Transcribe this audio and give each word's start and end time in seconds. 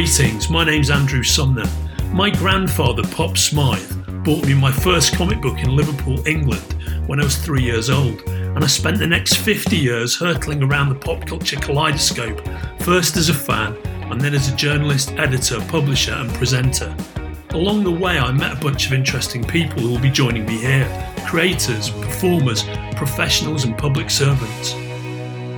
Greetings, 0.00 0.48
my 0.48 0.64
name's 0.64 0.88
Andrew 0.88 1.22
Sumner. 1.22 1.68
My 2.10 2.30
grandfather, 2.30 3.02
Pop 3.02 3.36
Smythe, 3.36 4.24
bought 4.24 4.46
me 4.46 4.54
my 4.54 4.72
first 4.72 5.14
comic 5.14 5.42
book 5.42 5.58
in 5.58 5.76
Liverpool, 5.76 6.26
England, 6.26 6.74
when 7.06 7.20
I 7.20 7.24
was 7.24 7.36
three 7.36 7.62
years 7.62 7.90
old, 7.90 8.22
and 8.26 8.64
I 8.64 8.66
spent 8.66 8.98
the 8.98 9.06
next 9.06 9.34
50 9.34 9.76
years 9.76 10.16
hurtling 10.16 10.62
around 10.62 10.88
the 10.88 10.94
pop 10.94 11.26
culture 11.26 11.60
kaleidoscope, 11.60 12.40
first 12.80 13.18
as 13.18 13.28
a 13.28 13.34
fan, 13.34 13.76
and 14.10 14.18
then 14.18 14.32
as 14.32 14.50
a 14.50 14.56
journalist, 14.56 15.12
editor, 15.18 15.60
publisher, 15.68 16.14
and 16.14 16.32
presenter. 16.32 16.96
Along 17.50 17.84
the 17.84 17.90
way, 17.90 18.18
I 18.18 18.32
met 18.32 18.56
a 18.56 18.60
bunch 18.60 18.86
of 18.86 18.94
interesting 18.94 19.44
people 19.44 19.82
who 19.82 19.90
will 19.90 20.00
be 20.00 20.10
joining 20.10 20.46
me 20.46 20.56
here 20.56 20.88
creators, 21.28 21.90
performers, 21.90 22.64
professionals, 22.96 23.64
and 23.64 23.76
public 23.76 24.08
servants. 24.08 24.72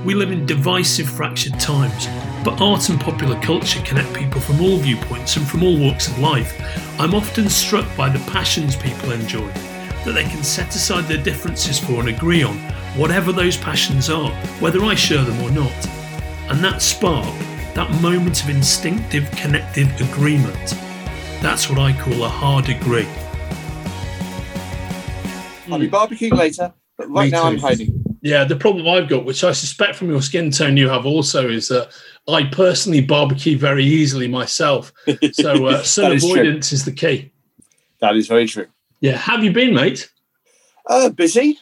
We 0.03 0.15
live 0.15 0.33
in 0.33 0.45
divisive, 0.45 1.07
fractured 1.07 1.57
times, 1.61 2.07
but 2.43 2.59
art 2.59 2.89
and 2.89 2.99
popular 2.99 3.39
culture 3.39 3.81
connect 3.83 4.13
people 4.13 4.41
from 4.41 4.59
all 4.59 4.77
viewpoints 4.77 5.37
and 5.37 5.47
from 5.47 5.63
all 5.63 5.79
walks 5.79 6.09
of 6.09 6.19
life. 6.19 6.59
I'm 6.99 7.15
often 7.15 7.47
struck 7.49 7.85
by 7.95 8.09
the 8.09 8.19
passions 8.31 8.75
people 8.75 9.11
enjoy, 9.11 9.47
that 10.03 10.13
they 10.13 10.23
can 10.23 10.43
set 10.43 10.75
aside 10.75 11.05
their 11.05 11.23
differences 11.23 11.79
for 11.79 12.01
and 12.01 12.09
agree 12.09 12.43
on 12.43 12.57
whatever 12.95 13.31
those 13.31 13.55
passions 13.55 14.09
are, 14.09 14.31
whether 14.59 14.83
I 14.83 14.95
share 14.95 15.23
them 15.23 15.41
or 15.41 15.51
not. 15.51 15.87
And 16.49 16.63
that 16.63 16.81
spark, 16.81 17.33
that 17.73 17.89
moment 18.01 18.43
of 18.43 18.49
instinctive, 18.49 19.29
connective 19.31 19.89
agreement, 20.01 20.75
that's 21.41 21.69
what 21.69 21.79
I 21.79 21.93
call 21.93 22.23
a 22.23 22.29
hard 22.29 22.69
agree. 22.69 23.07
I'll 25.71 25.79
be 25.79 25.87
hmm. 25.87 25.95
barbecuing 25.95 26.33
later, 26.33 26.73
but 26.97 27.09
right 27.09 27.25
Me 27.25 27.31
now 27.31 27.43
I'm 27.43 27.55
too. 27.55 27.61
hiding. 27.61 28.03
Yeah, 28.21 28.45
the 28.45 28.55
problem 28.55 28.87
I've 28.87 29.09
got, 29.09 29.25
which 29.25 29.43
I 29.43 29.51
suspect 29.51 29.95
from 29.95 30.09
your 30.09 30.21
skin 30.21 30.49
tone 30.49 30.77
you 30.77 30.87
have 30.87 31.05
also, 31.05 31.49
is 31.49 31.67
that 31.67 31.91
I 32.27 32.45
personally 32.45 33.01
barbecue 33.01 33.57
very 33.57 33.83
easily 33.83 34.27
myself. 34.27 34.93
So, 35.33 35.65
uh, 35.65 35.83
sun 35.83 36.05
That 36.09 36.15
is 36.15 36.23
avoidance 36.23 36.71
is 36.71 36.85
the 36.85 36.91
key. 36.91 37.31
That 37.99 38.15
is 38.15 38.27
very 38.27 38.47
true. 38.47 38.67
Yeah, 39.01 39.17
have 39.17 39.43
you 39.43 39.51
been, 39.51 39.73
mate? 39.73 40.09
Uh, 40.85 41.09
busy. 41.09 41.59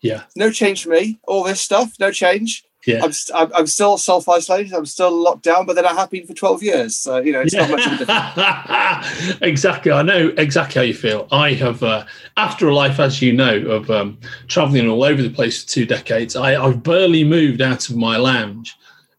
Yeah, 0.00 0.22
No 0.36 0.50
change 0.50 0.84
for 0.84 0.90
me. 0.90 1.18
All 1.26 1.42
this 1.42 1.60
stuff, 1.60 1.92
no 1.98 2.12
change. 2.12 2.64
yeah. 2.86 3.02
I'm, 3.02 3.12
st- 3.12 3.36
I'm, 3.36 3.52
I'm 3.52 3.66
still 3.66 3.98
self 3.98 4.28
isolated. 4.28 4.72
I'm 4.72 4.86
still 4.86 5.10
locked 5.10 5.42
down, 5.42 5.66
but 5.66 5.74
then 5.74 5.84
I 5.84 5.92
have 5.92 6.08
been 6.08 6.24
for 6.26 6.34
12 6.34 6.62
years. 6.62 6.96
So, 6.96 7.18
you 7.18 7.32
know, 7.32 7.40
it's 7.40 7.52
not 7.52 7.68
much 7.68 7.84
of 7.84 7.92
a 7.94 7.96
difference. 7.98 9.38
exactly. 9.42 9.90
I 9.90 10.02
know 10.02 10.28
exactly 10.38 10.78
how 10.80 10.84
you 10.84 10.94
feel. 10.94 11.26
I 11.32 11.52
have, 11.54 11.82
uh, 11.82 12.04
after 12.36 12.68
a 12.68 12.74
life, 12.74 13.00
as 13.00 13.20
you 13.20 13.32
know, 13.32 13.56
of 13.66 13.90
um, 13.90 14.18
traveling 14.46 14.88
all 14.88 15.02
over 15.02 15.20
the 15.20 15.30
place 15.30 15.62
for 15.64 15.68
two 15.68 15.84
decades, 15.84 16.36
I, 16.36 16.54
I've 16.64 16.82
barely 16.82 17.24
moved 17.24 17.60
out 17.60 17.88
of 17.90 17.96
my 17.96 18.16
lounge 18.16 18.76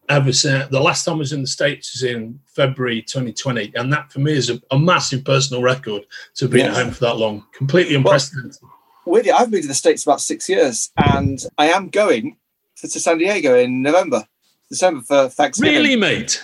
ever 0.10 0.34
since 0.34 0.66
uh, 0.66 0.68
the 0.70 0.80
last 0.80 1.06
time 1.06 1.16
I 1.16 1.20
was 1.20 1.34
in 1.34 1.42
the 1.42 1.48
States 1.48 1.94
was 1.94 2.04
in 2.04 2.40
February 2.48 3.02
2020. 3.02 3.72
And 3.76 3.94
that 3.94 4.12
for 4.12 4.20
me 4.20 4.34
is 4.34 4.50
a, 4.50 4.62
a 4.72 4.78
massive 4.80 5.24
personal 5.24 5.62
record 5.62 6.04
to 6.36 6.46
have 6.46 6.52
been 6.52 6.66
at 6.66 6.74
home 6.76 6.92
for 6.92 7.02
that 7.06 7.18
long. 7.18 7.46
Completely 7.54 7.96
unprecedented. 7.96 8.58
Weirdly, 9.06 9.32
I've 9.32 9.50
been 9.52 9.62
to 9.62 9.68
the 9.68 9.74
States 9.74 10.04
about 10.04 10.22
six 10.22 10.50
years 10.50 10.92
and 10.98 11.40
I 11.58 11.68
am 11.70 11.90
going 11.90 12.38
to, 12.78 12.88
to 12.88 13.00
San 13.00 13.18
Diego 13.20 13.58
in 13.58 13.82
November, 13.82 14.26
December 14.70 15.02
for 15.02 15.30
Thanksgiving. 15.30 15.76
really, 15.76 15.96
mate? 15.96 16.44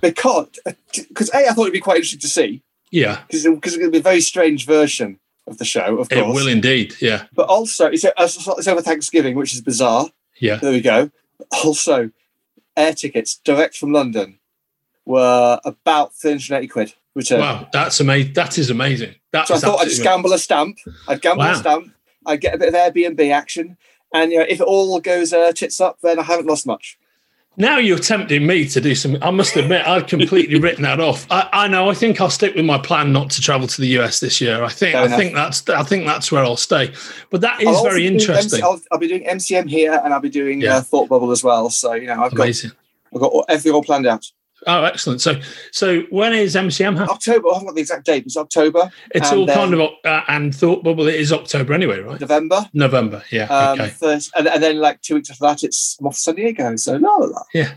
Because, 0.00 0.48
because 0.94 1.30
A, 1.34 1.48
I 1.48 1.52
thought 1.52 1.62
it'd 1.62 1.72
be 1.72 1.80
quite 1.80 1.96
interesting 1.96 2.20
to 2.20 2.28
see 2.28 2.62
Yeah, 2.90 3.20
because 3.26 3.44
it's 3.44 3.76
going 3.76 3.88
to 3.88 3.90
be 3.90 3.98
a 3.98 4.02
very 4.02 4.20
strange 4.20 4.66
version 4.66 5.18
of 5.46 5.58
the 5.58 5.64
show, 5.64 5.98
of 5.98 6.08
course. 6.08 6.12
it 6.20 6.26
will 6.26 6.48
indeed. 6.48 6.94
Yeah, 7.00 7.24
But 7.34 7.48
also, 7.48 7.86
it's, 7.90 8.04
it's 8.04 8.68
over 8.68 8.80
Thanksgiving, 8.80 9.34
which 9.36 9.52
is 9.54 9.60
bizarre. 9.60 10.08
yeah. 10.38 10.56
There 10.56 10.72
we 10.72 10.80
go. 10.80 11.10
Also, 11.64 12.10
air 12.76 12.94
tickets 12.94 13.36
direct 13.44 13.76
from 13.76 13.92
London 13.92 14.38
were 15.04 15.60
about 15.64 16.14
380 16.14 16.68
quid 16.68 16.94
return. 17.14 17.40
Wow, 17.40 17.68
that's 17.72 18.00
amazing. 18.00 18.32
That 18.34 18.58
is 18.58 18.70
amazing. 18.70 19.14
That 19.32 19.46
So 19.48 19.54
I 19.54 19.58
thought 19.58 19.80
I'd 19.80 19.88
just 19.88 20.02
gamble 20.02 20.32
a 20.32 20.38
stamp. 20.38 20.78
I'd 21.08 21.20
gamble 21.20 21.44
Wow. 21.44 21.52
a 21.52 21.56
stamp. 21.56 21.92
I'd 22.26 22.40
get 22.40 22.54
a 22.54 22.58
bit 22.58 22.68
of 22.68 22.74
Airbnb 22.74 23.30
action. 23.32 23.76
And 24.12 24.32
you 24.32 24.38
know, 24.38 24.46
if 24.48 24.60
it 24.60 24.64
all 24.64 24.98
goes 25.00 25.32
uh, 25.32 25.52
tits 25.52 25.80
up, 25.80 25.98
then 26.02 26.18
I 26.18 26.22
haven't 26.22 26.46
lost 26.46 26.66
much. 26.66 26.98
Now 27.56 27.78
you're 27.78 27.98
tempting 27.98 28.46
me 28.46 28.66
to 28.68 28.80
do 28.80 28.94
something. 28.94 29.22
I 29.22 29.30
must 29.30 29.54
admit, 29.54 29.86
I've 29.86 30.06
completely 30.06 30.58
written 30.58 30.82
that 30.82 30.98
off. 30.98 31.26
I, 31.30 31.48
I 31.52 31.68
know. 31.68 31.88
I 31.88 31.94
think 31.94 32.20
I'll 32.20 32.30
stick 32.30 32.54
with 32.56 32.64
my 32.64 32.78
plan 32.78 33.12
not 33.12 33.30
to 33.30 33.40
travel 33.40 33.68
to 33.68 33.80
the 33.80 33.86
US 33.98 34.18
this 34.18 34.40
year. 34.40 34.64
I 34.64 34.68
think. 34.68 34.96
I 34.96 35.16
think 35.16 35.34
that's. 35.34 35.68
I 35.68 35.84
think 35.84 36.04
that's 36.04 36.32
where 36.32 36.42
I'll 36.42 36.56
stay. 36.56 36.92
But 37.30 37.42
that 37.42 37.62
is 37.62 37.80
very 37.82 38.06
interesting. 38.06 38.60
MC 38.60 38.62
I'll, 38.62 38.80
I'll 38.90 38.98
be 38.98 39.08
doing 39.08 39.24
MCM 39.24 39.68
here, 39.70 40.00
and 40.04 40.12
I'll 40.12 40.20
be 40.20 40.30
doing 40.30 40.60
Yeah. 40.60 40.76
uh, 40.76 40.80
Thought 40.80 41.08
Bubble 41.08 41.30
as 41.30 41.44
well. 41.44 41.70
So 41.70 41.92
you 41.94 42.06
know, 42.08 42.24
I've 42.24 42.34
got 42.34 42.44
Amazing. 42.44 42.72
I've 43.14 43.20
got 43.20 43.44
everything 43.48 43.72
all 43.72 43.82
planned 43.84 44.06
out. 44.06 44.30
Oh, 44.66 44.84
excellent. 44.84 45.20
So, 45.20 45.40
so 45.70 46.02
when 46.10 46.32
is 46.32 46.54
MCM 46.54 46.96
happening? 46.96 47.08
October. 47.10 47.48
I 47.48 47.54
haven't 47.54 47.66
got 47.68 47.74
the 47.74 47.80
exact 47.80 48.06
date. 48.06 48.24
It's 48.24 48.36
October, 48.36 48.90
It's 49.14 49.30
all 49.32 49.46
kind 49.46 49.74
of 49.74 49.90
uh, 50.04 50.22
and 50.28 50.54
thought 50.54 50.82
bubble. 50.82 51.06
It 51.08 51.16
is 51.16 51.32
October 51.32 51.72
anyway, 51.72 52.00
right? 52.00 52.20
November. 52.20 52.68
November. 52.72 53.22
Yeah. 53.30 53.44
Um, 53.44 53.80
okay. 53.80 53.90
first, 53.90 54.32
and, 54.36 54.48
and 54.48 54.62
then 54.62 54.78
like 54.78 55.00
two 55.02 55.16
weeks 55.16 55.30
after 55.30 55.42
that, 55.42 55.62
it's 55.62 55.96
I'm 56.00 56.06
off 56.06 56.14
to 56.14 56.20
San 56.20 56.34
Diego. 56.36 56.76
So 56.76 56.96
la 56.96 57.14
la 57.16 57.26
la. 57.26 57.42
Yeah. 57.52 57.74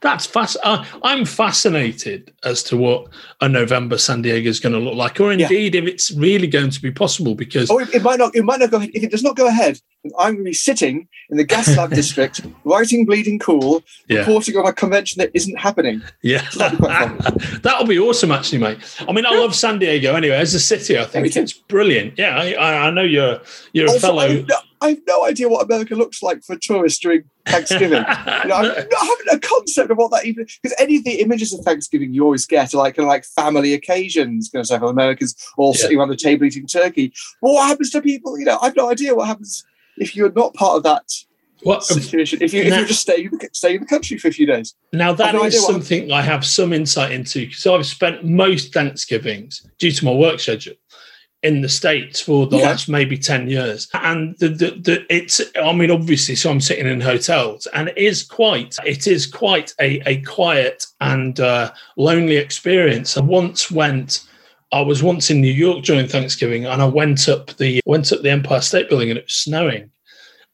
That's 0.00 0.26
fast. 0.26 0.56
Uh, 0.62 0.84
I'm 1.02 1.24
fascinated 1.24 2.32
as 2.44 2.62
to 2.64 2.76
what 2.76 3.08
a 3.40 3.48
November 3.48 3.98
San 3.98 4.22
Diego 4.22 4.48
is 4.48 4.60
going 4.60 4.72
to 4.72 4.78
look 4.78 4.94
like, 4.94 5.20
or 5.20 5.32
Yeah. 5.32 5.46
indeed 5.46 5.74
if 5.74 5.84
it's 5.84 6.10
really 6.12 6.46
going 6.46 6.70
to 6.70 6.80
be 6.80 6.90
possible. 6.90 7.34
Because 7.34 7.70
Oh, 7.70 7.78
it, 7.78 7.92
it 7.94 8.02
might 8.02 8.18
not. 8.18 8.34
It 8.34 8.44
might 8.44 8.60
not 8.60 8.70
go 8.70 8.78
ahead. 8.78 8.90
If 8.94 9.02
it 9.02 9.10
does 9.10 9.22
not 9.22 9.36
go 9.36 9.46
ahead, 9.46 9.80
I'm 10.18 10.34
going 10.34 10.38
to 10.38 10.44
be 10.44 10.52
sitting 10.54 11.08
in 11.30 11.36
the 11.36 11.44
Gaslamp 11.44 11.90
district, 11.94 12.40
writing 12.64 13.04
bleeding 13.04 13.38
cool, 13.38 13.82
yeah, 14.08 14.20
reporting 14.20 14.56
on 14.56 14.66
a 14.66 14.72
convention 14.72 15.18
that 15.20 15.30
isn't 15.34 15.58
happening. 15.58 16.02
Yeah, 16.22 16.46
that'd 16.56 16.78
be 16.78 17.58
that'll 17.62 17.86
be 17.86 17.98
awesome, 17.98 18.32
actually, 18.32 18.58
mate. 18.58 18.78
I 19.06 19.12
mean, 19.12 19.26
I 19.26 19.30
love 19.36 19.54
San 19.54 19.78
Diego 19.78 20.14
anyway 20.14 20.36
as 20.36 20.54
a 20.54 20.60
city. 20.60 20.98
I 20.98 21.04
think 21.04 21.34
it's 21.36 21.52
brilliant. 21.52 22.18
Yeah, 22.18 22.36
I, 22.36 22.86
I, 22.86 22.90
know 22.90 23.02
you're 23.02 23.40
you're 23.72 23.86
a 23.86 23.90
Also, 23.90 24.00
fellow. 24.08 24.46
I 24.82 24.90
have, 24.90 24.98
no, 25.06 25.22
I 25.22 25.28
have 25.28 25.28
no 25.28 25.28
idea 25.28 25.48
what 25.48 25.64
America 25.64 25.94
looks 25.94 26.22
like 26.22 26.42
for 26.42 26.56
tourists 26.56 26.98
during 27.00 27.24
Thanksgiving. 27.46 27.90
You 27.92 28.48
know, 28.48 28.56
I'm 28.56 28.64
not 28.90 29.00
having 29.00 29.26
a 29.32 29.38
concept 29.38 29.90
of 29.90 29.98
what 29.98 30.10
that 30.12 30.24
even 30.24 30.46
because 30.62 30.76
any 30.78 30.96
of 30.96 31.04
the 31.04 31.20
images 31.20 31.52
of 31.52 31.60
Thanksgiving 31.60 32.14
you 32.14 32.24
always 32.24 32.46
get 32.46 32.74
are 32.74 32.78
like 32.78 32.96
kind 32.96 33.04
of 33.06 33.10
like 33.10 33.24
family 33.24 33.74
occasions, 33.74 34.48
going 34.48 34.64
to 34.64 34.66
say 34.66 34.76
Americans 34.76 35.34
all 35.56 35.72
Yeah. 35.74 35.82
sitting 35.82 35.98
around 35.98 36.08
the 36.08 36.16
table 36.16 36.44
eating 36.46 36.66
turkey. 36.66 37.12
What 37.40 37.66
happens 37.66 37.90
to 37.90 38.02
people? 38.02 38.38
You 38.38 38.46
know, 38.46 38.58
I've 38.60 38.76
no 38.76 38.90
idea 38.90 39.14
what 39.14 39.26
happens 39.28 39.64
if 39.96 40.16
you're 40.16 40.32
not 40.32 40.54
part 40.54 40.76
of 40.76 40.82
that 40.84 41.04
what, 41.62 41.90
um, 41.90 42.00
situation. 42.00 42.42
If 42.42 42.54
you 42.54 42.62
if 42.62 42.74
you 42.74 42.86
just 42.86 43.02
stay 43.02 43.28
stay 43.52 43.74
in 43.74 43.82
the 43.82 43.86
country 43.86 44.18
for 44.18 44.28
a 44.28 44.32
few 44.32 44.46
days. 44.46 44.74
now 44.92 45.12
that 45.12 45.34
no 45.34 45.44
is 45.44 45.64
something 45.64 46.10
I 46.10 46.22
have 46.22 46.44
some 46.44 46.72
insight 46.72 47.12
into 47.12 47.46
because 47.46 47.66
I've 47.66 47.86
spent 47.86 48.24
most 48.24 48.72
Thanksgivings 48.72 49.66
due 49.78 49.90
to 49.92 50.04
my 50.04 50.12
work 50.12 50.40
schedule 50.40 50.74
in 51.42 51.62
the 51.62 51.68
states 51.68 52.20
for 52.20 52.46
the 52.46 52.58
Yeah. 52.58 52.64
last 52.68 52.88
maybe 52.88 53.16
10 53.16 53.48
years. 53.48 53.88
And 53.94 54.36
the, 54.38 54.48
the, 54.48 54.70
the 54.72 55.06
it's 55.08 55.40
i 55.62 55.72
mean 55.72 55.90
obviously 55.90 56.34
so 56.36 56.50
i'm 56.50 56.60
sitting 56.60 56.86
in 56.86 57.00
hotels 57.00 57.66
and 57.72 57.88
it 57.88 57.96
is 57.98 58.22
quite 58.22 58.76
it 58.84 59.06
is 59.06 59.26
quite 59.26 59.72
a, 59.80 60.02
a 60.06 60.20
quiet 60.22 60.86
and 61.00 61.40
uh, 61.40 61.70
lonely 61.96 62.36
experience. 62.36 63.16
I 63.16 63.22
once 63.22 63.70
went 63.70 64.26
i 64.72 64.80
was 64.80 65.02
once 65.02 65.30
in 65.30 65.40
new 65.40 65.52
york 65.52 65.82
during 65.82 66.06
thanksgiving 66.06 66.66
and 66.66 66.80
i 66.82 66.86
went 66.86 67.28
up 67.28 67.56
the 67.56 67.80
went 67.86 68.12
up 68.12 68.20
the 68.22 68.30
empire 68.30 68.60
state 68.60 68.88
building 68.88 69.10
and 69.10 69.18
it 69.18 69.24
was 69.24 69.32
snowing 69.32 69.90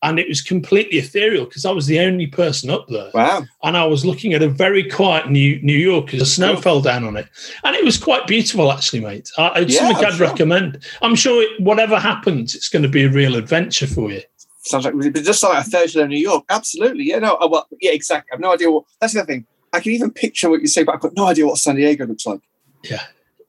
and 0.03 0.19
it 0.19 0.29
was 0.29 0.43
completely 0.43 0.99
ethereal 0.99 1.45
because 1.47 1.65
i 1.65 1.71
was 1.71 1.87
the 1.87 1.99
only 2.01 2.27
person 2.27 2.69
up 2.71 2.87
there 2.89 3.11
Wow. 3.15 3.45
and 3.63 3.77
I 3.77 3.85
was 3.87 4.05
looking 4.05 4.35
at 4.35 4.43
a 4.43 4.49
very 4.49 4.89
quiet 4.89 5.31
New 5.31 5.61
New 5.63 5.77
York 5.77 6.13
as 6.13 6.21
the 6.21 6.27
snow 6.27 6.53
Cool. 6.55 6.63
fell 6.63 6.81
down 6.81 7.05
on 7.05 7.17
it, 7.17 7.27
and 7.65 7.75
it 7.75 7.85
was 7.85 7.97
quite 7.99 8.27
beautiful, 8.27 8.71
actually, 8.73 9.01
mate. 9.01 9.31
Uh, 9.39 9.53
it's 9.57 9.75
Yeah, 9.75 9.81
something 9.81 9.97
I'm 10.05 10.13
I'd 10.13 10.17
sure. 10.17 10.27
recommend. 10.29 10.85
I'm 11.03 11.15
sure 11.15 11.43
it, 11.43 11.61
whatever 11.61 11.99
happens, 11.99 12.55
it's 12.55 12.69
going 12.69 12.83
to 12.83 12.89
be 12.89 13.05
a 13.05 13.11
real 13.11 13.37
adventure 13.37 13.87
for 13.87 14.11
you. 14.13 14.21
Sounds 14.65 14.85
like 14.85 14.95
but 14.99 15.23
just 15.23 15.43
like 15.43 15.67
a 15.67 15.69
Thursday 15.71 16.03
in 16.03 16.09
New 16.11 16.19
York. 16.19 16.45
Absolutely. 16.51 17.05
Yeah, 17.05 17.19
no, 17.21 17.35
uh, 17.37 17.49
well, 17.51 17.67
yeah, 17.81 17.93
exactly. 17.93 18.31
I've 18.33 18.41
no 18.41 18.53
idea 18.53 18.71
what 18.71 18.85
that's 19.01 19.15
the 19.15 19.21
other 19.21 19.27
thing. 19.33 19.47
I 19.73 19.81
can 19.81 19.93
even 19.93 20.11
picture 20.11 20.51
what 20.51 20.61
you 20.61 20.67
say, 20.69 20.83
but 20.85 20.95
I've 20.95 21.01
got 21.01 21.15
no 21.17 21.27
idea 21.27 21.47
what 21.47 21.59
San 21.59 21.77
Diego 21.77 22.07
looks 22.07 22.27
like. 22.27 22.41
Yeah. 22.85 23.03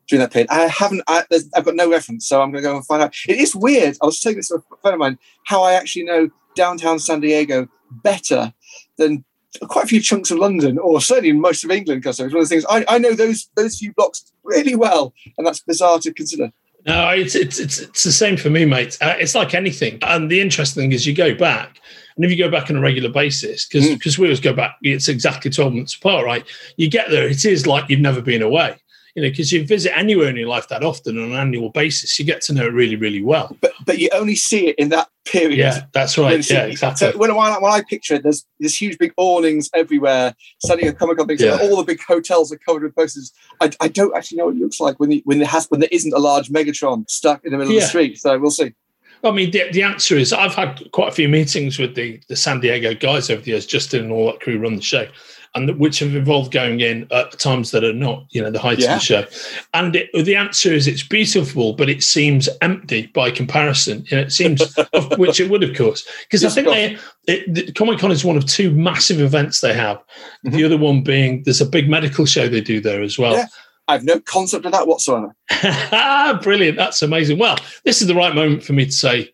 During 0.07 0.21
that 0.21 0.31
period. 0.31 0.48
I 0.50 0.68
haven't 0.68 1.01
I, 1.07 1.24
there's- 1.30 1.50
I've 1.56 1.65
got 1.65 1.75
no 1.75 1.89
reference, 1.89 2.27
so 2.27 2.42
I'm 2.42 2.51
gonna 2.51 2.62
go 2.62 2.75
and 2.77 2.86
find 2.86 3.04
out. 3.04 3.13
It 3.27 3.38
is 3.39 3.56
weird. 3.56 3.98
I 4.01 4.06
was 4.06 4.21
saying 4.21 4.38
this 4.38 4.48
to 4.50 4.56
a 4.56 4.77
friend 4.81 4.94
of 4.94 5.00
mine, 5.00 5.18
how 5.45 5.63
I 5.63 5.74
actually 5.74 6.04
know 6.04 6.30
downtown 6.56 7.00
San 7.00 7.19
Diego 7.19 7.68
better 8.04 8.54
than 8.98 9.24
quite 9.68 9.86
a 9.86 9.88
few 9.88 10.01
chunks 10.01 10.31
of 10.31 10.38
London, 10.39 10.77
or 10.77 11.01
certainly 11.01 11.31
most 11.33 11.63
of 11.63 11.71
England, 11.71 12.01
because 12.01 12.19
it's 12.19 12.33
one 12.33 12.42
of 12.42 12.48
the 12.50 12.54
things 12.54 12.65
I, 12.69 12.86
I 12.88 12.98
know 13.00 13.13
those 13.13 13.50
those 13.56 13.77
few 13.80 13.94
blocks 13.94 14.31
really 14.44 14.75
well, 14.75 15.13
and 15.38 15.45
that's 15.45 15.59
bizarre 15.62 16.00
to 16.00 16.13
consider. 16.13 16.51
No, 16.86 17.09
it's 17.09 17.36
it's 17.36 17.59
it's, 17.59 17.80
it's 17.80 18.04
the 18.04 18.12
same 18.13 18.38
for 18.38 18.50
me, 18.50 18.63
mate. 18.63 18.98
Uh, 19.01 19.15
it's 19.19 19.36
like 19.36 19.54
anything, 19.54 20.00
and 20.04 20.31
the 20.31 20.39
interesting 20.39 20.83
thing 20.83 20.92
is 20.94 21.06
you 21.06 21.13
go 21.13 21.36
back. 21.36 21.80
And 22.15 22.25
if 22.25 22.31
you 22.31 22.38
go 22.38 22.50
back 22.50 22.69
on 22.71 22.75
a 22.77 22.81
regular 22.81 23.09
basis, 23.09 23.68
because 23.68 23.88
Mm. 23.89 23.94
because 23.95 24.18
we 24.18 24.25
always 24.27 24.39
go 24.39 24.54
back, 24.54 24.77
it's 24.81 25.07
exactly 25.07 25.51
12 25.51 25.74
months 25.74 25.95
apart, 25.95 26.25
right? 26.25 26.45
You 26.77 26.89
get 26.89 27.09
there, 27.09 27.27
it 27.27 27.45
is 27.45 27.68
like 27.68 27.89
you've 27.89 28.00
never 28.00 28.21
been 28.21 28.42
away. 28.42 28.77
You 29.18 29.24
know, 29.24 29.30
because 29.30 29.52
you 29.52 29.66
visit 29.66 29.98
anywhere 29.98 30.30
in 30.30 30.36
your 30.36 30.48
life 30.48 30.68
that 30.68 30.84
often 30.84 31.18
on 31.18 31.31
an 31.31 31.34
annual 31.34 31.72
basis, 31.72 32.19
you 32.19 32.24
get 32.24 32.40
to 32.42 32.54
know 32.54 32.68
it 32.68 32.74
really, 32.74 32.96
really 32.96 33.24
well. 33.24 33.58
But 33.62 33.74
but 33.84 33.98
you 33.98 34.10
only 34.14 34.36
see 34.36 34.68
it 34.68 34.75
in 34.78 34.90
that 34.90 35.10
period. 35.25 35.58
Yeah, 35.58 35.86
that's 35.92 36.19
right. 36.19 36.48
Yeah, 36.48 36.66
exactly. 36.66 37.12
So 37.12 37.18
when, 37.18 37.36
when, 37.36 37.52
I, 37.52 37.58
when 37.58 37.74
I 37.74 37.81
picture 37.81 38.14
it, 38.14 38.22
there's 38.22 38.46
there's 38.60 38.80
huge 38.80 39.00
big 39.00 39.14
awnings 39.18 39.72
everywhere, 39.74 40.36
standing 40.64 40.88
a 40.88 40.94
Comic 40.94 41.18
Con 41.18 41.25
things. 41.25 41.42
Yeah. 41.42 41.58
All 41.64 41.78
the 41.78 41.84
big 41.84 42.00
hotels 42.00 42.52
are 42.52 42.60
covered 42.60 42.84
with 42.84 42.96
posters. 42.96 43.34
I, 43.60 43.72
I 43.81 43.88
don't 43.88 44.16
actually 44.16 44.38
know 44.38 44.46
what 44.46 44.56
it 44.56 44.62
looks 44.62 44.80
like 44.80 45.00
when 45.00 45.10
the, 45.10 45.24
when 45.25 45.40
there 45.40 45.48
has 45.48 45.66
when 45.72 45.80
there 45.80 45.90
isn't 45.92 46.14
a 46.14 46.19
large 46.19 46.50
Megatron 46.50 47.10
stuck 47.10 47.44
in 47.44 47.54
the 47.54 47.58
middle 47.58 47.74
yeah. 47.74 47.80
of 47.80 47.84
the 47.86 47.90
street. 47.90 48.19
So 48.19 48.38
we'll 48.38 48.52
see. 48.52 48.75
I 49.24 49.31
mean, 49.31 49.50
the, 49.50 49.64
the 49.72 49.81
answer 49.81 50.16
is 50.16 50.31
I've 50.31 50.54
had 50.54 50.92
quite 50.92 51.08
a 51.08 51.12
few 51.12 51.28
meetings 51.28 51.80
with 51.80 51.96
the, 51.96 52.22
the 52.30 52.36
San 52.36 52.60
Diego 52.60 52.94
guys 52.94 53.31
over 53.31 53.42
the 53.42 53.50
years, 53.50 53.66
Justin 53.66 54.04
and 54.04 54.12
all 54.12 54.28
that 54.28 54.42
crew 54.42 54.60
run 54.60 54.75
the 54.75 54.81
show, 54.84 55.08
and 55.56 55.78
which 55.80 56.00
have 56.00 56.16
involved 56.16 56.52
going 56.52 56.80
in 56.80 57.08
at 57.12 57.38
times 57.40 57.72
that 57.72 57.84
are 57.84 57.94
not, 57.94 58.26
you 58.30 58.42
know, 58.42 58.52
the 58.52 58.60
height 58.60 58.80
yeah. 58.80 58.94
of 58.94 59.00
the 59.00 59.06
show. 59.06 59.26
And 59.74 59.96
it, 59.96 60.10
the 60.14 60.36
answer 60.36 60.72
is 60.74 60.88
it's 60.88 61.04
beautiful, 61.04 61.74
but 61.74 61.90
it 61.90 62.04
seems 62.04 62.50
empty 62.62 63.08
by 63.08 63.32
comparison. 63.32 64.06
You 64.10 64.18
know, 64.18 64.24
it 64.24 64.32
seems, 64.32 64.62
which 65.18 65.40
it 65.40 65.50
would, 65.50 65.64
of 65.64 65.76
course, 65.76 66.08
because 66.24 66.44
I 66.44 66.50
think 66.50 66.68
they, 66.68 66.98
it, 67.28 67.76
Comic 67.76 68.00
Con 68.00 68.12
is 68.12 68.26
one 68.26 68.38
of 68.38 68.46
two 68.46 68.72
massive 68.72 69.20
events 69.20 69.62
they 69.62 69.74
have. 69.74 69.98
Mm-hmm. 69.98 70.50
The 70.52 70.64
other 70.64 70.78
one 70.78 71.04
being 71.04 71.44
there's 71.44 71.62
a 71.62 71.66
big 71.66 71.90
medical 71.90 72.26
show 72.26 72.48
they 72.48 72.62
do 72.62 72.80
there 72.80 73.02
as 73.02 73.18
well. 73.18 73.34
Yeah. 73.34 73.46
I 73.90 73.94
have 73.94 74.04
no 74.04 74.20
concept 74.20 74.66
of 74.66 74.74
that 74.74 74.86
whatsoever. 74.86 75.34
Brilliant. 76.44 76.78
That's 76.78 77.02
amazing. 77.02 77.40
Well, 77.40 77.58
this 77.86 78.02
is 78.02 78.08
the 78.08 78.16
right 78.16 78.36
moment 78.36 78.64
for 78.64 78.74
me 78.74 78.86
to 78.86 78.92
say, 78.92 79.32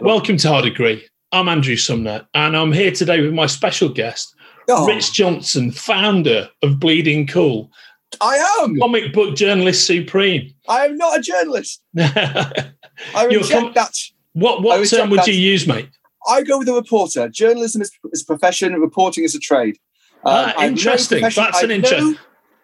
welcome 0.00 0.36
to 0.36 0.48
Hard 0.48 0.64
Agree. 0.64 1.04
I'm 1.32 1.48
Andrew 1.48 1.76
Sumner, 1.76 2.26
and 2.34 2.56
I'm 2.56 2.72
here 2.72 2.90
today 2.90 3.20
with 3.20 3.32
my 3.32 3.46
special 3.46 3.88
guest, 3.88 4.34
oh. 4.70 4.86
Rich 4.86 5.12
Johnson, 5.12 5.70
founder 5.70 6.48
of 6.62 6.80
Bleeding 6.80 7.26
Cool. 7.26 7.70
I 8.20 8.36
am 8.62 8.78
comic 8.78 9.12
book 9.12 9.36
journalist 9.36 9.86
supreme. 9.86 10.52
I 10.68 10.86
am 10.86 10.96
not 10.96 11.18
a 11.18 11.22
journalist. 11.22 11.82
I 11.98 13.24
reject 13.26 13.50
com- 13.50 13.72
that. 13.74 13.94
What 14.32 14.62
what 14.62 14.86
term 14.88 15.10
would 15.10 15.20
that. 15.20 15.28
you 15.28 15.34
use, 15.34 15.66
mate? 15.66 15.88
I 16.28 16.42
go 16.42 16.58
with 16.58 16.68
a 16.68 16.72
reporter. 16.72 17.28
Journalism 17.28 17.82
is, 17.82 17.90
is 18.12 18.22
a 18.22 18.26
profession, 18.26 18.74
reporting 18.74 19.24
is 19.24 19.34
a 19.34 19.38
trade. 19.38 19.78
Ah, 20.24 20.54
um, 20.56 20.64
interesting. 20.64 21.22
No 21.22 21.30
That's 21.30 21.62
an 21.62 21.70
interesting. 21.70 22.18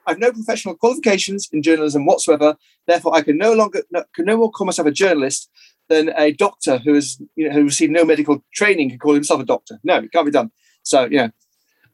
I've 0.07 0.19
no 0.19 0.31
professional 0.31 0.77
qualifications 0.77 1.49
in 1.53 1.63
journalism 1.63 2.07
whatsoever. 2.07 2.57
Therefore, 2.87 3.17
I 3.17 3.23
can 3.23 3.39
no 3.39 3.55
longer 3.55 3.83
no, 3.91 4.05
can 4.15 4.25
no 4.27 4.37
more 4.37 4.51
call 4.51 4.67
myself 4.67 4.87
a 4.87 4.93
journalist 4.93 5.51
than 5.89 6.13
a 6.17 6.33
doctor 6.33 6.79
who 6.79 6.95
has 6.95 7.21
you 7.35 7.49
know 7.49 7.55
who 7.55 7.65
received 7.65 7.93
no 7.93 8.05
medical 8.05 8.45
training 8.53 8.91
can 8.91 8.99
call 8.99 9.15
himself 9.15 9.41
a 9.41 9.45
doctor. 9.45 9.79
No, 9.83 9.97
it 9.97 10.13
can't 10.13 10.27
be 10.27 10.33
done. 10.33 10.51
So 10.83 11.05
you 11.05 11.19
know. 11.19 11.31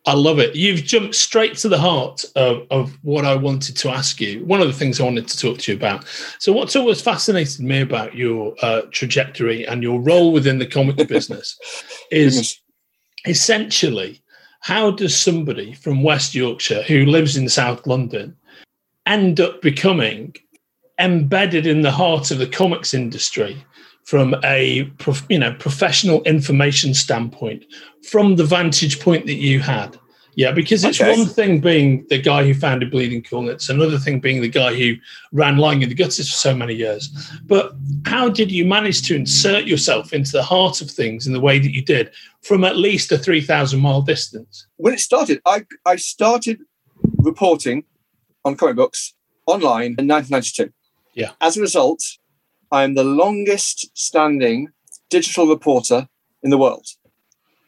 I 0.04 0.14
love 0.14 0.40
it. 0.40 0.56
You've 0.56 0.82
jumped 0.82 1.14
straight 1.14 1.56
to 1.58 1.68
the 1.68 1.78
heart 1.78 2.24
of, 2.34 2.66
of 2.70 2.98
what 3.02 3.24
I 3.24 3.36
wanted 3.36 3.76
to 3.76 3.88
ask 3.88 4.20
you. 4.20 4.44
One 4.44 4.60
of 4.60 4.66
the 4.66 4.72
things 4.72 5.00
I 5.00 5.04
wanted 5.04 5.28
to 5.28 5.38
talk 5.38 5.58
to 5.58 5.72
you 5.72 5.78
about. 5.78 6.04
So, 6.40 6.52
what's 6.52 6.74
always 6.74 7.00
fascinated 7.00 7.60
me 7.60 7.80
about 7.80 8.16
your 8.16 8.54
uh, 8.62 8.82
trajectory 8.90 9.64
and 9.64 9.82
your 9.82 10.00
role 10.00 10.32
within 10.32 10.58
the 10.58 10.66
comic 10.66 10.96
business 11.08 11.56
is 12.10 12.58
essentially 13.26 14.22
how 14.60 14.90
does 14.90 15.16
somebody 15.16 15.72
from 15.74 16.02
West 16.02 16.34
Yorkshire 16.34 16.82
who 16.82 17.06
lives 17.06 17.36
in 17.36 17.48
South 17.48 17.86
London 17.86 18.36
end 19.06 19.40
up 19.40 19.62
becoming 19.62 20.34
embedded 20.98 21.66
in 21.66 21.82
the 21.82 21.90
heart 21.90 22.30
of 22.30 22.38
the 22.38 22.46
comics 22.46 22.94
industry 22.94 23.56
from 24.04 24.34
a 24.44 24.90
you 25.28 25.38
know 25.38 25.54
professional 25.54 26.22
information 26.24 26.94
standpoint 26.94 27.64
from 28.10 28.36
the 28.36 28.44
vantage 28.44 29.00
point 29.00 29.26
that 29.26 29.34
you 29.34 29.60
had 29.60 29.98
yeah, 30.34 30.50
because 30.50 30.82
it's 30.84 31.00
okay. 31.00 31.10
one 31.10 31.26
thing 31.26 31.60
being 31.60 32.06
the 32.08 32.18
guy 32.18 32.44
who 32.44 32.54
founded 32.54 32.90
Bleeding 32.90 33.22
Cool, 33.22 33.50
it's 33.50 33.68
another 33.68 33.98
thing 33.98 34.18
being 34.18 34.40
the 34.40 34.48
guy 34.48 34.74
who 34.74 34.94
ran 35.32 35.58
Lying 35.58 35.82
in 35.82 35.90
the 35.90 35.94
Gutters 35.94 36.30
for 36.30 36.36
so 36.36 36.54
many 36.54 36.74
years. 36.74 37.10
But 37.44 37.72
how 38.06 38.30
did 38.30 38.50
you 38.50 38.64
manage 38.64 39.02
to 39.08 39.14
insert 39.14 39.64
yourself 39.64 40.12
into 40.12 40.32
the 40.32 40.42
heart 40.42 40.80
of 40.80 40.90
things 40.90 41.26
in 41.26 41.34
the 41.34 41.40
way 41.40 41.58
that 41.58 41.74
you 41.74 41.82
did 41.82 42.12
from 42.40 42.64
at 42.64 42.76
least 42.78 43.12
a 43.12 43.18
3,000 43.18 43.78
mile 43.78 44.00
distance? 44.00 44.66
When 44.76 44.94
it 44.94 45.00
started, 45.00 45.42
I, 45.44 45.66
I 45.84 45.96
started 45.96 46.60
reporting 47.18 47.84
on 48.44 48.56
comic 48.56 48.76
books 48.76 49.14
online 49.46 49.96
in 49.98 50.08
1992. 50.08 50.72
Yeah. 51.14 51.32
As 51.42 51.58
a 51.58 51.60
result, 51.60 52.02
I 52.72 52.82
am 52.82 52.94
the 52.94 53.04
longest 53.04 53.96
standing 53.96 54.68
digital 55.10 55.46
reporter 55.46 56.08
in 56.42 56.50
the 56.50 56.58
world. 56.58 56.86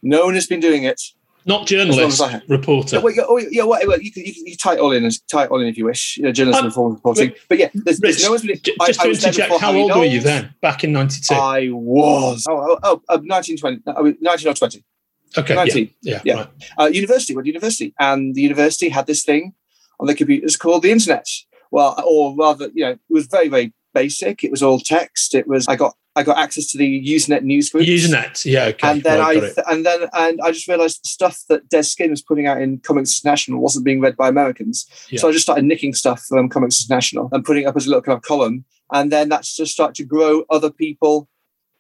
No 0.03 0.25
one 0.25 0.35
has 0.35 0.47
been 0.47 0.61
doing 0.61 0.85
it 0.85 1.01
not 1.47 1.67
journalist, 1.67 2.23
reporter. 2.49 2.97
Yeah, 2.97 3.03
well, 3.03 3.15
yeah, 3.15 3.23
oh, 3.29 3.39
yeah 3.39 3.65
well, 3.65 3.79
well, 3.87 4.01
you, 4.01 4.11
can, 4.11 4.25
you, 4.25 4.33
can, 4.33 4.47
you 4.47 4.57
tie 4.57 4.75
it 4.75 4.81
all 4.81 4.93
in, 4.93 5.09
tie 5.31 5.45
it 5.45 5.51
all 5.51 5.61
in 5.61 5.67
if 5.67 5.77
you 5.77 5.85
wish. 5.85 6.17
You 6.17 6.25
know, 6.25 6.33
journalism, 6.33 6.73
um, 6.75 6.95
reporting. 6.95 7.35
But 7.51 7.59
yeah, 7.59 7.69
there's, 7.75 8.01
Rich, 8.01 8.17
there's 8.17 8.25
no 8.25 8.31
one's 8.31 8.47
been. 8.47 8.59
Just 8.63 9.01
I, 9.01 9.05
to 9.05 9.11
interject, 9.11 9.61
how 9.61 9.75
old 9.75 9.95
were 9.95 10.07
you 10.07 10.21
then? 10.21 10.55
Back 10.63 10.85
in 10.85 10.93
'92. 10.93 11.35
I 11.35 11.69
was. 11.71 12.47
Oh, 12.49 12.79
oh, 12.83 13.03
oh 13.11 13.17
1920, 13.19 13.83
uh, 13.87 14.13
19 14.21 14.49
or 14.49 14.55
20. 14.55 14.85
Okay. 15.37 15.55
19. 15.55 15.91
Yeah. 16.01 16.13
Yeah. 16.13 16.21
yeah. 16.25 16.35
Right. 16.35 16.49
Uh, 16.79 16.87
university. 16.87 17.35
Went 17.35 17.45
to 17.45 17.51
university, 17.51 17.95
and 18.01 18.35
the 18.35 18.41
university 18.41 18.89
had 18.89 19.07
this 19.07 19.23
thing 19.23 19.53
on 20.01 20.07
the 20.07 20.15
computers 20.15 20.57
called 20.57 20.83
the 20.83 20.93
internet. 20.93 21.27
Well, 21.71 21.95
or 22.07 22.35
rather, 22.37 22.71
you 22.73 22.85
know, 22.85 22.93
it 22.93 23.01
was 23.11 23.27
very, 23.27 23.49
very 23.49 23.75
basic. 23.95 24.45
It 24.45 24.51
was 24.51 24.63
all 24.63 24.79
text. 24.79 25.35
It 25.35 25.47
was. 25.47 25.67
I 25.69 25.77
got 25.77 25.95
I 26.17 26.23
got 26.23 26.39
access 26.39 26.71
to 26.73 26.79
the 26.79 27.05
Usenet 27.05 27.43
news 27.43 27.71
group. 27.71 27.85
Usenet, 27.85 28.45
yeah, 28.45 28.67
okay. 28.67 28.89
And 28.89 29.03
then 29.03 29.21
right, 29.21 29.43
I 29.43 29.73
and 29.73 29.85
then 29.85 30.09
and 30.13 30.41
I 30.43 30.53
just 30.53 30.69
realised 30.69 31.05
the 31.05 31.09
stuff 31.09 31.43
that 31.49 31.69
Dez 31.69 31.87
Skinn 31.87 32.11
was 32.11 32.23
putting 32.23 32.47
out 32.47 32.61
in 32.61 32.79
Comics 32.79 33.21
International 33.23 33.61
wasn't 33.61 33.85
being 33.85 34.01
read 34.01 34.17
by 34.17 34.29
Americans. 34.29 34.87
Yeah. 35.09 35.21
So 35.21 35.29
I 35.29 35.33
just 35.33 35.45
started 35.45 35.65
nicking 35.65 35.95
stuff 35.95 36.23
from 36.23 36.49
Comics 36.49 36.85
International 36.85 37.29
and 37.33 37.45
putting 37.45 37.65
it 37.65 37.67
up 37.67 37.77
as 37.77 37.87
a 37.87 37.89
little 37.89 38.03
kind 38.03 38.17
of 38.17 38.23
column. 38.23 38.65
And 38.93 39.11
then 39.11 39.29
that's 39.29 39.57
just 39.57 39.73
started 39.73 39.97
to 39.97 40.05
grow 40.05 40.45
other 40.51 40.71
people 40.71 41.29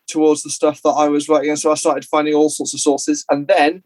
towards 0.08 0.43
the 0.43 0.50
stuff 0.50 0.82
that 0.82 0.90
I 0.90 1.08
was 1.08 1.28
writing. 1.28 1.50
And 1.50 1.58
so 1.58 1.70
I 1.70 1.75
started 1.75 2.05
finding 2.05 2.34
all 2.34 2.50
sorts 2.50 2.75
of 2.75 2.81
sources. 2.81 3.25
And 3.31 3.46
then 3.46 3.84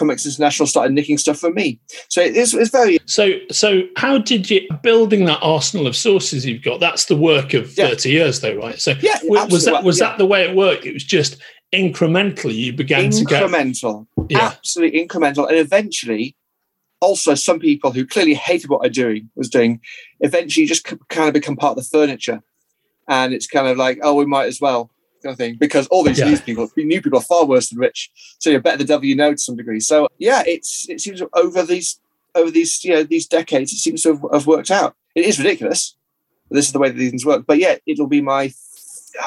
Comics 0.00 0.26
International 0.26 0.66
started 0.66 0.92
nicking 0.92 1.18
stuff 1.18 1.38
from 1.38 1.54
me. 1.54 1.78
So 2.08 2.22
it's, 2.22 2.54
it's 2.54 2.70
very 2.70 2.98
so. 3.04 3.34
So 3.52 3.82
how 3.96 4.18
did 4.18 4.50
you 4.50 4.66
building 4.82 5.26
that 5.26 5.38
arsenal 5.42 5.86
of 5.86 5.94
sources 5.94 6.44
you've 6.44 6.64
got? 6.64 6.80
That's 6.80 7.04
the 7.04 7.16
work 7.16 7.54
of 7.54 7.76
yeah. 7.78 7.88
thirty 7.88 8.10
years, 8.10 8.40
though, 8.40 8.56
right? 8.56 8.80
So 8.80 8.94
yeah, 9.00 9.18
was 9.24 9.66
that 9.66 9.84
was 9.84 10.00
yeah. 10.00 10.08
that 10.08 10.18
the 10.18 10.26
way 10.26 10.48
it 10.48 10.56
worked? 10.56 10.86
It 10.86 10.94
was 10.94 11.04
just 11.04 11.36
incrementally 11.72 12.54
you 12.54 12.72
began 12.72 13.10
incremental, 13.10 13.18
to 13.18 13.24
get 13.26 13.42
incremental, 13.44 14.06
yeah. 14.28 14.38
absolutely 14.40 15.06
incremental, 15.06 15.48
and 15.48 15.58
eventually. 15.58 16.34
Also, 17.02 17.34
some 17.34 17.58
people 17.58 17.92
who 17.92 18.06
clearly 18.06 18.34
hated 18.34 18.68
what 18.68 18.84
I 18.84 18.88
doing 18.90 19.30
was 19.34 19.48
doing, 19.48 19.80
eventually 20.20 20.66
just 20.66 20.84
kind 20.84 21.28
of 21.28 21.32
become 21.32 21.56
part 21.56 21.78
of 21.78 21.82
the 21.82 21.88
furniture, 21.88 22.42
and 23.08 23.32
it's 23.32 23.46
kind 23.46 23.66
of 23.66 23.78
like, 23.78 23.98
oh, 24.02 24.14
we 24.14 24.26
might 24.26 24.48
as 24.48 24.60
well 24.60 24.90
kind 25.22 25.32
of 25.32 25.38
thing 25.38 25.56
because 25.56 25.86
all 25.88 26.02
these 26.02 26.18
yeah. 26.18 26.26
news 26.26 26.40
people, 26.40 26.70
new 26.76 27.00
people 27.00 27.18
are 27.18 27.22
far 27.22 27.44
worse 27.46 27.68
than 27.68 27.78
rich. 27.78 28.10
So 28.38 28.50
you're 28.50 28.60
better 28.60 28.78
the 28.78 28.84
devil 28.84 29.04
you 29.04 29.16
know 29.16 29.32
to 29.32 29.38
some 29.38 29.56
degree. 29.56 29.80
So 29.80 30.08
yeah, 30.18 30.42
it's 30.46 30.88
it 30.88 31.00
seems 31.00 31.22
over 31.32 31.62
these 31.62 32.00
over 32.34 32.50
these 32.50 32.84
you 32.84 32.94
know 32.94 33.02
these 33.02 33.26
decades, 33.26 33.72
it 33.72 33.78
seems 33.78 34.02
to 34.02 34.14
have, 34.14 34.24
have 34.32 34.46
worked 34.46 34.70
out. 34.70 34.94
It 35.14 35.24
is 35.24 35.38
ridiculous. 35.38 35.96
this 36.50 36.66
is 36.66 36.72
the 36.72 36.78
way 36.78 36.88
that 36.88 36.96
these 36.96 37.10
things 37.10 37.26
work. 37.26 37.44
But 37.46 37.58
yeah, 37.58 37.76
it'll 37.86 38.06
be 38.06 38.22
my 38.22 38.52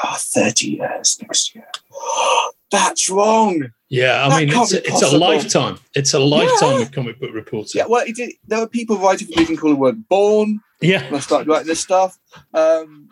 oh, 0.04 0.16
30 0.18 0.66
years 0.68 1.18
next 1.20 1.54
year. 1.54 1.68
That's 2.70 3.08
wrong. 3.08 3.70
Yeah, 3.88 4.26
I 4.26 4.28
that 4.28 4.40
mean, 4.40 4.60
it's 4.62 4.72
a, 4.72 4.78
it's 4.78 5.02
a 5.02 5.16
lifetime. 5.16 5.78
It's 5.94 6.14
a 6.14 6.18
lifetime 6.18 6.78
yeah. 6.78 6.82
of 6.82 6.92
comic 6.92 7.20
book 7.20 7.30
reporting. 7.32 7.78
Yeah, 7.78 7.86
well, 7.86 8.04
it, 8.04 8.34
there 8.48 8.58
were 8.58 8.66
people 8.66 8.98
writing 8.98 9.28
for 9.28 9.34
Bleeding 9.34 9.56
Cool 9.56 9.70
the 9.70 9.76
word 9.76 10.08
born. 10.08 10.60
Yeah. 10.80 11.04
When 11.04 11.14
I 11.14 11.20
started 11.20 11.46
writing 11.46 11.68
this 11.68 11.80
stuff. 11.80 12.18
Um, 12.52 13.08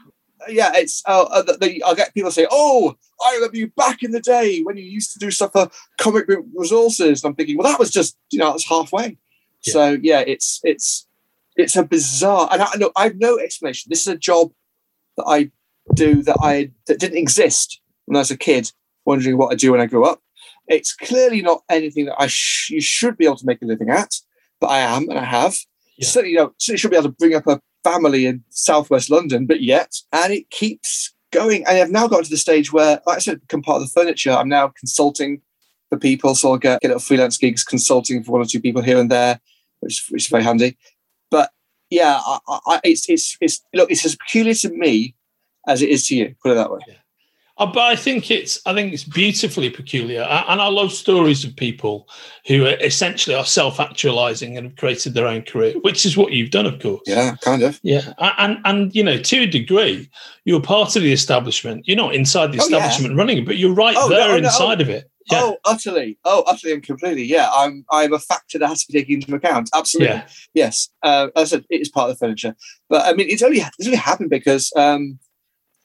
yeah, 0.49 0.73
it's 0.75 1.03
uh, 1.07 1.23
uh, 1.23 1.43
the, 1.43 1.57
the, 1.59 1.83
I'll 1.83 1.95
get 1.95 2.15
people 2.15 2.31
say, 2.31 2.47
"Oh, 2.51 2.97
I 3.25 3.35
remember 3.35 3.57
you 3.57 3.69
back 3.69 4.03
in 4.03 4.13
the 4.13 4.21
day 4.21 4.61
when 4.61 4.77
you 4.77 4.85
used 4.85 5.13
to 5.13 5.19
do 5.19 5.31
stuff 5.31 5.53
for 5.53 5.69
comic 5.99 6.27
book 6.27 6.45
resources." 6.55 7.23
And 7.23 7.31
I'm 7.31 7.37
thinking, 7.37 7.57
well, 7.57 7.71
that 7.71 7.79
was 7.79 7.91
just 7.91 8.17
you 8.31 8.39
know, 8.39 8.51
that's 8.51 8.69
halfway. 8.69 9.19
Yeah. 9.65 9.73
So 9.73 9.99
yeah, 10.03 10.21
it's 10.21 10.61
it's 10.65 11.07
it's 11.57 11.77
a 11.77 11.85
bizarre, 11.85 12.49
and 12.53 12.63
I 12.63 12.69
know 12.77 12.91
I 12.97 13.05
have 13.05 13.17
no 13.17 13.39
explanation. 13.39 13.91
This 13.91 14.03
is 14.03 14.09
a 14.09 14.19
job 14.19 14.53
that 15.17 15.25
I 15.27 15.51
do 15.95 16.23
that 16.23 16.37
I 16.41 16.71
that 16.87 16.99
didn't 16.99 17.19
exist 17.19 17.81
when 18.07 18.17
I 18.17 18.21
was 18.21 18.31
a 18.31 18.37
kid, 18.37 18.73
wondering 19.05 19.37
what 19.37 19.53
I 19.53 19.57
do 19.57 19.73
when 19.73 19.81
I 19.81 19.87
grew 19.87 20.05
up. 20.05 20.21
It's 20.69 20.95
clearly 20.95 21.43
not 21.43 21.63
anything 21.69 22.07
that 22.07 22.21
I 22.21 22.27
sh- 22.29 22.71
you 22.71 22.81
should 22.81 23.17
be 23.17 23.25
able 23.25 23.37
to 23.37 23.47
make 23.47 23.63
a 23.63 23.67
living 23.67 23.91
at, 23.91 24.15
but 24.61 24.69
I 24.69 24.79
am 24.79 25.09
and 25.09 25.19
I 25.19 25.25
have. 25.25 25.55
Yeah. 25.99 26.09
Certainly, 26.09 26.33
you 26.33 26.39
know, 26.39 26.53
certainly 26.59 26.79
should 26.79 26.91
be 26.91 26.97
able 26.97 27.11
to 27.11 27.17
bring 27.17 27.35
up 27.35 27.47
a 27.47 27.61
family 27.85 28.27
in 28.27 28.45
southwest 28.51 29.11
London, 29.11 29.47
but 29.47 29.63
yet, 29.63 29.97
and 30.13 30.33
it 30.33 30.51
keeps 30.51 31.15
going. 31.31 31.65
And 31.67 31.79
I've 31.79 31.91
now 31.91 32.09
got 32.09 32.25
to 32.25 32.31
the 32.31 32.37
stage 32.37 32.73
where, 32.73 33.01
like 33.07 33.17
I 33.17 33.21
said, 33.21 33.41
become 33.41 33.63
part 33.63 33.83
of 33.83 33.89
the 33.89 33.93
furniture. 33.93 34.33
I'm 34.33 34.49
now 34.49 34.69
consulting 34.69 35.43
for 35.89 35.99
people, 35.99 36.35
so 36.35 36.53
I'll 36.53 36.59
get 36.59 36.81
get 36.81 36.89
little 36.89 37.01
freelance 37.01 37.37
gigs 37.37 37.65
consulting 37.65 38.23
for 38.23 38.33
one 38.33 38.41
or 38.41 38.47
two 38.47 38.61
people 38.61 38.83
here 38.83 38.99
and 38.99 39.11
there, 39.11 39.41
which, 39.81 40.07
which 40.11 40.25
is 40.25 40.29
very 40.29 40.43
handy. 40.43 40.77
But 41.31 41.51
yeah, 41.91 42.21
I, 42.25 42.39
I, 42.49 42.81
it's 42.85 43.09
it's 43.09 43.37
it's 43.41 43.63
look, 43.75 43.91
it's 43.91 44.05
as 44.05 44.17
peculiar 44.17 44.55
to 44.55 44.71
me 44.71 45.15
as 45.67 45.83
it 45.83 45.91
is 45.91 46.07
to 46.09 46.17
you. 46.17 46.35
Put 46.43 46.53
it 46.53 46.55
that 46.55 46.71
way. 46.71 46.81
Yeah. 46.87 46.95
Uh, 47.63 47.67
but 47.73 47.83
I 47.83 47.95
think 47.95 48.31
it's 48.31 48.61
I 48.67 48.75
think 48.75 48.93
it's 48.93 49.05
beautifully 49.05 49.71
peculiar, 49.71 50.23
and 50.23 50.61
I 50.61 50.67
love 50.67 50.93
stories 50.93 51.45
of 51.45 51.55
people 51.55 52.09
who 52.49 52.67
are 52.67 52.77
essentially 52.81 53.37
are 53.37 53.45
self-actualizing 53.45 54.57
and 54.57 54.67
have 54.67 54.77
created 54.77 55.15
their 55.15 55.29
own 55.29 55.43
career, 55.43 55.75
which 55.83 56.05
is 56.05 56.17
what 56.17 56.33
you've 56.33 56.51
done, 56.51 56.67
of 56.67 56.81
course. 56.81 57.03
Yeah, 57.07 57.37
kind 57.41 57.63
of. 57.63 57.79
Yeah, 57.85 58.13
and 58.19 58.59
and 58.65 58.93
you 58.97 59.05
know, 59.05 59.17
to 59.17 59.39
a 59.43 59.47
degree, 59.47 60.11
you're 60.45 60.61
part 60.61 60.97
of 60.97 61.03
the 61.03 61.13
establishment. 61.13 61.87
You're 61.87 61.97
not 61.97 62.15
inside 62.17 62.49
the 62.53 62.61
Oh, 62.61 62.67
yeah. 62.69 62.79
establishment 62.79 63.17
running 63.17 63.39
it, 63.39 63.47
but 63.47 63.59
you're 63.59 63.75
right 63.75 63.97
Oh, 63.97 64.09
there 64.09 64.31
oh, 64.33 64.39
no, 64.39 64.47
inside 64.49 64.81
of 64.81 64.89
it. 64.89 65.09
Yeah, 65.31 65.41
Oh, 65.45 65.57
utterly. 65.65 66.19
Oh, 66.25 66.43
utterly 66.49 66.73
and 66.73 66.83
completely. 66.83 67.23
Yeah, 67.23 67.49
I'm. 67.55 67.85
I'm 67.91 68.13
a 68.13 68.19
factor 68.19 68.59
that 68.59 68.67
has 68.67 68.85
to 68.85 68.93
be 68.93 68.99
taken 68.99 69.15
into 69.15 69.33
account. 69.37 69.71
Absolutely. 69.73 70.17
yeah, 70.17 70.27
Yes. 70.53 70.89
Uh, 71.05 71.29
as 71.37 71.53
I 71.53 71.57
said, 71.59 71.65
it 71.71 71.81
is 71.81 71.89
part 71.89 72.11
of 72.11 72.19
the 72.19 72.27
furniture, 72.27 72.57
but 72.89 73.07
I 73.07 73.13
mean, 73.13 73.29
it's 73.31 73.43
only 73.43 73.59
it's 73.79 73.87
only 73.87 73.99
happened 73.99 74.31
because 74.31 74.73
um, 74.75 75.21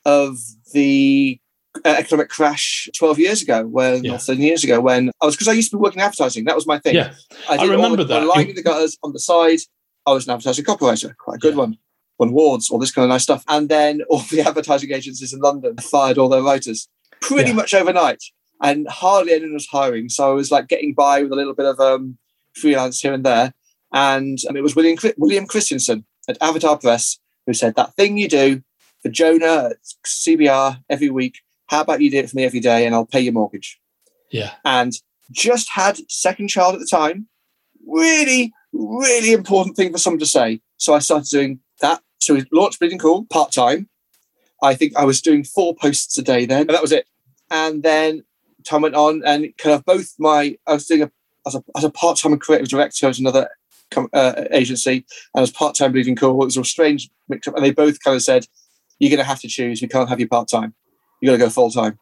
of 0.05 0.37
the 0.73 1.39
uh, 1.85 1.95
economic 1.97 2.29
crash 2.29 2.89
12 2.97 3.19
years 3.19 3.41
ago, 3.41 3.65
when 3.65 4.03
Yeah. 4.03 4.17
13 4.17 4.41
years 4.41 4.63
ago, 4.63 4.79
when 4.81 5.11
I 5.21 5.25
was 5.25 5.35
because 5.35 5.47
I 5.47 5.53
used 5.53 5.71
to 5.71 5.77
be 5.77 5.81
working 5.81 5.99
in 5.99 6.05
advertising. 6.05 6.45
That 6.45 6.55
was 6.55 6.67
my 6.67 6.79
thing. 6.79 6.95
yeah. 6.95 7.13
I, 7.49 7.57
I 7.57 7.65
remember 7.65 7.97
the, 7.97 8.05
that. 8.05 8.25
Lying 8.25 8.49
in 8.49 8.55
the 8.55 8.63
gutters 8.63 8.97
on 9.03 9.13
the 9.13 9.19
side. 9.19 9.59
I 10.05 10.13
was 10.13 10.25
an 10.27 10.33
advertising 10.33 10.63
copywriter, 10.65 11.15
quite 11.17 11.35
a 11.35 11.39
good 11.39 11.53
Yeah. 11.53 11.59
one. 11.59 11.77
Won 12.19 12.29
awards, 12.29 12.69
all 12.71 12.79
this 12.79 12.91
kind 12.91 13.03
of 13.03 13.09
nice 13.09 13.23
stuff. 13.23 13.43
And 13.47 13.69
then 13.69 14.01
all 14.09 14.19
the 14.19 14.41
advertising 14.47 14.91
agencies 14.91 15.33
in 15.33 15.39
London 15.39 15.77
fired 15.77 16.17
all 16.17 16.29
their 16.29 16.41
writers 16.41 16.87
pretty 17.21 17.49
Yeah. 17.49 17.55
much 17.57 17.73
overnight, 17.73 18.23
and 18.61 18.87
hardly 18.87 19.33
anyone 19.33 19.53
was 19.53 19.67
hiring. 19.67 20.09
So 20.09 20.29
I 20.29 20.33
was 20.33 20.49
like 20.51 20.67
getting 20.67 20.93
by 20.93 21.21
with 21.23 21.31
a 21.31 21.35
little 21.35 21.53
bit 21.53 21.65
of 21.65 21.79
um, 21.79 22.17
freelance 22.55 22.99
here 23.01 23.13
and 23.13 23.23
there. 23.25 23.53
And 23.93 24.37
um, 24.49 24.57
it 24.57 24.63
was 24.63 24.75
William 24.75 24.97
William 25.17 25.45
Christensen 25.45 26.05
at 26.27 26.37
Avatar 26.41 26.77
Press 26.77 27.19
who 27.45 27.53
said 27.53 27.75
that 27.75 27.93
thing 27.95 28.17
you 28.17 28.27
do 28.27 28.61
for 29.01 29.09
Jonah 29.09 29.69
at 29.71 29.77
CBR 30.05 30.83
every 30.89 31.09
week. 31.09 31.39
How 31.67 31.81
about 31.81 32.01
you 32.01 32.09
do 32.09 32.17
it 32.17 32.29
for 32.29 32.35
me 32.35 32.45
every 32.45 32.59
day, 32.59 32.85
and 32.85 32.95
I'll 32.95 33.05
pay 33.05 33.21
your 33.21 33.33
mortgage 33.33 33.79
Yeah, 34.31 34.51
and 34.65 34.93
just 35.31 35.69
had 35.71 35.99
second 36.09 36.47
child 36.47 36.75
at 36.75 36.79
the 36.79 36.87
time. 36.87 37.27
Really, 37.85 38.53
really 38.73 39.33
important 39.33 39.75
thing 39.75 39.91
for 39.91 39.97
someone 39.97 40.19
to 40.19 40.25
say. 40.25 40.61
So 40.77 40.93
I 40.93 40.99
started 40.99 41.29
doing 41.29 41.59
that. 41.81 42.01
So 42.19 42.33
we 42.35 42.45
launched 42.51 42.79
Bleeding 42.79 42.99
Cool 42.99 43.25
part 43.29 43.51
time. 43.51 43.89
I 44.61 44.73
think 44.73 44.95
I 44.95 45.05
was 45.05 45.21
doing 45.21 45.43
four 45.43 45.75
posts 45.75 46.17
a 46.17 46.23
day 46.23 46.45
then, 46.45 46.61
and 46.61 46.69
that 46.69 46.81
was 46.81 46.91
it. 46.91 47.07
And 47.51 47.83
then 47.83 48.23
time 48.63 48.81
went 48.81 48.95
on, 48.95 49.23
and 49.25 49.55
kind 49.57 49.75
of 49.75 49.85
both 49.85 50.13
my 50.19 50.57
I 50.67 50.73
was 50.73 50.85
doing 50.85 51.03
a 51.03 51.11
as 51.45 51.55
a, 51.55 51.63
as 51.75 51.83
a 51.83 51.89
part 51.89 52.17
time 52.17 52.37
creative 52.37 52.67
director 52.67 53.07
at 53.07 53.19
another 53.19 53.49
uh, 54.13 54.43
agency, 54.51 55.05
and 55.33 55.43
as 55.43 55.51
part 55.51 55.75
time 55.75 55.91
Bleeding 55.91 56.15
Cool. 56.15 56.41
It 56.41 56.45
was 56.45 56.57
a 56.57 56.63
strange 56.63 57.09
mix 57.29 57.47
up, 57.47 57.55
and 57.55 57.63
they 57.63 57.71
both 57.71 58.03
kind 58.03 58.15
of 58.15 58.21
said, 58.21 58.47
"You're 58.99 59.09
going 59.09 59.19
to 59.19 59.23
have 59.23 59.41
to 59.41 59.47
choose. 59.47 59.81
We 59.81 59.87
can't 59.87 60.09
have 60.09 60.19
you 60.19 60.27
part 60.27 60.47
time. 60.47 60.73
You 61.21 61.27
got 61.27 61.33
to 61.33 61.37
go 61.37 61.49
full 61.49 61.71
time." 61.71 61.99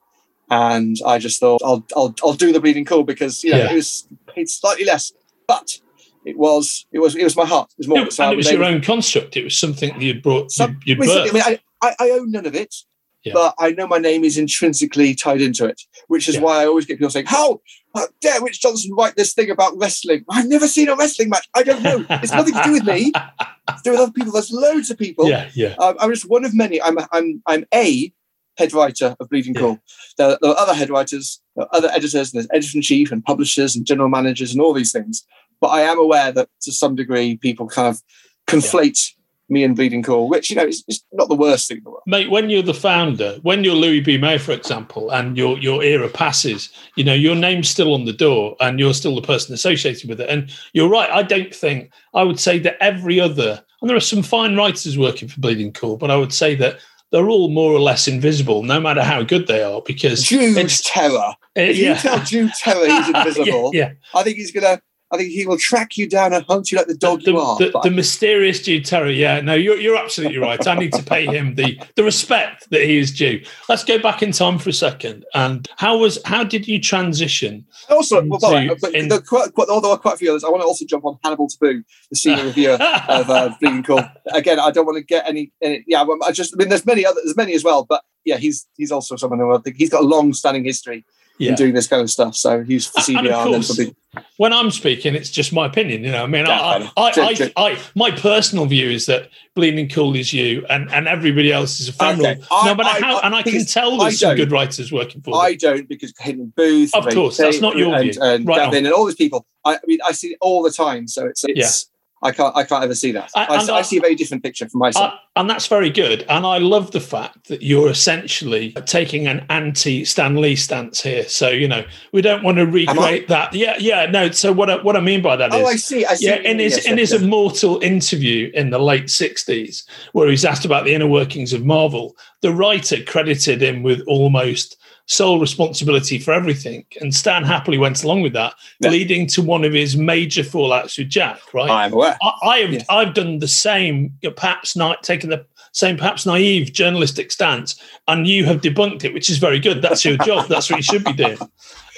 And 0.49 0.95
I 1.05 1.17
just 1.17 1.39
thought, 1.39 1.61
I'll 1.65 1.85
I'll 1.95 2.13
I'll 2.23 2.33
do 2.33 2.51
the 2.53 2.59
Bleeding 2.59 2.85
Cool 2.85 3.03
because 3.03 3.43
you 3.43 3.51
know 3.51 3.57
Yeah. 3.57 3.71
it 3.71 3.75
was 3.75 4.07
paid 4.27 4.49
slightly 4.49 4.85
less, 4.85 5.11
but 5.47 5.79
it 6.25 6.37
was 6.37 6.85
it 6.91 6.99
was 6.99 7.15
it 7.15 7.23
was 7.23 7.35
my 7.35 7.45
heart. 7.45 7.71
It 7.71 7.79
was 7.79 7.87
more. 7.87 7.99
It- 7.99 8.13
so 8.13 8.23
and 8.25 8.33
it 8.33 8.37
was 8.37 8.51
your 8.51 8.63
able- 8.63 8.75
own 8.75 8.81
construct. 8.81 9.35
It 9.37 9.43
was 9.43 9.57
something 9.57 9.93
that 9.93 10.01
you'd 10.01 10.21
brought, 10.21 10.51
some, 10.51 10.79
you'd, 10.85 10.97
I 10.97 11.01
mean, 11.01 11.09
you'd 11.09 11.29
I, 11.29 11.33
mean. 11.33 11.59
I, 11.81 11.87
I, 11.87 11.95
I 11.99 12.09
own 12.11 12.31
none 12.31 12.45
of 12.45 12.53
it, 12.55 12.75
Yeah. 13.23 13.33
but 13.33 13.55
I 13.59 13.71
know 13.71 13.87
my 13.87 13.97
name 13.97 14.23
is 14.23 14.37
intrinsically 14.37 15.15
tied 15.15 15.41
into 15.41 15.65
it, 15.65 15.81
which 16.07 16.29
is 16.29 16.35
Yeah. 16.35 16.41
why 16.41 16.61
I 16.61 16.65
always 16.67 16.85
get 16.85 16.97
people 16.99 17.09
saying, 17.09 17.25
"How, 17.27 17.59
how 17.95 18.07
dare 18.21 18.39
Rich 18.41 18.61
Johnson 18.61 18.91
write 18.95 19.15
this 19.15 19.33
thing 19.33 19.49
about 19.49 19.73
wrestling? 19.77 20.25
I've 20.29 20.47
never 20.47 20.67
seen 20.67 20.89
a 20.89 20.95
wrestling 20.95 21.29
match. 21.29 21.47
I 21.55 21.63
don't 21.63 21.81
know. 21.81 22.05
It's 22.09 22.31
nothing 22.31 22.53
to 22.53 22.61
do 22.63 22.71
with 22.73 22.85
me. 22.85 23.11
It's 23.67 23.81
to 23.81 23.89
do 23.89 23.91
with 23.93 23.99
other 23.99 24.11
people. 24.11 24.31
There's 24.31 24.51
loads 24.51 24.91
of 24.91 24.97
people. 24.99 25.27
yeah, 25.27 25.49
yeah, 25.55 25.73
Um, 25.79 25.95
I'm 25.99 26.11
just 26.11 26.29
one 26.29 26.45
of 26.45 26.53
many. 26.53 26.79
I'm 26.79 26.99
I'm 27.11 27.41
I'm 27.47 27.65
a 27.73 28.13
head 28.57 28.73
writer 28.73 29.15
of 29.19 29.29
Bleeding 29.29 29.53
Yeah. 29.53 29.61
Cool. 29.61 29.79
There, 30.17 30.37
there 30.41 30.51
are 30.51 30.57
other 30.57 30.73
head 30.73 30.89
writers, 30.89 31.41
there 31.55 31.65
are 31.65 31.75
other 31.75 31.89
editors, 31.89 32.33
and 32.33 32.39
there's 32.39 32.47
editor 32.53 32.77
in 32.77 32.81
chief 32.81 33.11
and 33.11 33.23
publishers 33.23 33.75
and 33.75 33.85
general 33.85 34.09
managers 34.09 34.51
and 34.51 34.61
all 34.61 34.73
these 34.73 34.91
things. 34.91 35.25
But 35.61 35.67
I 35.67 35.81
am 35.81 35.99
aware 35.99 36.31
that 36.31 36.49
to 36.61 36.71
some 36.71 36.95
degree 36.95 37.37
people 37.37 37.67
kind 37.67 37.87
of 37.87 38.01
conflate 38.47 39.15
me 39.49 39.63
and 39.63 39.75
Bleeding 39.75 40.03
Cool, 40.03 40.27
which 40.27 40.49
you 40.49 40.55
know 40.55 40.65
is, 40.65 40.83
is 40.87 41.03
not 41.13 41.29
the 41.29 41.35
worst 41.35 41.67
thing 41.67 41.77
in 41.77 41.83
the 41.83 41.91
world. 41.91 42.03
Mate, 42.07 42.31
when 42.31 42.49
you're 42.49 42.63
the 42.63 42.73
founder, 42.73 43.37
when 43.43 43.63
you're 43.63 43.75
Louis 43.75 43.99
B. 44.01 44.17
Mayer, 44.17 44.39
for 44.39 44.53
example, 44.53 45.11
and 45.11 45.37
your 45.37 45.57
your 45.59 45.83
era 45.83 46.09
passes, 46.09 46.69
you 46.95 47.03
know 47.03 47.13
your 47.13 47.35
name's 47.35 47.69
still 47.69 47.93
on 47.93 48.05
the 48.05 48.13
door, 48.13 48.55
and 48.59 48.79
you're 48.79 48.93
still 48.93 49.15
the 49.15 49.21
person 49.21 49.53
associated 49.53 50.09
with 50.09 50.19
it. 50.19 50.29
And 50.29 50.51
you're 50.73 50.89
right. 50.89 51.09
I 51.09 51.23
don't 51.23 51.53
think 51.53 51.91
I 52.13 52.23
would 52.23 52.39
say 52.39 52.59
that 52.59 52.77
every 52.81 53.19
other, 53.19 53.63
and 53.81 53.89
there 53.89 53.97
are 53.97 54.01
some 54.01 54.23
fine 54.23 54.55
writers 54.55 54.97
working 54.97 55.27
for 55.27 55.39
Bleeding 55.39 55.73
Cool, 55.73 55.97
but 55.97 56.11
I 56.11 56.17
would 56.17 56.33
say 56.33 56.55
that 56.55 56.79
they're 57.11 57.29
all 57.29 57.49
more 57.49 57.71
or 57.71 57.79
less 57.79 58.07
invisible, 58.07 58.63
no 58.63 58.79
matter 58.79 59.03
how 59.03 59.23
good 59.23 59.47
they 59.47 59.63
are, 59.63 59.81
because 59.81 60.23
Jude 60.23 60.57
it's 60.57 60.81
Terror. 60.81 61.17
uh, 61.17 61.33
If 61.55 61.77
you 61.77 61.95
tell 61.95 62.19
Jude 62.23 62.51
Terror 62.59 62.85
he's 62.87 63.07
invisible, 63.15 63.71
yeah, 63.73 63.93
I 64.13 64.23
think 64.23 64.37
he's 64.37 64.51
gonna. 64.51 64.81
I 65.11 65.17
think 65.17 65.31
he 65.31 65.45
will 65.45 65.57
track 65.57 65.97
you 65.97 66.09
down 66.09 66.33
and 66.33 66.43
hunt 66.45 66.71
you 66.71 66.77
like 66.77 66.87
the 66.87 66.97
dog 66.97 67.21
the, 67.21 67.31
you 67.31 67.39
are. 67.39 67.57
the, 67.57 67.79
the 67.83 67.91
mysterious 67.91 68.61
Jude 68.61 68.85
Terror. 68.85 69.09
Yeah, 69.11 69.39
no, 69.39 69.53
you're, 69.53 69.77
you're 69.77 69.97
absolutely 69.97 70.39
right. 70.39 70.65
I 70.67 70.75
need 70.75 70.93
to 70.93 71.03
pay 71.03 71.25
him 71.25 71.55
the 71.55 71.79
the 71.95 72.03
respect 72.03 72.69
that 72.71 72.81
he 72.81 72.97
is 72.97 73.11
due. 73.11 73.43
Let's 73.69 73.83
go 73.83 73.99
back 73.99 74.23
in 74.23 74.31
time 74.31 74.57
for 74.57 74.69
a 74.69 74.73
second. 74.73 75.23
And 75.35 75.67
how 75.77 75.97
was 75.97 76.19
how 76.25 76.43
did 76.43 76.67
you 76.67 76.79
transition? 76.81 77.65
also, 77.89 78.25
well, 78.25 78.55
into- 78.55 78.77
but 78.81 78.95
in- 78.95 79.09
there 79.09 79.19
are 79.19 79.21
quite, 79.21 79.53
quite, 79.53 79.69
although 79.69 79.95
quite 79.97 80.15
a 80.15 80.17
few 80.17 80.31
others, 80.31 80.43
I 80.43 80.49
want 80.49 80.61
to 80.63 80.67
also 80.67 80.85
jump 80.85 81.05
on 81.05 81.19
Hannibal 81.23 81.47
Tabu, 81.47 81.83
the 82.09 82.15
senior 82.15 82.43
reviewer 82.45 82.73
of 83.07 83.29
uh, 83.29 83.53
Bleeding 83.61 83.83
Cool. 83.83 84.01
Again, 84.33 84.59
I 84.59 84.71
don't 84.71 84.85
want 84.85 84.97
to 84.97 85.03
get 85.03 85.27
any, 85.27 85.51
any. 85.61 85.83
Yeah, 85.87 86.03
I 86.23 86.31
just. 86.31 86.55
I 86.55 86.57
mean, 86.57 86.69
there's 86.69 86.85
many 86.85 87.05
other, 87.05 87.21
There's 87.23 87.37
many 87.37 87.53
as 87.53 87.63
well, 87.63 87.85
but 87.87 88.03
yeah, 88.23 88.37
he's 88.37 88.67
he's 88.75 88.91
also 88.91 89.15
someone 89.15 89.39
who 89.39 89.53
I 89.53 89.59
think 89.59 89.77
he's 89.77 89.91
got 89.91 90.01
a 90.01 90.07
long-standing 90.07 90.65
history 90.65 91.05
yeah. 91.37 91.49
in 91.51 91.55
doing 91.55 91.73
this 91.73 91.87
kind 91.87 92.01
of 92.01 92.09
stuff. 92.09 92.35
So 92.35 92.63
he's 92.63 92.87
for 92.87 92.99
And 92.99 93.05
CBR 93.05 93.17
and 93.19 93.27
then 93.27 93.43
course, 93.45 93.75
Bleeding. 93.75 93.95
When 94.37 94.53
I'm 94.53 94.71
speaking, 94.71 95.13
it's 95.13 95.29
just 95.29 95.51
my 95.51 95.65
opinion. 95.65 96.03
You 96.03 96.11
know, 96.11 96.23
I 96.23 96.27
mean, 96.27 96.45
Yeah, 96.45 96.61
I, 96.61 96.79
fine. 96.79 96.91
I, 96.97 97.51
I. 97.57 97.71
I, 97.71 97.79
my 97.95 98.11
personal 98.11 98.65
view 98.65 98.89
is 98.89 99.05
that 99.07 99.29
Bleeding 99.55 99.89
Cool 99.89 100.15
is 100.15 100.31
you, 100.33 100.65
and, 100.69 100.89
and 100.93 101.07
everybody 101.07 101.51
else 101.51 101.79
is 101.79 101.89
ephemeral. 101.89 102.27
Okay. 102.27 102.41
I- 102.49 102.65
no 102.67 102.75
matter 102.75 102.89
I- 102.89 102.99
how, 103.05 103.19
and 103.21 103.35
I 103.35 103.43
can 103.43 103.65
tell 103.65 103.99
I 104.01 104.05
there's 104.05 104.19
some 104.19 104.35
good 104.37 104.51
writers 104.51 104.91
working 104.91 105.21
for 105.21 105.31
them. 105.31 105.41
I 105.41 105.55
don't 105.55 105.87
because 105.89 106.13
Hayden 106.19 106.53
Booth, 106.55 106.95
Of 106.95 107.05
Ray 107.05 107.13
course, 107.13 107.37
that's 107.37 107.59
not 107.59 107.75
your 107.75 107.93
and, 107.93 108.11
view. 108.13 108.21
and 108.21 108.47
Right 108.47 108.57
Gavin 108.57 108.85
and 108.85 108.93
all 108.93 109.05
these 109.05 109.15
people. 109.15 109.45
I, 109.65 109.75
I 109.75 109.79
mean, 109.85 109.99
I 110.05 110.13
see 110.13 110.29
it 110.29 110.37
all 110.41 110.63
the 110.63 110.71
time. 110.71 111.07
So 111.07 111.25
it's, 111.25 111.43
it's 111.47 111.89
I 112.25 112.31
can't 112.31 112.55
I 112.57 112.63
can't 112.63 112.83
ever 112.83 112.95
see 112.95 113.11
that. 113.13 113.29
I- 113.35 113.45
I, 113.45 113.55
I 113.55 113.77
I- 113.77 113.81
see 113.83 113.97
a 113.97 114.01
very 114.01 114.15
different 114.15 114.43
picture 114.43 114.67
from 114.67 114.79
myself. 114.79 115.13
Uh, 115.13 115.17
and 115.37 115.49
that's 115.49 115.67
very 115.67 115.89
good. 115.89 116.23
And 116.29 116.45
I 116.45 116.57
love 116.59 116.91
the 116.91 116.99
fact 117.01 117.47
that 117.49 117.61
you're 117.61 117.89
essentially 117.89 118.71
taking 118.85 119.27
an 119.27 119.45
anti 119.49 120.05
Stan 120.05 120.35
Lee 120.37 120.55
stance 120.55 121.01
here. 121.03 121.27
So, 121.27 121.49
you 121.49 121.67
know, 121.67 121.83
we 122.13 122.21
don't 122.21 122.41
want 122.43 122.57
to 122.57 122.65
recreate 122.65 123.27
that. 123.27 123.53
Yeah, 123.53 123.75
yeah, 123.77 124.05
no. 124.05 124.31
So, 124.31 124.51
what 124.53 124.69
I, 124.69 124.81
what 124.81 124.95
I 124.95 125.01
mean 125.01 125.21
by 125.21 125.35
that 125.35 125.53
is, 125.53 125.61
oh, 125.61 125.65
I 125.65 125.75
see. 125.75 126.05
I 126.05 126.15
see. 126.15 126.27
yeah, 126.27 126.35
in 126.37 126.59
his 126.59 126.77
Yes, 126.77 126.85
in 126.85 126.97
yes, 126.97 127.09
his 127.09 127.11
yes. 127.13 127.21
immortal 127.21 127.79
interview 127.83 128.49
in 128.53 128.69
the 128.69 128.79
late 128.79 129.05
'60s, 129.05 129.83
where 130.13 130.29
he's 130.29 130.45
asked 130.45 130.65
about 130.65 130.85
the 130.85 130.93
inner 130.95 131.07
workings 131.07 131.53
of 131.53 131.65
Marvel, 131.65 132.15
the 132.41 132.53
writer 132.53 132.97
credited 133.03 133.61
him 133.61 133.83
with 133.83 134.01
almost 134.07 134.77
sole 135.07 135.39
responsibility 135.39 136.17
for 136.17 136.33
everything, 136.33 136.83
and 136.99 137.13
Stan 137.13 137.43
happily 137.43 137.77
went 137.77 138.03
along 138.03 138.21
with 138.23 138.33
that, 138.33 138.53
Yeah. 138.79 138.89
leading 138.89 139.27
to 139.27 139.41
one 139.41 139.63
of 139.63 139.71
his 139.73 139.95
major 139.95 140.41
fallouts 140.43 140.97
with 140.97 141.09
Jack. 141.09 141.39
Right? 141.53 141.69
I'm 141.69 141.93
aware. 141.93 142.17
I, 142.21 142.31
I 142.43 142.57
have 142.59 142.73
Yes. 142.73 142.85
I've 142.89 143.13
done 143.13 143.39
the 143.39 143.47
same, 143.47 144.13
perhaps 144.35 144.75
not 144.75 145.03
taken 145.03 145.29
the 145.29 145.45
same, 145.73 145.97
perhaps 145.97 146.25
naive 146.25 146.73
journalistic 146.73 147.31
stance, 147.31 147.75
and 148.07 148.25
you 148.27 148.45
have 148.45 148.61
debunked 148.61 149.03
it, 149.03 149.13
which 149.13 149.29
is 149.29 149.37
very 149.37 149.59
good. 149.59 149.81
That's 149.81 150.03
your 150.05 150.17
job. 150.17 150.47
That's 150.47 150.69
what 150.69 150.77
you 150.77 150.83
should 150.83 151.03
be 151.03 151.13
doing. 151.13 151.37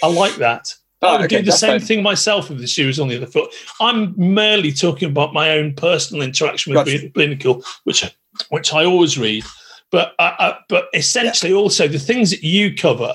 I 0.04 0.08
like 0.08 0.36
that. 0.38 0.74
Oh, 1.02 1.08
I 1.08 1.10
Oh, 1.10 1.18
would 1.18 1.26
okay, 1.26 1.38
do 1.38 1.44
the 1.44 1.52
same 1.52 1.80
fine. 1.80 1.88
thing 1.88 2.04
myself 2.04 2.50
if 2.50 2.58
the 2.58 2.66
shoe 2.68 2.88
was 2.88 3.00
on 3.00 3.08
the 3.08 3.18
other 3.18 3.28
foot. 3.28 3.54
I'm 3.80 4.16
merely 4.18 4.72
talking 4.72 5.10
about 5.10 5.32
my 5.32 5.52
own 5.52 5.76
personal 5.76 6.24
interaction 6.24 6.74
with 6.74 6.86
Gotcha. 7.16 7.38
Cool, 7.38 7.64
which 7.84 8.04
which 8.50 8.74
I 8.74 8.84
always 8.84 9.16
read. 9.18 9.44
But 9.92 10.14
uh, 10.20 10.34
uh, 10.40 10.54
but 10.70 10.88
essentially, 10.94 11.54
also 11.54 11.88
the 11.88 12.00
things 12.00 12.30
that 12.32 12.44
you 12.44 12.76
cover 12.76 13.14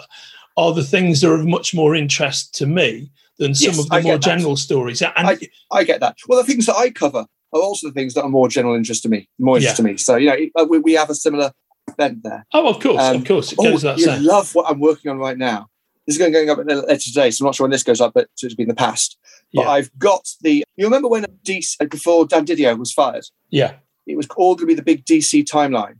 are 0.56 0.72
the 0.72 0.84
things 0.84 1.20
that 1.20 1.28
are 1.30 1.34
of 1.34 1.46
much 1.46 1.74
more 1.74 1.94
interest 1.94 2.54
to 2.56 2.66
me 2.66 3.10
than 3.38 3.54
some 3.54 3.70
Yes, 3.72 3.78
of 3.80 3.88
the 3.88 3.96
I 3.96 4.00
more 4.02 4.18
general 4.18 4.56
stories. 4.56 5.02
And 5.02 5.12
I- 5.16 5.38
I 5.70 5.84
get 5.84 6.00
that. 6.00 6.16
Well, 6.28 6.38
the 6.38 6.46
things 6.46 6.66
that 6.66 6.76
I 6.76 6.90
cover 6.90 7.26
are 7.52 7.60
also 7.60 7.88
the 7.88 7.92
things 7.94 8.14
that 8.14 8.22
are 8.22 8.28
more 8.28 8.48
general 8.48 8.74
interest 8.74 9.02
to 9.04 9.08
me, 9.08 9.28
more 9.38 9.56
interest 9.56 9.76
to 9.78 9.82
me. 9.82 9.96
So 9.96 10.16
you 10.16 10.28
know, 10.28 10.36
uh, 10.62 10.66
we, 10.68 10.78
we 10.78 10.92
have 10.94 11.10
a 11.10 11.14
similar 11.14 11.52
bent 11.96 12.22
there. 12.22 12.46
oh, 12.54 12.68
of 12.68 12.80
course, 12.80 13.02
Um, 13.02 13.16
of 13.16 13.24
course, 13.26 13.52
it 13.52 13.58
Oh, 13.58 13.64
goes 13.64 13.82
you 14.00 14.06
love 14.20 14.54
what 14.54 14.70
I'm 14.70 14.80
working 14.80 15.10
on 15.10 15.18
right 15.18 15.36
now. 15.36 15.68
This 16.06 16.16
is 16.16 16.18
going, 16.18 16.32
going 16.32 16.50
up 16.50 16.58
later 16.58 16.96
today, 16.96 17.30
so 17.30 17.44
I'm 17.44 17.46
not 17.48 17.54
sure 17.54 17.64
when 17.64 17.70
this 17.70 17.82
goes 17.84 18.00
up, 18.00 18.12
but 18.14 18.28
it's 18.42 18.54
been 18.54 18.64
in 18.64 18.68
the 18.68 18.74
past. 18.74 19.18
But 19.54 19.62
Yeah. 19.62 19.70
I've 19.70 19.90
got 19.98 20.28
the. 20.40 20.64
You 20.76 20.84
remember 20.86 21.08
when 21.08 21.24
DC, 21.44 21.88
before 21.90 22.26
Dan 22.26 22.44
Didio 22.46 22.76
was 22.78 22.92
fired? 22.92 23.24
Yeah, 23.50 23.74
It 24.06 24.16
was 24.16 24.26
all 24.36 24.54
going 24.56 24.66
to 24.68 24.74
be 24.74 24.74
the 24.74 24.82
big 24.82 25.04
DC 25.04 25.44
timeline. 25.44 25.96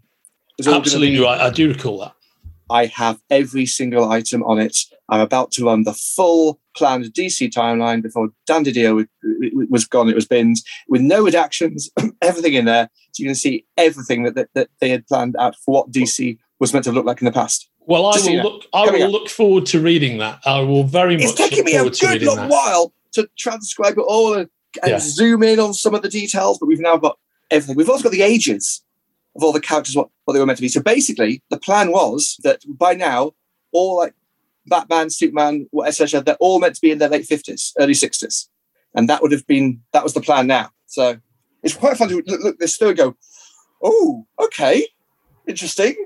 Absolutely 0.66 1.16
be- 1.16 1.22
right. 1.22 1.40
I 1.40 1.50
do 1.50 1.68
recall 1.68 1.98
that. 2.00 2.14
I 2.70 2.86
have 2.86 3.20
every 3.30 3.66
single 3.66 4.10
item 4.10 4.42
on 4.44 4.58
it. 4.58 4.76
I'm 5.08 5.20
about 5.20 5.52
to 5.52 5.64
run 5.66 5.82
the 5.82 5.92
full 5.92 6.58
planned 6.74 7.04
DC 7.06 7.50
timeline 7.52 8.02
before 8.02 8.28
Dan 8.46 8.64
Didio 8.64 8.94
was- 8.94 9.06
was 9.68 9.84
gone. 9.86 10.08
It 10.08 10.14
was 10.14 10.26
binned 10.26 10.56
with 10.88 11.02
no 11.02 11.22
redactions, 11.24 11.84
everything 12.22 12.54
in 12.54 12.64
there. 12.64 12.88
So 13.12 13.22
you 13.22 13.28
can 13.28 13.34
see 13.34 13.66
everything 13.76 14.22
that, 14.22 14.34
that, 14.36 14.48
that 14.54 14.68
they 14.80 14.88
had 14.88 15.06
planned 15.06 15.36
out 15.38 15.54
for 15.56 15.74
what 15.74 15.90
DC 15.92 16.38
was 16.60 16.72
meant 16.72 16.84
to 16.86 16.92
look 16.92 17.04
like 17.04 17.20
in 17.20 17.26
the 17.26 17.32
past. 17.32 17.68
Well, 17.80 18.06
I 18.06 18.12
Just 18.12 18.24
will 18.26 18.32
you 18.32 18.36
know, 18.38 18.48
look. 18.48 18.62
I 18.72 18.90
will 18.90 19.02
up. 19.04 19.10
look 19.12 19.28
forward 19.28 19.66
to 19.66 19.80
reading 19.80 20.18
that. 20.18 20.40
I 20.46 20.60
will 20.60 20.84
very 20.84 21.16
much 21.16 21.24
It's 21.24 21.34
taking 21.34 21.64
me 21.64 21.74
a 21.74 21.90
good 21.90 22.22
long 22.22 22.36
that. 22.36 22.50
while 22.50 22.94
to 23.14 23.28
transcribe 23.36 23.98
it 23.98 24.04
all 24.06 24.34
and, 24.34 24.48
and 24.82 24.92
Yeah. 24.92 24.98
zoom 25.00 25.42
in 25.42 25.58
on 25.60 25.74
some 25.74 25.92
of 25.94 26.00
the 26.02 26.08
details, 26.08 26.58
but 26.58 26.66
we've 26.66 26.80
now 26.80 26.96
got 26.96 27.18
everything. 27.50 27.76
We've 27.76 27.90
also 27.90 28.04
got 28.04 28.12
the 28.12 28.22
ages 28.22 28.82
of 29.36 29.42
all 29.42 29.52
the 29.52 29.60
characters, 29.60 29.96
what, 29.96 30.08
what 30.24 30.34
they 30.34 30.40
were 30.40 30.46
meant 30.46 30.58
to 30.58 30.62
be. 30.62 30.68
So 30.68 30.82
basically, 30.82 31.42
the 31.50 31.58
plan 31.58 31.90
was 31.90 32.36
that 32.42 32.62
by 32.66 32.94
now, 32.94 33.32
all 33.72 33.96
like 33.96 34.14
Batman, 34.66 35.10
Superman, 35.10 35.68
etc., 35.84 36.20
they're 36.20 36.36
all 36.36 36.60
meant 36.60 36.74
to 36.74 36.80
be 36.80 36.90
in 36.90 36.98
their 36.98 37.08
late 37.08 37.26
50s, 37.26 37.72
early 37.78 37.94
60s. 37.94 38.48
And 38.94 39.08
that 39.08 39.22
would 39.22 39.32
have 39.32 39.46
been, 39.46 39.80
that 39.92 40.04
was 40.04 40.14
the 40.14 40.20
plan 40.20 40.46
now. 40.46 40.70
So 40.86 41.18
it's 41.62 41.74
quite 41.74 41.96
fun 41.96 42.08
to 42.08 42.22
look, 42.26 42.40
look 42.42 42.58
this 42.58 42.76
through 42.76 42.88
and 42.88 42.98
go, 42.98 43.16
oh, 43.82 44.26
okay, 44.40 44.86
interesting. 45.46 45.96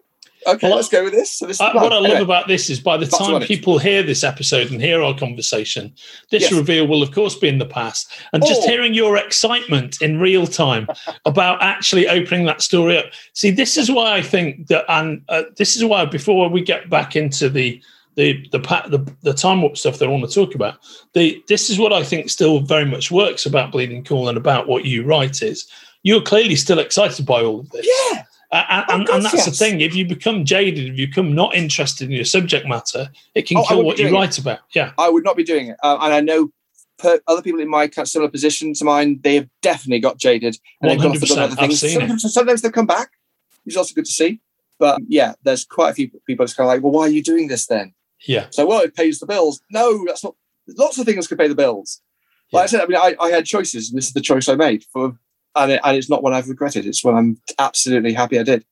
Okay, 0.46 0.68
Well, 0.68 0.76
let's 0.76 0.88
go 0.88 1.02
with 1.04 1.12
this. 1.12 1.32
So 1.32 1.46
this 1.46 1.56
is 1.56 1.60
Uh, 1.60 1.70
what 1.74 1.92
I 1.92 1.96
love 1.96 2.04
Anyway, 2.06 2.20
about 2.22 2.46
this 2.48 2.70
is 2.70 2.78
by 2.80 2.96
the 2.96 3.06
time 3.06 3.40
people 3.42 3.78
hear 3.78 4.02
this 4.02 4.22
episode 4.22 4.70
and 4.70 4.80
hear 4.80 5.02
our 5.02 5.14
conversation, 5.14 5.92
this 6.30 6.42
Yes. 6.44 6.52
reveal 6.52 6.86
will, 6.86 7.02
of 7.02 7.10
course, 7.12 7.34
be 7.34 7.48
in 7.48 7.58
the 7.58 7.66
past. 7.66 8.08
And 8.32 8.44
just 8.46 8.62
Oh. 8.62 8.68
hearing 8.68 8.94
your 8.94 9.16
excitement 9.16 10.00
in 10.00 10.20
real 10.20 10.46
time 10.46 10.86
about 11.24 11.62
actually 11.62 12.08
opening 12.08 12.46
that 12.46 12.62
story 12.62 12.96
up. 12.98 13.06
See, 13.32 13.50
this 13.50 13.76
is 13.76 13.90
why 13.90 14.12
I 14.16 14.22
think 14.22 14.68
that, 14.68 14.84
and 14.88 15.22
uh, 15.28 15.42
this 15.56 15.76
is 15.76 15.84
why 15.84 16.04
before 16.04 16.48
we 16.48 16.60
get 16.62 16.88
back 16.88 17.16
into 17.16 17.48
the 17.48 17.80
the 18.16 18.48
the 18.50 18.58
the, 18.88 19.12
the 19.22 19.34
time 19.34 19.60
warp 19.60 19.76
stuff 19.76 19.98
that 19.98 20.06
I 20.06 20.08
want 20.08 20.26
to 20.26 20.34
talk 20.34 20.54
about, 20.54 20.76
the 21.12 21.42
this 21.48 21.68
is 21.68 21.78
what 21.78 21.92
I 21.92 22.02
think 22.02 22.30
still 22.30 22.60
very 22.60 22.86
much 22.86 23.10
works 23.10 23.44
about 23.44 23.72
Bleeding 23.72 24.04
Cool 24.04 24.28
and 24.30 24.38
about 24.38 24.68
what 24.68 24.86
you 24.86 25.02
write 25.04 25.42
is 25.42 25.66
you're 26.02 26.22
clearly 26.22 26.56
still 26.56 26.78
excited 26.78 27.26
by 27.26 27.42
all 27.42 27.60
of 27.60 27.68
this. 27.70 27.86
yeah. 28.12 28.22
Uh, 28.52 28.64
and, 28.68 28.84
Oh, 28.88 28.94
and, 28.94 29.06
God, 29.06 29.16
and 29.16 29.24
that's 29.24 29.44
the 29.44 29.50
thing. 29.50 29.80
If 29.80 29.94
you 29.94 30.06
become 30.06 30.44
jaded, 30.44 30.92
if 30.92 30.98
you 30.98 31.06
become 31.08 31.34
not 31.34 31.54
interested 31.54 32.04
in 32.04 32.12
your 32.12 32.24
subject 32.24 32.66
matter, 32.66 33.10
it 33.34 33.42
can 33.46 33.58
Oh, 33.58 33.64
kill 33.66 33.82
what 33.84 33.98
you 33.98 34.04
doing 34.04 34.14
it. 34.14 34.18
write 34.18 34.38
about. 34.38 34.60
Yeah. 34.74 34.92
I 34.98 35.08
would 35.08 35.24
not 35.24 35.36
be 35.36 35.44
doing 35.44 35.68
it. 35.68 35.76
Uh, 35.82 35.98
and 36.00 36.14
I 36.14 36.20
know 36.20 36.50
per, 36.98 37.20
other 37.26 37.42
people 37.42 37.60
in 37.60 37.68
my 37.68 37.88
kind 37.88 38.04
of 38.04 38.08
similar 38.08 38.30
position 38.30 38.72
to 38.74 38.84
mine, 38.84 39.20
they 39.22 39.34
have 39.34 39.48
definitely 39.62 40.00
got 40.00 40.18
jaded 40.18 40.56
and 40.80 40.90
they've 40.90 40.98
gone 40.98 41.16
off 41.16 41.22
and 41.30 41.38
other 41.38 41.56
things. 41.56 41.80
Sometimes, 41.80 42.32
sometimes 42.32 42.62
they've 42.62 42.72
come 42.72 42.86
back, 42.86 43.10
which 43.64 43.74
is 43.74 43.76
also 43.76 43.94
good 43.94 44.04
to 44.06 44.12
see. 44.12 44.40
But 44.78 45.00
yeah, 45.08 45.34
there's 45.42 45.64
quite 45.64 45.90
a 45.90 45.94
few 45.94 46.10
people 46.26 46.44
just 46.44 46.56
kind 46.56 46.66
of 46.66 46.74
like, 46.74 46.82
well, 46.82 46.92
why 46.92 47.02
are 47.02 47.08
you 47.08 47.22
doing 47.22 47.48
this 47.48 47.66
then? 47.66 47.94
Yeah. 48.26 48.46
So, 48.50 48.66
well, 48.66 48.80
it 48.80 48.94
pays 48.94 49.18
the 49.18 49.26
bills. 49.26 49.60
No, 49.70 50.04
that's 50.06 50.22
not. 50.22 50.34
Lots 50.68 50.98
of 50.98 51.06
things 51.06 51.26
could 51.26 51.38
pay 51.38 51.48
the 51.48 51.54
bills. 51.54 52.00
Like 52.52 52.64
I 52.64 52.66
said, 52.66 52.80
I 52.80 52.86
mean, 52.86 52.96
I, 52.96 53.14
I 53.20 53.30
had 53.30 53.44
choices, 53.44 53.90
and 53.90 53.98
this 53.98 54.06
is 54.06 54.12
the 54.12 54.20
choice 54.20 54.48
I 54.48 54.54
made 54.54 54.84
for, 54.92 55.18
and, 55.56 55.72
it, 55.72 55.80
and 55.84 55.96
it's 55.96 56.10
not 56.10 56.22
one 56.22 56.32
I've 56.34 56.48
regretted. 56.48 56.86
It's 56.86 57.02
one 57.04 57.14
I'm 57.14 57.40
absolutely 57.58 58.12
happy 58.12 58.38
I 58.38 58.42
did. 58.42 58.64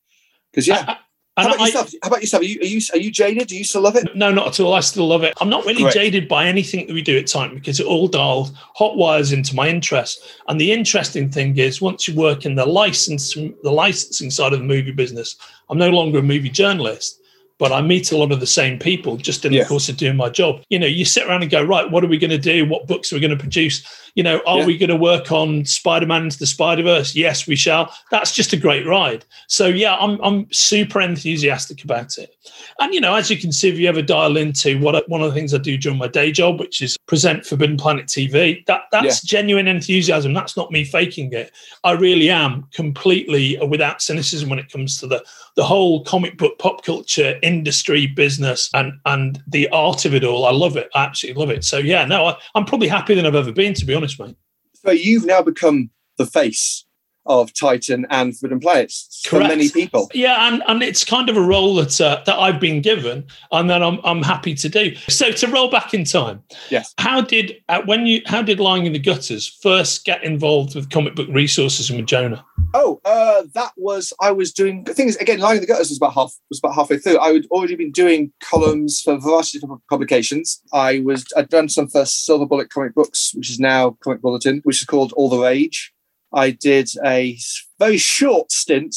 Because 0.50 0.68
yeah, 0.68 0.84
I- 0.86 0.92
I- 0.92 1.42
how 1.42 1.48
about 1.48 1.60
I- 1.60 1.66
yourself? 1.66 1.90
How 2.02 2.08
about 2.08 2.20
yourself? 2.20 2.42
Are 2.42 2.46
you 2.46 2.60
are 2.60 2.64
you 2.64 2.80
are 2.92 2.98
you 2.98 3.10
jaded? 3.10 3.48
Do 3.48 3.56
you 3.56 3.64
still 3.64 3.80
love 3.82 3.96
it? 3.96 4.14
no, 4.14 4.30
not 4.30 4.46
at 4.46 4.60
all. 4.60 4.72
I 4.72 4.78
still 4.80 5.08
love 5.08 5.24
it. 5.24 5.34
I'm 5.40 5.48
not 5.48 5.64
really 5.66 5.82
Great. 5.82 5.94
jaded 5.94 6.28
by 6.28 6.46
anything 6.46 6.86
that 6.86 6.92
we 6.94 7.02
do 7.02 7.18
at 7.18 7.26
Titan 7.26 7.56
because 7.56 7.80
it 7.80 7.86
all 7.86 8.06
dials 8.06 8.52
hot 8.76 8.96
wires 8.96 9.32
into 9.32 9.56
my 9.56 9.66
interest. 9.68 10.22
And 10.46 10.60
the 10.60 10.70
interesting 10.72 11.28
thing 11.30 11.58
is, 11.58 11.80
once 11.80 12.06
you 12.06 12.14
work 12.14 12.46
in 12.46 12.54
the 12.54 12.64
license, 12.66 13.34
the 13.34 13.72
licensing 13.72 14.30
side 14.30 14.52
of 14.52 14.60
the 14.60 14.64
movie 14.64 14.92
business, 14.92 15.34
I'm 15.68 15.78
no 15.78 15.90
longer 15.90 16.20
a 16.20 16.22
movie 16.22 16.50
journalist, 16.50 17.20
but 17.58 17.72
I 17.72 17.80
meet 17.80 18.10
a 18.12 18.16
lot 18.16 18.32
of 18.32 18.40
the 18.40 18.46
same 18.46 18.78
people 18.78 19.16
just 19.16 19.44
in 19.44 19.52
Yeah. 19.52 19.62
the 19.62 19.68
course 19.68 19.88
of 19.88 19.96
doing 19.96 20.16
my 20.16 20.28
job. 20.28 20.60
You 20.70 20.78
know, 20.78 20.86
you 20.86 21.04
sit 21.04 21.26
around 21.26 21.42
and 21.42 21.50
go, 21.50 21.62
right, 21.62 21.88
what 21.90 22.02
are 22.04 22.08
we 22.08 22.18
going 22.18 22.30
to 22.30 22.38
do? 22.38 22.64
What 22.66 22.86
books 22.86 23.12
are 23.12 23.16
we 23.16 23.20
going 23.20 23.30
to 23.30 23.36
produce? 23.36 23.84
You 24.14 24.22
know, 24.22 24.40
are 24.46 24.58
Yeah. 24.60 24.66
we 24.66 24.76
going 24.78 24.90
to 24.90 24.96
work 24.96 25.30
on 25.32 25.64
Spider-Man 25.64 26.24
into 26.24 26.38
the 26.38 26.46
Spider-Verse? 26.46 27.14
Yes, 27.14 27.46
we 27.46 27.56
shall. 27.56 27.92
That's 28.10 28.32
just 28.34 28.52
a 28.52 28.56
great 28.56 28.86
ride. 28.86 29.24
So 29.48 29.66
yeah, 29.66 29.96
I'm 29.96 30.18
I'm 30.22 30.46
super 30.52 31.00
enthusiastic 31.00 31.84
about 31.84 32.18
it. 32.18 32.34
And 32.80 32.92
you 32.92 33.00
know, 33.00 33.14
as 33.14 33.30
you 33.30 33.36
can 33.38 33.52
see, 33.52 33.68
if 33.68 33.78
you 33.78 33.88
ever 33.88 34.02
dial 34.02 34.36
into 34.36 34.78
what 34.80 34.96
I, 34.96 35.02
one 35.06 35.22
of 35.22 35.28
the 35.28 35.34
things 35.34 35.54
I 35.54 35.58
do 35.58 35.76
during 35.76 35.98
my 35.98 36.08
day 36.08 36.32
job, 36.32 36.58
which 36.60 36.82
is 36.82 36.96
present 37.06 37.46
Forbidden 37.46 37.76
Planet 37.76 38.06
TV, 38.06 38.64
that 38.66 38.82
that's 38.92 39.22
genuine 39.22 39.68
enthusiasm. 39.68 40.32
That's 40.32 40.56
not 40.56 40.70
me 40.70 40.84
faking 40.84 41.32
it. 41.32 41.52
I 41.84 41.92
really 41.92 42.30
am 42.30 42.66
completely 42.72 43.58
uh, 43.58 43.66
without 43.66 44.02
cynicism 44.02 44.48
when 44.48 44.58
it 44.58 44.70
comes 44.70 44.98
to 45.00 45.06
the 45.06 45.24
the 45.56 45.64
whole 45.64 46.02
comic 46.04 46.36
book 46.36 46.58
pop 46.58 46.84
culture 46.84 47.38
industry 47.44 48.06
business 48.06 48.70
and 48.74 48.92
and 49.04 49.42
the 49.46 49.68
art 49.68 50.04
of 50.04 50.14
it 50.14 50.24
all. 50.24 50.46
I 50.46 50.50
love 50.52 50.76
it. 50.76 50.88
I 50.94 51.04
absolutely 51.04 51.40
love 51.40 51.50
it. 51.50 51.64
So 51.64 51.78
yeah, 51.78 52.04
no, 52.04 52.26
I, 52.26 52.36
I'm 52.54 52.64
probably 52.64 52.88
happier 52.88 53.14
than 53.16 53.26
I've 53.26 53.34
ever 53.34 53.52
been, 53.52 53.74
to 53.74 53.84
be 53.84 53.94
honest, 53.94 54.18
mate. 54.18 54.36
So 54.74 54.90
you've 54.90 55.24
now 55.26 55.42
become 55.42 55.90
the 56.18 56.26
face 56.26 56.84
of 57.26 57.54
Titan 57.54 58.06
and 58.10 58.36
Forbidden 58.36 58.60
Planets 58.60 59.22
for 59.26 59.38
many 59.38 59.70
people. 59.70 60.10
Yeah, 60.12 60.46
and, 60.46 60.62
and 60.68 60.82
it's 60.82 61.04
kind 61.04 61.30
of 61.30 61.38
a 61.38 61.40
role 61.40 61.74
that 61.76 61.98
uh, 61.98 62.22
that 62.26 62.36
I've 62.38 62.60
been 62.60 62.82
given, 62.82 63.24
and 63.50 63.70
that 63.70 63.82
I'm 63.82 63.98
I'm 64.04 64.22
happy 64.22 64.54
to 64.54 64.68
do. 64.68 64.94
So 65.08 65.32
to 65.32 65.46
roll 65.48 65.70
back 65.70 65.94
in 65.94 66.04
time, 66.04 66.42
Yes. 66.70 66.92
how 66.98 67.22
did 67.22 67.56
uh, 67.70 67.80
when 67.86 68.06
you 68.06 68.20
how 68.26 68.42
did 68.42 68.60
Lying 68.60 68.84
in 68.84 68.92
the 68.92 68.98
Gutters 68.98 69.48
first 69.62 70.04
get 70.04 70.22
involved 70.22 70.74
with 70.74 70.90
comic 70.90 71.14
book 71.14 71.28
resources 71.30 71.88
and 71.88 71.98
with 71.98 72.06
Jonah? 72.08 72.44
Oh, 72.76 73.00
uh, 73.04 73.44
that 73.54 73.72
was 73.76 74.12
I 74.20 74.32
was 74.32 74.52
doing. 74.52 74.82
The 74.82 74.94
thing 74.94 75.06
is, 75.08 75.16
again, 75.16 75.38
Lying 75.38 75.58
in 75.58 75.60
the 75.60 75.66
Gutters 75.68 75.90
was 75.90 75.96
about 75.98 76.14
half 76.14 76.34
was 76.50 76.58
about 76.58 76.74
halfway 76.74 76.98
through. 76.98 77.20
I 77.20 77.32
had 77.32 77.46
already 77.52 77.76
been 77.76 77.92
doing 77.92 78.32
columns 78.42 79.00
for 79.00 79.14
a 79.14 79.18
variety 79.20 79.60
of 79.62 79.70
publications. 79.88 80.60
I 80.72 80.98
was 81.00 81.24
I'd 81.36 81.48
done 81.48 81.68
some 81.68 81.86
for 81.88 82.04
Silver 82.04 82.46
Bullet 82.46 82.70
Comic 82.70 82.94
Books, 82.94 83.32
which 83.34 83.48
is 83.48 83.60
now 83.60 83.96
Comic 84.00 84.20
Bulletin, 84.22 84.60
which 84.64 84.80
is 84.80 84.86
called 84.86 85.12
All 85.12 85.28
the 85.28 85.38
Rage. 85.38 85.92
I 86.32 86.50
did 86.50 86.90
a 87.04 87.38
very 87.78 87.96
short 87.96 88.50
stint 88.50 88.96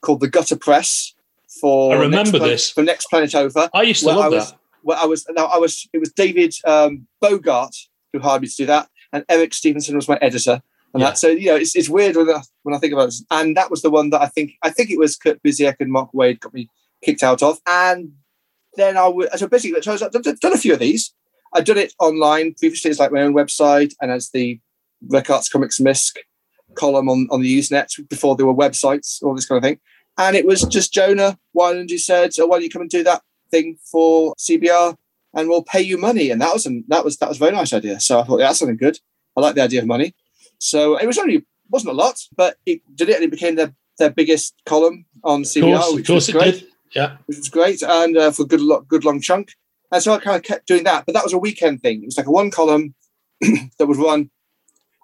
called 0.00 0.20
the 0.20 0.28
Gutter 0.28 0.56
Press 0.56 1.12
for 1.60 1.92
I 1.92 1.96
remember 1.96 2.16
Next 2.16 2.30
Planet- 2.30 2.48
this. 2.48 2.70
for 2.70 2.82
Next 2.82 3.06
Planet 3.10 3.34
Over. 3.34 3.68
I 3.74 3.82
used 3.82 4.00
to 4.00 4.06
love 4.08 4.18
I 4.24 4.28
was- 4.28 4.50
that. 4.52 4.58
Well, 4.84 4.98
I 5.00 5.06
was 5.06 5.24
now 5.30 5.44
I 5.46 5.58
was 5.58 5.86
it 5.92 5.98
was 5.98 6.10
David 6.12 6.54
um, 6.66 7.06
Bogart 7.20 7.76
who 8.12 8.18
hired 8.20 8.42
me 8.42 8.48
to 8.48 8.56
do 8.56 8.66
that, 8.66 8.88
and 9.12 9.22
Eric 9.28 9.52
Stevenson 9.54 9.94
was 9.96 10.08
my 10.08 10.18
editor. 10.20 10.60
And 10.94 11.00
Yeah. 11.00 11.08
that 11.10 11.18
so 11.18 11.28
you 11.28 11.46
know 11.46 11.56
it's, 11.56 11.74
it's 11.74 11.88
weird 11.88 12.16
when 12.16 12.28
I, 12.30 12.42
when 12.62 12.74
I 12.74 12.78
think 12.78 12.92
about 12.92 13.06
this. 13.06 13.24
And 13.30 13.56
that 13.56 13.70
was 13.70 13.82
the 13.82 13.90
one 13.90 14.10
that 14.10 14.20
I 14.22 14.26
think 14.26 14.52
I 14.62 14.70
think 14.70 14.90
it 14.90 14.98
was 14.98 15.16
Kurt 15.16 15.42
Busiek 15.42 15.76
and 15.80 15.90
Mark 15.90 16.10
Waid 16.12 16.40
got 16.40 16.52
me 16.54 16.68
kicked 17.04 17.22
out 17.22 17.42
of. 17.42 17.58
And 17.66 18.12
then 18.76 18.96
I 18.96 19.06
would 19.08 19.28
so 19.38 19.46
basically 19.46 19.80
so 19.82 19.92
was, 19.92 20.02
I've 20.02 20.12
done- 20.12 20.52
a 20.52 20.58
few 20.58 20.74
of 20.74 20.78
these. 20.80 21.12
I'd 21.54 21.64
done 21.66 21.78
it 21.78 21.92
online 21.98 22.54
previously 22.54 22.90
as 22.90 22.98
like 22.98 23.12
my 23.12 23.20
own 23.22 23.34
website 23.34 23.94
and 24.00 24.10
as 24.10 24.30
the 24.30 24.58
Rec 25.08 25.28
Arts 25.28 25.48
Comics 25.50 25.78
Misc 25.80 26.16
column 26.74 27.08
on, 27.10 27.28
on 27.30 27.42
the 27.42 27.58
Usenet 27.58 28.08
before 28.08 28.36
there 28.36 28.46
were 28.46 28.54
websites, 28.54 29.22
all 29.22 29.34
this 29.34 29.44
kind 29.44 29.58
of 29.58 29.62
thing. 29.62 29.78
And 30.16 30.34
it 30.36 30.46
was 30.46 30.62
just 30.62 30.92
Jonah 30.94 31.38
Weiland 31.56 31.90
who 31.90 31.98
said, 31.98 32.32
"So 32.34 32.46
why 32.46 32.56
don't 32.56 32.64
you 32.64 32.70
come 32.70 32.82
and 32.82 32.90
do 32.90 33.02
that 33.04 33.22
thing 33.50 33.76
for 33.90 34.34
CBR, 34.38 34.96
and 35.34 35.48
we'll 35.48 35.62
pay 35.62 35.80
you 35.82 35.98
money?" 35.98 36.30
And 36.30 36.40
that 36.40 36.52
was 36.52 36.64
an, 36.66 36.84
that 36.88 37.04
was 37.04 37.16
that 37.18 37.28
was 37.28 37.36
a 37.38 37.40
very 37.40 37.52
nice 37.52 37.72
idea. 37.72 37.98
So 38.00 38.20
I 38.20 38.24
thought 38.24 38.40
yeah, 38.40 38.46
that's 38.48 38.58
something 38.60 38.76
good. 38.76 38.98
I 39.36 39.40
like 39.40 39.54
the 39.54 39.62
idea 39.62 39.80
of 39.80 39.86
money. 39.86 40.14
So 40.62 40.96
it 40.96 41.06
was 41.06 41.18
only 41.18 41.44
wasn't 41.70 41.92
a 41.92 41.96
lot, 41.96 42.20
but 42.36 42.56
it 42.66 42.80
did 42.94 43.08
it, 43.08 43.16
and 43.16 43.24
it 43.24 43.30
became 43.30 43.56
their 43.56 43.74
their 43.98 44.10
biggest 44.10 44.54
column 44.66 45.04
on 45.24 45.42
CBR, 45.42 45.62
course, 45.76 45.88
of 45.88 45.94
which 45.96 46.06
course 46.06 46.26
was 46.26 46.28
it 46.28 46.32
great 46.32 46.54
did. 46.60 46.68
Yeah, 46.94 47.16
which 47.26 47.38
was 47.38 47.48
great, 47.48 47.82
and 47.82 48.16
uh, 48.16 48.30
for 48.30 48.42
a 48.42 48.46
good, 48.46 48.60
lo- 48.60 48.82
good 48.82 49.04
long 49.04 49.20
chunk. 49.20 49.52
And 49.90 50.02
so 50.02 50.12
I 50.14 50.18
kind 50.18 50.36
of 50.36 50.42
kept 50.42 50.66
doing 50.66 50.84
that, 50.84 51.04
but 51.04 51.12
that 51.14 51.24
was 51.24 51.32
a 51.32 51.38
weekend 51.38 51.82
thing. 51.82 52.02
It 52.02 52.06
was 52.06 52.16
like 52.16 52.26
a 52.26 52.30
one 52.30 52.50
column 52.50 52.94
that 53.40 53.86
would 53.86 53.96
run 53.96 54.30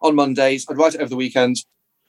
on 0.02 0.14
Mondays. 0.14 0.64
I'd 0.70 0.78
write 0.78 0.94
it 0.94 1.00
over 1.00 1.10
the 1.10 1.16
weekend, 1.16 1.56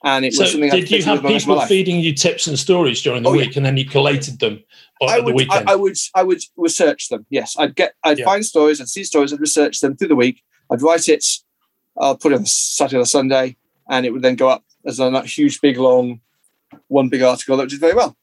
and 0.03 0.25
it 0.25 0.33
So 0.33 0.43
was 0.43 0.51
something. 0.51 0.71
I 0.71 0.79
did 0.81 0.91
you 0.91 1.03
have 1.03 1.19
do 1.19 1.23
with 1.23 1.29
the 1.29 1.33
rest 1.33 1.47
my 1.47 1.53
people 1.55 1.67
feeding 1.67 1.99
you 1.99 2.13
tips 2.13 2.45
and 2.47 2.57
stories 2.59 3.01
during 3.01 3.23
the 3.23 3.29
Oh, 3.29 3.33
yeah. 3.33 3.47
week, 3.47 3.55
and 3.57 3.65
then 3.65 3.77
you 3.77 3.85
collated 3.85 4.39
them 4.39 4.63
I 5.01 5.17
the 5.17 5.23
would, 5.23 5.31
I, 5.33 5.33
weekend? 5.33 5.69
I 5.69 5.75
would, 5.75 5.97
I 6.15 6.23
would 6.23 6.41
research 6.55 7.09
them. 7.09 7.25
Yes, 7.29 7.55
I'd 7.57 7.75
get, 7.75 7.93
I'd 8.03 8.19
Yeah. 8.19 8.25
find 8.25 8.45
stories, 8.45 8.79
I'd 8.79 8.89
see 8.89 9.03
stories, 9.03 9.33
I'd 9.33 9.39
research 9.39 9.79
them 9.79 9.95
through 9.97 10.09
the 10.09 10.15
week. 10.15 10.43
I'd 10.71 10.81
write 10.81 11.07
it. 11.09 11.25
I'll 11.99 12.17
put 12.17 12.31
it 12.31 12.39
on 12.39 12.45
Saturday 12.45 13.01
or 13.01 13.05
Sunday, 13.05 13.57
and 13.89 14.05
it 14.05 14.12
would 14.12 14.21
then 14.21 14.35
go 14.35 14.49
up 14.49 14.63
as 14.85 14.99
a 14.99 15.21
huge, 15.23 15.59
big, 15.62 15.77
long, 15.77 16.21
one 16.88 17.09
big 17.09 17.21
article 17.21 17.57
that 17.57 17.69
did 17.69 17.79
very 17.79 17.93
well. 17.93 18.15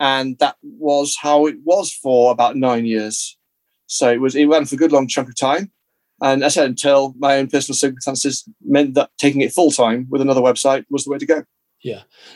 And 0.00 0.38
that 0.38 0.56
was 0.62 1.16
how 1.20 1.46
it 1.46 1.56
was 1.64 1.92
for 1.92 2.30
about 2.30 2.56
nine 2.56 2.86
years. 2.86 3.36
So 3.86 4.12
it 4.12 4.20
was, 4.20 4.36
it 4.36 4.46
ran 4.46 4.64
for 4.64 4.76
a 4.76 4.78
good 4.78 4.92
long 4.92 5.08
chunk 5.08 5.28
of 5.28 5.36
time. 5.36 5.72
And 6.20 6.44
I 6.44 6.48
said, 6.48 6.66
until 6.66 7.14
my 7.18 7.36
own 7.36 7.48
personal 7.48 7.76
circumstances 7.76 8.48
meant 8.64 8.94
that 8.94 9.10
taking 9.18 9.40
it 9.40 9.52
full 9.52 9.70
time 9.70 10.06
with 10.10 10.20
another 10.20 10.40
website 10.40 10.84
was 10.90 11.04
the 11.04 11.10
way 11.10 11.18
to 11.18 11.26
go. 11.26 11.44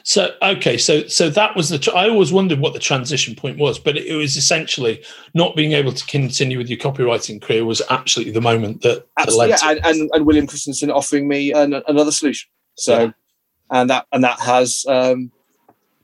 So 0.04 0.34
okay, 0.42 0.76
so 0.78 1.06
so 1.08 1.28
that 1.30 1.54
was 1.56 1.68
the. 1.68 1.78
Tr- 1.78 1.94
I 1.96 2.08
always 2.08 2.32
wondered 2.32 2.60
what 2.60 2.72
the 2.72 2.78
transition 2.78 3.34
point 3.34 3.58
was, 3.58 3.78
but 3.78 3.96
it 3.96 4.14
was 4.14 4.36
essentially 4.36 5.02
not 5.34 5.56
being 5.56 5.72
able 5.72 5.92
to 5.92 6.06
continue 6.06 6.58
with 6.58 6.68
your 6.68 6.78
copywriting 6.78 7.40
career 7.42 7.64
was 7.64 7.82
absolutely 7.90 8.32
the 8.32 8.40
moment 8.40 8.82
that, 8.82 9.06
that 9.16 9.28
Absolutely, 9.28 9.50
led 9.52 9.60
yeah, 9.62 9.70
and, 9.70 9.86
and, 10.00 10.10
and 10.12 10.26
William 10.26 10.46
Christensen 10.46 10.90
offering 10.90 11.28
me 11.28 11.52
an, 11.52 11.74
another 11.88 12.12
solution. 12.12 12.48
So, 12.76 12.98
Yeah. 12.98 13.10
and 13.70 13.90
that 13.90 14.06
and 14.12 14.24
that 14.24 14.40
has 14.40 14.84
um, 14.88 15.30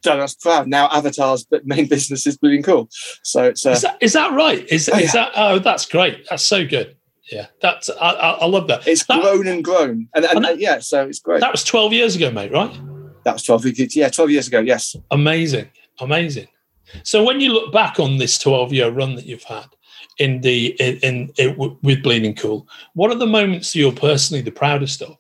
done 0.02 0.20
us 0.20 0.34
proud. 0.34 0.68
Now, 0.68 0.88
Avatar's 0.90 1.46
main 1.64 1.86
business 1.94 2.26
is 2.26 2.36
Bleeding 2.36 2.62
Cool. 2.62 2.88
So 3.22 3.44
it's 3.44 3.64
uh, 3.66 3.70
Is 3.70 3.82
that 3.82 3.98
is 4.00 4.12
that 4.12 4.32
right? 4.32 4.66
Is, 4.68 4.88
Oh, 4.92 4.96
is 4.98 5.14
yeah. 5.14 5.24
that? 5.24 5.32
Oh, 5.34 5.58
that's 5.58 5.86
great. 5.86 6.26
That's 6.28 6.42
so 6.44 6.66
good. 6.66 6.96
Yeah, 7.32 7.46
that's 7.60 7.90
I, 7.90 8.10
I, 8.10 8.30
I 8.32 8.46
love 8.46 8.68
that. 8.68 8.86
it's 8.88 9.04
that, 9.06 9.20
grown 9.20 9.46
and 9.48 9.62
grown, 9.62 10.08
and, 10.14 10.24
and, 10.24 10.36
And 10.36 10.44
that- 10.44 10.60
yeah, 10.60 10.78
so 10.78 11.06
it's 11.06 11.18
great. 11.20 11.40
That, 11.40 11.46
that 11.46 11.52
was 11.52 11.62
twelve 11.64 11.92
years 11.92 12.16
ago, 12.16 12.30
mate. 12.30 12.52
Right? 12.52 12.70
Was 13.34 13.42
twelve 13.42 13.64
years. 13.64 13.96
Yeah, 13.96 14.08
twelve 14.08 14.30
years 14.30 14.48
ago. 14.48 14.60
Yes. 14.60 14.96
Amazing, 15.10 15.68
amazing. 16.00 16.48
So 17.02 17.22
when 17.22 17.40
you 17.40 17.52
look 17.52 17.70
back 17.72 18.00
on 18.00 18.16
this 18.16 18.38
12 18.38 18.72
year 18.72 18.90
run 18.90 19.14
that 19.16 19.26
you've 19.26 19.42
had 19.42 19.66
in 20.18 20.40
the 20.40 20.68
in, 20.80 21.30
in, 21.36 21.76
with 21.82 22.02
Bleeding 22.02 22.34
Cool, 22.34 22.66
what 22.94 23.10
are 23.10 23.18
the 23.18 23.26
moments 23.26 23.76
you're 23.76 23.92
personally 23.92 24.40
the 24.42 24.50
proudest 24.50 25.02
of? 25.02 25.16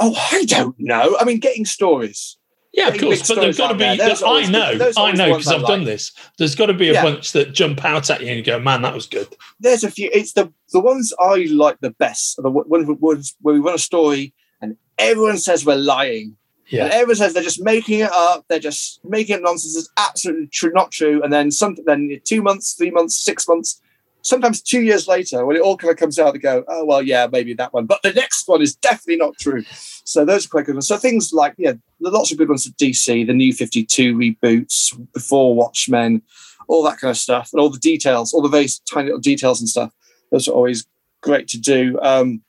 Oh, 0.00 0.14
I 0.32 0.44
don't 0.44 0.74
know. 0.78 1.16
I 1.20 1.24
mean, 1.24 1.38
getting 1.38 1.64
stories. 1.64 2.36
Yeah, 2.72 2.88
of 2.88 2.98
course, 3.00 3.26
but 3.26 3.36
there's 3.36 3.56
got 3.56 3.68
to 3.68 3.74
be. 3.74 3.96
there. 3.96 4.14
I 4.24 4.46
know, 4.46 4.90
I 4.96 5.12
know 5.12 5.30
because 5.36 5.48
I've 5.48 5.66
done 5.66 5.84
this. 5.84 6.12
There's 6.36 6.54
got 6.54 6.66
to 6.66 6.74
be 6.74 6.90
a 6.90 6.92
Yeah. 6.92 7.02
bunch 7.02 7.32
that 7.32 7.52
jump 7.52 7.84
out 7.84 8.10
at 8.10 8.20
you 8.20 8.28
and 8.28 8.36
you 8.36 8.42
go, 8.44 8.60
"Man, 8.60 8.82
that 8.82 8.94
was 8.94 9.06
good." 9.06 9.26
There's 9.58 9.84
a 9.84 9.90
few. 9.90 10.10
It's 10.12 10.32
the 10.34 10.52
the 10.72 10.78
ones 10.80 11.12
I 11.18 11.46
like 11.50 11.78
the 11.80 11.90
best. 11.90 12.38
Are 12.38 12.42
the 12.42 12.50
one- 12.50 12.68
ones 13.00 13.34
where 13.40 13.54
we 13.54 13.60
run 13.60 13.74
a 13.74 13.78
story 13.78 14.34
and 14.60 14.76
everyone 14.98 15.38
says 15.38 15.64
we're 15.64 15.76
lying. 15.76 16.36
And 16.84 16.92
everyone 16.92 17.16
says 17.16 17.34
they're 17.34 17.42
just 17.42 17.62
making 17.62 18.00
it 18.00 18.10
up. 18.12 18.44
They're 18.48 18.58
just 18.58 19.00
making 19.04 19.42
nonsense. 19.42 19.76
It's 19.76 19.90
absolutely 19.96 20.48
true, 20.48 20.72
not 20.74 20.90
true. 20.90 21.22
And 21.22 21.32
then 21.32 21.50
something. 21.50 21.84
Then 21.84 22.20
two 22.24 22.42
months, 22.42 22.74
three 22.74 22.90
months, 22.90 23.16
six 23.16 23.48
months, 23.48 23.80
sometimes 24.22 24.62
two 24.62 24.82
years 24.82 25.08
later, 25.08 25.44
when 25.44 25.56
it 25.56 25.62
all 25.62 25.76
kind 25.76 25.90
of 25.90 25.96
comes 25.96 26.18
out, 26.18 26.32
they 26.32 26.38
go, 26.38 26.64
"Oh 26.68 26.84
well, 26.84 27.02
yeah, 27.02 27.26
maybe 27.30 27.54
that 27.54 27.72
one." 27.72 27.86
But 27.86 28.02
the 28.02 28.12
next 28.12 28.46
one 28.46 28.62
is 28.62 28.74
definitely 28.74 29.16
not 29.16 29.38
true. 29.38 29.64
So 30.04 30.24
those 30.24 30.46
are 30.46 30.48
quite 30.48 30.66
good 30.66 30.74
ones. 30.74 30.88
So 30.88 30.96
things 30.96 31.32
like 31.32 31.54
yeah, 31.58 31.72
lots 32.00 32.30
of 32.30 32.38
good 32.38 32.48
ones 32.48 32.66
at 32.66 32.76
DC, 32.76 33.26
the 33.26 33.32
New 33.32 33.52
Fifty 33.52 33.84
Two 33.84 34.16
reboots, 34.16 34.94
before 35.12 35.54
Watchmen, 35.54 36.22
all 36.68 36.82
that 36.84 36.98
kind 36.98 37.10
of 37.10 37.16
stuff, 37.16 37.50
and 37.52 37.60
all 37.60 37.70
the 37.70 37.78
details, 37.78 38.32
all 38.32 38.42
the 38.42 38.48
very 38.48 38.68
tiny 38.90 39.06
little 39.06 39.20
details 39.20 39.60
and 39.60 39.68
stuff. 39.68 39.92
Those 40.30 40.48
are 40.48 40.52
always 40.52 40.86
great 41.22 41.48
to 41.48 41.58
do. 41.58 41.98
Um, 42.02 42.42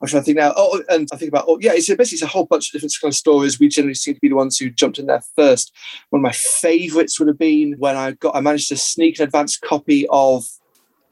I'm 0.00 0.08
trying 0.08 0.22
to 0.22 0.24
think 0.24 0.38
now. 0.38 0.54
Oh, 0.56 0.82
and 0.88 1.08
I 1.12 1.16
think 1.16 1.28
about 1.28 1.44
oh 1.46 1.58
yeah, 1.60 1.72
it's 1.74 1.88
basically 1.88 2.16
it's 2.16 2.22
a 2.22 2.26
whole 2.26 2.46
bunch 2.46 2.68
of 2.68 2.72
different 2.72 2.94
kind 3.00 3.12
of 3.12 3.16
stories. 3.16 3.60
We 3.60 3.68
generally 3.68 3.94
seem 3.94 4.14
to 4.14 4.20
be 4.20 4.30
the 4.30 4.34
ones 4.34 4.58
who 4.58 4.70
jumped 4.70 4.98
in 4.98 5.06
there 5.06 5.22
first. 5.36 5.72
One 6.08 6.20
of 6.20 6.22
my 6.22 6.32
favourites 6.32 7.18
would 7.18 7.28
have 7.28 7.38
been 7.38 7.74
when 7.78 7.96
I 7.96 8.12
got 8.12 8.34
I 8.34 8.40
managed 8.40 8.68
to 8.68 8.76
sneak 8.76 9.18
an 9.18 9.24
advanced 9.24 9.60
copy 9.60 10.06
of 10.08 10.46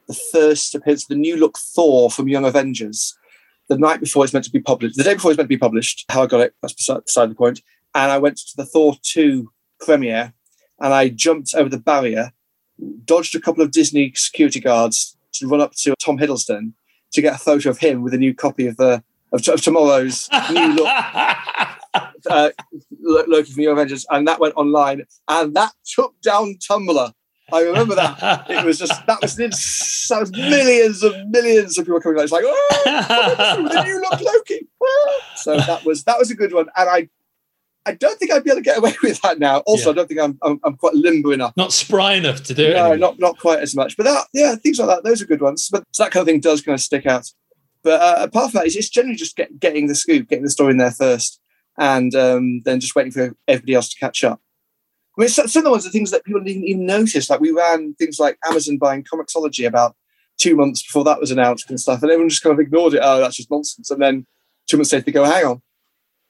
the 0.07 0.15
first 0.31 0.73
appearance 0.73 1.03
of 1.03 1.09
the 1.09 1.15
new 1.15 1.37
look 1.37 1.57
Thor 1.57 2.09
from 2.09 2.27
Young 2.27 2.45
Avengers. 2.45 3.15
The 3.67 3.77
night 3.77 3.99
before 3.99 4.23
it's 4.23 4.33
meant 4.33 4.45
to 4.45 4.51
be 4.51 4.59
published, 4.59 4.97
the 4.97 5.03
day 5.03 5.13
before 5.13 5.29
it's 5.29 5.37
meant 5.37 5.45
to 5.45 5.55
be 5.55 5.57
published. 5.57 6.05
How 6.09 6.23
I 6.23 6.25
got 6.25 6.41
it, 6.41 6.55
that's 6.61 6.73
beside, 6.73 7.05
beside 7.05 7.29
the 7.29 7.35
point. 7.35 7.61
And 7.93 8.11
I 8.11 8.17
went 8.17 8.37
to 8.37 8.57
the 8.57 8.65
Thor 8.65 8.95
2 9.03 9.51
premiere 9.79 10.33
and 10.79 10.93
I 10.93 11.09
jumped 11.09 11.53
over 11.53 11.69
the 11.69 11.77
barrier, 11.77 12.31
dodged 13.05 13.35
a 13.35 13.39
couple 13.39 13.63
of 13.63 13.71
Disney 13.71 14.11
security 14.15 14.59
guards 14.59 15.15
to 15.33 15.47
run 15.47 15.61
up 15.61 15.73
to 15.73 15.93
Tom 16.03 16.17
Hiddleston 16.17 16.73
to 17.11 17.21
get 17.21 17.35
a 17.35 17.37
photo 17.37 17.69
of 17.69 17.79
him 17.79 18.01
with 18.01 18.13
a 18.13 18.17
new 18.17 18.33
copy 18.33 18.67
of 18.67 18.77
the 18.77 19.03
of, 19.31 19.47
of 19.47 19.61
tomorrow's 19.61 20.29
new 20.51 20.73
look 20.73 20.87
uh, 22.29 22.49
Lo- 23.01 23.23
Loki 23.27 23.51
from 23.51 23.63
Young 23.63 23.73
Avengers, 23.73 24.05
and 24.09 24.27
that 24.27 24.39
went 24.39 24.55
online, 24.55 25.03
and 25.27 25.55
that 25.55 25.73
took 25.85 26.19
down 26.21 26.55
Tumblr. 26.55 27.13
I 27.51 27.61
remember 27.61 27.95
that. 27.95 28.49
It 28.49 28.63
was 28.63 28.77
just 28.77 29.05
that 29.07 29.21
was, 29.21 29.35
that 29.35 30.19
was 30.19 30.31
millions 30.31 31.03
of 31.03 31.15
millions 31.29 31.77
of 31.77 31.85
people 31.85 31.99
coming 31.99 32.19
out. 32.19 32.23
It's 32.23 32.31
like, 32.31 32.43
oh, 32.45 33.69
the 33.73 33.83
new 33.83 34.01
look 34.01 34.21
Loki. 34.21 34.67
So 35.35 35.55
that 35.55 35.85
was 35.85 36.03
that 36.03 36.19
was 36.19 36.29
a 36.31 36.35
good 36.35 36.53
one, 36.53 36.67
and 36.75 36.89
I 36.89 37.09
I 37.89 37.95
don't 37.95 38.17
think 38.19 38.31
I'd 38.31 38.43
be 38.43 38.51
able 38.51 38.59
to 38.61 38.63
get 38.63 38.77
away 38.77 38.93
with 39.03 39.21
that 39.21 39.39
now. 39.39 39.57
Also, 39.59 39.85
Yeah. 39.85 39.91
I 39.91 39.95
don't 39.95 40.07
think 40.07 40.19
I'm, 40.19 40.37
I'm 40.41 40.59
I'm 40.63 40.75
quite 40.77 40.93
limber 40.93 41.33
enough. 41.33 41.53
not 41.57 41.73
spry 41.73 42.13
enough 42.13 42.43
to 42.43 42.53
do 42.53 42.65
it. 42.65 42.73
No, 42.73 42.95
not 42.95 43.19
not 43.19 43.39
quite 43.39 43.59
as 43.59 43.75
much. 43.75 43.97
But 43.97 44.03
that, 44.03 44.27
yeah, 44.33 44.55
things 44.55 44.79
like 44.79 44.87
that, 44.87 45.03
those 45.03 45.21
are 45.21 45.25
good 45.25 45.41
ones. 45.41 45.69
But 45.71 45.83
so 45.91 46.03
that 46.03 46.11
kind 46.11 46.21
of 46.21 46.27
thing 46.27 46.39
does 46.39 46.61
kind 46.61 46.75
of 46.75 46.81
stick 46.81 47.05
out. 47.05 47.27
But 47.83 48.01
uh, 48.01 48.23
apart 48.23 48.51
from 48.51 48.59
that, 48.59 48.67
it's, 48.67 48.75
it's 48.75 48.89
generally 48.89 49.15
just 49.15 49.35
get, 49.37 49.57
getting 49.59 49.87
the 49.87 49.95
scoop, 49.95 50.27
getting 50.27 50.43
the 50.43 50.49
story 50.49 50.71
in 50.71 50.77
there 50.77 50.91
first, 50.91 51.39
and 51.77 52.13
um, 52.13 52.61
then 52.65 52.79
just 52.79 52.95
waiting 52.95 53.11
for 53.11 53.35
everybody 53.47 53.73
else 53.73 53.89
to 53.89 53.99
catch 53.99 54.23
up. 54.23 54.41
I 55.17 55.21
mean, 55.21 55.29
some 55.29 55.47
some 55.47 55.61
of 55.61 55.63
the 55.65 55.71
ones 55.71 55.85
are 55.87 55.89
things 55.89 56.11
that 56.11 56.23
people 56.25 56.41
didn't 56.41 56.65
even 56.65 56.85
notice. 56.85 57.29
Like 57.29 57.39
we 57.39 57.51
ran 57.51 57.93
things 57.95 58.19
like 58.19 58.37
Amazon 58.45 58.77
buying 58.77 59.03
Comixology 59.03 59.65
about 59.65 59.95
two 60.37 60.55
months 60.55 60.81
before 60.83 61.03
that 61.05 61.19
was 61.19 61.31
announced 61.31 61.69
and 61.69 61.79
stuff, 61.79 62.01
and 62.01 62.11
everyone 62.11 62.29
just 62.29 62.43
kind 62.43 62.53
of 62.53 62.59
ignored 62.59 62.93
it. 62.93 63.01
Oh, 63.03 63.19
that's 63.19 63.35
just 63.37 63.51
nonsense. 63.51 63.89
And 63.91 64.01
then 64.01 64.25
two 64.67 64.77
months 64.77 64.93
later, 64.93 65.05
they 65.05 65.11
go, 65.11 65.23
"Hang 65.25 65.45
on, 65.45 65.61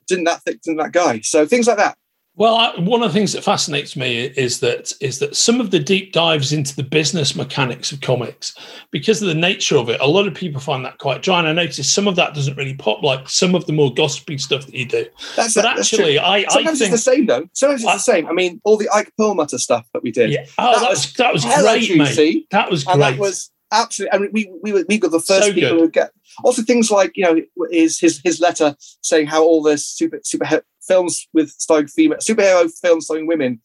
didn't 0.09 0.25
that 0.25 0.41
thick, 0.43 0.61
didn't 0.61 0.77
that 0.79 0.91
guy?" 0.91 1.21
So 1.21 1.45
things 1.45 1.67
like 1.67 1.77
that. 1.77 1.97
Well, 2.35 2.55
I, 2.55 2.79
one 2.79 3.03
of 3.03 3.11
the 3.11 3.19
things 3.19 3.33
that 3.33 3.43
fascinates 3.43 3.97
me 3.97 4.27
is 4.27 4.61
that 4.61 4.93
is 5.01 5.19
that 5.19 5.35
some 5.35 5.59
of 5.59 5.71
the 5.71 5.79
deep 5.79 6.13
dives 6.13 6.53
into 6.53 6.73
the 6.73 6.83
business 6.83 7.35
mechanics 7.35 7.91
of 7.91 7.99
comics, 7.99 8.55
because 8.91 9.21
of 9.21 9.27
the 9.27 9.33
nature 9.33 9.75
of 9.75 9.89
it, 9.89 9.99
a 9.99 10.07
lot 10.07 10.25
of 10.25 10.35
people 10.35 10.61
find 10.61 10.85
that 10.85 10.99
quite 10.99 11.21
dry. 11.21 11.39
And 11.39 11.49
I 11.49 11.53
notice 11.53 11.93
some 11.93 12.07
of 12.07 12.15
that 12.15 12.33
doesn't 12.35 12.55
really 12.55 12.75
pop, 12.75 13.03
like 13.03 13.27
some 13.27 13.55
of 13.55 13.65
the 13.65 13.73
more 13.73 13.93
gossipy 13.93 14.37
stuff 14.37 14.65
that 14.67 14.73
you 14.75 14.85
do. 14.85 15.05
That's 15.35 15.53
But 15.53 15.63
that's 15.63 15.89
true. 15.89 15.99
actually, 15.99 16.19
I, 16.19 16.35
I 16.37 16.45
Sometimes 16.47 16.79
think 16.79 16.93
it's 16.93 17.03
the 17.03 17.11
same 17.11 17.25
though. 17.25 17.45
Sometimes 17.53 17.81
it's 17.81 17.89
I- 17.89 17.95
the 17.95 17.99
same. 17.99 18.27
I 18.27 18.31
mean, 18.31 18.61
all 18.63 18.77
the 18.77 18.89
Ike 18.93 19.11
Perlmutter 19.17 19.57
stuff 19.57 19.85
that 19.93 20.01
we 20.01 20.11
did. 20.11 20.31
yeah. 20.31 20.45
Oh, 20.57 20.71
That 20.73 20.79
that, 20.81 20.89
was 20.91 20.99
was 21.07 21.13
that 21.15 21.33
was 21.33 21.43
great, 21.43 21.97
mate. 21.97 22.47
That 22.51 22.71
was 22.71 22.85
and 22.87 22.99
great. 23.01 23.11
that 23.11 23.19
was 23.19 23.51
absolutely. 23.71 24.13
I 24.13 24.21
mean, 24.21 24.31
we 24.33 24.51
we 24.61 24.73
were 24.73 24.85
we 24.87 24.97
got 24.97 25.11
the 25.11 25.19
first 25.19 25.47
So 25.47 25.53
people 25.53 25.71
good. 25.71 25.79
who 25.79 25.89
get 25.89 26.11
also 26.43 26.61
things 26.61 26.91
like 26.91 27.15
you 27.15 27.23
know 27.23 27.41
is 27.71 27.99
his 27.99 28.21
his 28.23 28.39
letter 28.39 28.75
saying 29.01 29.27
how 29.27 29.43
all 29.43 29.61
the 29.61 29.77
super 29.77 30.19
super 30.23 30.61
films 30.81 31.27
with 31.33 31.49
starring 31.51 31.87
female 31.87 32.19
superhero 32.19 32.71
films 32.81 33.05
starring 33.05 33.27
women 33.27 33.61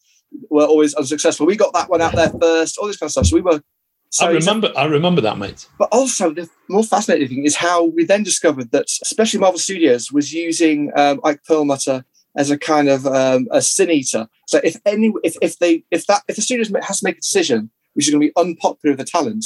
were 0.49 0.65
always 0.65 0.93
unsuccessful. 0.93 1.45
We 1.45 1.55
got 1.55 1.73
that 1.73 1.89
one 1.89 2.01
out 2.01 2.15
there 2.15 2.29
first. 2.41 2.77
All 2.77 2.87
this 2.87 2.97
kind 2.97 3.07
of 3.07 3.11
stuff. 3.11 3.27
So 3.27 3.35
we 3.35 3.41
were. 3.41 3.61
So 4.09 4.27
I 4.27 4.31
remember. 4.31 4.71
I 4.77 4.85
remember 4.85 5.21
that, 5.21 5.37
mate. 5.37 5.67
but 5.77 5.89
also, 5.91 6.31
the 6.31 6.49
more 6.69 6.83
fascinating 6.83 7.27
thing 7.27 7.45
is 7.45 7.55
how 7.55 7.85
we 7.85 8.05
then 8.05 8.23
discovered 8.23 8.71
that, 8.71 8.85
especially 9.01 9.39
Marvel 9.39 9.59
Studios, 9.59 10.11
was 10.11 10.33
using 10.33 10.91
um, 10.95 11.19
Ike 11.23 11.43
Perlmutter 11.43 12.05
as 12.37 12.49
a 12.49 12.57
kind 12.57 12.89
of 12.89 13.05
um, 13.07 13.47
a 13.51 13.61
sin 13.61 13.89
eater. 13.89 14.27
So 14.47 14.59
if 14.63 14.77
any, 14.85 15.13
if, 15.23 15.35
if 15.41 15.57
they, 15.59 15.83
if 15.91 16.05
that, 16.07 16.23
if 16.27 16.35
the 16.35 16.41
studios 16.41 16.71
has 16.83 16.99
to 16.99 17.05
make 17.05 17.17
a 17.17 17.21
decision 17.21 17.71
which 17.93 18.07
is 18.07 18.13
going 18.13 18.21
to 18.21 18.27
be 18.27 18.33
unpopular 18.35 18.91
with 18.95 18.99
the 18.99 19.05
talent, 19.05 19.45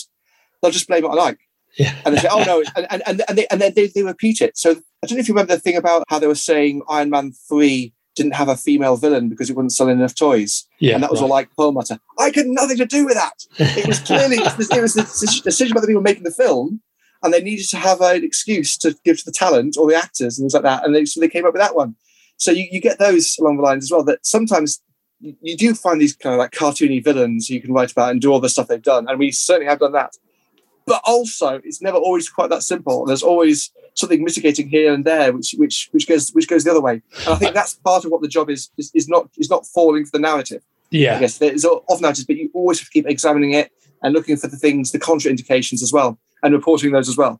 they'll 0.61 0.71
just 0.71 0.87
blame 0.87 1.03
what 1.03 1.11
I 1.17 1.21
like. 1.21 1.39
Yeah. 1.77 1.93
And 2.05 2.15
they 2.15 2.19
say, 2.19 2.27
"Oh 2.31 2.43
no," 2.45 2.63
and 2.75 2.87
and 2.89 3.03
and, 3.05 3.23
and 3.27 3.37
they 3.37 3.47
and 3.51 3.61
then 3.61 3.73
they, 3.75 3.87
they 3.87 4.03
repeat 4.03 4.41
it. 4.41 4.57
So 4.57 4.71
I 4.71 5.07
don't 5.07 5.17
know 5.17 5.19
if 5.19 5.27
you 5.27 5.33
remember 5.33 5.55
the 5.55 5.61
thing 5.61 5.77
about 5.77 6.03
how 6.09 6.19
they 6.19 6.27
were 6.27 6.35
saying 6.35 6.81
Iron 6.89 7.09
Man 7.11 7.31
three 7.47 7.93
didn't 8.15 8.33
have 8.33 8.49
a 8.49 8.57
female 8.57 8.97
villain 8.97 9.29
because 9.29 9.49
it 9.49 9.55
wasn't 9.55 9.71
selling 9.71 9.97
enough 9.97 10.15
toys, 10.15 10.65
Yeah. 10.79 10.95
and 10.95 11.03
that 11.03 11.11
was 11.11 11.21
right. 11.21 11.27
all 11.29 11.33
Ike 11.33 11.49
Perlmutter. 11.55 11.99
I 12.17 12.31
had 12.35 12.47
nothing 12.47 12.77
to 12.77 12.85
do 12.85 13.05
with 13.05 13.13
that 13.13 13.45
it 13.59 13.87
was 13.87 13.99
clearly 13.99 14.37
it 14.37 14.57
was, 14.57 14.69
it 14.71 14.81
was 14.81 14.93
the 14.95 15.41
decision 15.43 15.73
by 15.75 15.81
the 15.81 15.87
people 15.87 16.01
making 16.01 16.23
the 16.23 16.31
film, 16.31 16.81
and 17.23 17.31
they 17.33 17.41
needed 17.41 17.69
to 17.69 17.77
have 17.77 18.01
an 18.01 18.23
excuse 18.23 18.75
to 18.79 18.95
give 19.05 19.19
to 19.19 19.25
the 19.25 19.31
talent 19.31 19.77
or 19.77 19.87
the 19.87 19.95
actors 19.95 20.37
and 20.37 20.43
things 20.43 20.53
like 20.55 20.63
that, 20.63 20.83
and 20.85 20.93
they, 20.95 21.05
so 21.05 21.19
they 21.21 21.29
came 21.29 21.45
up 21.45 21.53
with 21.53 21.61
that 21.61 21.75
one. 21.75 21.95
So 22.37 22.51
you, 22.51 22.67
you 22.71 22.81
get 22.81 22.99
those 22.99 23.37
along 23.37 23.57
the 23.57 23.63
lines 23.63 23.83
as 23.85 23.91
well. 23.91 24.03
That 24.03 24.25
sometimes 24.25 24.81
you 25.19 25.55
do 25.55 25.73
find 25.75 26.01
these 26.01 26.15
kind 26.15 26.33
of 26.33 26.39
like 26.39 26.51
cartoony 26.51 27.03
villains 27.03 27.49
you 27.49 27.61
can 27.61 27.73
write 27.73 27.91
about 27.91 28.11
and 28.11 28.21
do 28.21 28.31
all 28.31 28.39
the 28.39 28.49
stuff 28.49 28.67
they've 28.67 28.81
done, 28.81 29.07
and 29.07 29.19
we 29.19 29.31
certainly 29.31 29.67
have 29.67 29.79
done 29.79 29.91
that. 29.93 30.13
But 30.85 31.01
also, 31.05 31.61
it's 31.63 31.81
never 31.81 31.97
always 31.97 32.29
quite 32.29 32.49
that 32.49 32.63
simple. 32.63 33.05
There's 33.05 33.23
always 33.23 33.71
something 33.93 34.23
mitigating 34.23 34.69
here 34.69 34.93
and 34.93 35.05
there, 35.05 35.31
which 35.33 35.53
which 35.57 35.89
which 35.91 36.07
goes 36.07 36.31
which 36.31 36.47
goes 36.47 36.63
the 36.63 36.71
other 36.71 36.81
way. 36.81 37.01
And 37.25 37.29
I 37.29 37.35
think 37.35 37.53
that's 37.53 37.75
part 37.75 38.05
of 38.05 38.11
what 38.11 38.21
the 38.21 38.27
job 38.27 38.49
is 38.49 38.71
is, 38.77 38.91
is 38.95 39.07
not 39.07 39.29
is 39.37 39.49
not 39.49 39.65
falling 39.67 40.05
for 40.05 40.11
the 40.11 40.19
narrative. 40.19 40.63
I 40.91 40.97
yeah. 40.97 41.19
guess 41.19 41.37
there's 41.37 41.65
often 41.65 42.01
noticed, 42.01 42.25
but 42.25 42.37
you 42.37 42.49
always 42.53 42.79
have 42.79 42.87
to 42.87 42.91
keep 42.91 43.07
examining 43.07 43.51
it 43.53 43.71
and 44.01 44.13
looking 44.13 44.37
for 44.37 44.47
the 44.47 44.57
things, 44.57 44.91
the 44.91 44.99
contraindications 44.99 45.83
as 45.83 45.93
well, 45.93 46.17
and 46.41 46.53
reporting 46.53 46.91
those 46.91 47.09
as 47.09 47.17
well. 47.17 47.39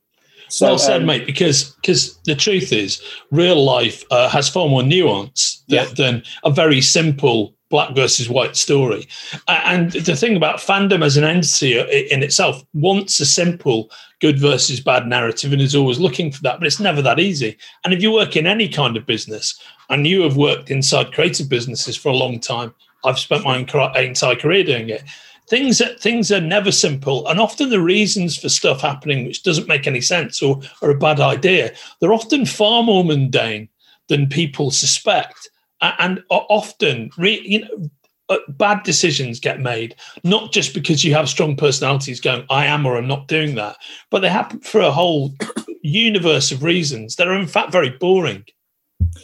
So, 0.49 0.67
well 0.67 0.78
said, 0.78 1.02
um, 1.02 1.08
mate. 1.08 1.25
Because 1.25 1.75
because 1.75 2.19
the 2.25 2.36
truth 2.36 2.71
is, 2.71 3.02
real 3.32 3.63
life 3.63 4.04
uh, 4.12 4.30
has 4.30 4.49
far 4.49 4.67
more 4.67 4.84
nuance 4.84 5.63
Yeah. 5.67 5.86
than 5.86 6.23
a 6.43 6.52
very 6.52 6.82
simple 6.82 7.56
black 7.69 7.95
versus 7.95 8.29
white 8.29 8.55
story. 8.55 9.08
And 9.47 9.91
the 9.91 10.15
thing 10.15 10.36
about 10.36 10.58
fandom 10.58 11.03
as 11.03 11.17
an 11.17 11.23
entity 11.23 11.79
in 12.12 12.23
itself 12.23 12.63
wants 12.73 13.19
a 13.19 13.25
simple 13.25 13.89
good 14.21 14.39
versus 14.39 14.79
bad 14.79 15.08
narrative 15.08 15.53
and 15.53 15.62
is 15.62 15.75
always 15.75 15.99
looking 15.99 16.32
for 16.32 16.41
that, 16.41 16.60
but 16.60 16.67
it's 16.67 16.79
never 16.79 17.01
that 17.01 17.19
easy. 17.19 17.58
And 17.86 17.93
if 17.93 18.01
you 18.01 18.12
work 18.12 18.36
in 18.36 18.47
any 18.47 18.67
kind 18.67 18.97
of 18.97 19.05
business, 19.05 19.60
and 19.89 20.05
you 20.05 20.21
have 20.21 20.38
worked 20.38 20.69
inside 20.69 21.13
creative 21.13 21.49
businesses 21.49 21.95
for 21.95 22.10
a 22.10 22.15
long 22.15 22.39
time, 22.39 22.73
I've 23.05 23.17
spent 23.17 23.43
my 23.43 23.58
entire 23.58 24.36
career 24.36 24.63
doing 24.63 24.89
it. 24.89 25.03
Things 25.47 25.79
that 25.79 25.99
things 25.99 26.32
are 26.32 26.41
never 26.41 26.71
simple, 26.71 27.27
and 27.27 27.39
often 27.39 27.69
the 27.69 27.82
reasons 27.82 28.38
for 28.38 28.49
stuff 28.49 28.82
happening 28.82 29.25
which 29.25 29.41
doesn't 29.41 29.67
make 29.67 29.88
any 29.88 30.01
sense 30.01 30.43
or 30.43 30.62
are 30.84 30.91
a 30.91 30.97
bad 30.97 31.19
idea, 31.19 31.73
they're 31.99 32.13
often 32.13 32.45
far 32.45 32.84
more 32.84 33.03
mundane 33.03 33.67
than 34.10 34.27
people 34.27 34.69
suspect, 34.69 35.48
and 35.81 36.23
often, 36.29 37.09
re, 37.17 37.41
you 37.45 37.61
know, 37.61 37.89
uh, 38.29 38.37
bad 38.49 38.83
decisions 38.83 39.39
get 39.39 39.59
made 39.59 39.95
not 40.23 40.51
just 40.51 40.73
because 40.73 41.03
you 41.03 41.13
have 41.15 41.27
strong 41.27 41.55
personalities 41.55 42.21
going, 42.21 42.45
"I 42.49 42.65
am" 42.65 42.85
or 42.85 42.95
"I'm 42.95 43.07
not 43.07 43.27
doing 43.27 43.55
that," 43.55 43.77
but 44.11 44.19
they 44.19 44.29
happen 44.29 44.59
for 44.59 44.81
a 44.81 44.91
whole 44.91 45.33
universe 45.81 46.51
of 46.51 46.63
reasons 46.63 47.15
that 47.15 47.27
are 47.27 47.39
in 47.39 47.47
fact 47.47 47.71
very 47.71 47.89
boring. 47.89 48.45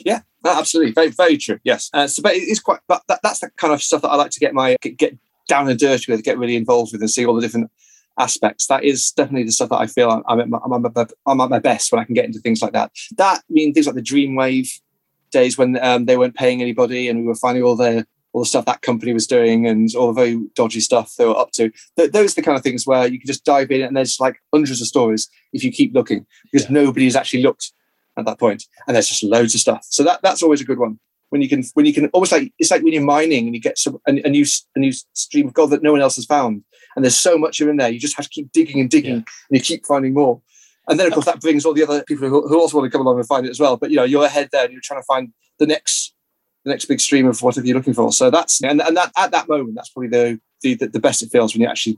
yeah, 0.05 0.21
absolutely, 0.43 0.93
very 0.93 1.09
very 1.09 1.37
true. 1.37 1.59
Yes, 1.63 1.89
uh, 1.93 2.07
so 2.07 2.23
but 2.23 2.33
it's 2.35 2.59
quite. 2.59 2.79
But 2.87 3.03
that, 3.07 3.19
that's 3.21 3.39
the 3.39 3.51
kind 3.57 3.73
of 3.73 3.83
stuff 3.83 4.01
that 4.01 4.09
I 4.09 4.15
like 4.15 4.31
to 4.31 4.39
get 4.39 4.53
my 4.53 4.75
get, 4.81 5.17
down 5.47 5.69
and 5.69 5.77
dirty 5.77 6.11
with, 6.11 6.23
get 6.23 6.39
really 6.39 6.55
involved 6.55 6.91
with, 6.91 7.01
and 7.01 7.09
see 7.09 7.25
all 7.25 7.35
the 7.35 7.41
different 7.41 7.69
aspects. 8.17 8.67
That 8.67 8.83
is 8.83 9.11
definitely 9.11 9.43
the 9.43 9.51
stuff 9.51 9.69
that 9.69 9.79
I 9.79 9.87
feel 9.87 10.09
I'm, 10.09 10.23
I'm, 10.27 10.39
at, 10.39 10.49
my, 10.49 10.57
I'm, 10.65 11.41
at, 11.41 11.49
my, 11.49 11.59
best 11.59 11.91
when 11.91 12.01
I 12.01 12.05
can 12.05 12.15
get 12.15 12.25
into 12.25 12.39
things 12.39 12.61
like 12.61 12.73
that. 12.73 12.91
That 13.17 13.43
mean 13.49 13.73
things 13.73 13.85
like 13.85 13.95
the 13.95 14.01
Dreamwave 14.01 14.79
days 15.39 15.57
when 15.57 15.77
um, 15.83 16.05
they 16.05 16.17
weren't 16.17 16.35
paying 16.35 16.61
anybody 16.61 17.07
and 17.09 17.19
we 17.19 17.25
were 17.27 17.35
finding 17.45 17.63
all 17.63 17.75
their 17.75 18.05
all 18.33 18.41
the 18.41 18.45
stuff 18.53 18.65
that 18.65 18.81
company 18.81 19.13
was 19.13 19.27
doing 19.27 19.65
and 19.65 19.89
all 19.95 20.07
the 20.07 20.19
very 20.21 20.35
dodgy 20.55 20.81
stuff 20.81 21.13
they 21.17 21.25
were 21.25 21.37
up 21.43 21.51
to. 21.53 21.71
Th- 21.97 22.11
those 22.11 22.31
are 22.33 22.35
the 22.35 22.41
kind 22.41 22.57
of 22.57 22.63
things 22.63 22.85
where 22.85 23.07
you 23.07 23.17
can 23.17 23.27
just 23.27 23.45
dive 23.45 23.71
in 23.71 23.81
and 23.81 23.95
there's 23.95 24.19
like 24.19 24.35
hundreds 24.53 24.81
of 24.81 24.87
stories 24.87 25.29
if 25.53 25.63
you 25.63 25.71
keep 25.71 25.93
looking 25.93 26.25
because 26.51 26.65
Yeah. 26.67 26.73
nobody 26.83 27.05
has 27.05 27.15
actually 27.15 27.43
looked 27.43 27.71
at 28.17 28.25
that 28.25 28.37
point 28.39 28.61
and 28.87 28.93
there's 28.95 29.07
just 29.07 29.23
loads 29.23 29.53
of 29.55 29.61
stuff. 29.61 29.85
So 29.89 30.03
that 30.03 30.19
that's 30.21 30.43
always 30.43 30.59
a 30.61 30.65
good 30.65 30.79
one 30.79 30.99
when 31.29 31.41
you 31.41 31.47
can 31.49 31.63
when 31.75 31.85
you 31.85 31.93
can 31.93 32.07
almost 32.07 32.33
like 32.33 32.51
it's 32.59 32.71
like 32.71 32.83
when 32.83 32.91
you're 32.93 33.03
mining 33.17 33.45
and 33.47 33.55
you 33.55 33.61
get 33.61 33.77
some 33.77 33.95
a, 34.07 34.11
a 34.27 34.29
new 34.29 34.45
a 34.75 34.79
new 34.79 34.91
stream 35.13 35.47
of 35.47 35.53
gold 35.53 35.69
that 35.71 35.81
no 35.83 35.91
one 35.93 36.01
else 36.01 36.17
has 36.17 36.25
found 36.25 36.61
and 36.95 37.03
there's 37.05 37.17
so 37.17 37.37
much 37.37 37.61
in 37.61 37.77
there 37.77 37.89
you 37.89 37.99
just 37.99 38.17
have 38.17 38.25
to 38.25 38.35
keep 38.37 38.51
digging 38.51 38.79
and 38.81 38.89
digging 38.89 39.19
Yeah. 39.23 39.49
and 39.49 39.57
you 39.57 39.61
keep 39.61 39.85
finding 39.85 40.13
more. 40.13 40.41
And 40.87 40.99
then, 40.99 41.07
of 41.07 41.13
course, 41.13 41.25
that 41.25 41.41
brings 41.41 41.65
all 41.65 41.73
the 41.73 41.83
other 41.83 42.03
people 42.03 42.29
who, 42.29 42.47
who 42.47 42.59
also 42.59 42.77
want 42.77 42.91
to 42.91 42.95
come 42.95 43.05
along 43.05 43.17
and 43.17 43.27
find 43.27 43.45
it 43.45 43.49
as 43.49 43.59
well. 43.59 43.75
But 43.75 43.89
you 43.89 43.97
know, 43.97 44.03
you're 44.03 44.25
ahead 44.25 44.49
there, 44.51 44.65
and 44.65 44.71
you're 44.71 44.81
trying 44.83 45.01
to 45.01 45.05
find 45.05 45.33
the 45.57 45.65
next, 45.65 46.13
the 46.63 46.69
next 46.69 46.85
big 46.85 46.99
stream 46.99 47.27
of 47.27 47.41
whatever 47.41 47.65
you're 47.65 47.77
looking 47.77 47.93
for. 47.93 48.11
So 48.11 48.29
that's 48.29 48.63
and, 48.63 48.81
and 48.81 48.95
that 48.95 49.11
at 49.17 49.31
that 49.31 49.49
moment, 49.49 49.75
that's 49.75 49.89
probably 49.89 50.09
the, 50.09 50.39
the 50.61 50.75
the 50.87 50.99
best 50.99 51.23
it 51.23 51.31
feels 51.31 51.53
when 51.53 51.61
you're 51.61 51.71
actually 51.71 51.97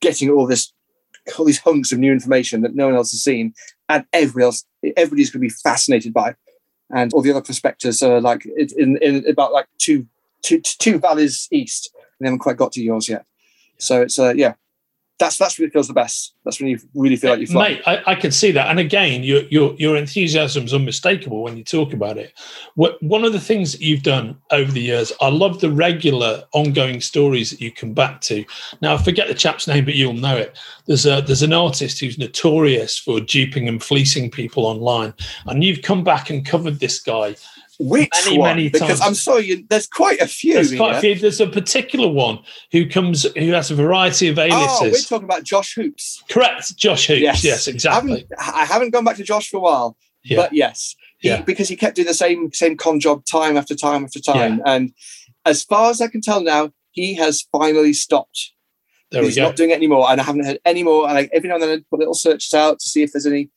getting 0.00 0.30
all 0.30 0.46
this, 0.46 0.72
all 1.38 1.44
these 1.44 1.60
hunks 1.60 1.92
of 1.92 1.98
new 1.98 2.12
information 2.12 2.62
that 2.62 2.74
no 2.74 2.86
one 2.86 2.96
else 2.96 3.12
has 3.12 3.22
seen, 3.22 3.54
and 3.88 4.04
everybody 4.12 4.44
else, 4.44 4.64
everybody's 4.96 5.30
going 5.30 5.40
to 5.40 5.48
be 5.48 5.60
fascinated 5.62 6.12
by, 6.12 6.34
and 6.90 7.12
all 7.12 7.22
the 7.22 7.30
other 7.30 7.42
prospectors 7.42 8.02
are 8.02 8.20
like 8.20 8.46
in, 8.46 8.96
in 8.98 9.24
about 9.28 9.52
like 9.52 9.66
two, 9.78 10.06
two, 10.42 10.60
two 10.60 10.98
valleys 10.98 11.46
east, 11.52 11.90
and 11.94 12.02
they 12.20 12.26
haven't 12.26 12.40
quite 12.40 12.56
got 12.56 12.72
to 12.72 12.82
yours 12.82 13.08
yet. 13.08 13.24
So 13.78 14.02
it's 14.02 14.18
uh, 14.18 14.34
yeah, 14.34 14.54
that's 15.18 15.36
that's 15.36 15.58
when 15.58 15.66
it 15.66 15.72
feels 15.72 15.88
the 15.88 15.94
best. 15.94 16.34
That's 16.44 16.60
when 16.60 16.68
you 16.68 16.78
really 16.94 17.16
feel 17.16 17.30
like 17.30 17.40
you're. 17.40 17.58
Mate, 17.58 17.82
I, 17.86 18.12
I 18.12 18.14
can 18.14 18.30
see 18.30 18.52
that. 18.52 18.68
And 18.68 18.78
again, 18.78 19.24
your 19.24 19.42
your 19.44 19.74
your 19.74 19.96
enthusiasm 19.96 20.64
is 20.64 20.72
unmistakable 20.72 21.42
when 21.42 21.56
you 21.56 21.64
talk 21.64 21.92
about 21.92 22.18
it. 22.18 22.32
What, 22.76 23.02
one 23.02 23.24
of 23.24 23.32
the 23.32 23.40
things 23.40 23.72
that 23.72 23.80
you've 23.80 24.02
done 24.02 24.38
over 24.52 24.70
the 24.70 24.80
years, 24.80 25.12
I 25.20 25.28
love 25.28 25.60
the 25.60 25.70
regular 25.70 26.44
ongoing 26.52 27.00
stories 27.00 27.50
that 27.50 27.60
you 27.60 27.72
come 27.72 27.92
back 27.92 28.20
to. 28.22 28.44
Now, 28.80 28.94
I 28.94 28.98
forget 28.98 29.26
the 29.26 29.34
chap's 29.34 29.66
name, 29.66 29.84
but 29.84 29.94
you'll 29.94 30.12
know 30.12 30.36
it. 30.36 30.56
There's 30.86 31.06
a 31.06 31.20
there's 31.20 31.42
an 31.42 31.52
artist 31.52 31.98
who's 31.98 32.18
notorious 32.18 32.96
for 32.96 33.20
duping 33.20 33.68
and 33.68 33.82
fleecing 33.82 34.30
people 34.30 34.66
online, 34.66 35.14
and 35.46 35.64
you've 35.64 35.82
come 35.82 36.04
back 36.04 36.30
and 36.30 36.46
covered 36.46 36.78
this 36.78 37.00
guy. 37.00 37.34
Which 37.80 38.10
Many, 38.24 38.38
one? 38.38 38.56
many 38.56 38.68
because 38.70 38.98
times. 38.98 39.00
I'm 39.02 39.14
sorry, 39.14 39.64
there's 39.70 39.86
quite 39.86 40.20
a 40.20 40.26
few. 40.26 40.54
There's 40.54 40.74
quite 40.74 40.96
a 40.96 41.00
few. 41.00 41.14
There's 41.14 41.40
a 41.40 41.46
particular 41.46 42.08
one 42.08 42.40
who 42.72 42.88
comes 42.88 43.22
who 43.36 43.52
has 43.52 43.70
a 43.70 43.76
variety 43.76 44.26
of 44.28 44.36
aliases. 44.38 44.78
Oh, 44.80 44.90
we're 44.90 44.98
talking 44.98 45.24
about 45.26 45.44
Josh 45.44 45.74
Hoops. 45.76 46.24
Correct, 46.28 46.76
Josh 46.76 47.06
Hoops. 47.06 47.44
Yes, 47.44 47.68
I 47.68 47.70
exactly. 47.70 48.10
haven't, 48.10 48.26
I 48.36 48.64
haven't 48.64 48.90
gone 48.90 49.04
back 49.04 49.16
to 49.18 49.22
Josh 49.22 49.48
for 49.48 49.58
a 49.58 49.60
while, 49.60 49.96
Yeah. 50.24 50.38
but 50.38 50.52
yes, 50.52 50.96
he, 51.20 51.28
Yeah. 51.28 51.42
because 51.42 51.68
he 51.68 51.76
kept 51.76 51.94
doing 51.94 52.08
the 52.08 52.14
same 52.14 52.52
same 52.52 52.76
con 52.76 52.98
job 52.98 53.24
time 53.24 53.56
after 53.56 53.76
time 53.76 54.02
after 54.04 54.18
time, 54.20 54.60
and 54.66 54.92
as 55.44 55.62
far 55.62 55.90
as 55.90 56.00
I 56.00 56.08
can 56.08 56.20
tell 56.20 56.40
now, 56.42 56.72
he 56.90 57.14
has 57.14 57.46
finally 57.52 57.92
stopped. 57.92 58.52
there 59.12 59.22
we 59.22 59.28
He's 59.28 59.36
go. 59.36 59.44
not 59.44 59.54
doing 59.56 59.70
it 59.70 59.74
anymore, 59.76 60.10
and 60.10 60.20
I 60.20 60.24
haven't 60.24 60.44
heard 60.46 60.58
any 60.64 60.82
more. 60.82 61.08
And 61.08 61.16
I, 61.16 61.28
every 61.32 61.48
now 61.48 61.54
and 61.54 61.62
then, 61.62 61.70
I 61.78 61.82
put 61.88 62.00
little 62.00 62.12
searches 62.14 62.52
out 62.54 62.80
to 62.80 62.86
see 62.88 63.04
if 63.04 63.12
there's 63.12 63.24
any 63.24 63.50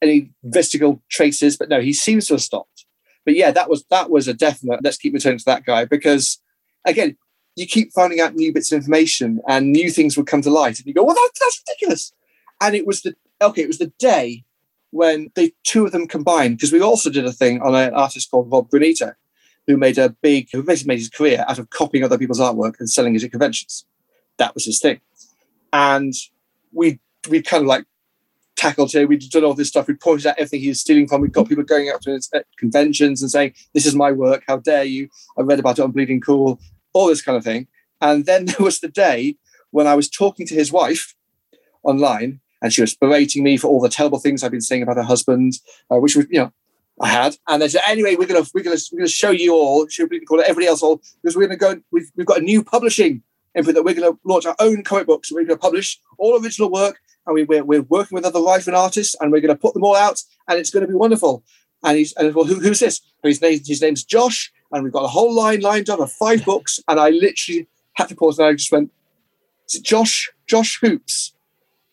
any 0.00 0.30
vestigial 0.44 1.02
traces, 1.10 1.58
but 1.58 1.68
no, 1.68 1.82
he 1.82 1.92
seems 1.92 2.26
to 2.28 2.32
have 2.34 2.40
stopped. 2.40 2.79
But 3.24 3.36
yeah, 3.36 3.50
that 3.50 3.68
was 3.68 3.84
that 3.90 4.10
was 4.10 4.28
a 4.28 4.34
definite. 4.34 4.80
Let's 4.82 4.96
keep 4.96 5.14
returning 5.14 5.38
to 5.38 5.44
that 5.46 5.64
guy 5.64 5.84
because 5.84 6.40
again, 6.84 7.16
you 7.56 7.66
keep 7.66 7.92
finding 7.92 8.20
out 8.20 8.34
new 8.34 8.52
bits 8.52 8.72
of 8.72 8.76
information 8.76 9.40
and 9.46 9.72
new 9.72 9.90
things 9.90 10.16
would 10.16 10.26
come 10.26 10.42
to 10.42 10.50
light, 10.50 10.78
and 10.78 10.86
you 10.86 10.94
go, 10.94 11.04
"Well, 11.04 11.14
that, 11.14 11.30
that's 11.40 11.62
ridiculous." 11.66 12.12
And 12.60 12.74
it 12.74 12.86
was 12.86 13.02
the 13.02 13.14
okay. 13.42 13.62
It 13.62 13.68
was 13.68 13.78
the 13.78 13.92
day 13.98 14.44
when 14.90 15.30
the 15.34 15.54
two 15.64 15.84
of 15.84 15.92
them 15.92 16.08
combined 16.08 16.56
because 16.56 16.72
we 16.72 16.80
also 16.80 17.10
did 17.10 17.24
a 17.24 17.32
thing 17.32 17.60
on 17.62 17.74
an 17.74 17.94
artist 17.94 18.30
called 18.30 18.50
Rob 18.50 18.70
Granito, 18.70 19.14
who 19.66 19.76
made 19.76 19.98
a 19.98 20.10
big, 20.22 20.48
who 20.52 20.62
basically 20.62 20.88
made 20.88 20.98
his 20.98 21.08
career 21.08 21.44
out 21.46 21.58
of 21.58 21.70
copying 21.70 22.04
other 22.04 22.18
people's 22.18 22.40
artwork 22.40 22.80
and 22.80 22.90
selling 22.90 23.14
it 23.14 23.22
at 23.22 23.30
conventions. 23.30 23.84
That 24.38 24.54
was 24.54 24.64
his 24.64 24.80
thing, 24.80 25.00
and 25.72 26.14
we 26.72 27.00
we 27.28 27.42
kind 27.42 27.62
of 27.62 27.68
like 27.68 27.84
tackled 28.60 28.92
here. 28.92 29.06
We'd 29.06 29.28
done 29.30 29.44
all 29.44 29.54
this 29.54 29.68
stuff. 29.68 29.88
We'd 29.88 30.00
pointed 30.00 30.26
out 30.26 30.38
everything 30.38 30.60
he 30.60 30.68
was 30.68 30.80
stealing 30.80 31.08
from. 31.08 31.22
We 31.22 31.28
got 31.28 31.48
people 31.48 31.64
going 31.64 31.88
up 31.88 32.02
to 32.02 32.20
at 32.34 32.44
conventions 32.58 33.22
and 33.22 33.30
saying, 33.30 33.54
"This 33.72 33.86
is 33.86 33.94
my 33.94 34.12
work. 34.12 34.44
How 34.46 34.58
dare 34.58 34.84
you?" 34.84 35.08
I 35.38 35.42
read 35.42 35.58
about 35.58 35.78
it 35.78 35.82
on 35.82 35.92
Bleeding 35.92 36.20
Cool. 36.20 36.60
All 36.92 37.06
this 37.06 37.22
kind 37.22 37.38
of 37.38 37.44
thing. 37.44 37.68
And 38.00 38.26
then 38.26 38.44
there 38.46 38.56
was 38.60 38.80
the 38.80 38.88
day 38.88 39.36
when 39.70 39.86
I 39.86 39.94
was 39.94 40.08
talking 40.08 40.46
to 40.46 40.54
his 40.54 40.70
wife 40.70 41.14
online, 41.82 42.40
and 42.60 42.72
she 42.72 42.82
was 42.82 42.94
berating 42.94 43.42
me 43.42 43.56
for 43.56 43.68
all 43.68 43.80
the 43.80 43.88
terrible 43.88 44.18
things 44.18 44.42
I've 44.44 44.50
been 44.50 44.60
saying 44.60 44.82
about 44.82 44.96
her 44.96 45.02
husband, 45.02 45.54
uh, 45.90 45.96
which 45.96 46.16
was, 46.16 46.26
you 46.30 46.40
know, 46.40 46.52
I 47.00 47.08
had. 47.08 47.36
And 47.48 47.62
they 47.62 47.68
said, 47.68 47.82
anyway, 47.88 48.16
we're 48.16 48.26
gonna 48.26 48.46
we're 48.52 48.64
gonna 48.64 48.76
we're 48.92 48.98
gonna 48.98 49.08
show 49.08 49.30
you 49.30 49.54
all, 49.54 49.88
show 49.88 50.06
Cool, 50.28 50.40
everybody 50.42 50.66
else 50.66 50.82
all, 50.82 51.00
because 51.22 51.34
we're 51.34 51.46
gonna 51.46 51.56
go. 51.56 51.80
We've 51.90 52.10
we've 52.14 52.26
got 52.26 52.38
a 52.38 52.42
new 52.42 52.62
publishing 52.62 53.22
input 53.54 53.74
that 53.74 53.84
we're 53.84 53.94
gonna 53.94 54.18
launch 54.24 54.44
our 54.44 54.56
own 54.60 54.84
comic 54.84 55.06
books. 55.06 55.32
We're 55.32 55.44
gonna 55.44 55.56
publish 55.56 55.98
all 56.18 56.38
original 56.42 56.70
work 56.70 57.00
and 57.30 57.36
we, 57.36 57.44
we're, 57.44 57.64
we're 57.64 57.82
working 57.82 58.16
with 58.16 58.24
other 58.24 58.40
writer 58.40 58.70
and 58.70 58.76
artists, 58.76 59.14
and 59.20 59.30
we're 59.30 59.40
going 59.40 59.54
to 59.54 59.60
put 59.60 59.72
them 59.72 59.84
all 59.84 59.94
out, 59.94 60.20
and 60.48 60.58
it's 60.58 60.70
going 60.70 60.84
to 60.84 60.88
be 60.88 60.96
wonderful. 60.96 61.44
And 61.84 61.96
he's 61.96 62.12
and 62.14 62.34
well, 62.34 62.44
who, 62.44 62.56
who's 62.56 62.80
this? 62.80 63.00
His 63.22 63.40
name 63.40 63.60
his 63.64 63.80
name's 63.80 64.04
Josh, 64.04 64.52
and 64.72 64.82
we've 64.82 64.92
got 64.92 65.04
a 65.04 65.08
whole 65.08 65.32
line 65.32 65.60
lined 65.60 65.88
up 65.88 66.00
of 66.00 66.12
five 66.12 66.44
books. 66.44 66.80
And 66.88 66.98
I 66.98 67.10
literally 67.10 67.68
had 67.94 68.08
to 68.08 68.16
pause, 68.16 68.38
and 68.38 68.48
I 68.48 68.52
just 68.52 68.72
went, 68.72 68.90
"Is 69.68 69.76
it 69.76 69.84
Josh 69.84 70.30
Josh 70.46 70.80
Hoops?" 70.80 71.32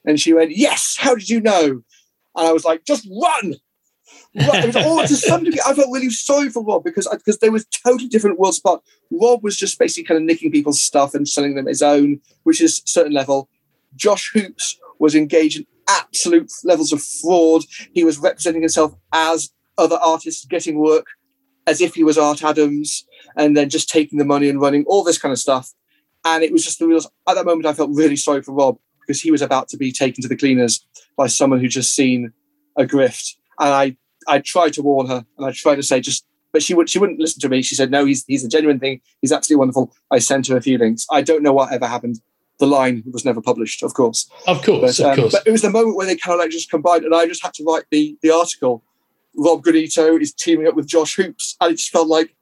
And 0.06 0.20
she 0.20 0.34
went, 0.34 0.58
"Yes." 0.58 0.98
How 1.00 1.14
did 1.14 1.30
you 1.30 1.40
know? 1.40 1.84
And 2.36 2.48
I 2.48 2.52
was 2.52 2.66
like, 2.66 2.84
"Just 2.84 3.08
run." 3.10 3.56
It 4.34 4.66
was 4.66 4.76
all 4.76 5.06
to 5.06 5.16
some 5.16 5.44
degree. 5.44 5.62
I 5.66 5.74
felt 5.74 5.94
really 5.94 6.10
sorry 6.10 6.50
for 6.50 6.64
Rob 6.64 6.84
because 6.84 7.08
because 7.08 7.38
they 7.38 7.50
were 7.50 7.62
totally 7.86 8.10
different 8.10 8.40
worlds 8.40 8.60
apart. 8.60 8.82
Rob 9.12 9.44
was 9.44 9.56
just 9.56 9.78
basically 9.78 10.06
kind 10.06 10.18
of 10.18 10.24
nicking 10.24 10.52
people's 10.52 10.82
stuff 10.82 11.14
and 11.14 11.28
selling 11.28 11.56
them 11.56 11.68
his 11.68 11.82
own, 11.82 12.22
which 12.44 12.60
is 12.60 12.82
certain 12.86 13.14
level. 13.14 13.50
Josh 13.96 14.32
Hoops 14.34 14.80
was 15.00 15.16
engaged 15.16 15.60
in 15.60 15.66
absolute 15.88 16.52
levels 16.64 16.92
of 16.92 17.02
fraud. 17.04 17.64
He 17.94 18.04
was 18.04 18.18
representing 18.18 18.62
himself 18.62 18.94
as 19.14 19.52
other 19.78 19.98
artists 19.98 20.46
getting 20.46 20.80
work 20.80 21.06
as 21.68 21.82
if 21.82 21.96
he 21.96 22.04
was 22.04 22.18
Art 22.18 22.44
Adams 22.44 23.06
and 23.36 23.56
then 23.56 23.70
just 23.70 23.90
taking 23.90 24.18
the 24.18 24.26
money 24.26 24.50
and 24.50 24.60
running 24.60 24.86
all 24.88 25.04
this 25.04 25.18
kind 25.18 25.34
of 25.34 25.40
stuff. 25.40 25.74
And 26.26 26.44
it 26.44 26.52
was 26.52 26.64
just 26.64 26.80
the 26.80 26.88
real, 26.88 27.02
at 27.28 27.36
that 27.36 27.46
moment, 27.46 27.66
I 27.66 27.74
felt 27.74 27.92
really 27.94 28.16
sorry 28.16 28.42
for 28.42 28.54
Rob 28.54 28.78
because 29.02 29.22
he 29.22 29.32
was 29.32 29.42
about 29.42 29.68
to 29.70 29.78
be 29.78 29.92
taken 29.92 30.22
to 30.22 30.28
the 30.28 30.36
cleaners 30.36 30.86
by 31.16 31.28
someone 31.28 31.60
who 31.60 31.68
just 31.68 31.94
seen 31.94 32.32
a 32.78 32.84
grift. 32.84 33.36
And 33.60 33.70
I, 33.70 33.98
I 34.28 34.40
tried 34.40 34.74
to 34.74 34.82
warn 34.82 35.08
her 35.08 35.26
and 35.38 35.46
I 35.46 35.52
tried 35.52 35.76
to 35.76 35.84
say 35.84 36.00
just, 36.00 36.26
but 36.54 36.64
she 36.64 36.74
would, 36.74 36.90
she 36.90 37.00
wouldn't 37.00 37.20
listen 37.20 37.42
to 37.42 37.50
me. 37.50 37.62
She 37.62 37.76
said, 37.76 37.92
no, 37.92 38.06
he's, 38.06 38.24
he's 38.26 38.46
a 38.46 38.50
genuine 38.50 38.80
thing. 38.80 39.02
He's 39.22 39.32
absolutely 39.32 39.60
wonderful. 39.60 39.94
I 40.10 40.20
sent 40.20 40.48
her 40.48 40.58
a 40.58 40.62
few 40.62 40.78
links. 40.78 41.06
I 41.12 41.22
don't 41.22 41.44
know 41.44 41.54
what 41.54 41.72
ever 41.72 41.88
happened 41.88 42.22
the 42.60 42.68
line 42.68 43.04
was 43.12 43.24
never 43.26 43.42
published, 43.42 43.84
of 43.84 43.94
course. 43.94 44.30
Of 44.48 44.64
course, 44.64 44.98
But, 45.00 45.06
of 45.06 45.12
um, 45.12 45.16
course. 45.18 45.34
but 45.34 45.48
it 45.48 45.52
was 45.52 45.62
the 45.62 45.70
moment 45.70 45.96
where 45.96 46.08
they 46.08 46.16
kind 46.18 46.34
of 46.34 46.40
like 46.40 46.52
just 46.52 46.70
combined, 46.72 47.06
and 47.06 47.14
I 47.16 47.26
just 47.28 47.44
had 47.44 47.54
to 47.56 47.64
write 47.64 47.84
the 47.92 48.18
the 48.22 48.32
article. 48.32 48.84
Rob 49.36 49.64
Granito 49.64 50.20
is 50.20 50.34
teaming 50.34 50.68
up 50.68 50.76
with 50.76 50.88
Josh 50.88 51.16
Hoops, 51.16 51.56
and 51.62 51.72
it 51.74 51.78
just 51.78 51.92
felt 51.92 52.08
like 52.08 52.34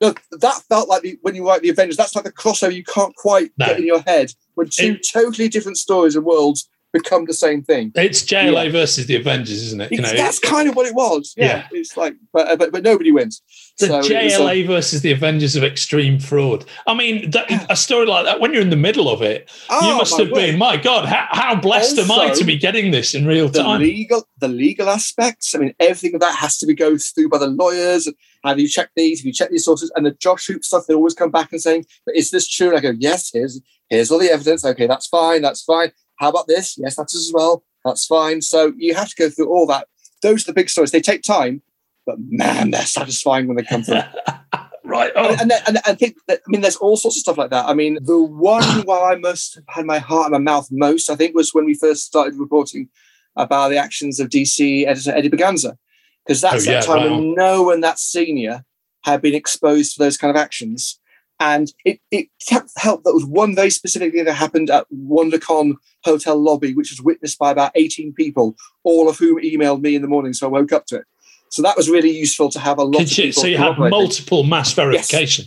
no, 0.00 0.14
that 0.30 0.62
felt 0.68 0.88
like 0.88 1.02
the, 1.02 1.18
when 1.22 1.34
you 1.34 1.46
write 1.46 1.60
the 1.62 1.68
Avengers. 1.68 1.96
That's 1.96 2.14
like 2.14 2.24
the 2.24 2.32
crossover 2.32 2.72
you 2.74 2.84
can't 2.84 3.14
quite 3.16 3.50
No. 3.58 3.66
get 3.66 3.80
in 3.80 3.86
your 3.86 4.00
head 4.02 4.32
when 4.54 4.68
two 4.70 4.92
It- 4.92 5.06
totally 5.12 5.48
different 5.48 5.76
stories 5.78 6.14
and 6.16 6.24
worlds 6.24 6.68
become 6.92 7.24
the 7.26 7.34
same 7.34 7.62
thing. 7.62 7.92
It's 7.94 8.22
JLA 8.22 8.72
versus 8.72 9.06
the 9.06 9.16
Avengers, 9.16 9.62
isn't 9.62 9.80
it? 9.80 9.92
You 9.92 10.00
know, 10.00 10.12
that's 10.12 10.38
kind 10.38 10.68
of 10.68 10.76
what 10.76 10.86
it 10.86 10.94
was. 10.94 11.34
Yeah, 11.36 11.46
Yeah. 11.46 11.66
it's 11.72 11.96
like, 11.96 12.14
but 12.32 12.48
uh, 12.48 12.56
but, 12.56 12.72
but 12.72 12.82
nobody 12.82 13.12
wins. 13.12 13.42
the 13.78 13.86
So 13.86 14.00
JLA 14.02 14.66
versus 14.66 15.02
the 15.02 15.12
Avengers 15.12 15.56
of 15.56 15.62
extreme 15.64 16.18
fraud. 16.18 16.64
I 16.86 16.94
mean, 16.94 17.30
that, 17.30 17.66
a 17.70 17.76
story 17.76 18.06
like 18.06 18.24
that, 18.24 18.40
when 18.40 18.52
you're 18.52 18.62
in 18.62 18.70
the 18.70 18.76
middle 18.76 19.08
of 19.08 19.22
it, 19.22 19.50
you 19.70 19.76
oh, 19.80 19.96
must 19.98 20.18
have 20.18 20.30
word. 20.30 20.34
been, 20.34 20.58
my 20.58 20.76
God, 20.76 21.06
how, 21.06 21.26
how 21.30 21.54
blessed 21.54 21.98
am 21.98 22.10
I 22.10 22.30
to 22.30 22.44
be 22.44 22.56
getting 22.56 22.90
this 22.90 23.14
in 23.14 23.26
real 23.26 23.48
the 23.48 23.62
time? 23.62 23.80
legal 23.80 24.26
the 24.38 24.48
legal 24.48 24.88
aspects. 24.88 25.54
I 25.54 25.58
mean, 25.58 25.74
everything 25.78 26.14
of 26.14 26.20
that 26.20 26.34
has 26.36 26.58
to 26.58 26.66
be 26.66 26.74
go 26.74 26.96
through 26.96 27.28
by 27.28 27.38
the 27.38 27.46
lawyers. 27.48 28.08
Have 28.44 28.58
you 28.58 28.68
checked 28.68 28.92
these? 28.96 29.20
Have 29.20 29.26
you 29.26 29.32
checked 29.32 29.52
these 29.52 29.64
sources? 29.64 29.92
And 29.94 30.06
the 30.06 30.12
Josh 30.12 30.46
Hoop 30.46 30.64
stuff, 30.64 30.86
they 30.86 30.94
always 30.94 31.14
come 31.14 31.30
back 31.30 31.52
and 31.52 31.60
saying, 31.60 31.84
"But 32.06 32.16
is 32.16 32.30
this 32.30 32.48
true?" 32.48 32.68
And 32.68 32.78
I 32.78 32.80
go, 32.80 32.94
"Yes. 32.98 33.30
Here's 33.32 33.60
here's 33.90 34.10
all 34.10 34.18
the 34.18 34.30
evidence. 34.30 34.64
Okay, 34.64 34.86
that's 34.86 35.06
fine. 35.06 35.42
That's 35.42 35.62
fine. 35.62 35.92
How 36.20 36.28
about 36.28 36.46
this? 36.46 36.78
Yes, 36.78 36.96
that's 36.96 37.16
as 37.16 37.32
well. 37.34 37.64
That's 37.84 38.06
fine." 38.06 38.42
So 38.42 38.72
you 38.76 38.94
have 38.94 39.08
to 39.08 39.16
go 39.16 39.30
through 39.30 39.48
all 39.48 39.66
that. 39.66 39.88
Those 40.22 40.44
are 40.44 40.52
the 40.52 40.54
big 40.54 40.68
stories. 40.68 40.90
They 40.90 41.00
take 41.00 41.22
time, 41.22 41.62
but 42.06 42.16
man, 42.18 42.70
they're 42.70 42.82
satisfying 42.82 43.48
when 43.48 43.56
they 43.56 43.64
come 43.64 43.82
through. 43.82 44.02
right. 44.84 45.12
Oh, 45.16 45.30
and, 45.40 45.50
and, 45.52 45.62
and 45.66 45.78
I 45.86 45.94
think 45.94 46.16
that, 46.28 46.40
I 46.46 46.50
mean, 46.50 46.60
there's 46.60 46.76
all 46.76 46.96
sorts 46.96 47.16
of 47.16 47.20
stuff 47.20 47.38
like 47.38 47.50
that. 47.50 47.66
I 47.66 47.74
mean, 47.74 47.98
the 48.02 48.20
one 48.20 48.62
where 48.84 49.02
I 49.12 49.16
must 49.16 49.54
have 49.54 49.64
had 49.68 49.86
my 49.86 49.98
heart 49.98 50.26
in 50.26 50.32
my 50.32 50.38
mouth 50.52 50.68
most, 50.70 51.08
I 51.08 51.16
think, 51.16 51.34
was 51.34 51.54
when 51.54 51.64
we 51.64 51.74
first 51.74 52.04
started 52.04 52.34
reporting 52.38 52.88
about 53.36 53.68
the 53.70 53.78
actions 53.78 54.20
of 54.20 54.28
DC 54.28 54.86
editor 54.86 55.12
Eddie 55.12 55.30
Berganza, 55.30 55.78
because 56.26 56.40
that's 56.40 56.66
Oh, 56.66 56.70
that 56.72 56.84
time 56.84 56.98
wow. 56.98 57.16
when 57.16 57.34
no 57.34 57.62
one 57.62 57.80
that 57.80 57.98
senior 57.98 58.64
had 59.04 59.22
been 59.22 59.34
exposed 59.34 59.94
to 59.94 59.98
those 60.00 60.18
kind 60.18 60.30
of 60.30 60.36
actions. 60.36 60.98
And 61.40 61.72
it, 61.86 62.00
it 62.10 62.28
kept- 62.46 62.72
helped 62.76 63.04
that 63.04 63.14
was 63.14 63.24
one 63.24 63.54
very 63.54 63.70
specific 63.70 64.12
thing 64.12 64.26
that 64.26 64.34
happened 64.34 64.68
at 64.68 64.86
WonderCon 64.94 65.74
hotel 66.04 66.38
lobby, 66.38 66.74
which 66.74 66.90
was 66.90 67.02
witnessed 67.02 67.38
by 67.38 67.50
about 67.50 67.72
18 67.74 68.12
people, 68.12 68.54
all 68.84 69.08
of 69.08 69.18
whom 69.18 69.42
emailed 69.42 69.80
me 69.80 69.96
in 69.96 70.02
the 70.02 70.08
morning. 70.08 70.34
So 70.34 70.46
I 70.46 70.50
woke 70.50 70.72
up 70.72 70.86
to 70.86 70.96
it. 70.96 71.04
So 71.48 71.62
that 71.62 71.76
was 71.76 71.88
really 71.88 72.10
useful 72.10 72.50
to 72.50 72.60
have 72.60 72.78
a 72.78 72.84
lot 72.84 73.10
you, 73.10 73.24
people. 73.24 73.42
so 73.42 73.48
you 73.48 73.56
had 73.56 73.76
multiple 73.78 74.44
mass 74.44 74.72
verification. 74.72 75.46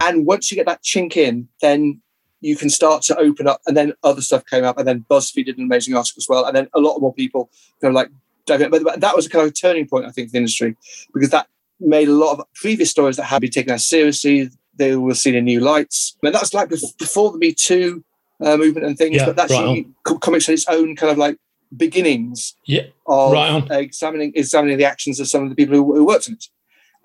And 0.00 0.24
once 0.24 0.50
you 0.50 0.54
get 0.54 0.66
that 0.66 0.82
chink 0.82 1.16
in, 1.16 1.48
then 1.60 2.00
you 2.40 2.56
can 2.56 2.70
start 2.70 3.02
to 3.02 3.18
open 3.18 3.46
up. 3.46 3.60
And 3.66 3.76
then 3.76 3.92
other 4.02 4.22
stuff 4.22 4.46
came 4.46 4.64
up, 4.64 4.78
and 4.78 4.86
then 4.86 5.04
BuzzFeed 5.10 5.46
did 5.46 5.58
an 5.58 5.64
amazing 5.64 5.94
article 5.94 6.20
as 6.20 6.26
well. 6.28 6.46
And 6.46 6.56
then 6.56 6.68
a 6.74 6.80
lot 6.80 6.98
more 7.00 7.12
people 7.12 7.50
kind 7.80 7.90
of 7.90 7.94
like 7.94 8.08
dive 8.46 8.62
in. 8.62 8.70
But 8.70 9.00
that 9.00 9.16
was 9.16 9.26
a 9.26 9.30
kind 9.30 9.44
of 9.44 9.50
a 9.50 9.54
turning 9.54 9.86
point, 9.86 10.06
I 10.06 10.10
think, 10.10 10.28
for 10.28 10.32
the 10.32 10.38
industry 10.38 10.76
because 11.12 11.30
that 11.30 11.48
made 11.80 12.08
a 12.08 12.12
lot 12.12 12.38
of 12.38 12.46
previous 12.54 12.90
stories 12.90 13.16
that 13.16 13.24
had 13.24 13.40
been 13.40 13.50
taken 13.50 13.72
as 13.72 13.84
seriously. 13.84 14.50
They 14.76 14.96
were 14.96 15.14
seen 15.14 15.34
in 15.34 15.44
new 15.44 15.60
lights. 15.60 16.16
And 16.22 16.34
that's 16.34 16.54
like 16.54 16.68
before 16.68 17.32
the 17.32 17.38
Me 17.38 17.52
Too 17.52 18.04
uh, 18.40 18.56
movement 18.56 18.86
and 18.86 18.98
things. 18.98 19.16
Yeah, 19.16 19.26
but 19.26 19.36
that's 19.36 19.52
right 19.52 19.86
comics 20.20 20.46
had 20.46 20.54
its 20.54 20.66
own 20.68 20.96
kind 20.96 21.12
of 21.12 21.18
like 21.18 21.38
beginnings 21.76 22.54
Yeah, 22.66 22.84
of 23.06 23.32
Right 23.32 23.70
examining 23.70 24.32
examining 24.34 24.78
the 24.78 24.84
actions 24.84 25.20
of 25.20 25.28
some 25.28 25.44
of 25.44 25.50
the 25.50 25.56
people 25.56 25.76
who, 25.76 25.94
who 25.94 26.06
worked 26.06 26.28
on 26.28 26.34
it, 26.34 26.46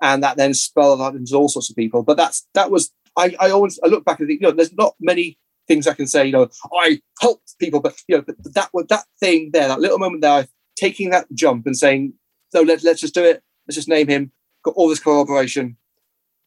and 0.00 0.22
that 0.22 0.36
then 0.36 0.54
spelled 0.54 1.00
out 1.00 1.14
into 1.14 1.34
all 1.34 1.48
sorts 1.48 1.70
of 1.70 1.76
people. 1.76 2.02
But 2.02 2.16
that's 2.16 2.46
that 2.54 2.70
was 2.70 2.92
I, 3.16 3.34
I 3.40 3.50
always 3.50 3.78
I 3.84 3.88
look 3.88 4.04
back 4.04 4.20
and 4.20 4.28
think 4.28 4.40
you 4.40 4.48
know 4.48 4.54
there's 4.54 4.72
not 4.72 4.94
many 5.00 5.38
things 5.68 5.86
I 5.86 5.94
can 5.94 6.06
say 6.06 6.26
you 6.26 6.32
know 6.32 6.48
I 6.72 7.00
helped 7.20 7.58
people, 7.58 7.80
but 7.80 7.96
you 8.08 8.16
know 8.16 8.22
but 8.22 8.36
that 8.54 8.70
was 8.72 8.86
that 8.88 9.04
thing 9.18 9.50
there 9.52 9.68
that 9.68 9.80
little 9.80 9.98
moment 9.98 10.22
there 10.22 10.46
taking 10.76 11.10
that 11.10 11.26
jump 11.34 11.66
and 11.66 11.76
saying 11.76 12.14
no 12.54 12.62
let, 12.62 12.82
let's 12.82 13.00
just 13.00 13.14
do 13.14 13.22
it 13.22 13.42
let's 13.68 13.76
just 13.76 13.88
name 13.88 14.08
him 14.08 14.32
got 14.62 14.74
all 14.74 14.88
this 14.88 14.98
collaboration 14.98 15.76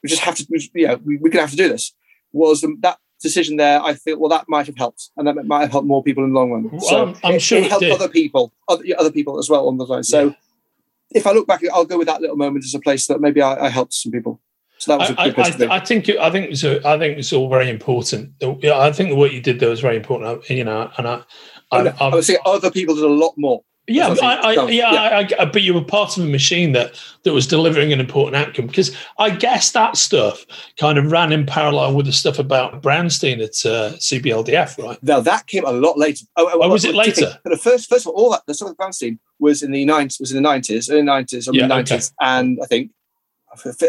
we 0.03 0.09
just 0.09 0.21
have 0.21 0.35
to 0.35 0.45
you 0.75 0.87
know 0.87 0.99
we, 1.05 1.17
we're 1.17 1.29
gonna 1.31 1.41
have 1.43 1.51
to 1.51 1.57
do 1.57 1.69
this 1.69 1.93
was 2.31 2.63
that 2.81 2.97
decision 3.21 3.55
there 3.57 3.81
I 3.81 3.93
feel 3.93 4.19
well 4.19 4.29
that 4.29 4.45
might 4.49 4.67
have 4.67 4.75
helped 4.77 5.09
and 5.15 5.25
that 5.27 5.35
might 5.45 5.61
have 5.61 5.71
helped 5.71 5.87
more 5.87 6.03
people 6.03 6.23
in 6.25 6.33
the 6.33 6.39
long 6.39 6.51
run 6.51 6.79
so 6.81 7.15
I'm 7.23 7.35
it, 7.35 7.41
sure 7.41 7.59
it 7.59 7.69
helped 7.69 7.85
other 7.85 8.09
people, 8.09 8.53
other, 8.67 8.83
other 8.97 9.11
people 9.11 9.39
as 9.39 9.49
well 9.49 9.67
on 9.69 9.77
the 9.77 9.85
line. 9.85 10.03
So 10.03 10.25
Yeah. 10.27 10.33
if 11.11 11.25
I 11.25 11.31
look 11.31 11.47
back, 11.47 11.61
I'll 11.73 11.85
go 11.85 11.97
with 11.97 12.07
that 12.07 12.19
little 12.21 12.35
moment 12.35 12.65
as 12.65 12.73
a 12.73 12.79
place 12.79 13.07
that 13.07 13.21
maybe 13.21 13.41
I, 13.41 13.67
I 13.67 13.69
helped 13.69 13.93
some 13.93 14.11
people. 14.11 14.41
So 14.79 14.91
that 14.91 14.99
was 14.99 15.09
a 15.11 15.21
I, 15.21 15.25
good 15.27 15.35
place 15.35 15.55
to 15.55 15.63
I, 15.63 15.67
be. 15.67 15.71
I, 15.71 15.79
think 15.85 16.09
it- 16.09 16.17
I 16.17 16.29
think 16.31 16.51
it's 16.51 16.63
a, 16.65 16.85
I 16.85 16.99
think 16.99 17.17
it's 17.17 17.31
all 17.31 17.47
very 17.47 17.69
important. 17.69 18.33
Yeah, 18.41 18.77
I 18.79 18.91
think 18.91 19.09
the 19.09 19.15
work 19.15 19.31
you 19.31 19.39
did 19.39 19.59
there 19.61 19.69
was 19.69 19.79
very 19.79 19.95
important. 19.95 20.49
You 20.49 20.65
know, 20.65 20.91
and 20.97 21.07
I, 21.07 21.21
I, 21.71 21.77
I, 21.87 21.95
I 22.01 22.15
would 22.15 22.25
say 22.25 22.37
other 22.45 22.69
people 22.71 22.95
did 22.95 23.05
a 23.05 23.07
lot 23.07 23.33
more. 23.37 23.63
Yeah, 23.87 24.15
I, 24.21 24.35
I 24.35 24.51
yeah, 24.69 24.91
Yeah. 24.93 25.01
I, 25.01 25.29
I, 25.39 25.45
but 25.45 25.61
you 25.61 25.73
were 25.73 25.83
part 25.83 26.17
of 26.17 26.23
a 26.23 26.27
machine 26.27 26.71
that 26.71 26.97
that 27.23 27.33
was 27.33 27.45
delivering 27.47 27.91
an 27.91 27.99
important 27.99 28.35
outcome 28.35 28.67
because 28.67 28.95
I 29.17 29.29
guess 29.29 29.71
that 29.71 29.97
stuff 29.97 30.45
kind 30.77 30.97
of 30.97 31.11
ran 31.11 31.31
in 31.31 31.45
parallel 31.45 31.95
with 31.95 32.05
the 32.05 32.13
stuff 32.13 32.39
about 32.39 32.81
Brownstein 32.81 33.43
at 33.43 33.65
uh, 33.69 33.95
CBLDF, 33.97 34.81
right? 34.83 35.01
Now 35.03 35.19
that 35.19 35.47
came 35.47 35.65
a 35.65 35.71
lot 35.71 35.97
later. 35.97 36.25
Oh, 36.37 36.49
Oh, 36.53 36.69
was 36.69 36.85
it 36.85 36.95
what 36.95 37.03
do 37.03 37.09
you 37.09 37.15
think? 37.15 37.27
later? 37.27 37.39
But 37.43 37.49
the 37.49 37.57
first, 37.57 37.89
first 37.89 38.05
of 38.05 38.13
all, 38.13 38.23
all 38.25 38.31
that 38.31 38.43
the 38.47 38.53
stuff 38.53 38.69
with 38.69 38.77
Brownstein 38.77 39.19
was 39.39 39.63
in 39.63 39.71
the 39.71 39.83
nineties. 39.85 40.19
Was 40.19 40.31
in 40.31 40.35
the 40.37 40.41
nineties, 40.41 40.89
early 40.89 41.01
nineties, 41.01 41.49
Yeah, 41.51 41.63
mid 41.63 41.69
nineties, 41.69 42.13
and 42.21 42.59
I 42.63 42.67
think 42.67 42.91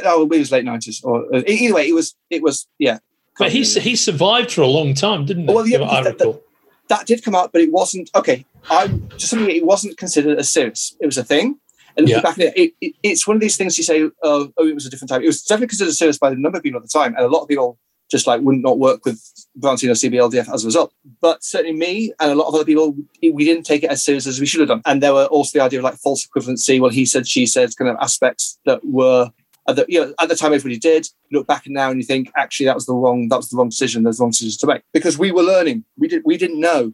oh, 0.04 0.22
it 0.22 0.38
was 0.38 0.52
late 0.52 0.64
nineties, 0.64 1.02
or 1.04 1.24
uh, 1.34 1.42
either 1.46 1.74
way, 1.74 1.88
it 1.88 1.94
was 1.94 2.14
it 2.30 2.42
was 2.42 2.66
yeah. 2.78 2.98
But 3.38 3.50
he 3.50 3.64
he 3.64 3.96
survived 3.96 4.52
for 4.52 4.62
a 4.62 4.66
long 4.66 4.94
time, 4.94 5.26
didn't 5.26 5.48
he? 5.48 5.54
Well, 5.54 5.66
yeah, 5.66 5.78
that-. 5.78 6.42
That 6.88 7.06
did 7.06 7.24
come 7.24 7.34
out, 7.34 7.52
but 7.52 7.62
it 7.62 7.72
wasn't 7.72 8.10
okay. 8.14 8.44
I 8.70 8.88
just 9.16 9.30
something 9.30 9.54
it 9.54 9.66
wasn't 9.66 9.96
considered 9.96 10.38
as 10.38 10.50
serious. 10.50 10.96
It 11.00 11.06
was 11.06 11.18
a 11.18 11.24
thing, 11.24 11.58
and 11.96 12.08
Yeah. 12.08 12.20
back 12.20 12.38
it, 12.38 12.52
it, 12.56 12.74
it, 12.80 12.94
it's 13.02 13.26
one 13.26 13.36
of 13.36 13.40
these 13.40 13.56
things 13.56 13.76
you 13.78 13.84
say, 13.84 14.10
oh, 14.22 14.52
oh, 14.56 14.66
it 14.66 14.74
was 14.74 14.86
a 14.86 14.90
different 14.90 15.10
time. 15.10 15.22
It 15.22 15.26
was 15.26 15.42
definitely 15.42 15.68
considered 15.68 15.94
serious 15.94 16.18
by 16.18 16.30
a 16.32 16.34
number 16.34 16.58
of 16.58 16.64
people 16.64 16.78
at 16.78 16.82
the 16.82 16.88
time, 16.88 17.14
and 17.14 17.24
a 17.24 17.28
lot 17.28 17.42
of 17.42 17.48
people 17.48 17.78
just 18.10 18.26
like 18.26 18.40
would 18.42 18.58
not 18.58 18.78
work 18.78 19.04
with 19.04 19.20
or 19.62 19.74
CBLDF 19.76 20.52
as 20.52 20.62
a 20.62 20.66
result. 20.66 20.92
But 21.20 21.42
certainly 21.42 21.76
me 21.76 22.12
and 22.20 22.30
a 22.30 22.34
lot 22.34 22.48
of 22.48 22.54
other 22.54 22.64
people, 22.64 22.94
we 23.22 23.44
didn't 23.44 23.64
take 23.64 23.82
it 23.82 23.90
as 23.90 24.04
serious 24.04 24.26
as 24.26 24.38
we 24.40 24.46
should 24.46 24.60
have 24.60 24.68
done. 24.68 24.82
And 24.84 25.02
there 25.02 25.14
were 25.14 25.24
also 25.26 25.58
the 25.58 25.64
idea 25.64 25.80
of 25.80 25.84
like 25.84 25.96
false 25.96 26.26
equivalency. 26.26 26.80
Well, 26.80 26.90
he 26.90 27.06
said, 27.06 27.26
she 27.26 27.46
said, 27.46 27.76
kind 27.76 27.90
of 27.90 27.96
aspects 28.00 28.58
that 28.66 28.80
were. 28.84 29.30
At 29.66 29.76
the, 29.76 29.86
you 29.88 30.00
know, 30.00 30.14
at 30.20 30.28
the 30.28 30.36
time, 30.36 30.52
everybody 30.52 30.78
did. 30.78 31.06
You 31.30 31.38
look 31.38 31.46
back 31.46 31.64
now 31.66 31.90
and 31.90 31.98
you 31.98 32.06
think, 32.06 32.30
actually, 32.36 32.66
that 32.66 32.74
was 32.74 32.86
the 32.86 32.94
wrong. 32.94 33.28
That 33.28 33.36
was 33.36 33.48
the 33.48 33.56
wrong 33.56 33.70
decision. 33.70 34.02
There's 34.02 34.18
the 34.18 34.24
wrong 34.24 34.30
decision 34.30 34.58
to 34.60 34.66
make 34.66 34.82
because 34.92 35.18
we 35.18 35.32
were 35.32 35.42
learning. 35.42 35.84
We 35.96 36.08
did. 36.08 36.22
We 36.24 36.36
didn't 36.36 36.60
know 36.60 36.92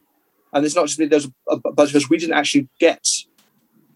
and 0.52 0.64
it's 0.64 0.74
not 0.74 0.86
just 0.86 0.98
there's 1.10 1.28
a, 1.48 1.56
bunch 1.56 1.90
of 1.90 1.96
us 1.96 2.10
we 2.10 2.18
didn't 2.18 2.34
actually 2.34 2.68
get 2.78 3.06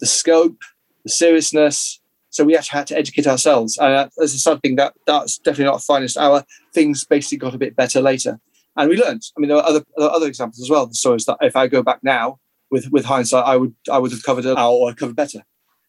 the 0.01 0.07
scope 0.07 0.63
the 1.05 1.11
seriousness 1.11 2.01
so 2.31 2.45
we 2.45 2.57
actually 2.57 2.79
had 2.79 2.87
to 2.87 2.97
educate 2.97 3.27
ourselves 3.27 3.79
and 3.79 3.93
uh, 3.93 4.09
this 4.17 4.35
is 4.35 4.43
something 4.43 4.77
that 4.77 4.95
that's 5.07 5.39
definitely 5.39 5.65
not 5.65 5.83
finest 5.83 6.17
hour 6.17 6.45
things 6.73 7.05
basically 7.05 7.39
got 7.39 7.55
a 7.55 7.59
bit 7.59 7.77
better 7.77 8.01
later 8.01 8.41
and 8.77 8.89
we 8.89 8.97
learned 8.97 9.23
i 9.37 9.41
mean 9.41 9.49
there 9.49 9.59
are 9.59 9.69
other 9.69 9.85
there 9.97 10.09
are 10.09 10.15
other 10.15 10.27
examples 10.27 10.61
as 10.61 10.71
well 10.71 10.87
the 10.87 10.95
stories 10.95 11.25
that 11.25 11.37
if 11.41 11.57
i 11.57 11.67
go 11.67 11.83
back 11.83 12.03
now 12.03 12.39
with 12.71 12.91
with 12.91 13.05
hindsight 13.05 13.45
i 13.45 13.57
would 13.57 13.75
i 13.91 13.99
would 13.99 14.11
have 14.11 14.23
covered 14.23 14.45
it 14.45 14.57
out 14.57 14.73
or 14.73 14.93
covered 14.95 15.17
better 15.17 15.45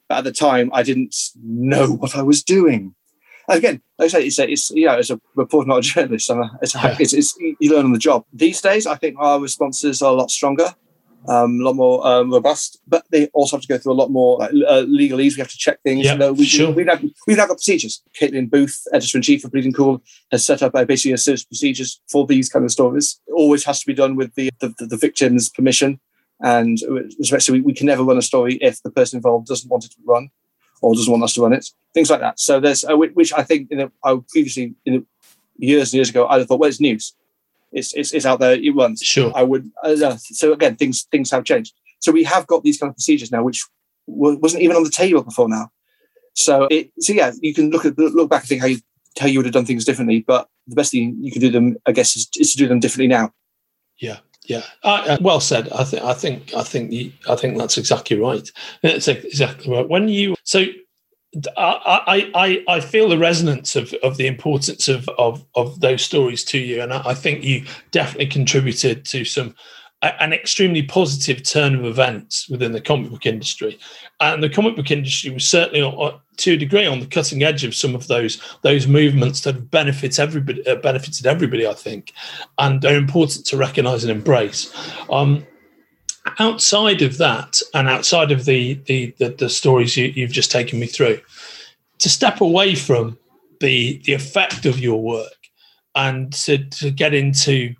but 0.08 0.20
at 0.20 0.24
the 0.24 0.32
time 0.32 0.70
i 0.74 0.84
didn't 0.84 1.16
know 1.44 1.92
what 1.92 2.16
i 2.16 2.22
was 2.22 2.44
doing 2.44 2.96
and 3.48 3.58
again, 3.58 3.82
like 4.00 4.08
I 4.08 4.10
say, 4.10 4.26
it's 4.26 4.40
a, 4.40 4.52
it's 4.52 4.72
you 4.72 4.88
know, 4.88 4.98
it's 4.98 5.10
a 5.10 5.22
reporter, 5.36 5.68
not 5.68 5.80
a 5.80 5.82
journalist. 5.82 6.30
And 6.30 6.50
it's, 6.62 6.76
Yeah. 6.76 6.98
it's, 7.00 7.14
it's 7.14 7.38
you 7.38 7.76
learn 7.76 7.86
on 7.86 7.94
the 7.94 8.00
job. 8.00 8.26
These 8.34 8.62
days, 8.62 8.88
I 8.88 8.96
think 8.96 9.18
our 9.20 9.40
responses 9.40 10.02
are 10.02 10.12
a 10.12 10.16
lot 10.16 10.32
stronger, 10.32 10.74
um, 11.28 11.60
a 11.60 11.64
lot 11.64 11.76
more 11.76 12.06
um, 12.06 12.32
robust, 12.32 12.80
but 12.88 13.06
they 13.12 13.28
also 13.28 13.58
have 13.58 13.62
to 13.62 13.68
go 13.68 13.78
through 13.78 13.94
a 13.94 14.02
lot 14.02 14.10
more 14.12 14.40
like, 14.40 14.52
uh, 14.52 14.84
legalese. 14.84 15.36
We 15.36 15.42
have 15.42 15.50
to 15.50 15.58
check 15.58 15.80
things. 15.84 16.06
You 16.06 16.18
know, 16.18 16.34
we, 16.34 16.46
sure. 16.46 16.72
we, 16.72 16.86
have 16.86 17.04
we 17.28 17.36
have 17.36 17.48
got 17.48 17.58
procedures. 17.58 18.02
Kaitlyn 18.20 18.50
Booth, 18.50 18.82
editor 18.92 19.18
in 19.18 19.22
chief 19.22 19.46
of 19.46 19.52
Bleeding 19.52 19.74
Cool, 19.74 20.02
has 20.32 20.44
set 20.44 20.64
up 20.64 20.74
a, 20.76 20.86
basically 20.86 21.14
a 21.14 21.18
series 21.18 21.42
of 21.44 21.50
procedures 21.50 22.02
for 22.10 22.26
these 22.26 22.50
kind 22.50 22.66
of 22.66 22.72
stories. 22.72 23.20
It 23.28 23.34
always 23.34 23.64
has 23.66 23.80
to 23.82 23.86
be 23.86 23.94
done 23.94 24.16
with 24.16 24.34
the, 24.36 24.50
the, 24.60 24.74
the 24.80 24.98
victim's 24.98 25.50
permission. 25.50 26.00
And 26.42 26.80
so 26.80 27.54
we, 27.54 27.62
we 27.62 27.74
can 27.74 27.88
never 27.88 28.04
run 28.04 28.18
a 28.18 28.22
story 28.22 28.56
if 28.62 28.82
the 28.84 28.92
person 28.92 29.18
involved 29.18 29.48
doesn't 29.48 29.70
want 29.70 29.86
it 29.86 29.92
to 29.92 29.98
run 30.06 30.30
or 30.82 30.94
doesn't 30.94 31.12
want 31.12 31.24
us 31.24 31.34
to 31.34 31.42
run 31.42 31.54
it, 31.54 31.68
things 31.94 32.10
like 32.10 32.20
that. 32.20 32.40
So 32.40 32.60
there's 32.60 32.84
uh, 32.84 32.96
which 32.96 33.32
I 33.34 33.44
think 33.44 33.70
you 33.72 33.78
know, 33.78 33.92
I 34.04 34.18
previously 34.30 34.76
years 35.58 35.94
and 35.94 35.98
years 35.98 36.10
ago 36.10 36.28
I'd 36.28 36.46
thought, 36.48 36.60
well, 36.60 36.70
it's 36.70 36.82
news, 36.82 37.16
it's 37.72 37.94
it's, 37.94 38.14
it's 38.14 38.26
out 38.26 38.40
there, 38.40 38.54
it 38.54 38.76
runs. 38.76 39.02
Sure. 39.02 39.32
I 39.36 39.44
would. 39.44 39.72
Uh, 39.84 40.18
so 40.18 40.54
again, 40.54 40.76
things 40.76 41.04
things 41.12 41.32
have 41.32 41.46
changed. 41.46 41.74
So 42.00 42.12
we 42.12 42.24
have 42.24 42.46
got 42.48 42.64
these 42.64 42.78
kind 42.78 42.90
of 42.90 42.96
procedures 42.96 43.32
now, 43.32 43.44
which 43.44 43.66
wa- 44.06 44.36
wasn't 44.36 44.64
even 44.64 44.76
on 44.76 44.84
the 44.84 44.90
table 44.90 45.24
before 45.24 45.50
now. 45.50 45.72
So 46.34 46.68
it 46.70 46.92
so 47.00 47.14
yeah, 47.14 47.32
you 47.40 47.54
can 47.54 47.70
look 47.70 47.86
at 47.86 47.98
look 47.98 48.30
back 48.30 48.42
and 48.42 48.50
think 48.50 48.62
how 48.62 48.68
you 48.68 48.80
how 49.20 49.28
you 49.28 49.40
would 49.40 49.46
have 49.46 49.54
done 49.54 49.66
things 49.66 49.86
differently, 49.86 50.24
but 50.28 50.50
the 50.68 50.76
best 50.76 50.92
thing 50.92 51.16
you 51.22 51.32
can 51.32 51.42
do 51.42 51.50
them, 51.50 51.78
I 51.86 51.94
guess, 51.94 52.16
is, 52.16 52.28
is 52.38 52.52
to 52.52 52.58
do 52.58 52.68
them 52.68 52.82
differently 52.82 53.08
now. 53.08 53.32
Yeah, 53.98 54.18
yeah. 54.48 54.64
Uh, 54.84 55.06
uh, 55.08 55.18
well 55.22 55.40
said. 55.40 55.70
I 55.70 55.84
think. 55.84 56.04
I 56.04 56.14
think. 56.14 56.54
I 56.54 56.64
think. 56.64 56.92
You, 56.92 57.12
I 57.30 57.36
think 57.36 57.58
that's 57.58 57.78
exactly 57.78 58.18
right. 58.18 58.50
That's 58.82 59.08
exactly 59.08 59.74
right. 59.74 59.88
When 59.88 60.08
you 60.08 60.36
so. 60.44 60.66
I, 61.58 62.32
I, 62.34 62.64
I 62.70 62.80
feel 62.80 63.10
the 63.10 63.18
resonance 63.18 63.76
of, 63.76 63.94
of 63.96 64.16
the 64.16 64.26
importance 64.26 64.88
of, 64.88 65.10
of, 65.18 65.46
of 65.56 65.82
those 65.82 66.02
stories 66.02 66.46
to 66.46 66.58
you, 66.58 66.82
and 66.82 66.94
I, 66.94 67.14
think 67.14 67.44
you 67.44 67.66
definitely 67.92 68.28
contributed 68.28 69.04
to 69.08 69.26
some 69.26 69.54
an 70.20 70.34
extremely 70.34 70.82
positive 70.82 71.44
turn 71.44 71.76
of 71.76 71.86
events 71.86 72.50
within 72.50 72.72
the 72.72 72.82
comic 72.82 73.10
book 73.12 73.26
industry, 73.26 73.80
and 74.20 74.44
the 74.44 74.50
comic 74.50 74.76
book 74.76 74.92
industry 74.92 75.32
was 75.32 75.48
certainly, 75.48 75.82
on- 75.82 76.20
to 76.38 76.54
a 76.54 76.58
degree, 76.58 76.86
on 76.86 77.00
the 77.00 77.06
cutting 77.06 77.44
edge 77.44 77.64
of 77.64 77.74
some 77.74 77.96
of 77.96 78.08
those 78.08 78.42
those 78.62 78.88
movements 78.88 79.42
that 79.42 79.56
have 79.56 80.20
everybody, 80.20 80.66
uh, 80.68 80.76
benefited 80.76 81.26
everybody. 81.26 81.68
I 81.68 81.74
think, 81.74 82.14
and 82.58 82.84
are 82.86 82.96
important 82.96 83.46
to 83.48 83.58
recognise 83.58 84.04
and 84.04 84.12
embrace. 84.12 84.74
Um, 85.10 85.46
outside 86.40 87.02
of 87.02 87.18
that, 87.18 87.62
and 87.74 87.88
outside 87.88 88.32
of 88.32 88.46
the 88.46 88.76
the 88.86 89.14
the, 89.18 89.30
the 89.30 89.50
stories 89.50 89.96
you, 89.96 90.06
you've 90.16 90.32
just 90.32 90.52
taken 90.52 90.80
me 90.80 90.88
through, 90.88 91.20
to 92.00 92.10
step 92.10 92.42
away 92.42 92.76
from 92.76 93.18
the 93.62 94.02
the 94.06 94.14
effect 94.14 94.66
of 94.66 94.80
your 94.80 95.02
work 95.02 95.32
and 95.96 96.34
to, 96.34 96.58
to 96.58 96.92
get 96.92 97.14
into 97.14 97.74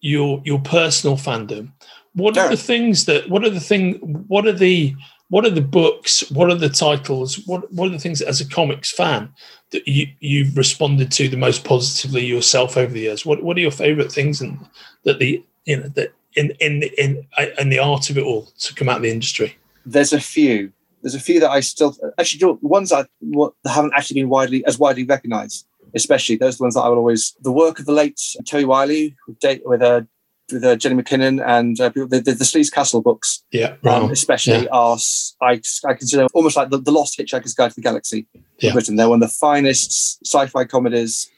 your 0.00 0.40
your 0.44 0.60
personal 0.60 1.16
fandom, 1.16 1.72
what 2.14 2.36
are 2.36 2.48
the 2.48 2.56
things 2.56 3.04
that 3.06 3.28
what 3.28 3.44
are 3.44 3.50
the 3.50 3.60
thing 3.60 3.94
what 4.28 4.46
are 4.46 4.52
the 4.52 4.94
what 5.30 5.44
are 5.44 5.50
the 5.50 5.60
books? 5.60 6.28
What 6.30 6.50
are 6.50 6.54
the 6.54 6.70
titles? 6.70 7.46
What 7.46 7.70
what 7.72 7.86
are 7.86 7.92
the 7.92 7.98
things 7.98 8.22
as 8.22 8.40
a 8.40 8.48
comics 8.48 8.90
fan 8.90 9.32
that 9.70 9.86
you 9.86 10.08
you've 10.20 10.56
responded 10.56 11.12
to 11.12 11.28
the 11.28 11.36
most 11.36 11.64
positively 11.64 12.24
yourself 12.24 12.76
over 12.76 12.92
the 12.92 13.00
years? 13.00 13.26
What 13.26 13.42
what 13.42 13.56
are 13.56 13.60
your 13.60 13.70
favourite 13.70 14.10
things 14.10 14.40
and 14.40 14.58
that 15.04 15.18
the 15.18 15.44
you 15.66 15.76
know 15.76 15.88
that 15.88 16.12
in 16.34 16.52
in 16.60 16.84
in 16.96 17.26
in 17.58 17.68
the 17.68 17.78
art 17.78 18.10
of 18.10 18.16
it 18.16 18.24
all 18.24 18.46
to 18.58 18.74
come 18.74 18.88
out 18.88 18.96
of 18.96 19.02
the 19.02 19.10
industry? 19.10 19.56
There's 19.84 20.12
a 20.12 20.20
few. 20.20 20.72
There's 21.02 21.14
a 21.14 21.20
few 21.20 21.40
that 21.40 21.50
I 21.50 21.60
still 21.60 21.96
actually. 22.18 22.58
Ones 22.62 22.88
that 22.90 23.08
haven't 23.66 23.92
actually 23.94 24.22
been 24.22 24.30
widely 24.30 24.64
as 24.64 24.78
widely 24.78 25.04
recognised. 25.04 25.66
Especially 25.94 26.36
those 26.36 26.54
are 26.54 26.58
the 26.58 26.62
ones 26.64 26.74
that 26.74 26.80
I 26.82 26.88
will 26.88 26.98
always. 26.98 27.34
The 27.40 27.52
work 27.52 27.78
of 27.78 27.86
the 27.86 27.92
late 27.92 28.20
Terry 28.46 28.64
Wiley 28.64 29.16
with 29.26 29.38
with 29.64 29.82
uh, 29.82 30.02
with 30.52 30.64
uh, 30.64 30.76
Jenny 30.76 31.00
McKinnon 31.02 31.44
and 31.46 31.78
uh, 31.78 31.90
the, 31.90 32.06
the, 32.06 32.20
the 32.32 32.44
Sleaze 32.44 32.72
Castle 32.72 33.02
books, 33.02 33.44
Yeah, 33.52 33.74
um, 33.84 34.04
right. 34.04 34.10
especially 34.10 34.66
are 34.70 34.94
s- 34.94 35.34
I, 35.42 35.60
I 35.86 35.92
consider 35.92 36.26
almost 36.32 36.56
like 36.56 36.70
the, 36.70 36.78
the 36.78 36.90
Lost 36.90 37.18
Hitchhiker's 37.18 37.52
Guide 37.52 37.68
to 37.70 37.74
the 37.74 37.82
Galaxy. 37.82 38.26
Yeah. 38.58 38.72
Written. 38.72 38.96
They're 38.96 39.10
one 39.10 39.22
of 39.22 39.28
the 39.28 39.34
finest 39.34 40.24
sci-fi 40.26 40.64
comedies 40.64 41.28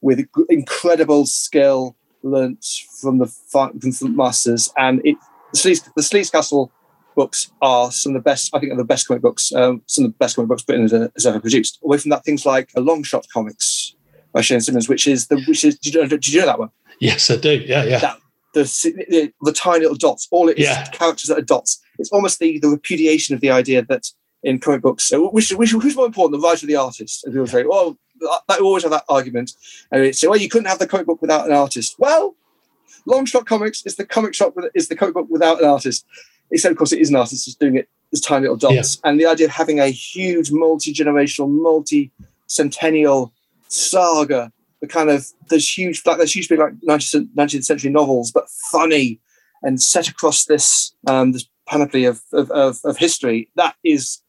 with 0.00 0.24
incredible 0.48 1.26
skill 1.26 1.96
learnt 2.22 2.64
from 3.00 3.18
the 3.18 3.26
from 3.26 3.72
the 3.80 4.08
masters. 4.14 4.72
And 4.76 5.00
it 5.04 5.16
the 5.52 5.58
Sleaze, 5.58 5.84
the 5.96 6.02
Sleaze 6.02 6.30
Castle 6.30 6.70
books 7.16 7.50
are 7.60 7.90
some 7.90 8.14
of 8.14 8.22
the 8.22 8.24
best. 8.24 8.54
I 8.54 8.60
think 8.60 8.72
are 8.72 8.76
the 8.76 8.84
best 8.84 9.08
comic 9.08 9.20
books. 9.22 9.52
Um, 9.52 9.82
some 9.86 10.04
of 10.04 10.12
the 10.12 10.16
best 10.18 10.36
comic 10.36 10.48
books 10.48 10.62
Britain 10.62 10.82
has, 10.82 10.92
has 10.92 11.26
ever 11.26 11.40
produced. 11.40 11.80
Away 11.82 11.98
from 11.98 12.10
that, 12.10 12.24
things 12.24 12.46
like 12.46 12.70
long 12.76 13.02
shot 13.02 13.26
comics. 13.32 13.96
By 14.32 14.40
Shane 14.40 14.60
Simmons, 14.60 14.88
which 14.88 15.06
is 15.06 15.26
the 15.28 15.40
which 15.46 15.64
is 15.64 15.78
did 15.78 15.94
you 15.94 16.00
know, 16.02 16.08
did 16.08 16.28
you 16.28 16.40
know 16.40 16.46
that 16.46 16.58
one? 16.58 16.70
Yes, 17.00 17.30
I 17.30 17.36
do. 17.36 17.58
Yeah, 17.58 17.84
yeah. 17.84 17.98
That, 17.98 18.18
the, 18.52 18.62
the, 19.08 19.32
the 19.42 19.52
tiny 19.52 19.80
little 19.80 19.96
dots, 19.96 20.28
all 20.30 20.48
it 20.48 20.58
is 20.58 20.64
Yeah. 20.64 20.84
characters 20.90 21.28
that 21.28 21.38
are 21.38 21.42
dots. 21.42 21.80
It's 21.98 22.10
almost 22.10 22.40
the, 22.40 22.58
the 22.58 22.68
repudiation 22.68 23.34
of 23.34 23.40
the 23.40 23.50
idea 23.50 23.82
that 23.84 24.10
in 24.42 24.58
comic 24.58 24.82
books, 24.82 25.04
so 25.04 25.30
which, 25.30 25.50
which 25.52 25.70
who's 25.70 25.96
more 25.96 26.06
important, 26.06 26.40
the 26.40 26.46
writer 26.46 26.64
or 26.64 26.68
the 26.68 26.76
artist? 26.76 27.24
And 27.24 27.32
people 27.32 27.46
say, 27.46 27.64
well, 27.64 27.96
I 28.48 28.56
always 28.56 28.82
have 28.82 28.92
that 28.92 29.04
argument. 29.08 29.52
And 29.92 30.02
it's 30.04 30.20
say, 30.20 30.26
well, 30.26 30.38
you 30.38 30.48
couldn't 30.48 30.68
have 30.68 30.78
the 30.78 30.86
comic 30.86 31.06
book 31.06 31.22
without 31.22 31.46
an 31.46 31.52
artist. 31.52 31.94
Well, 31.98 32.34
Long 33.06 33.24
Shot 33.24 33.46
Comics 33.46 33.84
is 33.86 33.96
the 33.96 34.04
comic 34.04 34.34
shop 34.34 34.56
with, 34.56 34.70
is 34.74 34.88
the 34.88 34.96
comic 34.96 35.14
book 35.14 35.28
without 35.30 35.62
an 35.62 35.68
artist. 35.68 36.04
Except, 36.50 36.72
of 36.72 36.78
course, 36.78 36.92
it 36.92 37.00
is 37.00 37.10
an 37.10 37.16
artist 37.16 37.46
who's 37.46 37.54
doing 37.54 37.76
it 37.76 37.88
as 38.12 38.20
tiny 38.20 38.42
little 38.42 38.56
dots. 38.56 39.00
And 39.04 39.20
the 39.20 39.26
idea 39.26 39.46
of 39.46 39.52
having 39.52 39.78
a 39.78 39.86
huge 39.86 40.50
multi 40.50 40.92
generational, 40.92 41.48
multi 41.48 42.10
centennial 42.46 43.32
saga, 43.70 44.52
the 44.80 44.86
kind 44.86 45.10
of 45.10 45.26
there's 45.48 45.78
huge 45.78 46.02
like 46.06 46.18
there's 46.18 46.34
huge 46.34 46.48
big 46.48 46.58
like 46.58 46.74
19th, 46.86 47.28
19th 47.34 47.64
century 47.64 47.90
novels, 47.90 48.30
but 48.30 48.48
funny 48.70 49.20
and 49.62 49.82
set 49.82 50.08
across 50.08 50.44
this 50.44 50.94
um, 51.06 51.32
this 51.32 51.48
panoply 51.66 52.04
of, 52.04 52.20
of, 52.32 52.50
of, 52.50 52.78
of 52.84 52.96
history. 52.96 53.50
That 53.56 53.76
is 53.84 54.22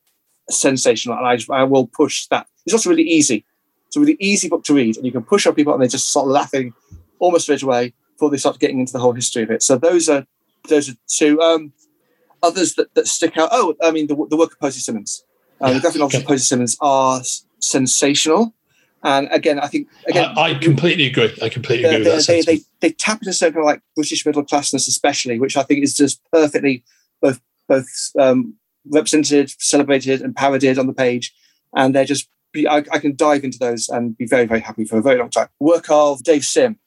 sensational, 0.50 1.18
and 1.18 1.28
I, 1.28 1.38
I 1.54 1.64
will 1.64 1.88
push 1.88 2.28
that. 2.28 2.48
It's 2.66 2.74
also 2.74 2.89
really 2.89 3.04
easy. 3.04 3.46
It's 3.88 3.98
a 3.98 4.00
really 4.00 4.18
easy 4.20 4.48
book 4.48 4.64
to 4.66 4.74
read, 4.74 4.98
and 4.98 5.06
you 5.06 5.12
can 5.12 5.24
push 5.24 5.46
on 5.46 5.56
people, 5.56 5.74
and 5.74 5.82
they 5.82 5.88
just 5.88 6.10
start 6.10 6.28
laughing 6.28 6.74
almost 7.20 7.44
straight 7.44 7.64
away 7.64 7.94
before 8.14 8.30
they 8.30 8.38
start 8.38 8.60
getting 8.60 8.80
into 8.80 8.94
the 8.94 9.00
whole 9.00 9.14
history 9.14 9.44
of 9.44 9.52
it. 9.52 9.64
So 9.64 9.78
those 9.78 10.10
are 10.10 10.26
those 10.70 10.89
are 10.89 10.96
two. 11.08 11.42
Um, 11.42 11.74
others 12.44 12.76
that, 12.76 12.94
that 12.96 13.08
stick 13.08 13.38
out. 13.38 13.50
Oh, 13.52 13.76
I 13.82 13.92
mean 13.92 14.08
the, 14.08 14.16
the 14.30 14.38
work 14.38 14.54
of 14.54 14.60
Posy 14.60 14.80
Simmonds. 14.80 15.24
Um, 15.60 15.70
Yeah, 15.70 15.74
the 15.76 15.82
graphic 15.82 16.00
novels 16.00 16.16
okay. 16.16 16.24
of 16.24 16.28
Posy 16.28 16.44
Simmonds 16.44 16.78
are 16.82 17.22
sensational, 17.60 18.54
and 19.04 19.28
again, 19.32 19.60
I 19.60 19.68
think 19.68 19.88
again 20.08 20.34
I, 20.38 20.41
I 20.41 20.54
completely 20.56 21.08
agree. 21.08 21.34
I 21.41 21.49
completely 21.49 21.84
they, 21.84 21.95
agree 21.95 22.12
with 22.12 22.26
that. 22.26 22.28
they, 22.28 22.41
they, 22.41 22.62
they 22.82 22.91
tap 22.91 23.22
into 23.22 23.34
something 23.34 23.64
like 23.64 23.82
British 23.95 24.26
middle 24.26 24.43
classness, 24.43 24.88
especially, 24.88 25.39
which 25.39 25.58
I 25.58 25.64
think 25.64 25.84
is 25.84 25.95
just 25.95 26.22
perfectly 26.32 26.84
both 27.22 27.39
both 27.68 27.88
um, 28.20 28.56
represented, 28.86 29.52
celebrated, 29.60 30.22
and 30.22 30.36
parodied 30.36 30.78
on 30.78 30.88
the 30.88 30.93
page, 30.93 31.34
and 31.76 31.95
they're 31.95 32.06
just. 32.06 32.28
Be, 32.54 32.68
I, 32.68 32.84
I 32.91 32.99
can 32.99 33.16
dive 33.16 33.45
into 33.45 33.58
those 33.58 33.88
and 33.88 34.18
be 34.18 34.28
very 34.28 34.45
very 34.45 34.60
happy 34.60 34.84
for 34.84 34.97
a 34.97 35.02
very 35.02 35.18
long 35.18 35.30
time. 35.30 35.47
Work 35.62 35.86
of 35.89 36.22
Dave 36.22 36.43
Sim, 36.43 36.78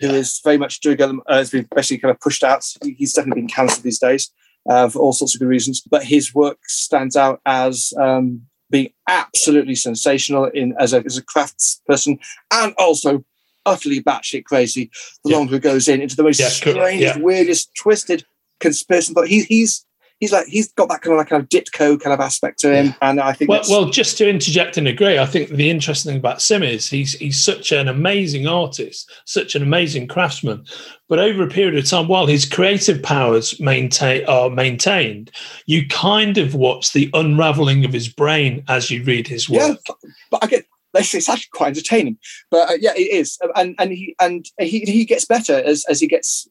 who 0.00 0.10
is 0.10 0.40
very 0.44 0.58
much 0.58 0.78
doing 0.78 1.02
um, 1.02 1.22
uh, 1.26 1.38
has 1.38 1.50
been 1.50 1.66
basically 1.74 1.98
kind 1.98 2.10
of 2.12 2.20
pushed 2.20 2.44
out. 2.44 2.64
He's 2.84 3.14
definitely 3.14 3.42
been 3.42 3.48
cancelled 3.48 3.82
these 3.82 3.98
days 3.98 4.30
uh, 4.68 4.88
for 4.88 5.00
all 5.00 5.12
sorts 5.12 5.34
of 5.34 5.40
good 5.40 5.48
reasons, 5.48 5.80
but 5.80 6.04
his 6.04 6.34
work 6.34 6.58
stands 6.66 7.16
out 7.16 7.40
as 7.46 7.92
um, 7.98 8.42
being 8.70 8.92
absolutely 9.08 9.74
sensational 9.74 10.44
in 10.46 10.74
as 10.78 10.92
a 10.92 11.02
as 11.04 11.16
a 11.16 11.22
crafts 11.22 11.80
person 11.86 12.18
and 12.52 12.74
also 12.78 13.24
utterly 13.66 14.02
batshit 14.02 14.44
crazy. 14.44 14.90
The 15.24 15.30
Yeah. 15.30 15.36
longer 15.36 15.56
it 15.56 15.62
goes 15.62 15.88
in 15.88 16.00
into 16.00 16.16
the 16.16 16.22
most 16.22 16.40
Yeah, 16.40 16.48
strangest, 16.48 17.16
Yeah. 17.16 17.18
weirdest, 17.22 17.70
twisted 17.74 18.24
conspiracy. 18.60 19.12
But 19.14 19.28
he, 19.28 19.42
he's 19.42 19.84
he's 20.18 20.32
like 20.32 20.46
he's 20.46 20.72
got 20.72 20.88
that 20.88 21.00
kind 21.00 21.12
of 21.12 21.18
like 21.18 21.28
kind 21.28 21.42
of 21.42 21.48
Ditko 21.48 22.00
kind 22.00 22.12
of 22.12 22.20
aspect 22.20 22.58
to 22.60 22.74
him, 22.74 22.94
and 23.02 23.20
I 23.20 23.32
think 23.32 23.50
Well, 23.50 23.62
well, 23.68 23.90
just 23.90 24.18
to 24.18 24.28
interject 24.28 24.76
and 24.76 24.88
agree, 24.88 25.18
I 25.18 25.26
think 25.26 25.50
the 25.50 25.70
interesting 25.70 26.10
thing 26.10 26.18
about 26.18 26.42
Sim 26.42 26.62
is 26.62 26.88
he's 26.88 27.12
he's 27.14 27.42
such 27.42 27.72
an 27.72 27.88
amazing 27.88 28.46
artist, 28.46 29.10
such 29.24 29.54
an 29.54 29.62
amazing 29.62 30.08
craftsman. 30.08 30.64
But 31.08 31.18
over 31.18 31.42
a 31.42 31.48
period 31.48 31.76
of 31.76 31.88
time, 31.88 32.08
while 32.08 32.26
his 32.26 32.44
creative 32.44 33.02
powers 33.02 33.58
maintain 33.60 34.26
are 34.26 34.50
maintained, 34.50 35.30
you 35.66 35.86
kind 35.88 36.36
of 36.38 36.54
watch 36.54 36.92
the 36.92 37.10
unraveling 37.14 37.84
of 37.84 37.92
his 37.92 38.08
brain 38.08 38.64
as 38.68 38.90
you 38.90 39.02
read 39.04 39.26
his 39.26 39.48
work. 39.48 39.78
yeah. 39.88 40.08
But 40.30 40.44
again, 40.44 40.62
it's, 40.94 41.14
it's 41.14 41.28
actually 41.28 41.50
quite 41.52 41.68
entertaining. 41.68 42.18
But 42.50 42.70
uh, 42.70 42.76
yeah, 42.80 42.92
it 42.94 43.10
is, 43.10 43.38
and 43.54 43.74
and 43.78 43.92
he 43.92 44.14
and 44.20 44.46
he 44.58 44.80
he 44.80 45.04
gets 45.04 45.24
better 45.24 45.54
as 45.54 45.84
as 45.88 46.00
he 46.00 46.06
gets. 46.06 46.48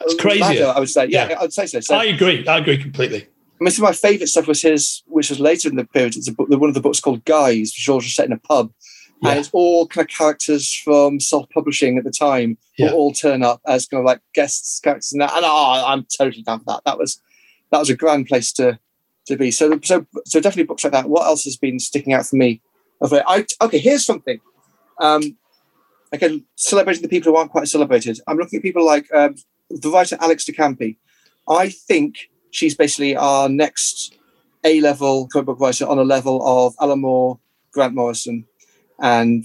It's 0.00 0.14
crazier. 0.20 0.40
ladder, 0.40 0.72
I 0.76 0.80
would 0.80 0.90
say. 0.90 1.06
Yeah, 1.06 1.28
Yeah. 1.30 1.40
I'd 1.40 1.52
say 1.52 1.66
so. 1.66 1.80
so 1.80 1.96
I 1.96 2.04
agree. 2.04 2.46
I 2.46 2.58
agree 2.58 2.78
completely. 2.78 3.22
I 3.60 3.64
mean, 3.64 3.70
some 3.72 3.84
of 3.84 3.90
my 3.90 3.94
favourite 3.94 4.28
stuff 4.28 4.46
was 4.46 4.62
his, 4.62 5.02
which 5.06 5.30
was 5.30 5.40
later 5.40 5.68
in 5.68 5.74
the 5.76 5.84
period. 5.84 6.16
It's 6.16 6.28
a 6.28 6.32
book, 6.32 6.48
one 6.48 6.68
of 6.68 6.74
the 6.74 6.80
books 6.80 7.00
called 7.00 7.24
Guys, 7.24 7.72
which 7.76 7.88
was 7.88 8.14
set 8.14 8.26
in 8.26 8.32
a 8.32 8.38
pub. 8.38 8.72
Yeah. 9.20 9.30
And 9.30 9.40
it's 9.40 9.50
all 9.52 9.88
kind 9.88 10.04
of 10.08 10.14
characters 10.16 10.72
from 10.72 11.18
self 11.18 11.48
publishing 11.50 11.98
at 11.98 12.04
the 12.04 12.12
time 12.12 12.56
Yeah. 12.76 12.92
all 12.92 13.12
turn 13.12 13.42
up 13.42 13.60
as 13.66 13.86
kind 13.86 13.98
of 14.00 14.04
like 14.06 14.20
guests, 14.32 14.78
characters 14.78 15.12
in 15.12 15.18
that. 15.18 15.32
And 15.34 15.44
oh, 15.44 15.84
I'm 15.86 16.06
totally 16.16 16.42
down 16.42 16.60
for 16.60 16.66
that. 16.66 16.82
That 16.84 16.98
was 16.98 17.20
that 17.72 17.78
was 17.80 17.90
a 17.90 17.96
grand 17.96 18.26
place 18.28 18.52
to 18.52 18.78
to 19.26 19.36
be. 19.36 19.50
So 19.50 19.80
so 19.82 20.06
so 20.24 20.38
definitely 20.40 20.64
books 20.68 20.84
like 20.84 20.92
that. 20.92 21.08
What 21.10 21.26
else 21.26 21.42
has 21.44 21.56
been 21.56 21.80
sticking 21.80 22.12
out 22.12 22.26
for 22.26 22.36
me? 22.36 22.62
Of 23.00 23.12
it? 23.12 23.24
I 23.26 23.44
okay, 23.60 23.78
here's 23.78 24.06
something. 24.06 24.38
Um 25.00 25.36
again, 26.12 26.44
celebrating 26.54 27.02
the 27.02 27.08
people 27.08 27.32
who 27.32 27.36
aren't 27.38 27.50
quite 27.50 27.66
celebrated. 27.68 28.20
I'm 28.28 28.36
looking 28.38 28.58
at 28.58 28.62
people 28.62 28.86
like 28.86 29.12
um, 29.12 29.34
the 29.70 29.90
writer 29.90 30.16
Alex 30.20 30.44
de 30.44 30.52
Campi. 30.52 30.98
I 31.48 31.70
think 31.70 32.30
she's 32.50 32.74
basically 32.74 33.16
our 33.16 33.48
next 33.48 34.16
A 34.64 34.80
level 34.80 35.28
comic 35.28 35.46
book 35.46 35.60
writer 35.60 35.86
on 35.86 35.98
a 35.98 36.04
level 36.04 36.46
of 36.46 36.74
Alan 36.80 37.00
Moore, 37.00 37.38
Grant 37.72 37.94
Morrison, 37.94 38.44
and 39.00 39.44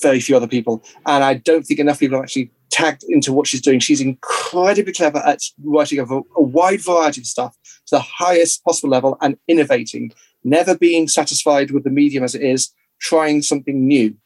very 0.00 0.20
few 0.20 0.36
other 0.36 0.48
people. 0.48 0.82
And 1.06 1.24
I 1.24 1.34
don't 1.34 1.64
think 1.64 1.80
enough 1.80 2.00
people 2.00 2.16
have 2.16 2.24
actually 2.24 2.50
tagged 2.70 3.04
into 3.08 3.32
what 3.32 3.46
she's 3.46 3.60
doing. 3.60 3.80
She's 3.80 4.00
incredibly 4.00 4.92
clever 4.92 5.18
at 5.18 5.42
writing 5.62 5.98
a, 5.98 6.04
a 6.04 6.42
wide 6.42 6.82
variety 6.82 7.20
of 7.20 7.26
stuff 7.26 7.56
to 7.86 7.96
the 7.96 8.00
highest 8.00 8.64
possible 8.64 8.90
level 8.90 9.18
and 9.20 9.36
innovating, 9.46 10.12
never 10.42 10.76
being 10.76 11.06
satisfied 11.08 11.70
with 11.70 11.84
the 11.84 11.90
medium 11.90 12.24
as 12.24 12.34
it 12.34 12.42
is, 12.42 12.72
trying 12.98 13.42
something 13.42 13.86
new. 13.86 14.16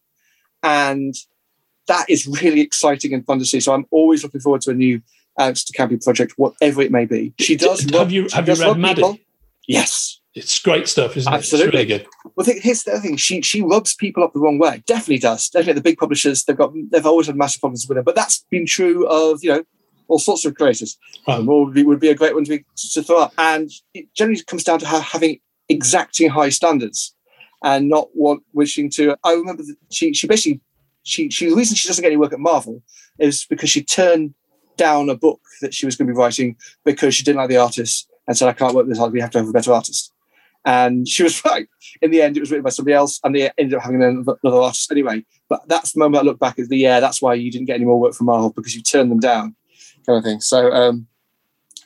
And 0.62 1.14
that 1.88 2.08
is 2.08 2.26
really 2.26 2.60
exciting 2.60 3.12
and 3.12 3.24
fun 3.26 3.38
to 3.38 3.44
see. 3.44 3.60
So 3.60 3.72
I'm 3.72 3.86
always 3.90 4.22
looking 4.22 4.40
forward 4.40 4.62
to 4.62 4.70
a 4.70 4.74
new 4.74 5.02
Alex 5.38 5.64
de 5.64 5.72
Campi 5.72 5.96
project, 5.98 6.34
whatever 6.36 6.82
it 6.82 6.90
may 6.90 7.04
be. 7.04 7.34
She 7.38 7.56
does. 7.56 7.82
Have 7.82 7.92
rub- 7.92 8.10
you 8.10 8.28
have 8.32 8.48
you 8.48 8.54
read 8.54 8.78
Madi? 8.78 8.94
people. 9.02 9.18
Yes. 9.66 10.20
It's 10.34 10.58
great 10.58 10.86
stuff, 10.86 11.16
isn't 11.16 11.32
it? 11.32 11.36
Absolutely. 11.36 11.72
Really 11.72 11.86
good. 11.86 12.06
Well, 12.34 12.44
th- 12.44 12.62
here's 12.62 12.82
the 12.82 12.92
other 12.92 13.00
thing. 13.00 13.16
She 13.16 13.40
she 13.40 13.62
rubs 13.62 13.94
people 13.94 14.22
up 14.22 14.34
the 14.34 14.40
wrong 14.40 14.58
way. 14.58 14.82
Definitely 14.86 15.18
does. 15.18 15.48
Definitely, 15.48 15.74
the 15.74 15.80
big 15.80 15.98
publishers 15.98 16.44
they've 16.44 16.56
got 16.56 16.72
they've 16.90 17.06
always 17.06 17.26
had 17.26 17.36
massive 17.36 17.60
problems 17.60 17.86
with 17.88 17.96
her. 17.96 18.02
But 18.02 18.16
that's 18.16 18.44
been 18.50 18.66
true 18.66 19.06
of 19.08 19.42
you 19.42 19.50
know 19.50 19.64
all 20.08 20.18
sorts 20.18 20.44
of 20.44 20.54
creators. 20.54 20.98
Um, 21.26 21.46
would 21.46 21.74
be, 21.74 21.82
would 21.82 22.00
be 22.00 22.10
a 22.10 22.14
great 22.14 22.34
one 22.34 22.44
to, 22.44 22.58
be, 22.58 22.64
to 22.92 23.02
throw 23.02 23.22
up. 23.22 23.32
And 23.38 23.70
it 23.94 24.12
generally 24.14 24.40
comes 24.42 24.62
down 24.62 24.78
to 24.80 24.86
her 24.86 25.00
having 25.00 25.40
exacting 25.68 26.28
high 26.30 26.50
standards 26.50 27.14
and 27.64 27.88
not 27.88 28.08
want 28.14 28.42
wishing 28.52 28.90
to. 28.90 29.16
I 29.24 29.32
remember 29.32 29.62
that 29.62 29.76
she 29.90 30.12
she 30.12 30.26
basically 30.26 30.60
she 31.02 31.30
she 31.30 31.48
the 31.48 31.56
reason 31.56 31.76
she 31.76 31.88
doesn't 31.88 32.02
get 32.02 32.08
any 32.08 32.16
work 32.16 32.32
at 32.32 32.38
Marvel 32.38 32.82
is 33.18 33.46
because 33.48 33.70
she 33.70 33.82
turned 33.82 34.34
down 34.76 35.08
a 35.08 35.16
book 35.16 35.40
that 35.60 35.74
she 35.74 35.86
was 35.86 35.96
going 35.96 36.06
to 36.08 36.12
be 36.12 36.18
writing 36.18 36.56
because 36.84 37.14
she 37.14 37.24
didn't 37.24 37.38
like 37.38 37.48
the 37.48 37.56
artist 37.56 38.08
and 38.26 38.36
said 38.36 38.48
I 38.48 38.52
can't 38.52 38.74
work 38.74 38.86
with 38.86 38.96
this. 38.96 39.08
We 39.08 39.20
have 39.20 39.30
to 39.30 39.38
have 39.38 39.48
a 39.48 39.52
better 39.52 39.72
artist. 39.72 40.12
And 40.64 41.06
she 41.06 41.22
was 41.22 41.44
right. 41.44 41.68
In 42.02 42.10
the 42.10 42.22
end, 42.22 42.36
it 42.36 42.40
was 42.40 42.50
written 42.50 42.64
by 42.64 42.70
somebody 42.70 42.94
else, 42.94 43.20
and 43.24 43.34
they 43.34 43.50
ended 43.56 43.74
up 43.74 43.82
having 43.82 44.02
another 44.02 44.60
artist 44.60 44.90
anyway. 44.90 45.24
But 45.48 45.66
that's 45.68 45.92
the 45.92 46.00
moment 46.00 46.22
I 46.22 46.26
look 46.26 46.40
back 46.40 46.58
at 46.58 46.68
the 46.68 46.76
yeah, 46.76 47.00
that's 47.00 47.22
why 47.22 47.34
you 47.34 47.50
didn't 47.50 47.66
get 47.66 47.76
any 47.76 47.84
more 47.84 48.00
work 48.00 48.14
from 48.14 48.26
Marvel 48.26 48.50
because 48.50 48.74
you 48.74 48.82
turned 48.82 49.10
them 49.10 49.20
down, 49.20 49.54
kind 50.04 50.18
of 50.18 50.24
thing. 50.24 50.40
So, 50.40 50.72
um, 50.72 51.06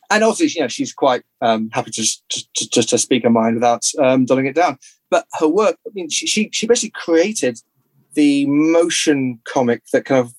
and 0.08 0.24
also, 0.24 0.44
you 0.44 0.60
know, 0.60 0.68
she's 0.68 0.92
quite 0.92 1.22
um, 1.42 1.70
happy 1.72 1.90
to 1.90 2.02
just 2.02 2.28
to, 2.30 2.70
to, 2.70 2.82
to 2.82 2.98
speak 2.98 3.22
her 3.22 3.30
mind 3.30 3.54
without 3.54 3.84
um, 3.98 4.24
dulling 4.24 4.46
it 4.46 4.54
down. 4.54 4.78
But 5.10 5.26
her 5.38 5.48
work, 5.48 5.76
I 5.86 5.90
mean, 5.92 6.08
she 6.08 6.26
she, 6.26 6.48
she 6.52 6.66
basically 6.66 6.92
created 6.94 7.60
the 8.14 8.46
motion 8.46 9.40
comic 9.44 9.82
that 9.92 10.04
kind 10.06 10.24
of 10.24 10.34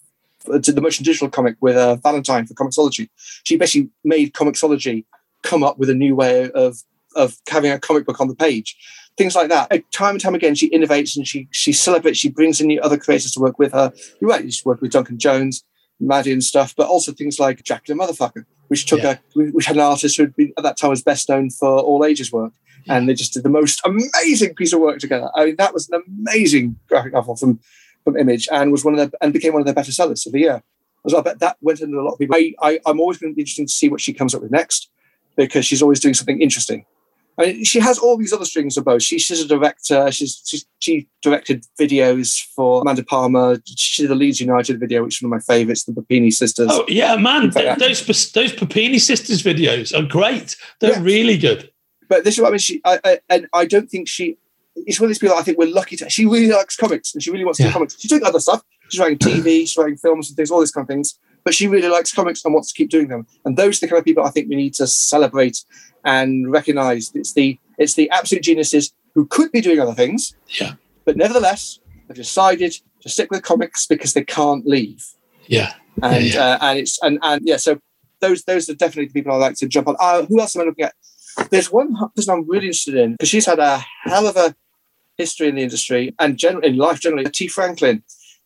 uh, 0.50 0.60
the 0.60 0.82
motion 0.82 1.04
digital 1.04 1.30
comic 1.30 1.56
with 1.62 1.76
uh, 1.76 1.96
Valentine 1.98 2.46
for 2.48 2.54
Comixology. 2.54 3.10
She 3.44 3.58
basically 3.58 3.90
made 4.04 4.34
Comixology 4.34 5.06
come 5.44 5.64
up 5.64 5.78
with 5.78 5.90
a 5.90 5.96
new 5.96 6.16
way 6.16 6.50
of 6.52 6.78
of 7.16 7.36
having 7.50 7.72
a 7.72 7.80
comic 7.80 8.06
book 8.06 8.22
on 8.22 8.28
the 8.30 8.36
page. 8.36 8.78
Things 9.18 9.36
like 9.36 9.50
that. 9.50 9.68
Uh, 9.72 9.80
Time 9.92 10.12
and 10.16 10.22
time 10.22 10.36
again, 10.36 10.56
she 10.56 10.70
innovates 10.70 11.16
and 11.18 11.28
she 11.28 11.48
she 11.52 11.74
celebrates. 11.74 12.18
She 12.18 12.30
brings 12.30 12.62
in 12.62 12.68
new 12.68 12.80
other 12.82 12.98
creators 12.98 13.32
to 13.34 13.40
work 13.40 13.60
with 13.60 13.74
her. 13.74 13.92
You're 14.20 14.30
right. 14.30 14.44
She's 14.44 14.64
worked 14.66 14.82
with 14.82 14.92
Duncan 14.92 15.20
Jones, 15.20 15.64
Madi 16.00 16.32
and 16.32 16.44
stuff, 16.44 16.74
but 16.76 16.88
also 16.88 17.12
things 17.12 17.40
like 17.40 17.64
Jack 17.64 17.86
the 17.86 17.94
Motherfucker, 17.94 18.46
which 18.70 18.86
took 18.86 19.02
Yeah. 19.04 19.18
a 19.36 19.52
which 19.52 19.66
had 19.66 19.76
an 19.76 19.82
artist 19.82 20.16
who 20.18 20.28
been 20.28 20.54
at 20.58 20.64
that 20.64 20.78
time 20.78 20.90
was 20.92 21.04
best 21.04 21.28
known 21.28 21.50
for 21.50 21.80
all 21.80 22.06
ages 22.06 22.32
work. 22.32 22.54
And 22.88 23.08
they 23.08 23.14
just 23.14 23.34
did 23.34 23.44
the 23.44 23.50
most 23.50 23.80
amazing 23.86 24.56
piece 24.56 24.74
of 24.74 24.80
work 24.80 24.98
together. 25.00 25.30
I 25.36 25.46
mean, 25.46 25.56
that 25.58 25.72
was 25.74 25.88
an 25.90 26.02
amazing 26.08 26.78
graphic 26.88 27.14
novel 27.14 27.36
from 27.36 27.60
from 28.04 28.18
Image, 28.18 28.48
and 28.52 28.72
was 28.72 28.84
one 28.86 28.94
of 28.98 29.00
their 29.00 29.20
and 29.22 29.34
became 29.34 29.54
one 29.54 29.62
of 29.62 29.66
their 29.66 29.76
better 29.76 29.92
sellers 29.92 30.26
of 30.26 30.34
the 30.34 30.40
year. 30.40 30.64
As 31.06 31.14
well, 31.14 31.24
but 31.24 31.40
that 31.40 31.58
went 31.62 31.82
into 31.82 32.00
a 32.00 32.04
lot 32.04 32.14
of 32.14 32.20
people. 32.20 32.36
I, 32.36 32.54
I 32.62 32.80
I'm 32.86 33.00
always 33.00 33.18
going 33.18 33.34
to 33.34 33.36
be 33.36 33.42
interested 33.42 33.68
to 33.68 33.74
see 33.74 33.90
what 33.90 34.02
she 34.02 34.14
comes 34.14 34.36
up 34.36 34.42
with 34.42 34.52
next 34.52 34.90
because 35.36 35.66
she's 35.66 35.82
always 35.82 36.00
doing 36.00 36.14
something 36.14 36.42
interesting. 36.42 36.86
I 37.40 37.46
mean, 37.46 37.64
she 37.64 37.80
has 37.80 37.98
all 37.98 38.18
these 38.18 38.34
other 38.34 38.46
strings 38.46 38.78
of 38.78 38.86
bows. 38.86 39.04
She, 39.04 39.18
she's 39.18 39.42
a 39.42 39.48
director. 39.48 40.12
She's, 40.12 40.42
she's 40.46 40.66
she 40.80 41.08
directed 41.22 41.66
videos 41.80 42.40
for 42.56 42.82
Amanda 42.82 43.04
Palmer. 43.04 43.58
She 43.66 44.04
did 44.04 44.12
the 44.12 44.16
Leeds 44.16 44.40
United 44.42 44.80
video, 44.80 45.04
which 45.04 45.16
is 45.18 45.22
one 45.24 45.34
of 45.34 45.48
my 45.48 45.54
favourites, 45.56 45.86
the 45.86 45.94
Puppini 45.94 46.30
sisters. 46.30 46.68
Oh 46.70 46.86
yeah, 46.88 47.16
man! 47.16 47.52
Fact, 47.52 47.80
Those 47.80 48.32
those 48.34 48.54
Puppini 48.54 49.00
sisters 49.00 49.42
videos 49.42 49.98
are 49.98 50.06
great. 50.08 50.56
They're 50.82 50.92
Yeah. 50.92 51.02
really 51.02 51.38
good. 51.38 51.72
But 52.10 52.26
this 52.26 52.36
is 52.36 52.42
what 52.42 52.50
I 52.50 52.52
mean. 52.52 52.60
She 52.60 52.82
I, 52.86 53.00
I, 53.04 53.20
and 53.30 53.48
I 53.54 53.66
don't 53.66 53.90
think 53.90 54.08
she. 54.08 54.38
It's 54.76 55.00
one 55.00 55.06
of 55.06 55.10
these 55.10 55.20
people. 55.20 55.36
I 55.36 55.42
think 55.42 55.58
we're 55.58 55.74
lucky 55.74 55.96
to. 55.98 56.10
She 56.10 56.26
really 56.26 56.48
likes 56.54 56.76
comics 56.76 57.14
and 57.14 57.22
she 57.22 57.30
really 57.32 57.44
wants 57.46 57.58
to 57.58 57.64
Yeah. 57.64 57.70
do 57.70 57.74
comics. 57.74 58.00
She's 58.00 58.10
doing 58.10 58.24
other 58.24 58.40
stuff. 58.40 58.62
She's 58.90 59.00
writing 59.00 59.18
TV, 59.18 59.62
she's 59.62 59.78
writing 59.78 59.98
films 59.98 60.30
and 60.30 60.36
things, 60.36 60.52
all 60.52 60.60
these 60.60 60.72
kind 60.72 60.84
of 60.84 60.88
things. 60.88 61.18
But 61.44 61.54
she 61.54 61.68
really 61.68 61.88
likes 61.88 62.12
comics 62.14 62.44
and 62.46 62.54
wants 62.54 62.72
to 62.72 62.78
keep 62.78 62.90
doing 62.90 63.08
them. 63.08 63.26
And 63.46 63.58
those 63.58 63.78
are 63.78 63.86
the 63.86 63.90
kind 63.90 64.00
of 64.00 64.06
people 64.06 64.24
I 64.24 64.30
think 64.30 64.50
we 64.50 64.56
need 64.56 64.74
to 64.76 64.88
celebrate 64.88 65.64
and 66.06 66.52
recognize. 66.52 67.12
It's 67.16 67.34
the 67.34 67.58
it's 67.78 67.96
the 67.96 68.10
absolute 68.12 68.44
geniuses 68.44 68.94
who 69.16 69.26
could 69.26 69.52
be 69.52 69.62
doing 69.62 69.80
other 69.80 69.94
things. 69.94 70.36
Yeah. 70.60 70.74
But 71.06 71.18
nevertheless, 71.18 71.80
have 72.08 72.16
decided 72.18 72.76
to 73.02 73.10
stick 73.10 73.32
with 73.32 73.42
comics 73.44 73.88
because 73.88 74.14
they 74.14 74.24
can't 74.24 74.66
leave. 74.68 75.06
Yeah. 75.48 75.74
And 76.04 76.24
yeah, 76.26 76.34
yeah. 76.34 76.42
Uh, 76.44 76.58
and 76.62 76.80
it's 76.80 77.00
and 77.02 77.20
and 77.24 77.42
yeah, 77.44 77.58
so 77.58 77.80
those 78.20 78.44
those 78.44 78.70
are 78.70 78.76
definitely 78.76 79.08
the 79.08 79.14
people 79.14 79.32
I 79.34 79.38
like 79.38 79.56
to 79.58 79.68
jump 79.68 79.88
on. 79.88 79.96
Uh, 80.00 80.26
who 80.26 80.40
else 80.40 80.56
am 80.56 80.62
I 80.62 80.66
looking 80.66 80.86
at? 80.86 80.94
There's 81.50 81.72
one 81.72 81.96
person 82.16 82.34
I'm 82.34 82.50
really 82.50 82.68
interested 82.68 82.96
in 82.96 83.14
because 83.14 83.30
she's 83.30 83.46
had 83.46 83.60
a 83.60 83.84
hell 84.04 84.28
of 84.28 84.36
a 84.38 84.56
history 85.18 85.48
in 85.48 85.56
the 85.56 85.64
industry 85.64 86.14
and 86.20 86.38
generally 86.38 86.70
in 86.70 86.78
life 86.78 87.00
generally. 87.00 87.26
Tee 87.26 87.48
Franklin, 87.48 88.04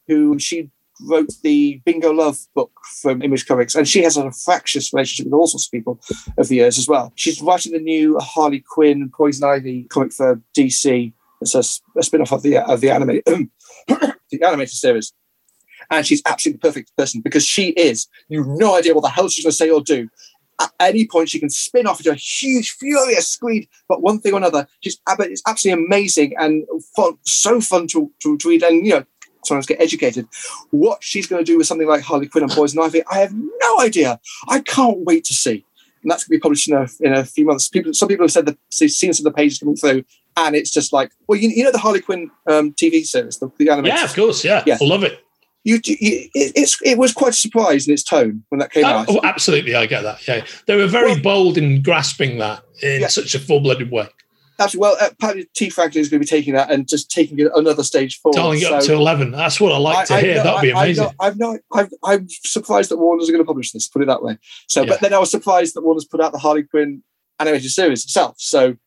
who 0.08 0.38
she 0.40 0.70
wrote 1.02 1.32
the 1.44 1.82
Bingo 1.86 2.12
Love 2.12 2.40
book 2.54 2.72
from 3.02 3.22
Image 3.22 3.46
Comics, 3.46 3.76
and 3.76 3.88
she 3.88 4.04
has 4.04 4.18
a 4.18 4.32
fractious 4.32 4.94
relationship 4.94 5.26
with 5.26 5.34
all 5.34 5.48
sorts 5.48 5.68
of 5.68 5.72
people 5.72 6.00
over 6.38 6.48
the 6.48 6.56
years 6.56 6.78
as 6.78 6.88
well. 6.88 7.12
She's 7.16 7.42
writing 7.42 7.74
the 7.74 7.80
new 7.80 8.18
Harley 8.20 8.62
Quinn 8.62 9.12
Poison 9.16 9.48
Ivy 9.48 9.84
comic 9.86 10.14
for 10.14 10.42
DC. 10.56 11.12
It's 11.42 11.56
a, 11.56 12.00
a 12.00 12.04
spin-off 12.04 12.32
of 12.32 12.44
the 12.44 12.58
of 12.58 12.82
the 12.82 12.90
anime 12.92 13.22
the 13.88 14.44
animated 14.44 14.76
series. 14.76 15.14
And 15.92 16.06
she's 16.06 16.22
absolutely 16.26 16.58
the 16.58 16.68
perfect 16.68 16.98
person 16.98 17.22
because 17.22 17.46
she 17.46 17.70
is, 17.70 18.08
you 18.28 18.40
have 18.40 18.58
no 18.58 18.76
idea 18.76 18.94
what 18.94 19.02
the 19.02 19.10
hell 19.10 19.30
she's 19.30 19.46
going 19.46 19.52
to 19.52 19.58
say 19.58 19.70
or 19.70 19.82
do. 19.82 20.10
At 20.60 20.72
any 20.80 21.06
point, 21.06 21.30
she 21.30 21.39
can 21.39 21.49
spin 21.49 21.86
off 21.86 21.99
into 21.99 22.12
a 22.12 22.16
huge, 22.16 22.72
furious 22.72 23.28
screed, 23.28 23.68
but 23.89 24.01
one 24.01 24.20
thing 24.20 24.34
or 24.34 24.38
another. 24.38 24.68
She's 24.82 24.99
it's 25.20 25.41
absolutely 25.45 25.86
amazing 25.86 26.34
and 26.38 26.66
fun, 26.95 27.18
so 27.26 27.60
fun 27.60 27.88
to, 27.88 28.12
to, 28.22 28.38
to 28.38 28.49
read. 28.49 28.64
And, 28.64 28.86
you 28.86 28.93
know, 28.93 29.06
sometimes 29.43 29.66
get 29.66 29.82
educated. 29.82 30.28
What 30.72 31.03
she's 31.03 31.28
going 31.28 31.43
to 31.43 31.45
do 31.45 31.58
with 31.58 31.68
something 31.68 31.88
like 31.88 32.03
Harley 32.03 32.28
Quinn 32.28 32.43
and 32.43 32.51
Poison 32.51 32.82
Ivy, 32.82 33.03
I 33.12 33.20
have 33.20 33.34
no 33.34 33.80
idea. 33.82 34.20
I 34.47 34.60
can't 34.62 34.99
wait 34.99 35.26
to 35.26 35.34
see. 35.34 35.66
And 36.03 36.12
that's 36.12 36.24
going 36.24 36.38
to 36.38 36.39
be 36.39 36.41
published 36.41 36.70
in 36.70 36.76
a, 36.76 36.88
in 36.99 37.14
a 37.14 37.26
few 37.26 37.45
months. 37.45 37.68
People, 37.68 37.93
some 37.93 38.08
people 38.08 38.24
have 38.24 38.32
said 38.32 38.45
that 38.45 38.58
they've 38.80 38.91
seen 38.91 39.12
some 39.12 39.26
of 39.26 39.34
the 39.34 39.36
pages 39.36 39.60
coming 39.60 39.76
through, 39.76 40.03
and 40.38 40.56
it's 40.56 40.70
just 40.70 40.93
like, 40.93 41.12
well, 41.28 41.39
you, 41.39 41.49
you 41.49 41.64
know 41.64 41.72
the 41.72 41.80
Harley 41.80 42.01
Quinn 42.01 42.30
um, 42.47 42.74
TV 42.74 43.03
series, 43.03 43.39
the, 43.39 43.51
the 43.58 43.70
animated. 43.70 43.97
Yeah, 43.97 44.06
of 44.06 44.14
course. 44.14 44.43
Yeah, 44.43 44.64
Yeah. 44.66 44.78
I 44.80 44.86
love 44.86 45.03
it. 45.03 45.24
You, 45.66 45.80
you, 45.84 45.95
it, 45.99 46.30
it's, 46.55 46.80
it 46.84 46.97
was 46.97 47.11
quite 47.11 47.32
a 47.32 47.34
surprise 47.34 47.88
in 47.88 47.93
its 47.93 48.03
tone 48.03 48.43
when 48.49 48.59
that 48.59 48.72
came 48.72 48.86
Oh, 48.86 48.89
out. 48.89 49.05
oh, 49.09 49.20
absolutely, 49.24 49.76
I 49.76 49.88
get 49.88 50.03
that. 50.03 50.26
Yeah, 50.28 50.45
they 50.68 50.76
were 50.76 50.88
very 50.88 51.13
Well- 51.13 51.22
bold 51.22 51.57
in 51.57 51.82
grasping 51.82 52.38
that 52.38 52.63
in 52.84 53.01
Yeah. 53.01 53.07
such 53.07 53.34
a 53.36 53.39
full-blooded 53.39 53.89
way, 53.91 54.07
Absolutely. 54.57 54.80
Well, 54.88 54.97
uh, 55.01 55.09
apparently 55.11 55.49
Tee 55.53 55.70
Franklin 55.70 56.01
is 56.01 56.07
going 56.09 56.22
to 56.22 56.26
be 56.26 56.30
taking 56.30 56.53
that 56.53 56.72
and 56.72 56.88
just 56.88 57.11
taking 57.11 57.39
it 57.39 57.47
another 57.55 57.84
stage 57.84 58.22
forward. 58.22 58.38
dialing 58.38 58.61
it 58.61 58.72
up 58.72 58.84
to 58.84 58.93
eleven. 58.93 59.32
That's 59.32 59.59
what 59.59 59.74
I 59.74 59.78
like 59.78 60.07
to 60.07 60.13
I- 60.13 60.18
I 60.18 60.22
hear. 60.22 60.36
That'd 60.43 60.61
be 60.61 60.72
I- 60.72 60.80
I 60.80 60.84
amazing. 60.86 61.09
I've 61.20 61.38
not, 61.38 61.57
I've, 61.74 61.89
I'm 62.05 62.28
surprised 62.30 62.89
that 62.91 62.97
Warner's 62.97 63.28
are 63.28 63.34
going 63.34 63.43
to 63.43 63.47
publish 63.47 63.72
this. 63.74 63.88
Put 63.89 64.01
it 64.03 64.05
that 64.05 64.24
way. 64.24 64.38
So, 64.68 64.82
Yeah. 64.84 64.88
but 64.89 65.01
then 65.01 65.13
I 65.13 65.20
was 65.20 65.30
surprised 65.32 65.76
that 65.76 65.82
Warner's 65.82 66.05
put 66.05 66.22
out 66.22 66.32
the 66.32 66.38
Harley 66.38 66.63
Quinn 66.63 67.03
animated 67.39 67.70
series 67.72 68.05
itself. 68.05 68.36
So 68.38 68.78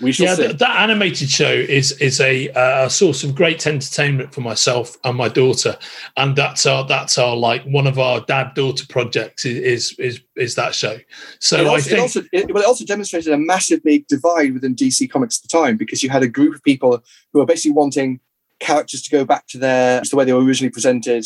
we 0.00 0.12
shall 0.12 0.26
yeah, 0.26 0.34
th- 0.34 0.58
that 0.58 0.80
animated 0.80 1.28
show 1.28 1.50
is 1.50 1.92
is 1.92 2.20
a, 2.20 2.48
uh, 2.50 2.88
source 2.88 3.22
of 3.24 3.34
great 3.34 3.66
entertainment 3.66 4.34
for 4.34 4.40
myself 4.40 4.96
and 5.04 5.16
my 5.16 5.28
daughter, 5.28 5.76
and 6.16 6.34
that's 6.36 6.66
our 6.66 6.86
that's 6.86 7.18
our 7.18 7.36
like 7.36 7.62
one 7.64 7.86
of 7.86 7.98
our 7.98 8.20
dad 8.20 8.54
daughter 8.54 8.84
projects 8.88 9.44
is, 9.44 9.58
is 9.58 9.98
is 9.98 10.20
is 10.36 10.54
that 10.54 10.74
show. 10.74 10.98
So 11.38 11.60
it 11.60 11.66
I 11.66 11.80
think 11.80 11.98
it, 11.98 12.00
also, 12.00 12.22
it, 12.32 12.54
well, 12.54 12.62
it 12.62 12.66
also 12.66 12.84
demonstrated 12.84 13.32
a 13.32 13.38
massive 13.38 13.82
big 13.82 14.06
divide 14.06 14.54
within 14.54 14.74
DC 14.74 15.10
Comics 15.10 15.38
at 15.38 15.48
the 15.48 15.56
time 15.56 15.76
because 15.76 16.02
you 16.02 16.10
had 16.10 16.22
a 16.22 16.28
group 16.28 16.54
of 16.54 16.62
people 16.62 17.02
who 17.32 17.38
were 17.38 17.46
basically 17.46 17.72
wanting 17.72 18.20
characters 18.58 19.02
to 19.02 19.10
go 19.10 19.24
back 19.24 19.46
to 19.48 19.58
their 19.58 20.00
to 20.00 20.10
the 20.10 20.16
way 20.16 20.24
they 20.24 20.32
were 20.32 20.44
originally 20.44 20.70
presented. 20.70 21.24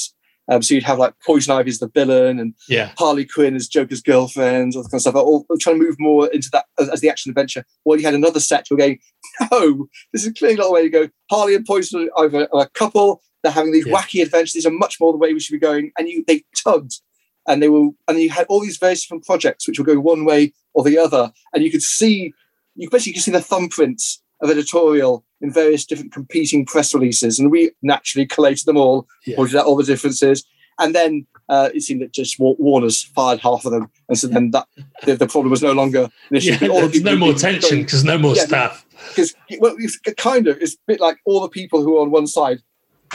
Um, 0.48 0.60
so 0.62 0.74
you'd 0.74 0.84
have 0.84 0.98
like 0.98 1.14
Poison 1.24 1.56
Ivy 1.56 1.70
as 1.70 1.78
the 1.78 1.88
villain 1.88 2.38
and 2.38 2.54
yeah, 2.68 2.92
Harley 2.98 3.24
Quinn 3.24 3.56
as 3.56 3.66
Joker's 3.66 4.02
girlfriend, 4.02 4.74
all 4.76 4.82
that 4.82 4.90
kind 4.90 4.98
of 4.98 5.00
stuff, 5.02 5.14
all 5.14 5.46
trying 5.58 5.78
to 5.78 5.84
move 5.84 5.96
more 5.98 6.26
into 6.28 6.50
that 6.52 6.66
as, 6.78 6.88
as 6.90 7.00
the 7.00 7.08
action 7.08 7.30
adventure. 7.30 7.64
Well, 7.84 7.98
you 7.98 8.04
had 8.04 8.14
another 8.14 8.40
set 8.40 8.66
who 8.68 8.74
were 8.74 8.80
going, 8.80 8.98
no, 9.50 9.88
this 10.12 10.26
is 10.26 10.32
clearly 10.34 10.56
not 10.56 10.64
the 10.64 10.72
way 10.72 10.82
to 10.82 10.90
go. 10.90 11.08
Harley 11.30 11.54
and 11.54 11.64
Poison 11.64 12.10
Ivy 12.18 12.46
are 12.52 12.62
a 12.62 12.68
couple. 12.70 13.22
They're 13.42 13.52
having 13.52 13.72
these 13.72 13.86
Yeah. 13.86 13.94
wacky 14.00 14.22
adventures. 14.22 14.52
These 14.52 14.66
are 14.66 14.70
much 14.70 15.00
more 15.00 15.12
the 15.12 15.18
way 15.18 15.32
we 15.32 15.40
should 15.40 15.52
be 15.52 15.58
going. 15.58 15.92
And 15.98 16.08
you, 16.08 16.24
they 16.26 16.44
tugged, 16.56 17.00
and 17.48 17.62
they 17.62 17.68
were, 17.68 17.88
and 18.08 18.18
you 18.18 18.30
had 18.30 18.46
all 18.48 18.60
these 18.60 18.76
various 18.78 19.02
different 19.02 19.24
projects 19.24 19.66
which 19.66 19.78
were 19.78 19.84
going 19.84 20.02
one 20.02 20.24
way 20.24 20.52
or 20.74 20.84
the 20.84 20.98
other, 20.98 21.32
and 21.54 21.62
you 21.64 21.70
could 21.70 21.82
see, 21.82 22.32
you 22.74 22.90
basically 22.90 23.12
could 23.14 23.22
see 23.22 23.30
the 23.30 23.38
thumbprints 23.38 24.18
of 24.42 24.50
editorial 24.50 25.24
in 25.44 25.52
various 25.52 25.84
different 25.84 26.10
competing 26.10 26.64
press 26.64 26.94
releases, 26.94 27.38
and 27.38 27.50
we 27.50 27.70
naturally 27.82 28.26
collated 28.26 28.64
them 28.64 28.78
all 28.78 29.06
Yeah. 29.26 29.36
pointed 29.36 29.56
out 29.56 29.66
all 29.66 29.76
the 29.76 29.84
differences. 29.84 30.42
And 30.80 30.94
then 30.94 31.26
uh, 31.50 31.68
it 31.74 31.82
seemed 31.82 32.00
that 32.00 32.12
just 32.12 32.36
Warner's 32.40 33.02
fired 33.02 33.38
half 33.40 33.64
of 33.66 33.70
them, 33.70 33.88
and 34.08 34.18
so 34.18 34.26
then 34.26 34.50
that 34.52 34.66
the, 35.04 35.14
the 35.16 35.26
problem 35.28 35.50
was 35.50 35.62
no 35.62 35.72
longer 35.72 36.04
an 36.30 36.36
issue. 36.36 36.56
yeah. 36.60 36.68
All 36.68 36.88
the 36.88 37.00
no 37.00 37.14
more 37.16 37.34
tension 37.34 37.82
because 37.82 38.02
no 38.04 38.16
more 38.18 38.34
Yeah, 38.34 38.46
staff. 38.46 38.86
because 39.10 39.34
well, 39.60 39.76
it's 39.78 39.98
kind 40.16 40.48
of 40.48 40.56
it's 40.62 40.74
a 40.74 40.78
bit 40.86 41.00
like 41.00 41.18
all 41.26 41.40
the 41.42 41.48
people 41.50 41.82
who 41.82 41.98
are 41.98 42.00
on 42.00 42.10
one 42.10 42.26
side 42.26 42.60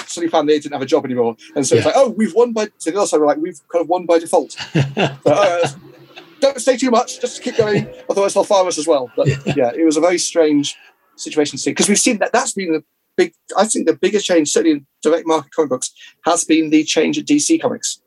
suddenly 0.05 0.29
found 0.29 0.47
they 0.47 0.59
didn't 0.59 0.73
have 0.73 0.81
a 0.83 0.85
job 0.85 1.03
anymore, 1.03 1.35
and 1.55 1.65
so 1.65 1.75
it's 1.75 1.85
like, 1.85 1.95
oh, 1.97 2.09
we've 2.11 2.35
won 2.35 2.53
by. 2.53 2.69
So 2.77 2.91
the 2.91 2.97
other 2.99 3.07
side 3.07 3.19
were 3.19 3.25
like, 3.25 3.39
we've 3.39 3.59
kind 3.71 3.81
of 3.81 3.89
won 3.89 4.05
by 4.05 4.19
default. 4.19 4.55
So, 5.25 5.31
uh, 5.33 5.67
don't 6.39 6.61
say 6.61 6.77
too 6.77 6.91
much, 6.91 7.19
just 7.19 7.41
keep 7.43 7.57
going, 7.57 7.89
otherwise 8.09 8.33
they'll 8.33 8.45
fire 8.45 8.65
us 8.67 8.77
as 8.77 8.87
well. 8.87 9.11
But 9.17 9.27
yeah, 9.57 9.71
it 9.75 9.83
was 9.83 9.97
a 9.97 10.01
very 10.01 10.17
strange 10.17 10.77
situation 11.19 11.57
to 11.57 11.57
see 11.63 11.71
because 11.71 11.89
we've 11.89 11.99
seen 11.99 12.17
that 12.19 12.31
that's 12.33 12.53
been 12.53 12.71
the 12.73 12.83
big. 13.17 13.33
I 13.57 13.65
think 13.65 13.85
the 13.87 13.95
biggest 13.95 14.25
change, 14.25 14.49
certainly 14.49 14.77
in 14.77 14.87
direct 15.01 15.27
market 15.27 15.51
comic 15.53 15.69
books, 15.69 15.91
has 16.25 16.43
been 16.45 16.69
the 16.69 16.83
change 16.83 17.17
at 17.17 17.25
DC 17.25 17.61
Comics 17.61 18.01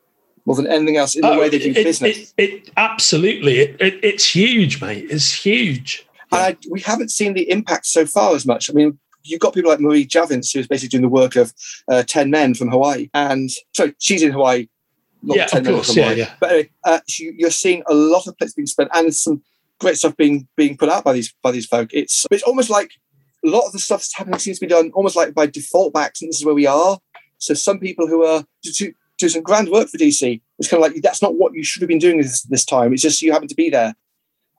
more 0.45 0.55
than 0.55 0.67
anything 0.67 0.97
else 0.97 1.15
in 1.15 1.21
the 1.21 1.29
Oh, 1.29 1.39
way 1.39 1.49
they 1.49 1.59
do 1.59 1.69
it, 1.71 1.83
business. 1.83 2.33
It, 2.37 2.49
it 2.53 2.71
absolutely 2.75 3.59
it, 3.59 3.77
it, 3.79 3.99
it's 4.03 4.25
huge, 4.35 4.81
mate. 4.81 5.07
It's 5.09 5.31
huge. 5.31 6.05
And 6.31 6.41
I, 6.41 6.57
we 6.69 6.81
haven't 6.81 7.11
seen 7.11 7.33
the 7.33 7.49
impact 7.49 7.85
so 7.85 8.05
far 8.05 8.35
as 8.35 8.45
much. 8.45 8.69
I 8.69 8.73
mean, 8.73 8.97
you've 9.23 9.39
got 9.39 9.53
people 9.53 9.69
like 9.71 9.79
Marie 9.79 10.05
Javins, 10.05 10.51
who's 10.51 10.67
basically 10.67 10.89
doing 10.89 11.03
the 11.03 11.07
work 11.09 11.35
of 11.37 11.53
uh, 11.89 12.03
10 12.03 12.29
men 12.29 12.55
from 12.55 12.69
Hawaii. 12.71 13.09
And 13.13 13.49
so 13.73 13.91
she's 13.99 14.21
in 14.23 14.31
Hawaii. 14.33 14.67
Not 15.21 15.37
Yeah, 15.37 15.45
10 15.45 15.59
of 15.59 15.65
men 15.65 15.73
course, 15.75 15.87
from 15.87 15.97
yeah, 15.97 16.03
Hawaii. 16.03 16.17
yeah. 16.19 16.33
But 16.41 16.49
anyway, 16.49 16.69
uh, 16.83 16.99
you're 17.19 17.49
seeing 17.51 17.83
a 17.87 17.93
lot 17.93 18.27
of 18.27 18.37
plates 18.37 18.53
being 18.55 18.65
spent 18.65 18.89
and 18.93 19.15
some 19.15 19.41
great 19.79 19.95
stuff 19.97 20.17
being 20.17 20.47
being 20.57 20.75
put 20.75 20.89
out 20.89 21.03
by 21.05 21.13
these 21.13 21.33
by 21.41 21.51
these 21.51 21.65
folk. 21.67 21.89
It's 21.93 22.25
it's 22.31 22.43
almost 22.43 22.69
like 22.69 22.91
a 23.45 23.49
lot 23.49 23.65
of 23.65 23.71
the 23.73 23.79
stuff 23.79 23.99
that's 24.01 24.15
happening 24.15 24.39
seems 24.39 24.59
to 24.59 24.65
be 24.65 24.69
done 24.69 24.91
almost 24.93 25.15
like 25.15 25.33
by 25.33 25.45
default 25.45 25.93
by 25.93 26.03
accident. 26.03 26.31
This 26.31 26.39
is 26.39 26.45
where 26.45 26.55
we 26.55 26.67
are. 26.67 26.97
So 27.37 27.53
some 27.53 27.79
people 27.79 28.07
who 28.07 28.23
are 28.25 28.45
to, 28.63 28.73
to 28.73 28.93
do 29.17 29.29
some 29.29 29.41
grand 29.43 29.69
work 29.69 29.89
for 29.89 29.97
DC, 29.97 30.41
it's 30.59 30.69
kind 30.69 30.83
of 30.83 30.89
like 30.91 31.01
that's 31.01 31.21
not 31.21 31.35
what 31.35 31.53
you 31.53 31.63
should 31.63 31.81
have 31.81 31.89
been 31.89 31.99
doing 31.99 32.17
this, 32.17 32.43
this 32.43 32.65
time. 32.65 32.93
It's 32.93 33.01
just 33.01 33.21
you 33.21 33.31
happen 33.33 33.47
to 33.49 33.55
be 33.55 33.69
there. 33.69 33.93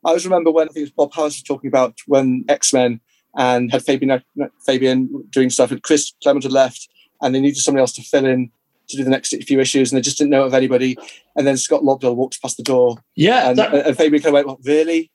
I 0.05 0.09
always 0.09 0.27
remember 0.27 0.51
when 0.51 0.69
I 0.69 0.73
think 0.73 0.89
it 0.89 0.93
was 0.99 1.09
Bob 1.09 1.13
Harras 1.13 1.25
was 1.37 1.43
talking 1.43 1.69
about 1.69 1.95
when 2.07 2.45
X 2.49 2.73
Men 2.75 3.01
and 3.37 3.73
had 3.73 3.83
Fabian 3.83 4.23
Fabian 4.67 5.25
doing 5.31 5.51
stuff, 5.51 5.71
and 5.71 5.83
Chris 5.83 6.13
Claremont 6.23 6.45
had 6.45 6.53
left, 6.53 6.89
and 7.23 7.35
they 7.35 7.41
needed 7.41 7.57
somebody 7.57 7.81
else 7.81 7.93
to 7.95 8.03
fill 8.03 8.27
in 8.27 8.51
to 8.89 8.99
do 8.99 9.03
the 9.05 9.09
next 9.11 9.35
few 9.45 9.61
issues, 9.61 9.91
and 9.91 9.97
they 9.97 10.03
just 10.03 10.19
didn't 10.19 10.31
know 10.31 10.45
of 10.45 10.53
anybody. 10.53 10.97
And 11.37 11.47
then 11.47 11.57
Scott 11.57 11.81
Lobdell 11.83 12.15
walked 12.17 12.43
past 12.43 12.59
the 12.59 12.63
door, 12.63 12.99
Yeah, 13.17 13.49
and, 13.49 13.59
that- 13.59 13.75
and 13.75 13.97
Fabian 13.97 14.23
kind 14.23 14.29
of 14.29 14.35
went, 14.35 14.47
well, 14.47 14.61
"Really? 14.63 15.11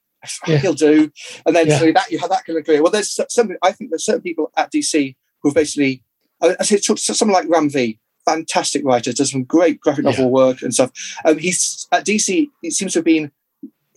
Yeah. 0.48 0.58
He'll 0.58 0.74
do." 0.74 1.12
And 1.46 1.56
then 1.56 1.68
Yeah. 1.68 1.80
so 1.80 1.92
that 1.92 2.12
you 2.12 2.20
have 2.20 2.30
that 2.30 2.46
kind 2.46 2.58
of 2.60 2.66
career. 2.66 2.82
Well, 2.82 2.92
there's 2.92 3.18
some. 3.30 3.52
I 3.64 3.72
think 3.72 3.92
there's 3.92 4.06
certain 4.06 4.22
people 4.22 4.52
at 4.58 4.72
DC 4.72 5.16
who've 5.42 5.54
basically. 5.54 6.04
I 6.42 6.64
say 6.64 6.78
someone 6.80 7.34
like 7.36 7.50
Ram 7.50 7.70
V, 7.70 8.00
fantastic 8.26 8.86
writer, 8.86 9.12
does 9.12 9.32
some 9.32 9.44
great 9.44 9.80
graphic 9.82 10.06
Yeah. 10.06 10.12
novel 10.12 10.32
work 10.32 10.62
and 10.62 10.74
stuff. 10.74 10.92
Um, 11.26 11.38
he's 11.38 11.88
at 11.92 12.06
DC. 12.06 12.48
It 12.64 12.72
seems 12.74 12.94
to 12.94 13.00
have 13.00 13.06
been 13.06 13.32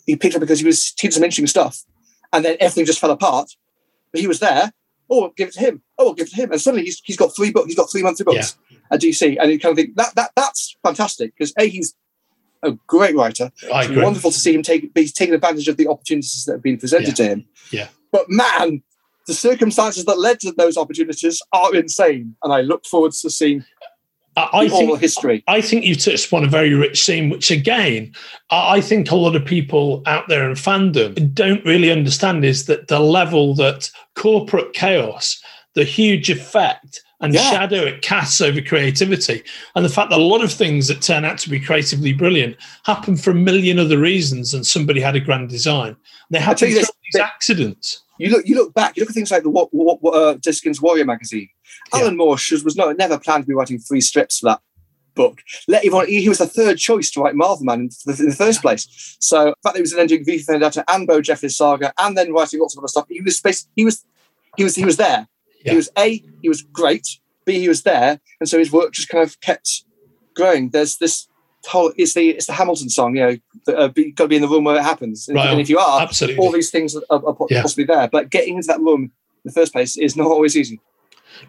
he 0.06 0.16
picked 0.16 0.34
up 0.34 0.40
because 0.40 0.58
he 0.60 0.66
was 0.66 0.92
he 1.00 1.06
did 1.08 1.14
some 1.14 1.22
interesting 1.22 1.46
stuff, 1.46 1.84
and 2.32 2.44
then 2.44 2.56
everything 2.60 2.84
just 2.84 2.98
fell 2.98 3.10
apart. 3.12 3.52
But 4.12 4.20
he 4.20 4.26
was 4.26 4.40
there. 4.40 4.72
Oh, 5.08 5.20
we'll 5.20 5.30
give 5.36 5.48
it 5.48 5.54
to 5.54 5.60
him. 5.60 5.82
Oh, 5.98 6.06
we'll 6.06 6.14
give 6.14 6.26
it 6.26 6.30
to 6.30 6.36
him. 6.36 6.50
And 6.52 6.60
suddenly 6.60 6.84
he's 6.84 7.00
he's 7.04 7.16
got 7.16 7.34
three 7.36 7.50
books. 7.52 7.66
He's 7.66 7.76
got 7.76 7.90
three 7.90 8.02
monthly 8.02 8.24
books 8.24 8.56
at 8.90 9.00
DC, 9.00 9.36
and 9.40 9.50
you 9.52 9.58
kind 9.60 9.70
of 9.72 9.76
think 9.76 9.94
that 9.96 10.14
that 10.16 10.32
that's 10.34 10.76
fantastic 10.82 11.32
because 11.36 11.52
a 11.58 11.66
he's 11.68 11.94
a 12.62 12.72
great 12.86 13.14
writer. 13.16 13.50
I 13.72 13.80
It's 13.80 13.90
agree. 13.90 14.02
wonderful 14.02 14.30
to 14.30 14.38
see 14.38 14.54
him 14.54 14.62
take 14.62 14.90
he's 14.94 15.12
taking 15.12 15.34
advantage 15.34 15.68
of 15.68 15.76
the 15.76 15.88
opportunities 15.88 16.44
that 16.46 16.52
have 16.54 16.62
been 16.62 16.78
presented 16.78 17.08
Yeah. 17.08 17.14
to 17.14 17.24
him. 17.24 17.44
Yeah. 17.70 17.88
But 18.10 18.28
man, 18.28 18.82
the 19.26 19.34
circumstances 19.34 20.04
that 20.04 20.18
led 20.18 20.40
to 20.40 20.52
those 20.52 20.76
opportunities 20.76 21.40
are 21.52 21.74
insane, 21.74 22.34
and 22.42 22.52
I 22.52 22.60
look 22.60 22.84
forward 22.86 23.12
to 23.12 23.30
seeing 23.30 23.64
I, 24.36 24.48
I 24.54 24.68
think 24.68 24.98
history. 24.98 25.44
I 25.46 25.60
think 25.60 25.84
you've 25.84 25.98
touched 25.98 26.26
upon 26.26 26.44
a 26.44 26.48
very 26.48 26.72
rich 26.72 27.04
theme, 27.04 27.28
which 27.28 27.50
again, 27.50 28.12
I 28.50 28.80
think 28.80 29.10
a 29.10 29.14
lot 29.16 29.36
of 29.36 29.44
people 29.44 30.02
out 30.06 30.28
there 30.28 30.48
in 30.48 30.56
fandom 30.56 31.34
don't 31.34 31.62
really 31.66 31.90
understand 31.90 32.44
is 32.44 32.64
that 32.66 32.88
the 32.88 32.98
level 33.00 33.54
that 33.56 33.90
corporate 34.14 34.72
chaos, 34.72 35.38
the 35.74 35.84
huge 35.84 36.30
effect 36.30 37.02
and 37.22 37.32
Yeah. 37.32 37.50
shadow 37.50 37.82
it 37.82 38.02
casts 38.02 38.40
over 38.40 38.60
creativity, 38.60 39.42
and 39.74 39.84
the 39.84 39.88
fact 39.88 40.10
that 40.10 40.18
a 40.18 40.22
lot 40.22 40.44
of 40.44 40.52
things 40.52 40.88
that 40.88 41.00
turn 41.00 41.24
out 41.24 41.38
to 41.38 41.48
be 41.48 41.58
creatively 41.58 42.12
brilliant 42.12 42.56
happen 42.84 43.16
for 43.16 43.30
a 43.30 43.34
million 43.34 43.78
other 43.78 43.98
reasons, 43.98 44.52
and 44.52 44.66
somebody 44.66 45.00
had 45.00 45.16
a 45.16 45.20
grand 45.20 45.48
design. 45.48 45.96
They 46.30 46.38
happen 46.40 46.58
through 46.58 46.74
these 46.74 47.20
accidents. 47.20 48.02
You 48.18 48.30
look, 48.30 48.46
you 48.46 48.54
look 48.54 48.74
back, 48.74 48.96
you 48.96 49.00
look 49.02 49.10
at 49.10 49.14
things 49.14 49.30
like 49.30 49.42
the 49.42 49.50
what, 49.50 49.68
what, 49.72 49.98
uh, 50.14 50.34
Dez 50.36 50.56
Skinn's 50.56 50.82
Warrior 50.82 51.04
magazine. 51.04 51.48
Yeah. 51.94 52.02
Alan 52.02 52.16
Moore 52.16 52.36
was, 52.50 52.64
was 52.64 52.76
not 52.76 52.96
never 52.96 53.18
planned 53.18 53.44
to 53.44 53.48
be 53.48 53.54
writing 53.54 53.78
three 53.78 54.00
strips 54.00 54.40
for 54.40 54.46
that 54.50 54.60
book. 55.14 55.42
Let 55.68 55.84
everyone, 55.84 56.08
he 56.08 56.28
was 56.28 56.38
the 56.38 56.46
third 56.46 56.78
choice 56.78 57.10
to 57.12 57.20
write 57.20 57.34
Marvel 57.34 57.64
Man 57.64 57.80
in 57.80 57.90
the, 58.06 58.16
in 58.22 58.28
the 58.30 58.34
first 58.34 58.62
place. 58.62 59.16
So 59.20 59.46
the 59.46 59.54
fact 59.62 59.74
that 59.74 59.76
he 59.76 59.80
was 59.82 59.92
an 59.92 60.06
doing 60.06 60.24
V 60.24 60.38
for 60.38 60.52
Vendetta 60.52 60.84
and 60.88 61.08
Bojeffries 61.08 61.52
saga, 61.52 61.92
and 61.98 62.16
then 62.16 62.32
writing 62.32 62.60
lots 62.60 62.74
of 62.74 62.78
other 62.78 62.88
stuff, 62.88 63.06
he 63.08 63.20
was 63.20 63.38
space. 63.38 63.68
He 63.76 63.84
was 63.84 64.04
he 64.56 64.64
was 64.64 64.74
he 64.74 64.84
was 64.84 64.96
there. 64.96 65.26
Yeah. 65.64 65.72
He 65.72 65.76
was 65.76 65.90
a 65.98 66.22
he 66.42 66.48
was 66.48 66.62
great. 66.62 67.06
B 67.44 67.58
he 67.60 67.68
was 67.68 67.82
there, 67.82 68.20
and 68.40 68.48
so 68.48 68.58
his 68.58 68.70
work 68.72 68.92
just 68.92 69.08
kind 69.08 69.24
of 69.24 69.40
kept 69.40 69.84
growing. 70.34 70.70
There's 70.70 70.96
this 70.98 71.26
whole 71.66 71.92
it's 71.96 72.14
the 72.14 72.30
it's 72.30 72.46
the 72.46 72.52
Hamilton 72.52 72.88
song, 72.88 73.16
you 73.16 73.22
know, 73.22 73.36
the, 73.66 73.76
uh, 73.76 73.88
be, 73.88 74.12
got 74.12 74.24
to 74.24 74.28
be 74.28 74.36
in 74.36 74.42
the 74.42 74.48
room 74.48 74.64
where 74.64 74.76
it 74.76 74.82
happens. 74.82 75.28
And, 75.28 75.36
Right. 75.36 75.48
and 75.50 75.60
if 75.60 75.68
you 75.68 75.78
are, 75.78 76.02
Absolutely. 76.02 76.38
all 76.38 76.52
these 76.52 76.70
things 76.70 76.96
are, 76.96 77.02
are 77.10 77.36
Yeah. 77.50 77.62
possibly 77.62 77.84
there. 77.84 78.08
But 78.08 78.30
getting 78.30 78.56
into 78.56 78.66
that 78.68 78.80
room 78.80 79.02
in 79.04 79.10
the 79.44 79.52
first 79.52 79.72
place 79.72 79.96
is 79.96 80.16
not 80.16 80.26
always 80.26 80.56
easy. 80.56 80.80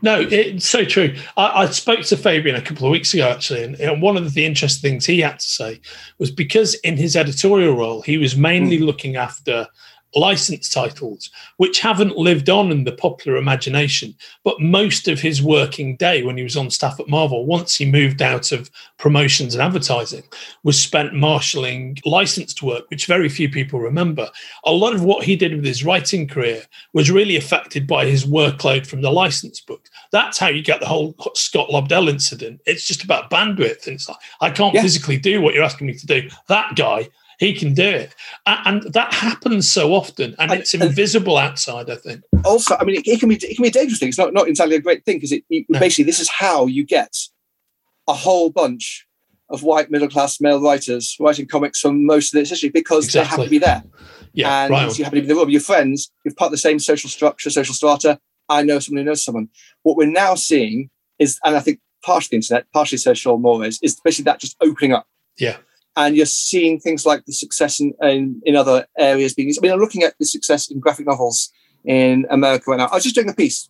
No, 0.01 0.21
it's 0.21 0.67
so 0.67 0.85
true. 0.85 1.13
I, 1.35 1.63
I 1.63 1.65
spoke 1.67 2.01
to 2.05 2.17
Fabian 2.17 2.55
a 2.55 2.61
couple 2.61 2.85
of 2.87 2.91
weeks 2.91 3.13
ago, 3.13 3.27
actually, 3.29 3.63
and, 3.63 3.75
and 3.79 4.01
one 4.01 4.17
of 4.17 4.33
the 4.33 4.45
interesting 4.45 4.91
things 4.91 5.05
he 5.05 5.19
had 5.19 5.39
to 5.39 5.45
say 5.45 5.81
was 6.19 6.31
because 6.31 6.75
in 6.75 6.95
his 6.97 7.15
editorial 7.15 7.75
role, 7.75 8.01
he 8.01 8.17
was 8.17 8.35
mainly 8.35 8.79
looking 8.79 9.17
after 9.17 9.67
licensed 10.15 10.71
titles, 10.71 11.29
which 11.57 11.79
haven't 11.79 12.17
lived 12.17 12.49
on 12.49 12.71
in 12.71 12.83
the 12.83 12.91
popular 12.91 13.37
imagination. 13.37 14.15
But 14.43 14.59
most 14.59 15.07
of 15.07 15.19
his 15.19 15.41
working 15.41 15.95
day 15.97 16.23
when 16.23 16.37
he 16.37 16.43
was 16.43 16.57
on 16.57 16.69
staff 16.69 16.99
at 16.99 17.07
Marvel, 17.09 17.45
once 17.45 17.75
he 17.75 17.85
moved 17.85 18.21
out 18.21 18.51
of 18.51 18.69
promotions 18.97 19.53
and 19.55 19.63
advertising, 19.63 20.23
was 20.63 20.79
spent 20.79 21.13
marshalling 21.13 21.97
licensed 22.05 22.61
work, 22.61 22.89
which 22.89 23.05
very 23.05 23.29
few 23.29 23.49
people 23.49 23.79
remember. 23.79 24.29
A 24.65 24.71
lot 24.71 24.93
of 24.93 25.03
what 25.03 25.25
he 25.25 25.35
did 25.35 25.55
with 25.55 25.65
his 25.65 25.83
writing 25.83 26.27
career 26.27 26.63
was 26.93 27.11
really 27.11 27.35
affected 27.35 27.87
by 27.87 28.05
his 28.05 28.25
workload 28.25 28.85
from 28.87 29.01
the 29.01 29.11
licensed 29.11 29.65
books. 29.67 29.89
That's 30.11 30.37
how 30.37 30.47
you 30.47 30.61
get 30.61 30.79
the 30.79 30.87
whole 30.87 31.15
Scott 31.33 31.69
Lobdell 31.69 32.09
incident. 32.09 32.61
It's 32.65 32.87
just 32.87 33.03
about 33.03 33.29
bandwidth. 33.29 33.87
And 33.87 33.95
it's 33.95 34.07
like, 34.07 34.17
I 34.41 34.49
can't 34.49 34.73
Yeah. 34.73 34.81
physically 34.81 35.17
do 35.17 35.41
what 35.41 35.53
you're 35.53 35.63
asking 35.63 35.87
me 35.87 35.93
to 35.93 36.05
do. 36.05 36.29
That 36.47 36.75
guy, 36.75 37.09
he 37.43 37.53
can 37.53 37.73
do 37.73 37.83
it. 37.87 38.15
And 38.45 38.83
that 38.93 39.13
happens 39.13 39.69
so 39.69 39.93
often, 39.93 40.35
and 40.39 40.51
And- 40.51 40.59
it's 40.61 40.73
and- 40.73 40.83
invisible 40.83 41.37
outside, 41.37 41.89
I 41.89 41.95
think. 41.95 42.21
Also, 42.45 42.75
I 42.79 42.83
mean, 42.85 42.95
it, 42.97 43.07
it 43.07 43.19
can 43.19 43.29
be 43.29 43.35
it 43.35 43.55
can 43.55 43.63
be 43.63 43.69
a 43.69 43.71
dangerous 43.71 43.99
thing. 43.99 44.09
It's 44.09 44.17
not 44.17 44.33
not 44.33 44.47
entirely 44.47 44.75
a 44.75 44.81
great 44.81 45.05
thing 45.05 45.17
because 45.17 45.31
it, 45.31 45.43
No. 45.69 45.79
basically 45.79 46.05
this 46.05 46.19
is 46.19 46.29
how 46.29 46.65
you 46.67 46.83
get 46.85 47.13
a 48.07 48.13
whole 48.13 48.49
bunch 48.49 49.05
of 49.49 49.61
white 49.63 49.91
middle 49.91 50.07
class 50.09 50.41
male 50.41 50.61
writers 50.61 51.15
writing 51.19 51.45
comics 51.47 51.79
from 51.79 52.05
most 52.05 52.33
of 52.33 52.39
this 52.39 52.49
history 52.49 52.69
because 52.69 53.07
they 53.11 53.23
happen 53.23 53.45
to 53.45 53.49
be 53.49 53.59
there. 53.59 53.83
Yeah, 54.33 54.63
and 54.63 54.71
right. 54.71 54.97
you 54.97 55.03
happen 55.03 55.17
to 55.19 55.21
be 55.21 55.29
in 55.29 55.35
the 55.35 55.35
room. 55.39 55.49
Your 55.49 55.61
friends, 55.61 56.11
you've 56.25 56.35
part 56.35 56.47
of 56.47 56.53
the 56.53 56.57
same 56.57 56.79
social 56.79 57.09
structure, 57.09 57.49
social 57.49 57.75
strata. 57.75 58.19
I 58.49 58.63
know 58.63 58.79
someone 58.79 59.03
who 59.03 59.09
knows 59.09 59.23
someone. 59.23 59.49
What 59.83 59.95
we're 59.95 60.07
now 60.07 60.35
seeing 60.35 60.89
is, 61.19 61.39
and 61.45 61.55
I 61.55 61.59
think 61.59 61.79
partially 62.03 62.29
the 62.31 62.37
internet, 62.37 62.65
partially 62.73 62.97
social 62.97 63.37
mores, 63.37 63.79
is 63.81 63.99
basically 64.03 64.25
that 64.29 64.39
just 64.39 64.55
opening 64.59 64.91
up. 64.93 65.05
Yeah. 65.37 65.57
And 65.95 66.15
you're 66.15 66.25
seeing 66.25 66.79
things 66.79 67.05
like 67.05 67.25
the 67.25 67.33
success 67.33 67.79
in, 67.79 67.93
in, 68.01 68.41
in 68.45 68.55
other 68.55 68.87
areas 68.97 69.33
being. 69.33 69.49
I 69.49 69.61
mean, 69.61 69.71
I'm 69.71 69.79
looking 69.79 70.03
at 70.03 70.17
the 70.19 70.25
success 70.25 70.71
in 70.71 70.79
graphic 70.79 71.05
novels 71.05 71.51
in 71.85 72.25
America 72.29 72.71
right 72.71 72.77
now. 72.77 72.87
I 72.87 72.95
was 72.95 73.03
just 73.03 73.15
doing 73.15 73.29
a 73.29 73.33
piece 73.33 73.69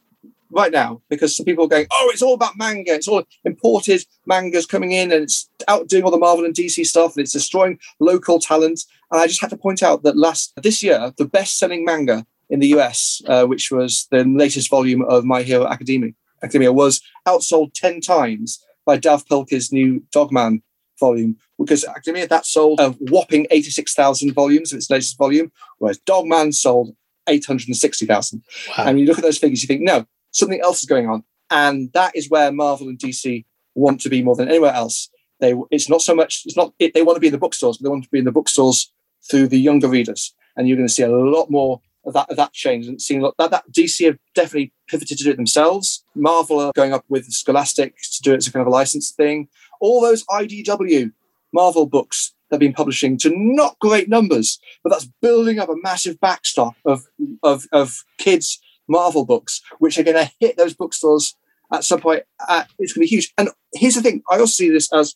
right 0.54 0.72
now 0.72 1.02
because 1.10 1.36
some 1.36 1.46
people 1.46 1.66
are 1.66 1.70
going, 1.70 1.88
oh, 1.92 2.12
it's 2.14 2.22
all 2.22 2.36
about 2.36 2.58
manga. 2.58 2.94
It's 2.94 3.08
all 3.08 3.24
imported 3.44 4.06
mangas 4.26 4.66
coming 4.66 4.92
in 4.92 5.12
and 5.12 5.24
it's 5.24 5.50
outdoing 5.68 6.04
all 6.04 6.12
the 6.12 6.18
Marvel 6.18 6.46
and 6.46 6.54
DC 6.54 6.86
stuff 6.86 7.16
and 7.16 7.24
it's 7.24 7.34
destroying 7.34 7.80
local 8.00 8.40
talent. 8.40 8.84
And 9.12 9.22
I 9.22 9.28
just 9.28 9.42
had 9.42 9.50
to 9.50 9.58
point 9.58 9.84
out 9.84 10.04
that 10.04 10.18
last 10.18 10.54
this 10.62 10.82
year, 10.84 11.12
the 11.18 11.26
best-selling 11.26 11.84
manga 11.84 12.26
in 12.50 12.60
the 12.60 12.68
US, 12.68 13.22
uh, 13.28 13.46
which 13.46 13.72
was 13.72 14.08
the 14.12 14.24
latest 14.24 14.70
volume 14.70 15.02
of 15.04 15.26
My 15.26 15.44
Hero 15.44 15.68
Academia, 15.68 16.12
Academia 16.44 16.72
was 16.72 17.02
outsold 17.28 17.74
10 17.74 18.02
times 18.02 18.64
by 18.86 18.98
Dav 18.98 19.26
Pilkey's 19.26 19.72
new 19.72 20.04
Dogman 20.12 20.62
volume, 21.00 21.38
because 21.58 21.86
Academia 21.86 22.28
that 22.28 22.46
sold 22.46 22.80
a 22.80 22.92
whopping 22.92 23.48
86,000 23.52 24.34
volumes 24.34 24.72
of 24.72 24.78
its 24.78 24.90
latest 24.90 25.18
volume, 25.18 25.52
whereas 25.80 25.98
Dogman 26.00 26.52
sold 26.52 26.96
860,000. 27.28 28.44
Wow. 28.78 28.86
And 28.86 29.00
you 29.00 29.06
look 29.06 29.18
at 29.18 29.24
those 29.24 29.38
figures, 29.38 29.62
you 29.62 29.68
think, 29.68 29.82
no, 29.82 30.06
something 30.32 30.62
else 30.62 30.82
is 30.82 30.90
going 30.90 31.10
on. 31.10 31.24
And 31.50 31.92
that 31.94 32.16
is 32.16 32.30
where 32.30 32.52
Marvel 32.52 32.88
and 32.88 32.98
DC 32.98 33.46
want 33.76 34.02
to 34.02 34.10
be 34.10 34.24
more 34.24 34.36
than 34.36 34.50
anywhere 34.50 34.74
else. 34.74 35.10
They, 35.40 35.54
it's 35.72 35.90
not 35.90 36.02
so 36.02 36.16
much, 36.16 36.44
it's 36.46 36.58
not, 36.58 36.74
it, 36.80 36.94
they 36.94 37.02
want 37.02 37.16
to 37.16 37.22
be 37.22 37.28
in 37.28 37.34
the 37.34 37.40
bookstores, 37.40 37.78
but 37.78 37.84
they 37.84 37.90
want 37.90 38.04
to 38.04 38.10
be 38.10 38.20
in 38.20 38.26
the 38.26 38.32
bookstores 38.32 38.92
through 39.30 39.48
the 39.48 39.60
younger 39.60 39.88
readers. 39.88 40.34
And 40.56 40.68
you're 40.68 40.78
going 40.78 40.88
to 40.88 40.94
see 40.94 41.04
a 41.04 41.10
lot 41.10 41.50
more 41.50 41.82
that, 42.06 42.28
that 42.36 42.54
change 42.54 42.88
and 42.88 43.02
seeing 43.02 43.22
that, 43.22 43.34
that 43.38 43.64
DC 43.72 44.06
have 44.06 44.18
definitely 44.36 44.74
pivoted 44.88 45.18
to 45.18 45.24
do 45.24 45.32
it 45.32 45.38
themselves. 45.38 46.04
Marvel 46.16 46.60
are 46.60 46.72
going 46.76 46.94
up 46.94 47.06
with 47.08 47.32
Scholastic 47.32 47.96
to 47.98 48.22
do 48.22 48.34
it 48.34 48.38
as 48.38 48.48
a 48.48 48.52
kind 48.52 48.62
of 48.62 48.68
a 48.68 48.76
licensed 48.76 49.16
thing. 49.16 49.48
All 49.80 50.02
those 50.02 50.26
IDW 50.26 51.12
Marvel 51.54 51.86
books 51.86 52.34
they've 52.50 52.60
been 52.60 52.74
publishing 52.74 53.18
to 53.18 53.32
not 53.34 53.80
great 53.80 54.10
numbers, 54.10 54.60
but 54.84 54.90
that's 54.90 55.10
building 55.22 55.60
up 55.60 55.70
a 55.70 55.76
massive 55.82 56.20
backstop 56.20 56.76
of, 56.86 57.06
of, 57.42 57.66
of 57.72 58.04
kids' 58.18 58.60
Marvel 58.88 59.26
books, 59.26 59.62
which 59.80 59.98
are 59.98 60.04
going 60.04 60.18
to 60.18 60.32
hit 60.40 60.58
those 60.58 60.74
bookstores 60.74 61.36
at 61.72 61.84
some 61.84 62.00
point. 62.00 62.24
Uh, 62.48 62.64
it's 62.80 62.94
going 62.94 63.06
to 63.06 63.10
be 63.10 63.16
huge. 63.16 63.34
And 63.38 63.50
here's 63.74 63.96
the 63.96 64.02
thing 64.02 64.22
I 64.30 64.36
also 64.36 64.46
see 64.46 64.70
this 64.70 64.92
as 64.94 65.16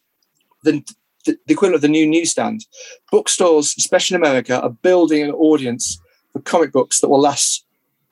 the, 0.64 0.84
the 1.26 1.38
equivalent 1.48 1.76
of 1.76 1.82
the 1.82 1.88
new 1.88 2.08
newsstand. 2.08 2.66
Bookstores, 3.12 3.76
especially 3.78 4.16
in 4.16 4.22
America, 4.22 4.60
are 4.62 4.70
building 4.70 5.24
an 5.24 5.32
audience 5.32 6.00
for 6.38 6.44
comic 6.44 6.72
books 6.72 7.02
that 7.02 7.10
will 7.10 7.20
last 7.20 7.66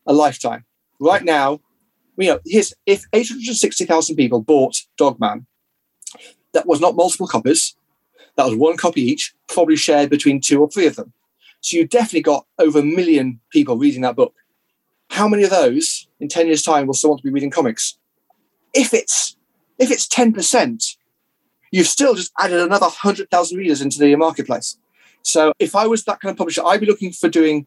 a 0.05 0.13
lifetime. 0.13 0.65
Right 0.99 1.23
now, 1.23 1.61
you 2.17 2.29
know, 2.29 2.39
here's 2.45 2.73
if 2.85 3.03
860,000 3.13 4.15
people 4.15 4.41
bought 4.41 4.81
Dogman, 4.97 5.45
that 6.53 6.65
was 6.65 6.79
not 6.79 6.95
multiple 6.95 7.27
copies, 7.27 7.75
that 8.37 8.45
was 8.45 8.55
one 8.55 8.77
copy 8.77 9.01
each, 9.01 9.33
probably 9.47 9.75
shared 9.75 10.09
between 10.09 10.41
two 10.41 10.61
or 10.61 10.69
three 10.69 10.87
of 10.87 10.95
them. 10.95 11.13
So 11.61 11.77
you 11.77 11.87
definitely 11.87 12.21
got 12.21 12.45
over 12.59 12.79
a 12.79 12.83
million 12.83 13.39
people 13.51 13.77
reading 13.77 14.01
that 14.01 14.15
book. 14.15 14.33
How 15.09 15.27
many 15.27 15.43
of 15.43 15.49
those 15.49 16.07
in 16.19 16.27
10 16.27 16.47
years' 16.47 16.63
time 16.63 16.87
will 16.87 16.93
still 16.93 17.11
want 17.11 17.21
to 17.21 17.27
be 17.27 17.31
reading 17.31 17.51
comics? 17.51 17.97
If 18.73 18.93
it's 18.93 19.35
if 19.77 19.91
it's 19.91 20.07
10%, 20.07 20.95
you've 21.71 21.87
still 21.87 22.15
just 22.15 22.31
added 22.39 22.61
another 22.61 22.85
100,000 22.85 23.57
readers 23.57 23.81
into 23.81 23.99
the 23.99 24.15
marketplace. 24.15 24.77
So 25.21 25.53
if 25.59 25.75
I 25.75 25.87
was 25.87 26.05
that 26.05 26.21
kind 26.21 26.31
of 26.31 26.37
publisher, 26.37 26.61
I'd 26.63 26.79
be 26.79 26.85
looking 26.85 27.11
for 27.11 27.27
doing, 27.27 27.65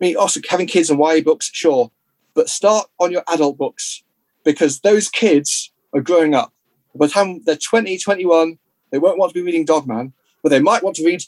mean, 0.00 0.16
also 0.16 0.40
having 0.48 0.66
kids 0.66 0.90
and 0.90 0.98
YA 0.98 1.20
books, 1.20 1.50
sure, 1.52 1.90
but 2.34 2.48
start 2.48 2.88
on 2.98 3.10
your 3.12 3.22
adult 3.28 3.58
books 3.58 4.02
because 4.44 4.80
those 4.80 5.08
kids 5.08 5.72
are 5.92 6.00
growing 6.00 6.34
up. 6.34 6.52
By 6.94 7.06
the 7.06 7.12
time 7.12 7.42
they're 7.44 7.56
20, 7.56 7.98
21, 7.98 8.58
they 8.90 8.98
won't 8.98 9.18
want 9.18 9.30
to 9.30 9.34
be 9.34 9.44
reading 9.44 9.64
Dogman, 9.64 10.12
but 10.42 10.48
they 10.48 10.60
might 10.60 10.82
want 10.82 10.96
to 10.96 11.04
read 11.04 11.22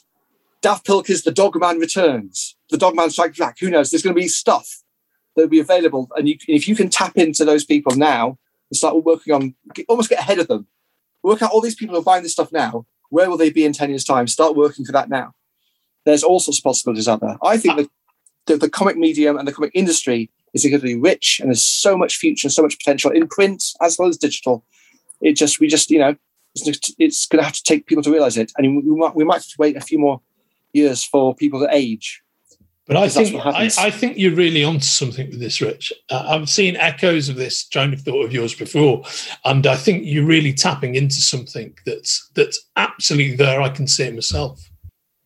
Dav 0.61 0.83
Pilkey's 0.83 1.23
The 1.23 1.31
Dogman 1.31 1.79
Returns, 1.79 2.55
The 2.69 2.77
Dogman 2.77 3.11
Strikes 3.11 3.37
Back. 3.37 3.59
Who 3.59 3.69
knows? 3.69 3.91
There's 3.91 4.03
going 4.03 4.15
to 4.15 4.21
be 4.21 4.27
stuff 4.27 4.81
that 5.35 5.43
will 5.43 5.49
be 5.49 5.59
available. 5.59 6.09
And 6.15 6.27
you, 6.27 6.37
if 6.47 6.67
you 6.67 6.75
can 6.75 6.89
tap 6.89 7.17
into 7.17 7.45
those 7.45 7.63
people 7.65 7.95
now 7.95 8.37
and 8.69 8.77
start 8.77 9.03
working 9.03 9.33
on, 9.33 9.55
almost 9.87 10.09
get 10.09 10.19
ahead 10.19 10.39
of 10.39 10.47
them, 10.47 10.67
work 11.21 11.41
out 11.41 11.51
all 11.51 11.61
these 11.61 11.75
people 11.75 11.95
who 11.95 12.01
are 12.01 12.03
buying 12.03 12.23
this 12.23 12.33
stuff 12.33 12.51
now, 12.51 12.85
where 13.09 13.29
will 13.29 13.37
they 13.37 13.49
be 13.49 13.65
in 13.65 13.73
10 13.73 13.89
years' 13.89 14.03
time? 14.03 14.27
Start 14.27 14.55
working 14.55 14.85
for 14.85 14.91
that 14.91 15.09
now. 15.09 15.33
There's 16.05 16.23
all 16.23 16.39
sorts 16.39 16.59
of 16.59 16.63
possibilities 16.63 17.07
out 17.07 17.21
there. 17.21 17.37
I 17.43 17.57
think 17.57 17.75
uh, 17.75 17.83
that 17.83 17.89
the, 18.45 18.57
the 18.57 18.69
comic 18.69 18.97
medium 18.97 19.37
and 19.37 19.47
the 19.47 19.53
comic 19.53 19.71
industry 19.73 20.29
is 20.53 20.65
incredibly 20.65 20.97
rich 20.97 21.39
and 21.39 21.49
there's 21.49 21.61
so 21.61 21.97
much 21.97 22.17
future, 22.17 22.49
so 22.49 22.61
much 22.61 22.77
potential 22.77 23.11
in 23.11 23.27
print 23.27 23.63
as 23.81 23.97
well 23.97 24.07
as 24.07 24.17
digital. 24.17 24.63
It 25.21 25.33
just, 25.33 25.59
we 25.59 25.67
just, 25.67 25.89
you 25.89 25.99
know, 25.99 26.15
it's, 26.55 26.93
it's 26.99 27.25
going 27.25 27.39
to 27.39 27.45
have 27.45 27.55
to 27.55 27.63
take 27.63 27.87
people 27.87 28.03
to 28.03 28.11
realize 28.11 28.37
it. 28.37 28.51
And 28.57 28.75
we 28.75 28.95
might, 28.95 29.15
we 29.15 29.23
might 29.23 29.35
have 29.35 29.47
to 29.47 29.55
wait 29.57 29.77
a 29.77 29.81
few 29.81 29.97
more 29.97 30.21
years 30.73 31.03
for 31.03 31.35
people 31.35 31.59
to 31.61 31.67
age. 31.71 32.21
But 32.85 32.97
I 32.97 33.07
think 33.07 33.33
I. 33.45 33.69
I 33.77 33.89
think 33.89 34.17
you're 34.17 34.35
really 34.35 34.61
onto 34.61 34.83
something 34.83 35.29
with 35.29 35.39
this, 35.39 35.61
Rich. 35.61 35.93
Uh, 36.09 36.25
I've 36.27 36.49
seen 36.49 36.75
echoes 36.75 37.29
of 37.29 37.37
this 37.37 37.65
train 37.69 37.93
of 37.93 38.01
thought 38.01 38.25
of 38.25 38.33
yours 38.33 38.53
before, 38.53 39.03
and 39.45 39.65
I 39.65 39.77
think 39.77 40.03
you're 40.05 40.25
really 40.25 40.51
tapping 40.51 40.95
into 40.95 41.15
something 41.15 41.73
that's 41.85 42.29
that's 42.35 42.59
absolutely 42.75 43.37
there. 43.37 43.61
I 43.61 43.69
can 43.69 43.87
see 43.87 44.03
it 44.03 44.13
myself. 44.13 44.69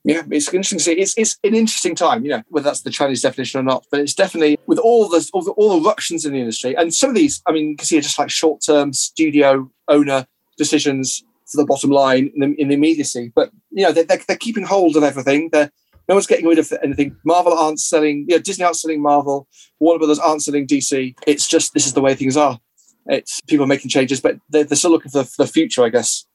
Yeah, 0.07 0.21
it's 0.31 0.47
interesting 0.53 0.77
to 0.77 0.83
see. 0.85 0.93
It's, 0.93 1.13
it's 1.17 1.37
an 1.43 1.53
interesting 1.53 1.93
time, 1.93 2.23
you 2.23 2.31
know, 2.31 2.41
whether 2.47 2.63
that's 2.63 2.79
the 2.79 2.89
Chinese 2.89 3.21
definition 3.21 3.59
or 3.59 3.63
not. 3.63 3.85
But 3.91 3.99
it's 3.99 4.13
definitely 4.13 4.57
with 4.65 4.79
all 4.79 5.09
the 5.09 5.29
all 5.33 5.41
the, 5.41 5.51
all 5.51 5.77
the 5.77 5.85
ructions 5.85 6.23
in 6.23 6.31
the 6.31 6.39
industry, 6.39 6.77
and 6.77 6.93
some 6.93 7.09
of 7.09 7.15
these, 7.17 7.41
I 7.45 7.51
mean, 7.51 7.71
you 7.71 7.75
can 7.75 7.85
see 7.85 7.99
just 7.99 8.17
like 8.17 8.29
short 8.29 8.61
term 8.65 8.93
studio 8.93 9.69
owner 9.89 10.25
decisions 10.57 11.25
for 11.45 11.57
the 11.57 11.65
bottom 11.65 11.89
line 11.89 12.31
in 12.33 12.39
the, 12.39 12.61
in 12.61 12.69
the 12.69 12.75
immediacy. 12.75 13.33
But 13.35 13.51
you 13.69 13.83
know, 13.83 13.91
they're, 13.91 14.05
they're, 14.05 14.21
they're 14.25 14.37
keeping 14.37 14.63
hold 14.63 14.95
of 14.95 15.03
everything. 15.03 15.49
They're 15.51 15.71
no 16.07 16.15
one's 16.15 16.27
getting 16.27 16.47
rid 16.47 16.59
of 16.59 16.71
anything. 16.81 17.17
Marvel 17.25 17.51
aren't 17.51 17.81
selling. 17.81 18.25
You 18.29 18.37
know, 18.37 18.41
Disney 18.41 18.63
aren't 18.63 18.77
selling 18.77 19.01
Marvel. 19.01 19.45
Warner 19.81 19.99
Brothers 19.99 20.19
aren't 20.19 20.41
selling 20.41 20.67
DC. 20.67 21.17
It's 21.27 21.49
just 21.49 21.73
this 21.73 21.85
is 21.85 21.91
the 21.91 22.01
way 22.01 22.15
things 22.15 22.37
are. 22.37 22.61
It's 23.07 23.41
people 23.41 23.65
are 23.65 23.67
making 23.67 23.89
changes, 23.89 24.21
but 24.21 24.37
they're, 24.49 24.63
they're 24.63 24.77
still 24.77 24.91
looking 24.91 25.11
for 25.11 25.17
the, 25.17 25.25
for 25.25 25.43
the 25.43 25.51
future, 25.51 25.83
I 25.83 25.89
guess. 25.89 26.25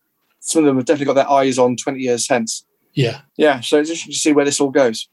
Some 0.41 0.62
of 0.62 0.66
them 0.66 0.77
have 0.77 0.85
definitely 0.85 1.07
got 1.07 1.14
their 1.14 1.31
eyes 1.31 1.59
on 1.59 1.77
twenty 1.77 2.01
years 2.01 2.29
hence. 2.29 2.66
Yeah, 2.95 3.20
Yeah, 3.36 3.61
so 3.61 3.78
it's 3.78 3.88
interesting 3.90 4.12
to 4.12 4.18
see 4.18 4.32
where 4.32 4.45
this 4.45 4.61
all 4.61 4.70
goes, 4.70 5.09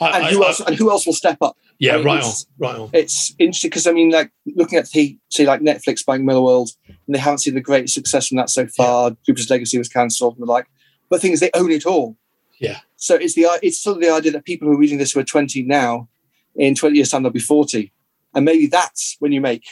I, 0.00 0.06
and 0.16 0.26
I- 0.26 0.30
who 0.32 0.42
I- 0.44 0.48
else 0.48 0.60
and 0.60 0.76
who 0.76 0.90
else 0.90 1.06
will 1.06 1.12
step 1.14 1.38
up. 1.40 1.56
Yeah, 1.78 1.96
Like, 1.96 2.04
right 2.04 2.22
on, 2.24 2.32
right 2.58 2.76
on. 2.76 2.90
It's 2.92 3.34
interesting 3.40 3.70
because 3.70 3.86
I 3.88 3.92
mean, 3.92 4.10
like 4.10 4.30
looking 4.54 4.78
at 4.78 4.88
the 4.90 5.18
say 5.30 5.44
like 5.46 5.60
Netflix 5.62 6.04
buying 6.04 6.24
Millarworld, 6.24 6.76
and 6.88 7.14
they 7.14 7.18
haven't 7.18 7.38
seen 7.38 7.54
the 7.54 7.60
great 7.60 7.90
success 7.90 8.28
from 8.28 8.36
that 8.36 8.50
so 8.50 8.66
far. 8.68 9.16
Jupiter's 9.26 9.50
Legacy 9.50 9.78
was 9.78 9.88
cancelled 9.88 10.34
and 10.36 10.46
the 10.46 10.50
like. 10.52 10.66
But 11.08 11.16
the 11.16 11.20
thing 11.22 11.32
is, 11.32 11.40
they 11.40 11.50
own 11.54 11.72
it 11.72 11.84
all. 11.86 12.16
Yeah. 12.60 12.78
So 12.96 13.16
it's 13.16 13.34
the 13.34 13.46
it's 13.62 13.78
sort 13.80 13.96
of 13.96 14.02
the 14.02 14.10
idea 14.10 14.30
that 14.32 14.44
people 14.44 14.68
who 14.68 14.74
are 14.74 14.78
reading 14.78 14.98
this 14.98 15.12
who 15.12 15.20
are 15.20 15.24
20 15.24 15.62
now, 15.64 16.08
in 16.54 16.74
20 16.76 16.94
years 16.96 17.08
time 17.10 17.24
they'll 17.24 17.32
be 17.32 17.40
40, 17.40 17.92
and 18.34 18.44
maybe 18.44 18.66
that's 18.66 19.16
when 19.18 19.32
you 19.32 19.40
make 19.40 19.64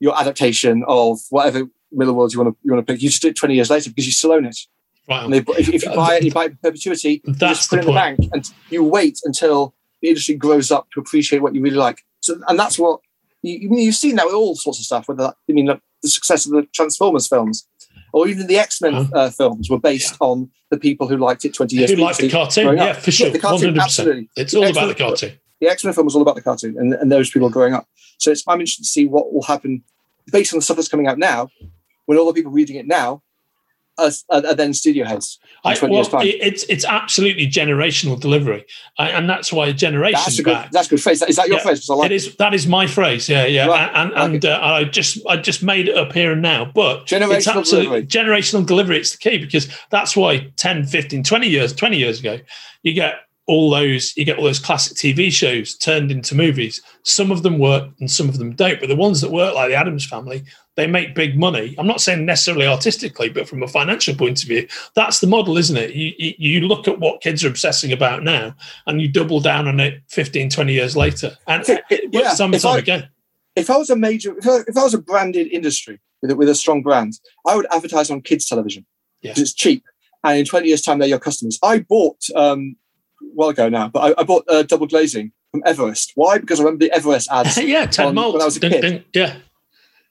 your 0.00 0.18
adaptation 0.18 0.82
of 0.88 1.18
whatever 1.28 1.64
Millarworld 1.94 2.32
you 2.32 2.40
want 2.40 2.54
to 2.54 2.56
you 2.64 2.72
want 2.72 2.86
to 2.86 2.90
pick. 2.92 3.02
You 3.02 3.10
just 3.10 3.20
do 3.20 3.28
it 3.28 3.36
20 3.36 3.54
years 3.54 3.68
later 3.68 3.90
because 3.90 4.06
you 4.06 4.12
still 4.12 4.32
own 4.32 4.46
it. 4.46 4.58
Right. 5.08 5.24
And 5.24 5.32
they, 5.34 5.38
if, 5.58 5.68
if 5.68 5.82
you 5.84 5.94
buy 5.94 6.16
it, 6.16 6.24
you 6.24 6.30
buy 6.32 6.44
it 6.46 6.50
in 6.52 6.56
perpetuity. 6.62 7.20
you 7.24 7.34
That's 7.34 7.58
just 7.58 7.70
put 7.70 7.76
the 7.76 7.80
it 7.82 7.88
in 7.88 7.94
the 7.94 8.00
bank, 8.00 8.20
and 8.32 8.50
you 8.70 8.82
wait 8.84 9.20
until 9.24 9.74
the 10.00 10.08
industry 10.08 10.34
grows 10.34 10.70
up 10.70 10.88
to 10.92 11.00
appreciate 11.00 11.40
what 11.42 11.54
you 11.54 11.60
really 11.60 11.76
like. 11.76 12.02
So, 12.20 12.40
and 12.48 12.58
that's 12.58 12.78
what 12.78 13.00
you, 13.42 13.54
you- 13.70 13.78
you've 13.78 13.94
seen 13.94 14.16
that 14.16 14.26
with 14.26 14.34
all 14.34 14.54
sorts 14.56 14.78
of 14.78 14.84
stuff. 14.86 15.08
Whether 15.08 15.24
that, 15.24 15.36
I 15.48 15.52
mean, 15.52 15.66
like, 15.66 15.80
the 16.02 16.08
success 16.08 16.46
of 16.46 16.52
the 16.52 16.62
Transformers 16.74 17.26
films, 17.28 17.66
or 18.12 18.28
even 18.28 18.46
the 18.46 18.58
X 18.58 18.80
Men 18.80 18.94
Uh-huh. 18.94 19.10
uh, 19.18 19.30
films, 19.30 19.68
were 19.70 19.78
based 19.78 20.16
on 20.20 20.50
the 20.70 20.78
people 20.78 21.06
who 21.08 21.16
liked 21.16 21.44
it 21.44 21.52
20 21.54 21.76
years. 21.76 21.90
Who 21.90 21.96
liked 21.96 22.18
the 22.18 22.30
cartoon? 22.30 22.76
Yeah, 22.76 22.92
for 22.94 23.10
sure. 23.10 23.30
the 23.30 23.38
cartoon, 23.38 23.74
100%. 23.74 23.80
absolutely. 23.82 24.28
It's 24.36 24.54
all 24.54 24.66
about 24.68 24.86
the 24.88 24.94
cartoon. 24.94 25.32
The 25.60 25.68
X 25.68 25.84
Men 25.84 25.92
film 25.94 26.06
was 26.06 26.14
all 26.16 26.22
about 26.22 26.34
the 26.34 26.42
cartoon, 26.42 26.76
and, 26.78 26.94
and 26.94 27.12
those 27.12 27.30
people 27.30 27.48
growing 27.50 27.74
up. 27.74 27.86
So 28.18 28.30
it's, 28.30 28.42
I'm 28.46 28.60
interested 28.60 28.82
to 28.84 28.88
see 28.88 29.06
what 29.06 29.32
will 29.32 29.42
happen 29.42 29.82
based 30.32 30.52
on 30.54 30.58
the 30.58 30.62
stuff 30.62 30.76
that's 30.76 30.88
coming 30.88 31.06
out 31.06 31.18
now, 31.18 31.48
when 32.06 32.16
all 32.18 32.26
the 32.26 32.32
people 32.32 32.52
reading 32.52 32.76
it 32.76 32.86
now 32.86 33.22
are, 33.98 34.10
are 34.30 34.54
then 34.54 34.74
studio 34.74 35.04
heads. 35.04 35.38
I, 35.64 35.76
well, 35.80 36.04
it's 36.22 36.64
it's 36.64 36.84
absolutely 36.84 37.46
generational 37.46 38.20
delivery, 38.20 38.66
I, 38.98 39.10
and 39.10 39.28
that's 39.30 39.50
why 39.52 39.72
generation 39.72 40.20
That's 40.24 40.38
a 40.38 40.42
good. 40.42 40.52
back. 40.52 40.70
That's 40.72 40.88
a 40.88 40.90
good 40.90 41.02
phrase. 41.02 41.22
Is 41.22 41.36
that 41.36 41.48
your 41.48 41.56
Yeah, 41.56 41.62
phrase? 41.62 41.88
like 41.88 42.10
it 42.10 42.14
is 42.14 42.36
that 42.36 42.52
is 42.52 42.66
my 42.66 42.86
phrase. 42.86 43.28
Yeah, 43.28 43.46
yeah, 43.46 43.66
Right, 43.66 43.90
and 43.94 44.12
okay. 44.12 44.20
and 44.24 44.44
uh, 44.44 44.60
I 44.62 44.84
just 44.84 45.18
I 45.26 45.36
just 45.38 45.62
made 45.62 45.88
it 45.88 45.96
up 45.96 46.12
here 46.12 46.32
and 46.32 46.42
now, 46.42 46.64
but 46.66 47.06
Generational 47.06 47.58
absolutely 47.60 48.02
delivery. 48.02 48.06
generational 48.06 48.66
delivery. 48.66 48.98
It's 48.98 49.12
the 49.12 49.18
key 49.18 49.38
because 49.38 49.68
that's 49.90 50.14
why 50.16 50.50
10, 50.56 50.84
15, 50.84 51.22
20 51.22 51.48
years, 51.48 51.72
20 51.72 51.96
years 51.96 52.20
ago, 52.20 52.38
you 52.82 52.92
get 52.92 53.14
all 53.46 53.70
those 53.70 54.14
you 54.16 54.24
get 54.24 54.38
all 54.38 54.44
those 54.44 54.58
classic 54.58 54.96
TV 54.96 55.30
shows 55.30 55.76
turned 55.76 56.10
into 56.10 56.34
movies. 56.34 56.82
Some 57.04 57.30
of 57.30 57.42
them 57.42 57.58
work 57.58 57.90
and 58.00 58.10
some 58.10 58.28
of 58.28 58.38
them 58.38 58.54
don't, 58.54 58.80
but 58.80 58.88
the 58.88 58.96
ones 58.96 59.20
that 59.22 59.30
work, 59.30 59.54
like 59.54 59.68
the 59.70 59.74
Addams 59.76 60.04
Family, 60.06 60.44
they 60.76 60.86
make 60.86 61.14
big 61.14 61.38
money. 61.38 61.74
I'm 61.78 61.86
not 61.86 62.00
saying 62.00 62.26
necessarily 62.26 62.66
artistically, 62.66 63.28
but 63.28 63.48
from 63.48 63.62
a 63.62 63.68
financial 63.68 64.14
point 64.14 64.42
of 64.42 64.48
view, 64.48 64.66
that's 64.94 65.20
the 65.20 65.26
model, 65.28 65.56
isn't 65.56 65.76
it? 65.76 65.94
You, 65.94 66.12
you, 66.18 66.60
look 66.66 66.88
at 66.88 66.98
what 66.98 67.20
kids 67.20 67.44
are 67.44 67.48
obsessing 67.48 67.92
about 67.92 68.22
now 68.24 68.54
and 68.86 69.00
you 69.00 69.06
double 69.08 69.40
down 69.40 69.68
on 69.68 69.78
it 69.78 70.02
15, 70.10 70.50
20 70.50 70.72
years 70.72 70.96
later. 70.96 71.36
And 71.46 71.62
it 71.68 72.12
works 72.12 72.24
yeah, 72.24 72.34
time 72.34 72.46
and 72.46 72.54
if 72.56 72.62
time 72.62 72.74
I- 72.74 72.78
again. 72.78 73.08
if 73.54 73.70
I 73.70 73.76
was 73.76 73.88
a 73.90 73.94
major, 73.96 74.36
if 74.36 74.48
I, 74.48 74.58
if 74.66 74.76
I 74.76 74.82
was 74.82 74.94
a 74.94 74.98
branded 74.98 75.46
industry 75.48 76.00
with 76.22 76.32
a, 76.32 76.36
with 76.36 76.48
a 76.48 76.54
strong 76.56 76.82
brand, 76.82 77.12
I 77.46 77.54
would 77.54 77.66
advertise 77.72 78.10
on 78.10 78.20
kids 78.22 78.46
television 78.46 78.84
Yeah. 79.22 79.30
because 79.30 79.42
it's 79.42 79.54
cheap, 79.54 79.84
and 80.24 80.38
in 80.38 80.44
twenty 80.44 80.68
years' 80.68 80.82
time, 80.82 80.98
they're 80.98 81.08
your 81.08 81.18
customers. 81.20 81.58
I 81.62 81.80
bought 81.80 82.18
um, 82.34 82.74
a 83.22 83.24
while 83.34 83.50
ago 83.50 83.68
now, 83.68 83.88
but 83.88 84.00
I, 84.18 84.20
I 84.20 84.24
bought 84.24 84.44
uh, 84.48 84.62
double 84.64 84.86
glazing 84.88 85.30
from 85.52 85.62
Everest. 85.66 86.12
Why? 86.16 86.38
Because 86.38 86.58
I 86.58 86.64
remember 86.64 86.84
the 86.86 86.92
Everest 86.92 87.30
ads. 87.30 87.56
yeah, 87.62 87.86
Ted 87.86 88.06
on- 88.06 88.14
when 88.16 88.42
I 88.42 88.44
was 88.44 88.56
a 88.56 88.60
Dun, 88.60 88.70
kid. 88.72 88.80
dun, 88.80 89.04
yeah. 89.14 89.36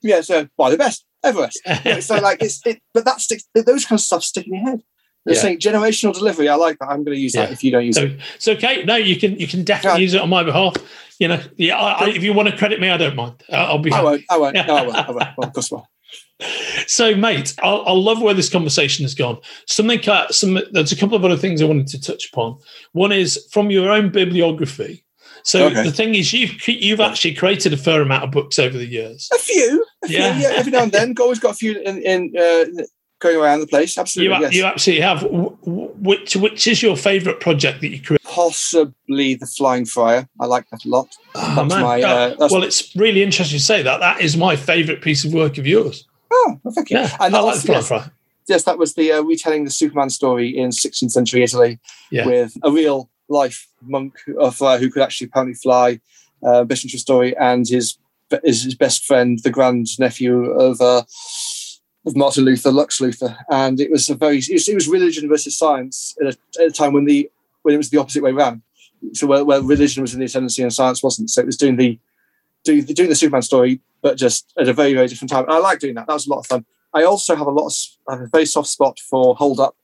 Yeah, 0.04 0.20
so 0.20 0.46
why 0.56 0.70
the 0.70 0.76
best 0.78 1.04
Everest? 1.24 1.60
So 2.02 2.16
like 2.20 2.42
it's 2.42 2.64
it, 2.66 2.80
but 2.92 3.04
that 3.06 3.20
sticks. 3.20 3.44
Those 3.54 3.84
kind 3.84 3.98
of 3.98 4.04
stuff 4.04 4.22
stick 4.22 4.46
in 4.46 4.54
your 4.54 4.62
head. 4.64 4.82
They're 5.24 5.34
Yeah. 5.34 5.40
saying 5.40 5.58
generational 5.60 6.12
delivery. 6.12 6.48
I 6.50 6.54
like 6.56 6.78
that. 6.80 6.88
I'm 6.90 7.02
going 7.02 7.16
to 7.16 7.20
use 7.20 7.32
that 7.32 7.48
Yeah. 7.48 7.52
if 7.54 7.64
you 7.64 7.70
don't 7.72 7.86
use 7.86 7.96
So 7.96 8.02
it. 8.04 8.20
it's 8.36 8.46
okay. 8.46 8.84
No, 8.84 8.96
you 8.96 9.16
can 9.18 9.38
you 9.40 9.46
can 9.48 9.64
definitely 9.64 10.00
Yeah. 10.00 10.04
use 10.04 10.14
it 10.14 10.20
on 10.20 10.28
my 10.28 10.42
behalf. 10.44 10.74
You 11.18 11.28
know, 11.28 11.40
yeah. 11.56 11.76
I, 11.78 12.04
I, 12.04 12.08
if 12.10 12.22
you 12.22 12.32
want 12.34 12.48
to 12.50 12.56
credit 12.56 12.78
me, 12.80 12.90
I 12.90 12.96
don't 12.98 13.16
mind. 13.16 13.42
I- 13.50 13.56
I'll 13.56 13.78
be 13.78 13.90
I 13.90 14.02
won't. 14.02 14.22
I 14.30 14.36
won't. 14.36 14.54
No, 14.66 14.76
I 14.76 14.82
won't. 14.82 14.96
I 14.96 15.10
won't. 15.10 15.28
Well, 15.38 15.48
of 15.48 15.52
course, 15.54 15.70
won't. 15.70 15.86
So, 16.86 17.14
mate, 17.14 17.54
I, 17.62 17.68
I 17.70 17.92
love 17.92 18.20
where 18.20 18.34
this 18.34 18.50
conversation 18.50 19.04
has 19.04 19.14
gone. 19.14 19.38
Something, 19.66 20.06
uh, 20.08 20.28
some 20.30 20.58
there's 20.72 20.92
a 20.92 20.96
couple 20.96 21.16
of 21.16 21.24
other 21.24 21.36
things 21.36 21.62
I 21.62 21.64
wanted 21.64 21.86
to 21.88 22.00
touch 22.00 22.28
upon. 22.32 22.58
One 22.92 23.12
is 23.12 23.46
from 23.52 23.70
your 23.70 23.90
own 23.90 24.10
bibliography. 24.10 25.03
So 25.46 25.66
Okay. 25.66 25.82
the 25.84 25.92
thing 25.92 26.14
is, 26.14 26.32
you've 26.32 26.66
you've 26.66 27.00
actually 27.00 27.34
created 27.34 27.72
a 27.72 27.76
fair 27.76 28.00
amount 28.00 28.24
of 28.24 28.30
books 28.30 28.58
over 28.58 28.76
the 28.76 28.86
years. 28.86 29.28
A 29.32 29.38
few. 29.38 29.86
A 30.02 30.08
few, 30.08 30.16
Yeah. 30.18 30.38
yeah. 30.38 30.48
Every 30.54 30.72
now 30.72 30.82
and 30.84 30.92
then, 30.92 31.14
always 31.20 31.38
got 31.38 31.52
a 31.52 31.54
few 31.54 31.78
in, 31.80 31.98
in 32.02 32.32
uh, 32.36 32.64
going 33.20 33.36
around 33.36 33.60
the 33.60 33.66
place. 33.66 33.96
Absolutely. 33.98 34.34
a- 34.36 34.40
yes. 34.40 34.54
you 34.54 34.64
absolutely 34.64 35.02
have. 35.02 35.20
Wh- 35.20 35.54
wh- 35.64 36.02
Which 36.02 36.34
which 36.36 36.66
is 36.66 36.82
your 36.82 36.96
favourite 36.96 37.40
project 37.40 37.80
that 37.82 37.88
you 37.88 38.00
created? 38.00 38.24
Possibly 38.26 39.34
the 39.34 39.46
Flying 39.46 39.84
Friar. 39.84 40.26
I 40.40 40.46
like 40.46 40.68
that 40.70 40.84
a 40.84 40.88
lot. 40.88 41.08
Oh, 41.34 41.64
my. 41.64 42.02
Uh, 42.02 42.34
that's, 42.38 42.52
well, 42.52 42.62
it's 42.64 42.94
really 42.96 43.22
interesting 43.22 43.58
to 43.58 43.64
say 43.64 43.82
that. 43.82 44.00
That 44.00 44.20
is 44.22 44.36
my 44.36 44.56
favourite 44.56 45.02
piece 45.02 45.24
of 45.26 45.34
work 45.34 45.58
of 45.58 45.66
yours. 45.66 46.06
oh, 46.30 46.58
well, 46.62 46.72
thank 46.74 46.90
you. 46.90 46.98
Yeah, 46.98 47.14
and 47.20 47.34
I 47.36 47.40
like 47.40 47.54
was, 47.54 47.62
the 47.64 47.82
Fly 47.82 47.98
yes, 47.98 48.10
yes, 48.48 48.62
that 48.64 48.78
was 48.78 48.94
the 48.94 49.12
uh, 49.12 49.22
retelling 49.22 49.64
the 49.64 49.70
Superman 49.70 50.08
story 50.10 50.48
in 50.56 50.70
16th 50.70 51.10
century 51.12 51.42
Italy 51.44 51.78
Yeah. 52.10 52.26
with 52.26 52.56
a 52.62 52.70
real 52.70 53.08
life 53.28 53.68
monk 53.82 54.14
uh, 54.60 54.78
who 54.78 54.90
could 54.90 55.02
actually 55.02 55.26
apparently 55.26 55.54
fly. 55.54 56.00
Uh, 56.44 56.60
on 56.60 56.66
true 56.68 56.98
story, 56.98 57.34
and 57.38 57.66
his 57.66 57.98
is 58.42 58.64
his 58.64 58.74
best 58.74 59.04
friend, 59.04 59.38
the 59.42 59.50
grand 59.50 59.86
nephew 59.98 60.50
of 60.50 60.80
uh, 60.80 61.02
of 62.06 62.16
Martin 62.16 62.44
Luther, 62.44 62.70
Lux 62.70 63.00
Luther, 63.00 63.36
and 63.50 63.80
it 63.80 63.90
was 63.90 64.10
a 64.10 64.14
very 64.14 64.38
it 64.38 64.52
was, 64.52 64.68
it 64.68 64.74
was 64.74 64.88
religion 64.88 65.28
versus 65.28 65.56
science 65.56 66.16
at 66.20 66.34
a, 66.34 66.38
at 66.60 66.68
a 66.68 66.70
time 66.70 66.92
when 66.92 67.06
the 67.06 67.30
when 67.62 67.74
it 67.74 67.78
was 67.78 67.90
the 67.90 67.98
opposite 67.98 68.22
way 68.22 68.30
around. 68.30 68.62
So 69.12 69.26
where, 69.26 69.44
where 69.44 69.62
religion 69.62 70.02
was 70.02 70.14
in 70.14 70.20
the 70.20 70.26
ascendancy 70.26 70.62
and 70.62 70.72
science 70.72 71.02
wasn't. 71.02 71.30
So 71.30 71.40
it 71.40 71.46
was 71.46 71.56
doing 71.56 71.76
the 71.76 71.98
doing, 72.62 72.84
the, 72.84 72.94
doing 72.94 73.08
the 73.08 73.14
Superman 73.14 73.42
story, 73.42 73.80
but 74.02 74.16
just 74.16 74.52
at 74.58 74.68
a 74.68 74.72
very 74.72 74.92
very 74.92 75.08
different 75.08 75.30
time. 75.30 75.44
And 75.44 75.52
I 75.52 75.58
like 75.58 75.78
doing 75.78 75.94
that. 75.94 76.06
That 76.06 76.14
was 76.14 76.26
a 76.26 76.30
lot 76.30 76.40
of 76.40 76.46
fun. 76.46 76.66
I 76.92 77.04
also 77.04 77.34
have 77.36 77.46
a 77.46 77.50
lot 77.50 77.66
of 77.66 77.74
I 78.08 78.12
have 78.16 78.22
a 78.22 78.26
very 78.26 78.46
soft 78.46 78.68
spot 78.68 78.98
for 78.98 79.34
Holed 79.34 79.60
Up, 79.60 79.76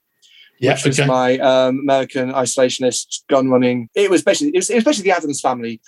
Yeah, 0.61 0.73
which 0.73 0.85
was 0.85 0.99
okay. 0.99 1.07
my 1.07 1.37
um, 1.39 1.79
American 1.79 2.31
isolationist 2.31 3.23
gun 3.27 3.49
running. 3.49 3.89
It 3.95 4.09
was 4.09 4.21
basically 4.23 4.49
it 4.55 4.57
was, 4.59 4.69
it 4.69 4.75
was 4.75 4.83
basically 4.83 5.09
the 5.11 5.17
Addams 5.17 5.41
family, 5.41 5.81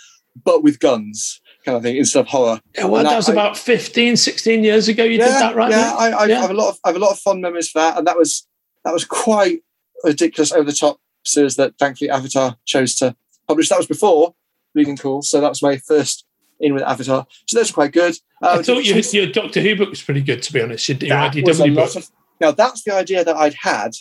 but 0.44 0.64
with 0.64 0.80
guns 0.80 1.40
kind 1.64 1.78
of 1.78 1.84
thing 1.84 1.96
instead 1.96 2.22
of 2.22 2.28
horror. 2.28 2.60
Yeah, 2.76 2.86
well, 2.86 2.98
and 3.02 3.06
that 3.08 3.14
I- 3.14 3.18
was 3.18 3.30
I- 3.30 3.34
about 3.34 3.58
15, 3.58 4.18
16 4.18 4.64
years 4.64 4.88
ago. 4.88 5.04
You 5.04 5.18
did 5.20 5.28
that, 5.30 5.56
right? 5.56 5.72
Yeah. 5.72 5.94
I, 5.98 6.10
I 6.10 6.26
Yeah. 6.26 6.42
have 6.42 6.50
a 6.50 6.54
lot 6.56 6.70
of 6.70 6.80
I 6.84 6.90
have 6.90 6.96
a 6.96 7.00
lot 7.00 7.12
of 7.12 7.20
fond 7.20 7.42
memories 7.42 7.70
for 7.70 7.80
that, 7.80 7.98
and 7.98 8.08
that 8.08 8.18
was 8.18 8.48
that 8.84 8.94
was 8.94 9.06
quite 9.06 9.60
ridiculous, 10.04 10.52
over 10.52 10.64
the 10.66 10.74
top 10.74 10.98
series 11.24 11.56
that 11.56 11.78
thankfully 11.78 12.10
Avatar 12.10 12.58
chose 12.66 12.96
to 12.96 13.16
publish. 13.48 13.70
That 13.70 13.78
was 13.78 13.88
before 13.88 14.34
Bleeding 14.74 14.98
Cool, 14.98 15.22
so 15.22 15.40
that 15.40 15.50
was 15.50 15.62
my 15.62 15.78
first 15.78 16.26
in 16.60 16.74
with 16.74 16.84
Avatar. 16.84 17.26
So 17.48 17.58
those 17.60 17.72
were 17.72 17.76
quite 17.76 17.92
good. 17.94 18.16
I 18.42 18.58
Um, 18.58 18.64
thought 18.64 18.84
your, 18.84 18.98
your 18.98 19.28
Doctor 19.28 19.62
Who 19.62 19.76
book 19.76 19.90
was 19.90 20.02
pretty 20.02 20.22
good, 20.22 20.42
to 20.44 20.52
be 20.54 20.62
honest. 20.62 20.88
Your, 20.90 20.98
your 20.98 21.10
that 21.10 21.36
was 21.46 21.60
a 21.60 21.64
IDW 21.64 21.76
book. 21.76 21.96
of- 21.96 22.10
now 22.42 22.52
that's 22.52 22.84
the 22.84 22.94
idea 22.94 23.24
that 23.24 23.36
I'd 23.38 23.54
had 23.54 23.92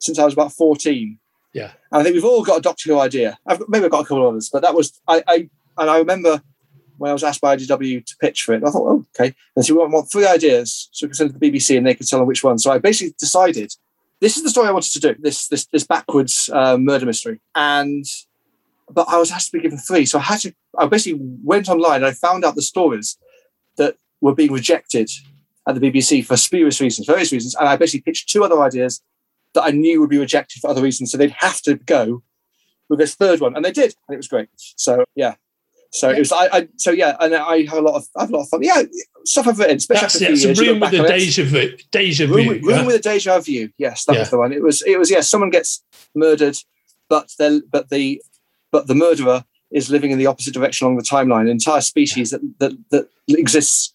since 0.00 0.18
I 0.18 0.24
was 0.24 0.34
about 0.34 0.52
fourteen. 0.52 1.18
Yeah. 1.52 1.72
and 1.90 2.00
I 2.00 2.02
think 2.04 2.14
we've 2.14 2.24
all 2.24 2.44
got 2.44 2.58
a 2.58 2.62
Doctor 2.62 2.90
Who 2.90 3.00
idea. 3.00 3.36
I've 3.44 3.58
got, 3.58 3.68
maybe 3.68 3.84
I've 3.84 3.90
got 3.90 4.02
a 4.02 4.04
couple 4.04 4.24
of 4.24 4.30
others, 4.30 4.50
but 4.52 4.62
that 4.62 4.74
was 4.74 5.00
I, 5.08 5.22
I 5.26 5.50
and 5.78 5.90
I 5.90 5.98
remember 5.98 6.42
when 7.00 7.10
I 7.10 7.14
was 7.14 7.24
asked 7.24 7.40
by 7.40 7.56
IDW 7.56 8.04
to 8.04 8.16
pitch 8.18 8.42
for 8.42 8.54
it. 8.54 8.62
I 8.62 8.70
thought, 8.70 8.86
oh, 8.86 9.06
okay. 9.18 9.34
And 9.56 9.64
so 9.64 9.72
we 9.72 9.80
want, 9.80 9.92
want 9.92 10.12
three 10.12 10.26
ideas, 10.26 10.90
so 10.92 11.06
we 11.06 11.08
can 11.08 11.14
send 11.14 11.32
to 11.32 11.38
the 11.38 11.50
BBC 11.50 11.76
and 11.76 11.86
they 11.86 11.94
could 11.94 12.06
tell 12.06 12.18
them 12.18 12.28
which 12.28 12.44
one. 12.44 12.58
So 12.58 12.70
I 12.70 12.78
basically 12.78 13.14
decided 13.18 13.72
this 14.20 14.36
is 14.36 14.42
the 14.42 14.50
story 14.50 14.68
I 14.68 14.72
wanted 14.72 14.92
to 14.92 15.00
do. 15.00 15.16
This 15.18 15.48
this 15.48 15.66
this 15.66 15.84
backwards 15.84 16.50
uh, 16.52 16.76
murder 16.76 17.06
mystery, 17.06 17.40
and 17.54 18.04
but 18.90 19.08
I 19.08 19.16
was 19.18 19.30
asked 19.30 19.50
to 19.50 19.56
be 19.56 19.62
given 19.62 19.78
three, 19.78 20.04
so 20.04 20.18
I 20.18 20.22
had 20.22 20.40
to. 20.40 20.54
I 20.78 20.86
basically 20.86 21.20
went 21.42 21.68
online 21.68 21.96
and 21.96 22.06
I 22.06 22.12
found 22.12 22.44
out 22.44 22.54
the 22.54 22.62
stories 22.62 23.16
that 23.76 23.96
were 24.20 24.34
being 24.34 24.52
rejected 24.52 25.10
at 25.66 25.74
the 25.74 25.80
BBC 25.80 26.24
for 26.24 26.36
spurious 26.36 26.80
reasons, 26.80 27.06
various 27.06 27.32
reasons, 27.32 27.54
and 27.54 27.66
I 27.66 27.76
basically 27.76 28.02
pitched 28.02 28.28
two 28.28 28.44
other 28.44 28.60
ideas 28.60 29.02
that 29.54 29.62
I 29.64 29.70
knew 29.70 30.00
would 30.00 30.10
be 30.10 30.18
rejected 30.18 30.60
for 30.60 30.70
other 30.70 30.82
reasons. 30.82 31.10
So 31.12 31.18
they'd 31.18 31.30
have 31.38 31.60
to 31.62 31.74
go 31.74 32.22
with 32.88 32.98
this 32.98 33.14
third 33.14 33.40
one, 33.40 33.54
and 33.56 33.64
they 33.64 33.72
did, 33.72 33.94
and 34.08 34.14
it 34.14 34.16
was 34.18 34.28
great. 34.28 34.48
So 34.56 35.04
yeah, 35.14 35.34
so 35.92 36.10
it 36.10 36.18
was. 36.18 36.32
I, 36.32 36.46
I 36.52 36.68
so 36.76 36.90
yeah, 36.90 37.16
and 37.20 37.34
I 37.34 37.62
have 37.64 37.78
a 37.78 37.82
lot 37.82 37.96
of 37.96 38.06
I 38.16 38.22
have 38.22 38.30
a 38.30 38.32
lot 38.36 38.42
of 38.42 38.48
fun. 38.48 38.62
Yeah, 38.62 38.82
stuff 39.24 39.46
I've 39.48 39.58
written, 39.58 39.76
especially 39.76 40.00
That's 40.02 40.14
after 40.16 40.24
it. 40.24 40.30
a 40.30 40.32
It's 40.32 40.42
few 40.42 40.50
a 40.50 40.54
years. 40.54 40.60
room 40.60 40.80
with 40.80 40.88
a 40.92 40.96
back 40.96 41.00
on 41.00 41.06
it. 41.06 41.18
deja 41.18 41.44
vu. 41.44 41.76
Deja 41.92 42.26
vu. 42.26 42.34
Room, 42.34 42.46
with- 42.46 42.62
room 42.62 42.70
yeah. 42.80 42.86
with 42.86 42.96
a 42.96 43.00
deja 43.00 43.38
view. 43.40 43.70
Yes, 43.78 44.04
that 44.04 44.14
Yeah. 44.14 44.18
was 44.20 44.30
the 44.30 44.38
one. 44.38 44.52
It 44.52 44.62
was. 44.62 44.82
It 44.82 44.98
was. 44.98 45.10
Yeah, 45.10 45.20
someone 45.20 45.50
gets 45.50 45.82
murdered, 46.14 46.56
but 47.08 47.32
the 47.38 47.62
but 47.70 47.90
the 47.90 48.22
but 48.72 48.86
the 48.86 48.94
murderer 48.94 49.44
is 49.72 49.88
living 49.90 50.10
in 50.10 50.18
the 50.18 50.26
opposite 50.26 50.52
direction 50.54 50.84
along 50.86 50.96
the 50.96 51.04
timeline. 51.04 51.42
An 51.42 51.48
entire 51.48 51.80
species 51.80 52.30
that 52.30 52.40
that 52.58 52.72
that 52.90 53.08
exists. 53.28 53.94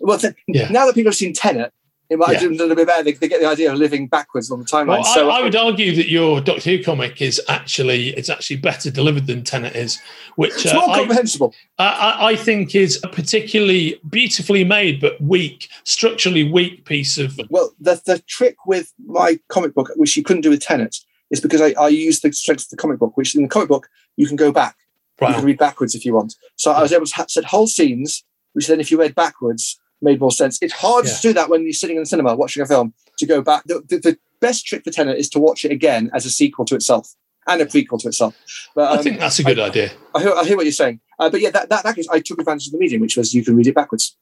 Well, 0.00 0.16
th- 0.18 0.34
Yeah. 0.46 0.68
now 0.70 0.86
that 0.86 0.94
people 0.94 1.10
have 1.10 1.16
seen 1.16 1.32
Tenet, 1.34 1.72
it 2.10 2.18
might 2.18 2.32
Yeah. 2.32 2.40
have 2.40 2.50
done 2.50 2.52
a 2.52 2.56
little 2.62 2.76
bit 2.76 2.86
better. 2.86 3.02
They, 3.02 3.12
they 3.12 3.28
get 3.28 3.40
the 3.40 3.46
idea 3.48 3.70
of 3.72 3.78
living 3.78 4.06
backwards 4.08 4.50
on 4.50 4.58
the 4.60 4.64
timeline. 4.64 4.86
Well, 5.02 5.04
so 5.04 5.28
I, 5.30 5.40
I 5.40 5.42
would 5.42 5.54
argue 5.54 5.94
that 5.96 6.08
your 6.08 6.40
Doctor 6.40 6.70
Who 6.70 6.82
comic 6.82 7.20
is 7.20 7.40
actually 7.48 8.08
it's 8.10 8.30
actually 8.30 8.56
better 8.56 8.90
delivered 8.90 9.26
than 9.26 9.44
Tenet 9.44 9.76
is, 9.76 10.00
which 10.36 10.52
it's 10.52 10.66
uh, 10.72 10.74
more 10.74 10.94
comprehensible. 10.94 11.54
I, 11.78 11.84
I- 11.86 12.26
I 12.30 12.36
think 12.36 12.74
is 12.74 12.98
a 13.04 13.08
particularly 13.08 14.00
beautifully 14.08 14.64
made 14.64 15.00
but 15.00 15.20
weak, 15.20 15.68
structurally 15.84 16.44
weak 16.50 16.84
piece 16.84 17.18
of. 17.18 17.38
Well, 17.50 17.72
the 17.80 18.00
the 18.06 18.18
trick 18.20 18.56
with 18.66 18.92
my 19.06 19.38
comic 19.48 19.74
book, 19.74 19.90
which 19.96 20.16
you 20.16 20.22
couldn't 20.22 20.42
do 20.42 20.50
with 20.50 20.60
Tenet, 20.60 20.96
is 21.30 21.40
because 21.40 21.60
I, 21.60 21.74
I 21.78 21.88
use 21.88 22.20
the 22.20 22.32
strength 22.32 22.64
of 22.64 22.68
the 22.70 22.76
comic 22.76 22.98
book, 22.98 23.16
which 23.16 23.34
in 23.34 23.42
the 23.42 23.48
comic 23.48 23.68
book 23.68 23.88
you 24.16 24.26
can 24.26 24.36
go 24.36 24.50
back 24.52 24.76
Wow. 25.20 25.28
You 25.30 25.34
can 25.34 25.44
read 25.46 25.58
backwards 25.58 25.94
if 25.96 26.04
you 26.04 26.14
want. 26.14 26.36
So 26.56 26.70
I 26.70 26.80
was 26.80 26.92
able 26.92 27.06
to 27.06 27.24
set 27.28 27.44
whole 27.44 27.66
scenes, 27.66 28.22
which 28.52 28.68
then 28.68 28.78
if 28.78 28.90
you 28.92 29.00
read 29.00 29.16
backwards 29.16 29.78
made 30.00 30.20
more 30.20 30.32
sense. 30.32 30.58
It's 30.60 30.72
hard 30.72 31.06
Yeah. 31.06 31.14
to 31.14 31.22
do 31.22 31.32
that 31.34 31.48
when 31.48 31.62
you're 31.62 31.72
sitting 31.72 31.96
in 31.96 32.02
the 32.02 32.06
cinema 32.06 32.36
watching 32.36 32.62
a 32.62 32.66
film 32.66 32.94
to 33.18 33.26
go 33.26 33.42
back. 33.42 33.64
The, 33.64 33.82
the, 33.88 33.98
the 33.98 34.18
best 34.40 34.66
trick 34.66 34.84
for 34.84 34.90
Tenet 34.90 35.18
is 35.18 35.28
to 35.30 35.38
watch 35.38 35.64
it 35.64 35.72
again 35.72 36.10
as 36.14 36.26
a 36.26 36.30
sequel 36.30 36.64
to 36.66 36.74
itself 36.74 37.14
and 37.46 37.60
a 37.60 37.66
prequel 37.66 38.00
to 38.00 38.08
itself. 38.08 38.36
But 38.74 38.92
I 38.92 38.96
um, 38.96 39.02
think 39.02 39.18
that's 39.18 39.38
a 39.38 39.44
good 39.44 39.58
idea. 39.58 39.90
I 40.14 40.22
hear, 40.22 40.32
I 40.34 40.44
hear 40.44 40.56
what 40.56 40.66
you're 40.66 40.72
saying. 40.72 41.00
Uh, 41.18 41.30
but 41.30 41.40
yeah, 41.40 41.50
that, 41.50 41.68
that, 41.70 41.84
that 41.84 41.96
case, 41.96 42.08
I 42.08 42.20
took 42.20 42.38
advantage 42.38 42.66
of 42.66 42.72
the 42.72 42.78
medium, 42.78 43.00
which 43.00 43.16
was 43.16 43.34
you 43.34 43.44
can 43.44 43.56
read 43.56 43.66
it 43.66 43.74
backwards. 43.74 44.16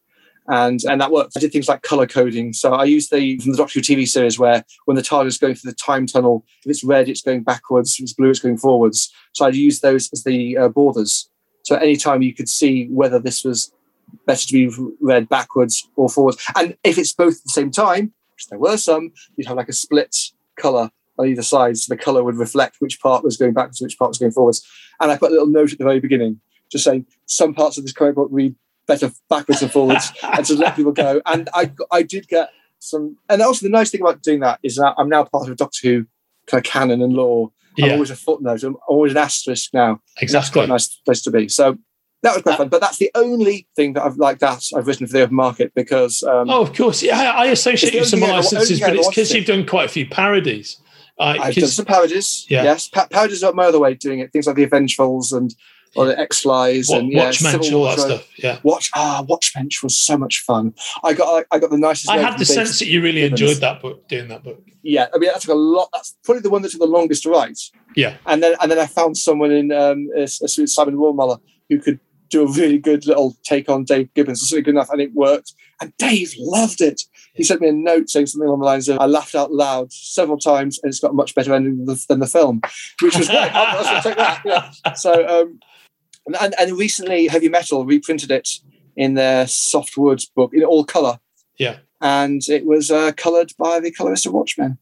And 0.49 0.81
and 0.85 1.01
that 1.01 1.11
worked. 1.11 1.33
I 1.37 1.41
did 1.41 1.51
things 1.51 1.68
like 1.68 1.83
color 1.83 2.07
coding. 2.07 2.53
So 2.53 2.72
I 2.72 2.85
used 2.85 3.11
the 3.11 3.37
from 3.39 3.51
the 3.51 3.59
Doctor 3.59 3.81
Who 3.81 3.83
TV 3.83 4.07
series 4.07 4.39
where 4.39 4.64
when 4.85 4.95
the 4.95 5.03
TARDIS 5.03 5.27
is 5.27 5.39
going 5.39 5.57
through 5.57 5.72
the 5.72 5.77
time 5.77 6.07
tunnel, 6.07 6.45
if 6.64 6.70
it's 6.70 6.85
red, 6.85 7.09
it's 7.09 7.20
going 7.20 7.43
backwards. 7.43 7.97
If 7.99 8.05
it's 8.05 8.12
blue, 8.12 8.31
it's 8.31 8.39
going 8.39 8.57
forwards. 8.57 9.12
So 9.33 9.45
I 9.45 9.49
used 9.49 9.83
those 9.83 10.09
as 10.12 10.22
the 10.22 10.57
uh, 10.57 10.68
borders. 10.68 11.29
So 11.64 11.74
anytime 11.74 12.22
you 12.22 12.33
could 12.33 12.49
see 12.49 12.87
whether 12.91 13.18
this 13.18 13.43
was 13.43 13.72
better 14.26 14.46
to 14.46 14.52
be 14.52 14.70
read 15.00 15.28
backwards 15.28 15.88
or 15.96 16.09
forwards. 16.09 16.38
And 16.54 16.76
if 16.84 16.98
it's 16.98 17.12
both 17.12 17.38
at 17.38 17.44
the 17.44 17.50
same 17.50 17.70
time, 17.70 18.12
which 18.34 18.48
there 18.48 18.59
were 18.59 18.76
some, 18.76 19.12
you'd 19.36 19.46
have 19.46 19.57
like 19.57 19.68
a 19.68 19.72
split 19.72 20.16
color 20.57 20.90
on 21.18 21.28
either 21.28 21.42
side. 21.42 21.76
So 21.78 21.92
the 21.94 22.00
color 22.00 22.22
would 22.22 22.36
reflect 22.36 22.76
which 22.80 23.00
part 23.00 23.24
was 23.24 23.36
going 23.36 23.54
backwards, 23.54 23.80
which 23.80 23.98
part 23.98 24.11
was 24.11 24.18
going 24.18 24.32
forwards. 24.32 24.66
And 25.00 25.11
I 25.11 25.16
put 25.16 25.30
a 25.30 25.32
little 25.32 25.46
note 25.46 25.72
at 25.72 25.78
the 25.78 25.84
very 25.84 26.00
beginning, 26.00 26.40
just 26.70 26.84
saying 26.84 27.07
some 27.26 27.54
parts 27.54 27.78
of 27.78 27.84
this 27.84 27.92
comic 27.92 28.14
book 28.14 28.28
read 28.30 28.54
better 28.86 29.11
backwards 29.28 29.62
and 29.62 29.72
forwards, 29.72 30.12
and 30.22 30.44
to 30.46 30.54
let 30.54 30.76
people 30.76 30.92
go. 30.92 31.20
And 31.26 31.48
I, 31.54 31.72
I 31.90 32.02
did 32.02 32.28
get 32.28 32.50
some. 32.78 33.16
And 33.28 33.42
also 33.42 33.66
the 33.66 33.70
nice 33.70 33.90
thing 33.90 34.00
about 34.00 34.22
doing 34.22 34.40
that 34.40 34.61
is 34.62 34.76
that 34.76 34.94
I'm 34.98 35.09
now 35.09 35.24
part 35.24 35.48
of 35.48 35.57
Doctor 35.57 35.88
Who 35.88 36.07
kind 36.46 36.64
of 36.64 36.70
canon 36.70 37.02
and 37.02 37.12
law. 37.12 37.50
I'm 37.78 37.84
Yeah, 37.84 37.92
always 37.94 38.11
a 38.11 38.16
footnote. 38.16 38.62
I'm 38.62 38.76
always 38.88 39.12
an 39.12 39.18
asterisk 39.18 39.74
now. 39.74 39.96
Quite 40.16 40.22
exactly. 40.22 40.64
a 40.64 40.66
nice 40.66 40.88
place 40.88 41.22
to 41.22 41.30
be. 41.30 41.48
So 41.48 41.76
that 42.27 42.35
was 42.35 42.43
quite 42.43 42.59
fun. 42.59 42.68
But 42.68 42.81
that's 42.81 42.99
the 42.99 43.11
only 43.14 43.66
thing 43.77 43.95
that 43.95 44.05
I've 44.05 44.16
like 44.16 44.39
that 44.41 44.62
I've 44.74 44.87
written 44.87 45.07
for 45.07 45.12
the 45.12 45.22
open 45.22 45.37
market 45.37 45.72
because 45.74 46.22
um, 46.22 46.51
Oh, 46.51 46.62
of 46.62 46.74
course. 46.74 47.03
Yeah, 47.03 47.18
I 47.18 47.45
I 47.45 47.47
associate 47.47 47.95
you 47.95 48.01
with 48.01 48.09
some 48.09 48.20
licenses, 48.20 48.81
but 48.81 48.95
it's 48.95 49.09
because 49.09 49.33
you've 49.33 49.47
done 49.47 49.66
quite 49.66 49.87
a 49.87 49.93
few 49.93 50.07
parodies. 50.07 50.81
Uh, 51.18 51.39
I've 51.41 51.55
done 51.55 51.68
some 51.68 51.87
parodies. 51.87 52.47
Yeah. 52.49 52.64
Yes, 52.64 52.89
pa- 52.89 53.09
parodies 53.11 53.43
are 53.43 53.53
my 53.53 53.66
other 53.66 53.79
way 53.79 53.93
of 53.93 53.99
doing 53.99 54.18
it. 54.18 54.33
Things 54.33 54.47
like 54.47 54.57
the 54.57 54.66
Avengefuls 54.66 55.33
and 55.33 55.55
or 55.95 56.07
the 56.07 56.18
X 56.18 56.43
Flies 56.43 56.91
and 56.91 57.11
yeah, 57.11 57.31
Watchmensch, 57.31 57.72
all 57.72 57.85
that 57.85 57.99
stuff. 57.99 58.29
Yeah. 58.37 58.59
Watch 58.62 58.91
ah, 58.95 59.24
Watchmensch 59.27 59.83
was 59.83 59.97
so 59.97 60.18
much 60.18 60.41
fun. 60.41 60.74
I 61.03 61.14
got 61.14 61.47
I, 61.51 61.57
I 61.57 61.59
got 61.59 61.70
the 61.70 61.79
nicest. 61.79 62.11
I 62.11 62.18
had 62.18 62.39
the 62.39 62.45
sense 62.45 62.79
that 62.81 62.87
you 62.87 63.03
really 63.03 63.24
enjoyed 63.24 63.59
that 63.59 63.81
book, 63.81 64.07
doing 64.09 64.29
that 64.29 64.45
book. 64.45 64.62
Yeah, 64.83 65.07
I 65.14 65.18
mean 65.18 65.31
that 65.33 65.41
took 65.41 65.53
a 65.53 65.55
lot. 65.55 65.89
That's 65.93 66.16
probably 66.22 66.43
the 66.43 66.51
one 66.51 66.62
that 66.62 66.70
took 66.70 66.81
the 66.81 66.87
longest 66.87 67.22
to 67.22 67.31
write. 67.31 67.59
Yeah. 67.95 68.16
and 68.27 68.43
then 68.43 68.55
and 68.61 68.70
then 68.70 68.79
I 68.79 68.87
found 68.87 69.16
someone 69.16 69.51
in 69.51 69.72
um, 69.72 70.09
uh, 70.16 70.27
Simon 70.27 70.97
Woolmuller 70.97 71.41
who 71.70 71.81
could 71.81 71.99
do 72.29 72.43
a 72.43 72.53
really 72.53 72.79
good 72.79 73.07
little 73.07 73.37
take 73.45 73.68
on 73.68 73.85
Dave 73.85 74.12
Gibbons. 74.14 74.43
It's 74.43 74.53
really 74.53 74.62
good 74.62 74.74
enough, 74.74 74.91
and 74.91 75.01
it 75.01 75.12
worked. 75.14 75.53
And 75.81 75.93
Dave 75.99 76.33
loved 76.39 76.81
it. 76.81 77.03
He 77.35 77.45
sent 77.45 77.61
me 77.61 77.68
a 77.68 77.72
note 77.72 78.09
saying 78.09 78.27
something 78.27 78.49
along 78.49 78.61
the 78.61 78.64
lines 78.66 78.89
of, 78.89 78.99
"I 78.99 79.07
laughed 79.07 79.35
out 79.35 79.53
loud 79.53 79.93
several 79.93 80.39
times, 80.39 80.79
and 80.83 80.89
it's 80.91 81.01
got 81.01 81.11
a 81.11 81.14
much 81.14 81.35
better 81.35 81.55
ending 81.55 81.77
than 81.77 81.87
the, 81.87 82.05
than 82.09 82.20
the 82.20 82.27
film," 82.27 82.61
which 83.03 83.16
was 83.16 83.29
great. 83.29 83.55
I'll, 83.55 83.85
I'll 83.97 84.03
take 84.03 84.16
that. 84.16 84.43
Yeah. 84.45 84.70
So, 84.97 85.12
um, 85.27 85.61
and, 86.27 86.37
and, 86.41 86.55
and 86.59 86.79
recently, 86.79 87.27
Heavy 87.29 87.49
Metal 87.49 87.85
reprinted 87.85 88.31
it 88.31 88.49
in 88.97 89.14
their 89.14 89.45
Softwoods 89.45 90.27
book 90.35 90.53
in 90.55 90.64
all 90.64 90.85
color. 90.85 91.18
Yeah. 91.59 91.77
and 92.03 92.43
it 92.49 92.66
was 92.66 92.91
uh, 92.91 93.12
coloured 93.16 93.53
by 93.59 93.81
the 93.81 93.91
colorist 93.91 94.27
of 94.27 94.33
Watchmen. 94.35 94.77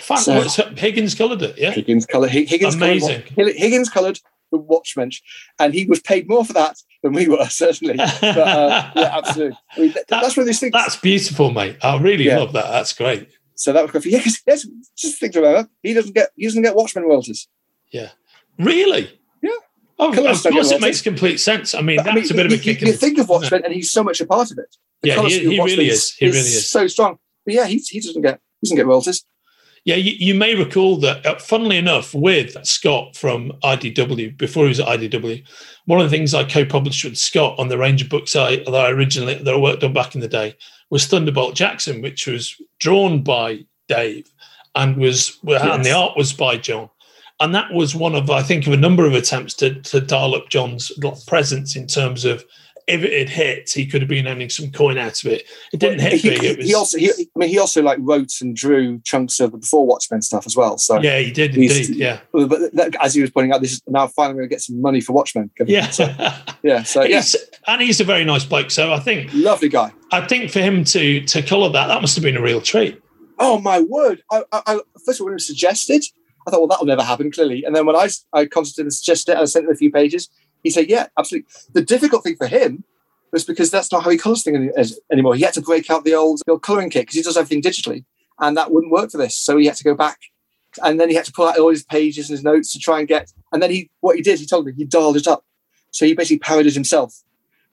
Fact, 0.00 0.22
So- 0.22 0.70
Higgins 0.76 1.14
coloured 1.14 1.40
it, 1.42 1.56
yeah? 1.56 1.70
Higgins 1.72 2.04
coloured. 2.06 2.30
Higgins 2.30 2.74
Amazing. 2.74 3.22
Coloured, 3.34 3.54
Higgins 3.56 3.88
coloured 3.88 4.20
the 4.50 4.58
Watchmensch, 4.58 5.20
and 5.58 5.74
he 5.74 5.84
was 5.86 6.00
paid 6.00 6.28
more 6.28 6.44
for 6.44 6.52
that 6.54 6.76
than 7.02 7.12
we 7.12 7.28
were 7.28 7.44
certainly. 7.48 7.96
But 7.96 8.22
uh, 8.38 8.90
yeah, 8.96 9.18
absolutely. 9.18 9.58
I 9.76 9.80
mean, 9.80 9.92
that, 9.92 10.08
That- 10.08 10.22
that's 10.22 10.36
one 10.36 10.42
of 10.42 10.46
these 10.46 10.60
things. 10.60 10.72
That's 10.72 10.96
beautiful, 10.96 11.50
mate. 11.52 11.76
I 11.82 11.96
really 11.98 12.24
Yeah. 12.24 12.38
love 12.38 12.52
that. 12.54 12.70
That's 12.70 12.92
great. 12.92 13.28
so 13.54 13.72
that 13.72 13.82
was 13.82 13.90
good. 13.92 14.02
for- 14.02 14.08
Yes, 14.08 14.42
yes. 14.46 14.66
Just 14.96 15.18
think 15.20 15.34
remember, 15.34 15.68
he 15.82 15.92
doesn't 15.94 16.14
get 16.14 16.30
he 16.36 16.44
doesn't 16.46 16.62
get 16.62 16.74
Watchmen 16.74 17.04
royalties. 17.04 17.48
Yeah, 17.90 18.10
really? 18.58 19.10
Yeah. 19.42 19.50
Oh, 19.98 20.10
of 20.10 20.14
course, 20.16 20.44
it 20.46 20.80
makes 20.80 21.02
complete 21.02 21.38
sense. 21.40 21.74
I 21.74 21.80
mean, 21.80 21.96
But, 21.96 22.04
that's 22.04 22.16
I 22.16 22.20
mean, 22.20 22.30
a 22.30 22.34
bit 22.34 22.46
of 22.46 22.52
a 22.52 22.62
kick 22.62 22.80
you, 22.82 22.86
you 22.88 22.92
think 22.92 23.18
of? 23.18 23.28
Watchmen, 23.28 23.64
and 23.64 23.72
he's 23.74 23.90
so 23.90 24.04
much 24.04 24.20
a 24.20 24.26
part 24.26 24.50
of 24.52 24.58
it. 24.58 24.76
The 25.02 25.08
Yeah, 25.08 25.22
he- 25.26 25.38
he 25.56 25.60
really 25.60 25.88
is. 25.88 26.14
He 26.14 26.26
really 26.26 26.38
is. 26.38 26.70
so 26.70 26.86
strong. 26.86 27.18
But 27.44 27.54
yeah, 27.54 27.66
he, 27.66 27.78
he 27.78 28.00
doesn't 28.00 28.22
get 28.22 28.40
he 28.60 28.66
doesn't 28.66 28.76
get 28.76 28.86
royalties. 28.86 29.24
Yeah, 29.84 29.96
you, 29.96 30.12
you 30.18 30.34
may 30.34 30.54
recall 30.54 30.96
that, 30.98 31.24
uh, 31.24 31.38
funnily 31.38 31.76
enough, 31.76 32.14
with 32.14 32.56
Scott 32.66 33.16
from 33.16 33.52
IDW, 33.62 34.36
before 34.36 34.64
he 34.64 34.68
was 34.68 34.80
at 34.80 34.88
IDW, 34.88 35.42
one 35.86 36.00
of 36.00 36.10
the 36.10 36.16
things 36.16 36.34
I 36.34 36.44
co-published 36.44 37.04
with 37.04 37.16
Scott 37.16 37.58
on 37.58 37.68
the 37.68 37.78
range 37.78 38.02
of 38.02 38.08
books 38.08 38.36
I 38.36 38.56
that 38.56 38.74
I 38.74 38.90
originally 38.90 39.34
that 39.34 39.54
I 39.54 39.56
worked 39.56 39.84
on 39.84 39.92
back 39.92 40.14
in 40.14 40.20
the 40.20 40.28
day 40.28 40.56
was 40.90 41.06
Thunderbolt 41.06 41.54
Jackson, 41.54 42.02
which 42.02 42.26
was 42.26 42.60
drawn 42.80 43.22
by 43.22 43.64
Dave 43.88 44.30
and 44.74 44.96
was 44.96 45.38
and 45.46 45.84
the 45.84 45.92
art 45.92 46.16
was 46.16 46.32
by 46.32 46.56
John. 46.56 46.90
And 47.40 47.54
that 47.54 47.72
was 47.72 47.94
one 47.94 48.16
of, 48.16 48.30
I 48.30 48.42
think, 48.42 48.66
of 48.66 48.72
a 48.72 48.76
number 48.76 49.06
of 49.06 49.14
attempts 49.14 49.54
to, 49.54 49.80
to 49.82 50.00
dial 50.00 50.34
up 50.34 50.48
John's 50.48 50.90
presence 51.26 51.76
in 51.76 51.86
terms 51.86 52.24
of 52.24 52.44
if 52.88 53.02
it 53.02 53.12
had 53.18 53.28
hit, 53.28 53.70
he 53.70 53.86
could 53.86 54.00
have 54.00 54.08
been 54.08 54.26
earning 54.26 54.48
some 54.48 54.70
coin 54.72 54.96
out 54.96 55.22
of 55.22 55.30
it. 55.30 55.46
It 55.72 55.78
didn't 55.80 56.00
hit 56.00 56.14
he, 56.14 56.30
big. 56.30 56.42
It 56.44 56.56
was, 56.58 56.66
he 56.66 56.74
also 56.74 56.98
he, 56.98 57.10
I 57.10 57.38
mean 57.38 57.48
he 57.50 57.58
also 57.58 57.82
like 57.82 57.98
wrote 58.00 58.32
and 58.40 58.56
drew 58.56 59.00
chunks 59.04 59.38
of 59.40 59.52
the 59.52 59.58
before 59.58 59.86
Watchmen 59.86 60.22
stuff 60.22 60.46
as 60.46 60.56
well. 60.56 60.78
So 60.78 60.98
yeah, 61.00 61.18
he 61.18 61.30
did 61.30 61.54
indeed. 61.54 61.90
Yeah, 61.90 62.20
but 62.32 62.48
that, 62.72 62.96
as 63.00 63.14
he 63.14 63.20
was 63.20 63.30
pointing 63.30 63.52
out, 63.52 63.60
this 63.60 63.72
is 63.72 63.82
now 63.86 64.06
finally 64.06 64.36
going 64.38 64.48
to 64.48 64.54
get 64.54 64.62
some 64.62 64.80
money 64.80 65.00
for 65.00 65.12
Watchmen. 65.12 65.50
yeah. 65.66 65.90
So, 65.90 66.04
yeah. 66.62 66.82
So 66.84 67.02
yeah, 67.02 67.08
He's- 67.20 67.36
and 67.66 67.82
he's 67.82 68.00
a 68.00 68.04
very 68.04 68.24
nice 68.24 68.44
bloke. 68.44 68.70
So 68.70 68.92
I 68.92 69.00
think 69.00 69.30
lovely 69.34 69.68
guy. 69.68 69.92
I 70.10 70.26
think 70.26 70.50
for 70.50 70.60
him 70.60 70.84
to 70.84 71.20
to 71.26 71.42
colour 71.42 71.68
that, 71.70 71.86
that 71.88 72.00
must 72.00 72.16
have 72.16 72.24
been 72.24 72.36
a 72.36 72.42
real 72.42 72.60
treat. 72.62 73.00
Oh 73.38 73.60
my 73.60 73.80
word! 73.80 74.22
I, 74.32 74.42
I, 74.52 74.62
I 74.66 74.80
first 75.04 75.20
of 75.20 75.22
all 75.22 75.26
when 75.26 75.32
it 75.32 75.34
was 75.34 75.46
suggested, 75.46 76.02
I 76.46 76.50
thought, 76.50 76.60
well, 76.60 76.68
that'll 76.68 76.86
never 76.86 77.02
happen 77.02 77.30
clearly. 77.30 77.64
And 77.64 77.76
then 77.76 77.84
when 77.84 77.94
I 77.94 78.08
I 78.32 78.46
contacted 78.46 78.86
and 78.86 78.92
suggested 78.92 79.32
it, 79.32 79.38
I 79.38 79.44
sent 79.44 79.66
him 79.66 79.72
a 79.72 79.76
few 79.76 79.92
pages, 79.92 80.28
he 80.62 80.70
said, 80.70 80.88
yeah, 80.88 81.06
absolutely. 81.18 81.48
The 81.72 81.82
difficult 81.82 82.24
thing 82.24 82.36
for 82.36 82.46
him 82.46 82.84
was 83.32 83.44
because 83.44 83.70
that's 83.70 83.92
not 83.92 84.02
how 84.02 84.10
he 84.10 84.18
colours 84.18 84.42
things 84.42 84.98
anymore. 85.12 85.34
He 85.34 85.42
had 85.42 85.54
to 85.54 85.60
break 85.60 85.90
out 85.90 86.04
the 86.04 86.14
old, 86.14 86.40
old 86.48 86.62
colouring 86.62 86.90
kit 86.90 87.02
because 87.02 87.16
he 87.16 87.22
does 87.22 87.36
everything 87.36 87.62
digitally, 87.62 88.04
and 88.38 88.56
that 88.56 88.70
wouldn't 88.72 88.92
work 88.92 89.10
for 89.10 89.18
this. 89.18 89.36
So 89.36 89.56
he 89.56 89.66
had 89.66 89.76
to 89.76 89.84
go 89.84 89.94
back, 89.94 90.18
and 90.82 90.98
then 90.98 91.08
he 91.08 91.14
had 91.14 91.24
to 91.26 91.32
pull 91.32 91.46
out 91.46 91.58
all 91.58 91.70
his 91.70 91.84
pages 91.84 92.28
and 92.28 92.36
his 92.36 92.44
notes 92.44 92.72
to 92.72 92.78
try 92.78 92.98
and 92.98 93.08
get. 93.08 93.32
And 93.52 93.62
then 93.62 93.70
he, 93.70 93.90
what 94.00 94.16
he 94.16 94.22
did, 94.22 94.38
he 94.38 94.46
told 94.46 94.66
me 94.66 94.72
he 94.76 94.84
dialed 94.84 95.16
it 95.16 95.26
up. 95.26 95.44
So 95.90 96.06
he 96.06 96.14
basically 96.14 96.38
parodied 96.38 96.74
himself. 96.74 97.22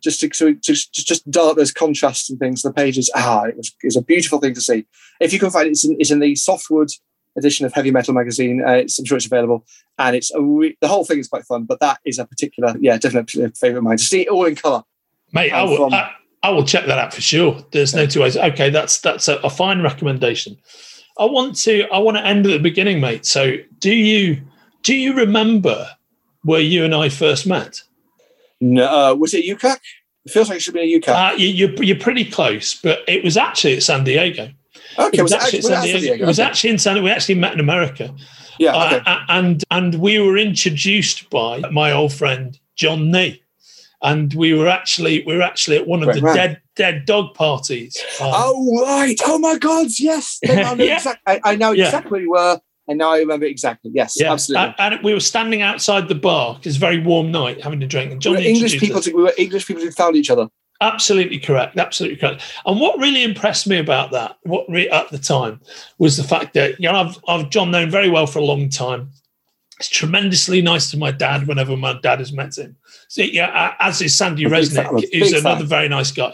Just 0.01 0.19
to, 0.19 0.29
so 0.33 0.53
just, 0.53 0.93
just 0.93 1.07
just 1.07 1.31
dial 1.31 1.47
up 1.47 1.57
those 1.57 1.71
contrasts 1.71 2.29
and 2.29 2.37
things. 2.37 2.61
The 2.61 2.71
pages, 2.71 3.09
ah, 3.15 3.45
it 3.45 3.57
was, 3.57 3.69
it 3.81 3.87
was 3.87 3.95
a 3.95 4.01
beautiful 4.01 4.39
thing 4.39 4.53
to 4.53 4.61
see. 4.61 4.85
If 5.19 5.33
you 5.33 5.39
can 5.39 5.49
find 5.49 5.67
it, 5.67 5.71
it's 5.71 5.85
in, 5.85 5.95
it's 5.99 6.11
in 6.11 6.19
the 6.19 6.35
softwood 6.35 6.89
edition 7.37 7.65
of 7.65 7.73
Heavy 7.73 7.91
Metal 7.91 8.13
magazine. 8.13 8.63
Uh, 8.65 8.71
it's, 8.71 8.97
I'm 8.99 9.05
sure 9.05 9.17
it's 9.17 9.25
available, 9.25 9.65
and 9.97 10.15
it's 10.15 10.31
a 10.33 10.41
re- 10.41 10.77
the 10.81 10.87
whole 10.87 11.05
thing 11.05 11.19
is 11.19 11.27
quite 11.27 11.45
fun. 11.45 11.63
But 11.63 11.79
that 11.79 11.99
is 12.05 12.19
a 12.19 12.25
particular, 12.25 12.75
yeah, 12.79 12.97
definitely 12.97 13.43
a 13.43 13.49
favourite 13.49 13.79
of 13.79 13.83
mine 13.83 13.97
to 13.97 14.03
see 14.03 14.21
it 14.21 14.27
all 14.29 14.45
in 14.45 14.55
colour. 14.55 14.83
Mate, 15.33 15.51
I 15.51 15.63
will, 15.63 15.77
from- 15.77 15.93
I, 15.93 16.11
I 16.43 16.49
will 16.49 16.65
check 16.65 16.85
that 16.85 16.97
out 16.97 17.13
for 17.13 17.21
sure. 17.21 17.63
There's 17.71 17.93
no 17.95 18.05
two 18.05 18.21
ways. 18.21 18.37
Okay, 18.37 18.69
that's 18.69 18.99
that's 18.99 19.27
a, 19.27 19.37
a 19.37 19.49
fine 19.49 19.81
recommendation. 19.81 20.57
I 21.17 21.25
want 21.25 21.55
to 21.63 21.87
I 21.89 21.97
want 21.99 22.17
to 22.17 22.25
end 22.25 22.45
at 22.45 22.51
the 22.51 22.59
beginning, 22.59 22.99
mate. 22.99 23.25
So 23.25 23.55
do 23.79 23.93
you 23.93 24.41
do 24.83 24.95
you 24.95 25.15
remember 25.15 25.89
where 26.43 26.61
you 26.61 26.85
and 26.85 26.93
I 26.93 27.09
first 27.09 27.47
met? 27.47 27.81
No, 28.61 28.85
uh, 28.85 29.15
was 29.15 29.33
it 29.33 29.45
UKCAC? 29.45 29.77
It 30.25 30.31
feels 30.31 30.49
like 30.49 30.57
it 30.57 30.61
should 30.61 30.73
be 30.73 30.81
a 30.95 30.99
UKCAC. 30.99 31.33
Uh, 31.33 31.35
you, 31.35 31.47
you're, 31.47 31.83
you're 31.83 31.99
pretty 31.99 32.25
close, 32.25 32.79
but 32.79 32.99
it 33.07 33.23
was 33.23 33.37
actually 33.37 33.77
at 33.77 33.83
San 33.83 34.03
Diego. 34.03 34.49
Okay, 34.99 35.17
It 35.17 35.21
was, 35.21 35.31
actually, 35.31 35.59
was 35.59 35.67
San 35.67 35.83
Diego. 35.83 35.99
Diego? 35.99 36.23
It 36.23 36.27
was 36.27 36.39
actually 36.39 36.69
in 36.71 36.77
San. 36.77 37.03
We 37.03 37.09
actually 37.11 37.35
met 37.35 37.53
in 37.53 37.59
America. 37.59 38.13
yeah, 38.59 38.73
Uh, 38.75 38.85
okay. 38.87 39.01
uh, 39.05 39.19
and 39.29 39.63
and 39.71 39.95
we 39.95 40.19
were 40.19 40.37
introduced 40.37 41.29
by 41.29 41.59
my 41.71 41.91
old 41.91 42.13
friend 42.13 42.59
John 42.75 43.11
Nee, 43.11 43.41
and 44.01 44.33
we 44.33 44.53
were 44.53 44.67
actually 44.67 45.23
we 45.25 45.35
were 45.35 45.41
actually 45.41 45.77
at 45.77 45.87
one 45.87 46.01
of 46.01 46.07
Right, 46.07 46.15
the 46.15 46.21
right. 46.21 46.35
dead 46.35 46.61
dead 46.75 47.05
dog 47.05 47.33
parties. 47.33 47.97
Um, 48.21 48.31
Oh 48.33 48.81
right! 48.83 49.19
Oh 49.25 49.39
my 49.39 49.57
God! 49.57 49.87
Yes, 49.99 50.39
I 50.49 50.73
know, 50.75 50.83
Yeah. 50.83 50.95
exact- 50.95 51.21
I, 51.27 51.39
I 51.43 51.55
know 51.55 51.71
Yeah. 51.71 51.85
exactly 51.85 52.11
where 52.11 52.21
you 52.21 52.31
were, 52.31 52.59
and 52.87 52.97
now 52.97 53.11
I 53.13 53.19
remember 53.19 53.45
exactly. 53.45 53.91
Yes, 53.93 54.13
yeah, 54.19 54.31
absolutely. 54.33 54.73
And, 54.79 54.93
and 54.95 55.03
we 55.03 55.13
were 55.13 55.19
standing 55.21 55.61
outside 55.61 56.07
the 56.07 56.15
bar. 56.15 56.59
It's 56.63 56.75
a 56.77 56.79
very 56.79 56.99
warm 57.01 57.31
night, 57.31 57.61
having 57.63 57.81
a 57.83 57.87
drink. 57.87 58.11
And 58.11 58.19
we 58.19 58.23
John 58.23 58.33
were 58.35 58.39
English 58.41 58.79
people. 58.79 59.01
To, 59.01 59.11
we 59.13 59.23
were 59.23 59.33
English 59.37 59.65
people 59.67 59.83
who 59.83 59.91
found 59.91 60.15
each 60.15 60.29
other. 60.29 60.47
Absolutely 60.81 61.39
correct. 61.39 61.77
Absolutely 61.77 62.17
correct. 62.17 62.41
And 62.65 62.79
what 62.79 62.99
really 62.99 63.23
impressed 63.23 63.65
me 63.67 63.79
about 63.79 64.11
that, 64.11 64.37
what 64.43 64.65
re- 64.69 64.89
at 64.89 65.09
the 65.09 65.17
time, 65.17 65.61
was 65.99 66.17
the 66.17 66.23
fact 66.23 66.53
that 66.53 66.79
you 66.79 66.91
know 66.91 66.95
I've 66.95 67.17
I've 67.27 67.49
John 67.49 67.71
known 67.71 67.89
very 67.89 68.09
well 68.09 68.27
for 68.27 68.39
a 68.39 68.43
long 68.43 68.69
time. 68.69 69.11
It's 69.79 69.89
tremendously 69.89 70.61
nice 70.61 70.89
to 70.91 70.97
my 70.97 71.11
dad 71.11 71.47
whenever 71.47 71.75
my 71.75 71.99
dad 72.01 72.19
has 72.19 72.31
met 72.31 72.57
him. 72.57 72.77
So 73.09 73.23
yeah, 73.23 73.75
as 73.79 74.01
is 74.01 74.15
Sandy 74.15 74.45
Resnick, 74.45 75.05
who's 75.13 75.33
another 75.33 75.59
fan. 75.61 75.67
very 75.67 75.89
nice 75.89 76.11
guy. 76.11 76.33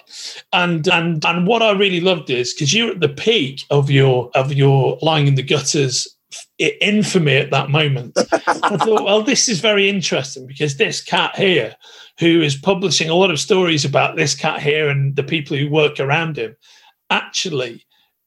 And 0.54 0.88
and 0.88 1.24
and 1.26 1.48
what 1.48 1.62
I 1.62 1.72
really 1.72 2.02
loved 2.02 2.30
is 2.30 2.54
because 2.54 2.74
you're 2.74 2.92
at 2.92 3.00
the 3.00 3.10
peak 3.10 3.66
of 3.70 3.90
your 3.90 4.32
of 4.36 4.54
your 4.54 4.98
lying 5.02 5.28
in 5.28 5.36
the 5.36 5.44
gutters 5.44 6.08
infamy 6.58 7.38
at 7.38 7.52
that 7.52 7.70
moment. 7.70 8.18
I 8.48 8.78
thought, 8.78 9.04
well, 9.04 9.22
this 9.24 9.50
is 9.50 9.60
very 9.60 9.90
interesting 9.90 10.48
because 10.48 10.78
this 10.78 11.02
cat 11.02 11.36
here, 11.36 11.76
who 12.20 12.42
is 12.42 12.56
publishing 12.56 13.10
a 13.10 13.16
lot 13.16 13.32
of 13.32 13.40
stories 13.40 13.86
about 13.86 14.16
this 14.16 14.36
cat 14.36 14.62
here 14.62 14.90
and 14.90 15.16
the 15.16 15.24
people 15.24 15.58
who 15.58 15.70
work 15.70 16.00
around 16.00 16.38
him, 16.38 16.56
actually 17.10 17.86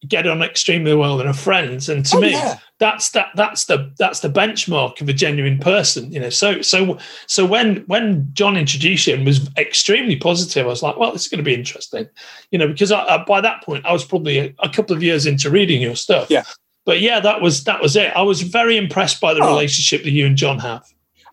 get 0.09 0.27
on 0.27 0.43
extremely 0.43 0.95
well 0.95 1.21
and 1.21 1.29
are 1.29 1.33
friends. 1.33 1.89
And 1.89 2.05
to 2.07 2.17
Oh, 2.17 2.21
me, 2.21 2.33
yeah. 2.33 2.59
that's 2.79 3.11
that 3.13 3.29
that's 3.35 3.65
the 3.65 3.93
that's 3.99 4.21
the 4.21 4.29
benchmark 4.29 5.01
of 5.01 5.09
a 5.09 5.13
genuine 5.13 5.59
person. 5.59 6.13
You 6.13 6.21
know, 6.21 6.31
so 6.31 6.61
so 6.63 6.99
so 7.27 7.47
when 7.47 7.79
when 7.87 8.29
John 8.35 8.57
introduced 8.57 9.09
him 9.09 9.25
was 9.25 9.49
extremely 9.57 10.17
positive. 10.17 10.67
I 10.67 10.69
was 10.69 10.83
like, 10.83 10.97
well, 10.97 11.13
this 11.13 11.23
is 11.23 11.29
going 11.29 11.39
to 11.39 11.45
be 11.45 11.55
interesting. 11.55 12.07
You 12.51 12.59
know, 12.59 12.69
because 12.69 12.93
I, 12.93 13.03
I, 13.05 13.25
by 13.25 13.41
that 13.41 13.63
point 13.63 13.87
I 13.87 13.93
was 13.93 14.05
probably 14.05 14.39
a, 14.39 14.55
a 14.59 14.69
couple 14.69 14.95
of 14.95 15.03
years 15.03 15.27
into 15.27 15.51
reading 15.51 15.81
your 15.81 15.97
stuff. 15.97 16.31
Yeah. 16.31 16.45
But 16.85 17.01
yeah, 17.01 17.21
that 17.21 17.41
was 17.41 17.65
that 17.65 17.81
was 17.81 17.97
it. 17.97 18.13
I 18.15 18.23
was 18.23 18.43
very 18.43 18.77
impressed 18.77 19.21
by 19.21 19.35
the 19.35 19.41
Oh. 19.43 19.49
relationship 19.49 20.03
that 20.05 20.11
you 20.11 20.27
and 20.27 20.37
John 20.37 20.59
have. 20.59 20.85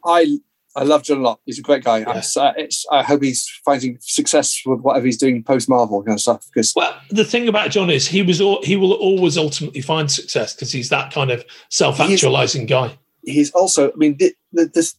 I 0.06 0.39
I 0.76 0.84
love 0.84 1.04
John 1.04 1.18
a 1.18 1.22
lot. 1.22 1.41
He's 1.45 1.60
a 1.60 1.62
great 1.62 1.84
guy. 1.84 1.99
Yeah. 1.99 2.22
Uh, 2.38 2.54
it's, 2.56 2.86
I 2.89 3.04
hope 3.04 3.22
he's 3.22 3.45
finding 3.66 3.97
success 3.99 4.62
with 4.66 4.80
whatever 4.80 5.06
he's 5.06 5.18
doing 5.18 5.43
post 5.43 5.68
Marvel 5.68 6.02
kind 6.02 6.16
of 6.16 6.22
stuff. 6.22 6.45
Because 6.45 6.72
Well, 6.76 6.95
the 7.10 7.26
thing 7.26 7.49
about 7.49 7.72
John 7.72 7.89
is 7.89 8.08
he 8.08 8.22
was 8.22 8.39
al- 8.39 8.64
he 8.64 8.78
will 8.78 8.93
always 8.93 9.38
ultimately 9.38 9.82
find 9.82 10.10
success 10.10 10.54
because 10.54 10.72
he's 10.72 10.88
that 10.89 11.12
kind 11.12 11.30
of 11.30 11.43
self-actualizing 11.70 12.68
guy. 12.68 12.97
he's 13.24 13.52
also, 13.52 13.89
I 13.91 13.95
mean, 13.97 14.16
the, 14.18 14.34
the, 14.54 14.72
this 14.74 14.95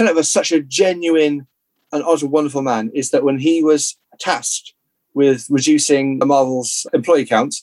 of 0.00 0.16
a, 0.16 0.24
such 0.24 0.50
a 0.52 0.60
genuine 0.60 1.46
and 1.92 2.02
and 2.02 2.30
wonderful 2.32 2.62
man 2.62 2.90
is 2.92 3.10
that 3.10 3.22
when 3.22 3.38
he 3.38 3.62
was 3.62 3.96
tasked 4.18 4.74
with 5.14 5.46
reducing 5.48 6.18
Marvel's 6.18 6.86
employee 6.92 7.24
count 7.24 7.54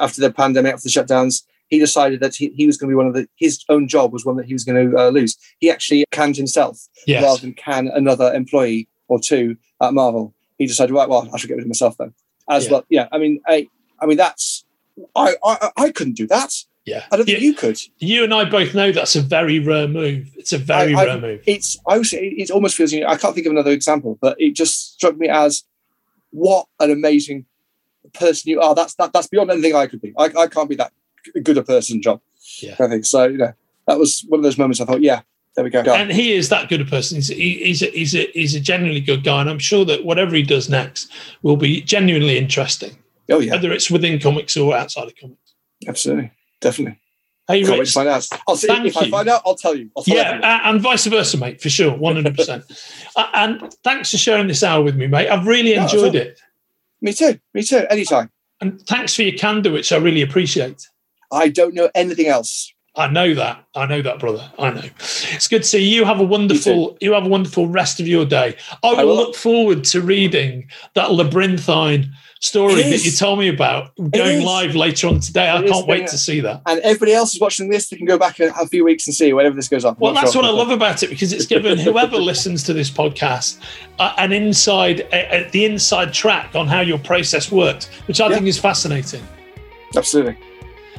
after 0.00 0.20
the 0.20 0.32
pandemic, 0.32 0.74
after 0.74 0.88
the 0.88 0.90
shutdowns, 0.90 1.44
he 1.68 1.78
decided 1.78 2.20
that 2.20 2.34
he, 2.34 2.48
he 2.56 2.66
was 2.66 2.76
going 2.76 2.88
to 2.88 2.92
be 2.92 2.96
one 2.96 3.06
of 3.06 3.14
the, 3.14 3.28
his 3.36 3.64
own 3.68 3.88
job 3.88 4.12
was 4.12 4.24
one 4.24 4.36
that 4.36 4.46
he 4.46 4.52
was 4.52 4.64
going 4.64 4.90
to 4.90 4.96
uh, 4.98 5.08
lose. 5.10 5.36
He 5.58 5.70
actually 5.70 6.04
canned 6.10 6.36
himself 6.36 6.88
Yes. 7.06 7.22
rather 7.22 7.40
than 7.40 7.54
can 7.54 7.88
another 7.88 8.32
employee 8.34 8.88
or 9.08 9.18
two 9.20 9.56
at 9.82 9.92
Marvel. 9.94 10.34
He 10.58 10.66
decided, 10.66 10.92
right, 10.94 11.08
well, 11.08 11.28
I 11.32 11.38
should 11.38 11.48
get 11.48 11.54
rid 11.54 11.62
of 11.64 11.68
myself 11.68 11.96
then. 11.98 12.12
As 12.50 12.64
Yeah. 12.66 12.70
well, 12.72 12.84
yeah. 12.88 13.08
I 13.12 13.18
mean, 13.18 13.40
I, 13.46 13.68
I 14.00 14.06
mean, 14.06 14.16
that's 14.16 14.64
I, 15.14 15.34
I, 15.44 15.70
I 15.76 15.90
couldn't 15.92 16.14
do 16.16 16.26
that. 16.28 16.52
yeah. 16.84 17.04
I 17.12 17.16
don't 17.16 17.26
think 17.26 17.40
you, 17.40 17.48
you 17.48 17.54
could. 17.54 17.78
you 17.98 18.24
and 18.24 18.32
I 18.34 18.44
both 18.44 18.74
know 18.74 18.90
that's 18.90 19.14
a 19.14 19.20
very 19.20 19.58
rare 19.60 19.86
move. 19.86 20.30
It's 20.36 20.52
a 20.52 20.58
very 20.58 20.94
I- 20.94 21.02
I- 21.02 21.04
rare 21.04 21.20
move. 21.20 21.40
It's 21.46 21.76
I 21.86 21.98
was, 21.98 22.12
it 22.12 22.50
almost 22.50 22.76
feels. 22.76 22.92
I 22.94 23.16
can't 23.16 23.34
think 23.34 23.46
of 23.46 23.52
another 23.52 23.70
example, 23.72 24.18
but 24.20 24.40
it 24.40 24.54
just 24.56 24.94
struck 24.94 25.16
me 25.16 25.28
as 25.28 25.64
what 26.30 26.66
an 26.80 26.90
amazing 26.90 27.44
person 28.14 28.50
you 28.50 28.60
are. 28.60 28.74
That's 28.74 28.94
that, 28.94 29.12
that's 29.12 29.28
beyond 29.28 29.50
anything 29.50 29.74
I 29.74 29.86
could 29.86 30.00
be. 30.00 30.12
I, 30.18 30.24
I 30.36 30.46
can't 30.48 30.68
be 30.68 30.76
that 30.76 30.92
good 31.42 31.58
a 31.58 31.62
person, 31.62 32.02
John. 32.02 32.20
Yeah. 32.60 32.76
I 32.78 32.88
think 32.88 33.04
so. 33.04 33.24
You 33.24 33.38
know, 33.38 33.52
that 33.86 33.98
was 33.98 34.24
one 34.28 34.40
of 34.40 34.44
those 34.44 34.58
moments. 34.58 34.80
I 34.80 34.84
thought, 34.84 35.02
yeah, 35.02 35.22
there 35.54 35.64
we 35.64 35.70
go. 35.70 35.80
and 35.80 36.10
he 36.10 36.32
is 36.32 36.48
that 36.50 36.68
good 36.68 36.80
a 36.80 36.84
person. 36.84 37.16
He's, 37.16 37.28
he, 37.28 37.64
he's, 37.64 37.82
a, 37.82 37.86
he's, 37.86 38.14
a, 38.14 38.30
he's 38.32 38.54
a 38.54 38.60
genuinely 38.60 39.00
good 39.00 39.24
guy, 39.24 39.40
and 39.40 39.50
I'm 39.50 39.58
sure 39.58 39.84
that 39.86 40.04
whatever 40.04 40.36
he 40.36 40.42
does 40.42 40.68
next 40.68 41.10
will 41.42 41.56
be 41.56 41.80
genuinely 41.80 42.38
interesting, 42.38 42.96
oh 43.30 43.40
yeah, 43.40 43.52
whether 43.52 43.72
it's 43.72 43.90
within 43.90 44.20
comics 44.20 44.56
or 44.56 44.76
outside 44.76 45.08
of 45.08 45.16
comics. 45.16 45.54
absolutely, 45.86 46.30
definitely. 46.60 47.00
Hey, 47.48 47.62
Can't 47.64 47.78
wait 47.78 47.86
to 47.86 47.92
find 47.92 48.08
out. 48.08 48.28
I'll 48.46 48.56
see 48.56 48.66
Thank 48.66 48.84
if 48.84 48.96
I 48.98 49.08
find 49.08 49.26
out. 49.26 49.40
I'll 49.46 49.54
tell 49.54 49.74
you. 49.74 49.90
I'll 49.96 50.02
tell 50.02 50.14
yeah, 50.14 50.22
everyone. 50.24 50.60
and 50.64 50.80
vice 50.82 51.06
versa, 51.06 51.38
mate, 51.38 51.62
for 51.62 51.70
sure, 51.70 51.96
100%. 51.96 52.94
Uh, 53.16 53.28
and 53.34 53.72
thanks 53.82 54.12
for 54.12 54.16
sharing 54.16 54.46
this 54.46 54.62
hour 54.62 54.80
with 54.80 54.94
me, 54.94 55.08
mate. 55.08 55.28
I've 55.28 55.44
really 55.44 55.74
enjoyed 55.74 56.12
sure. 56.12 56.22
it. 56.22 56.40
Me 57.00 57.12
too. 57.12 57.40
Me 57.52 57.64
too. 57.64 57.84
Anytime. 57.90 58.30
And 58.60 58.80
thanks 58.82 59.14
for 59.14 59.22
your 59.22 59.36
candor, 59.36 59.72
which 59.72 59.90
I 59.90 59.96
really 59.96 60.22
appreciate. 60.22 60.86
I 61.30 61.48
don't 61.48 61.74
know 61.74 61.90
anything 61.94 62.26
else. 62.26 62.72
I 62.96 63.06
know 63.06 63.32
that. 63.34 63.64
I 63.76 63.86
know 63.86 64.02
that, 64.02 64.18
brother. 64.18 64.50
I 64.58 64.70
know. 64.70 64.82
It's 64.98 65.46
good 65.46 65.62
to 65.62 65.68
see 65.68 65.88
you. 65.88 66.04
Have 66.04 66.18
a 66.18 66.24
wonderful. 66.24 66.98
You 67.00 67.12
have 67.12 67.26
a 67.26 67.28
wonderful 67.28 67.68
rest 67.68 68.00
of 68.00 68.08
your 68.08 68.24
day. 68.24 68.56
I 68.82 68.94
will, 68.94 69.06
will. 69.06 69.16
look 69.16 69.36
forward 69.36 69.84
to 69.84 70.00
reading 70.00 70.68
that 70.94 71.12
labyrinthine 71.12 72.12
story 72.40 72.74
that 72.82 73.04
you 73.04 73.12
told 73.12 73.38
me 73.38 73.48
about 73.48 73.94
going 74.10 74.42
live 74.44 74.74
later 74.74 75.06
on 75.06 75.20
today. 75.20 75.48
I 75.48 75.62
can't 75.62 75.86
wait 75.86 76.08
to 76.08 76.18
see 76.18 76.40
that. 76.40 76.62
And 76.66 76.80
everybody 76.80 77.12
else 77.12 77.34
is 77.34 77.40
watching 77.40 77.70
this. 77.70 77.88
They 77.88 77.96
can 77.96 78.06
go 78.06 78.18
back 78.18 78.40
a, 78.40 78.48
a 78.60 78.66
few 78.66 78.84
weeks 78.84 79.06
and 79.06 79.14
see 79.14 79.32
whenever 79.32 79.54
this 79.54 79.68
goes 79.68 79.84
on. 79.84 79.96
Well, 80.00 80.14
that's 80.14 80.32
sure. 80.32 80.42
what 80.42 80.48
I 80.50 80.52
love 80.52 80.70
about 80.70 81.04
it 81.04 81.10
because 81.10 81.32
it's 81.32 81.46
given 81.46 81.78
whoever 81.78 82.16
listens 82.18 82.64
to 82.64 82.72
this 82.72 82.90
podcast 82.90 83.60
uh, 84.00 84.12
an 84.18 84.32
inside, 84.32 85.02
uh, 85.12 85.16
uh, 85.16 85.48
the 85.52 85.64
inside 85.66 86.12
track 86.12 86.56
on 86.56 86.66
how 86.66 86.80
your 86.80 86.98
process 86.98 87.52
worked, 87.52 87.90
which 88.08 88.20
I 88.20 88.28
Yeah. 88.28 88.36
think 88.36 88.46
is 88.48 88.58
fascinating. 88.58 89.22
Absolutely. 89.96 90.36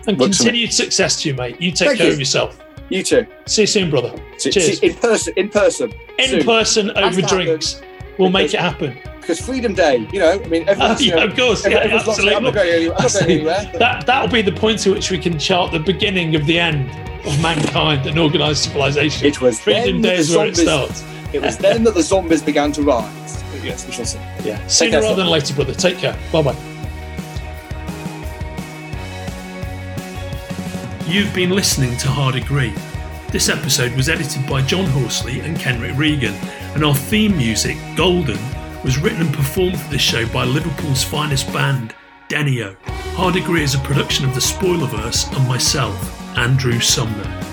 And 0.10 0.18
me. 0.18 0.26
continued 0.26 0.74
success 0.74 1.22
to 1.22 1.30
you, 1.30 1.36
mate. 1.36 1.62
You 1.62 1.72
take 1.72 1.90
Thank 1.90 2.00
care 2.00 2.08
you. 2.08 2.14
of 2.14 2.20
yourself. 2.20 2.60
You 2.90 3.04
too. 3.04 3.28
See 3.46 3.62
you 3.62 3.68
soon, 3.68 3.90
brother. 3.92 4.20
See, 4.38 4.50
Cheers. 4.50 4.80
see, 4.80 4.88
in 4.88 4.96
person. 4.96 5.34
In 5.38 5.50
person. 5.50 5.94
In 6.18 6.30
soon. 6.30 6.44
person 6.44 6.90
over 6.92 7.22
happen 7.22 7.26
drinks. 7.28 7.82
We'll 8.18 8.32
make 8.32 8.54
it 8.54 8.60
happen. 8.60 8.98
Because 9.22 9.40
Freedom 9.40 9.76
Day, 9.76 10.08
you 10.12 10.20
know, 10.20 10.42
I 10.44 10.48
mean, 10.48 10.68
everyone's, 10.68 11.02
you 11.06 11.12
yeah, 11.12 11.18
know, 11.18 11.26
of 11.26 11.38
course. 11.38 11.64
Yeah, 11.64 11.76
locked. 11.76 11.86
I'm 11.86 11.92
not 11.92 12.08
absolutely. 12.08 12.52
going 12.52 12.70
anywhere. 12.70 12.98
I'm 12.98 13.04
not 13.04 13.14
going 13.14 13.32
anywhere. 13.32 13.72
That 13.80 14.06
that'll 14.08 14.30
be 14.30 14.42
the 14.42 14.52
point 14.52 14.80
to 14.80 14.92
which 14.92 15.12
we 15.12 15.20
can 15.20 15.38
chart 15.38 15.72
the 15.72 15.80
beginning 15.80 16.36
of 16.36 16.48
the 16.48 16.58
end 16.58 16.90
of 17.28 17.40
mankind 17.42 18.08
and 18.08 18.18
organized 18.18 18.64
civilization. 18.64 19.28
It 19.28 19.40
was 19.40 19.60
Freedom 19.60 20.02
Day 20.02 20.18
is 20.18 20.30
the 20.30 20.40
where 20.40 20.48
it 20.48 20.58
starts. 20.58 21.06
It 21.32 21.44
was 21.44 21.58
then 21.60 21.84
that 21.84 21.94
the 21.94 22.02
zombies 22.02 22.42
began 22.42 22.72
to 22.72 22.82
rise. 22.82 23.44
Yes, 23.64 23.86
we 23.86 23.94
shall 23.94 24.06
see. 24.06 24.20
Yeah. 24.44 24.66
Sooner 24.66 25.02
rather 25.02 25.18
than 25.18 25.28
later, 25.28 25.54
brother. 25.54 25.76
Take 25.76 26.00
care. 26.00 26.18
Bye 26.32 26.42
bye. 26.42 26.69
You've 31.10 31.34
been 31.34 31.50
listening 31.50 31.98
to 31.98 32.08
Hard 32.08 32.36
Agree. 32.36 32.72
This 33.32 33.50
episode 33.50 33.96
was 33.96 34.10
edited 34.10 34.48
by 34.48 34.62
John 34.62 34.86
Horsley 34.86 35.40
and 35.40 35.58
Kenrick 35.58 35.98
Regan, 35.98 36.36
and 36.76 36.86
our 36.86 36.94
theme 36.94 37.36
music, 37.36 37.78
Golden, 37.96 38.38
was 38.84 39.00
written 39.00 39.22
and 39.22 39.34
performed 39.34 39.80
for 39.80 39.90
this 39.90 40.04
show 40.04 40.28
by 40.28 40.44
Liverpool's 40.44 41.04
finest 41.04 41.52
band, 41.52 41.96
Denio. 42.28 42.78
Hard 43.16 43.38
Agree 43.38 43.64
is 43.64 43.74
a 43.74 43.80
production 43.80 44.24
of 44.24 44.36
the 44.36 44.40
Spoilerverse 44.40 45.36
and 45.36 45.48
myself, 45.48 46.38
Andrew 46.38 46.80
Sumner. 46.80 47.49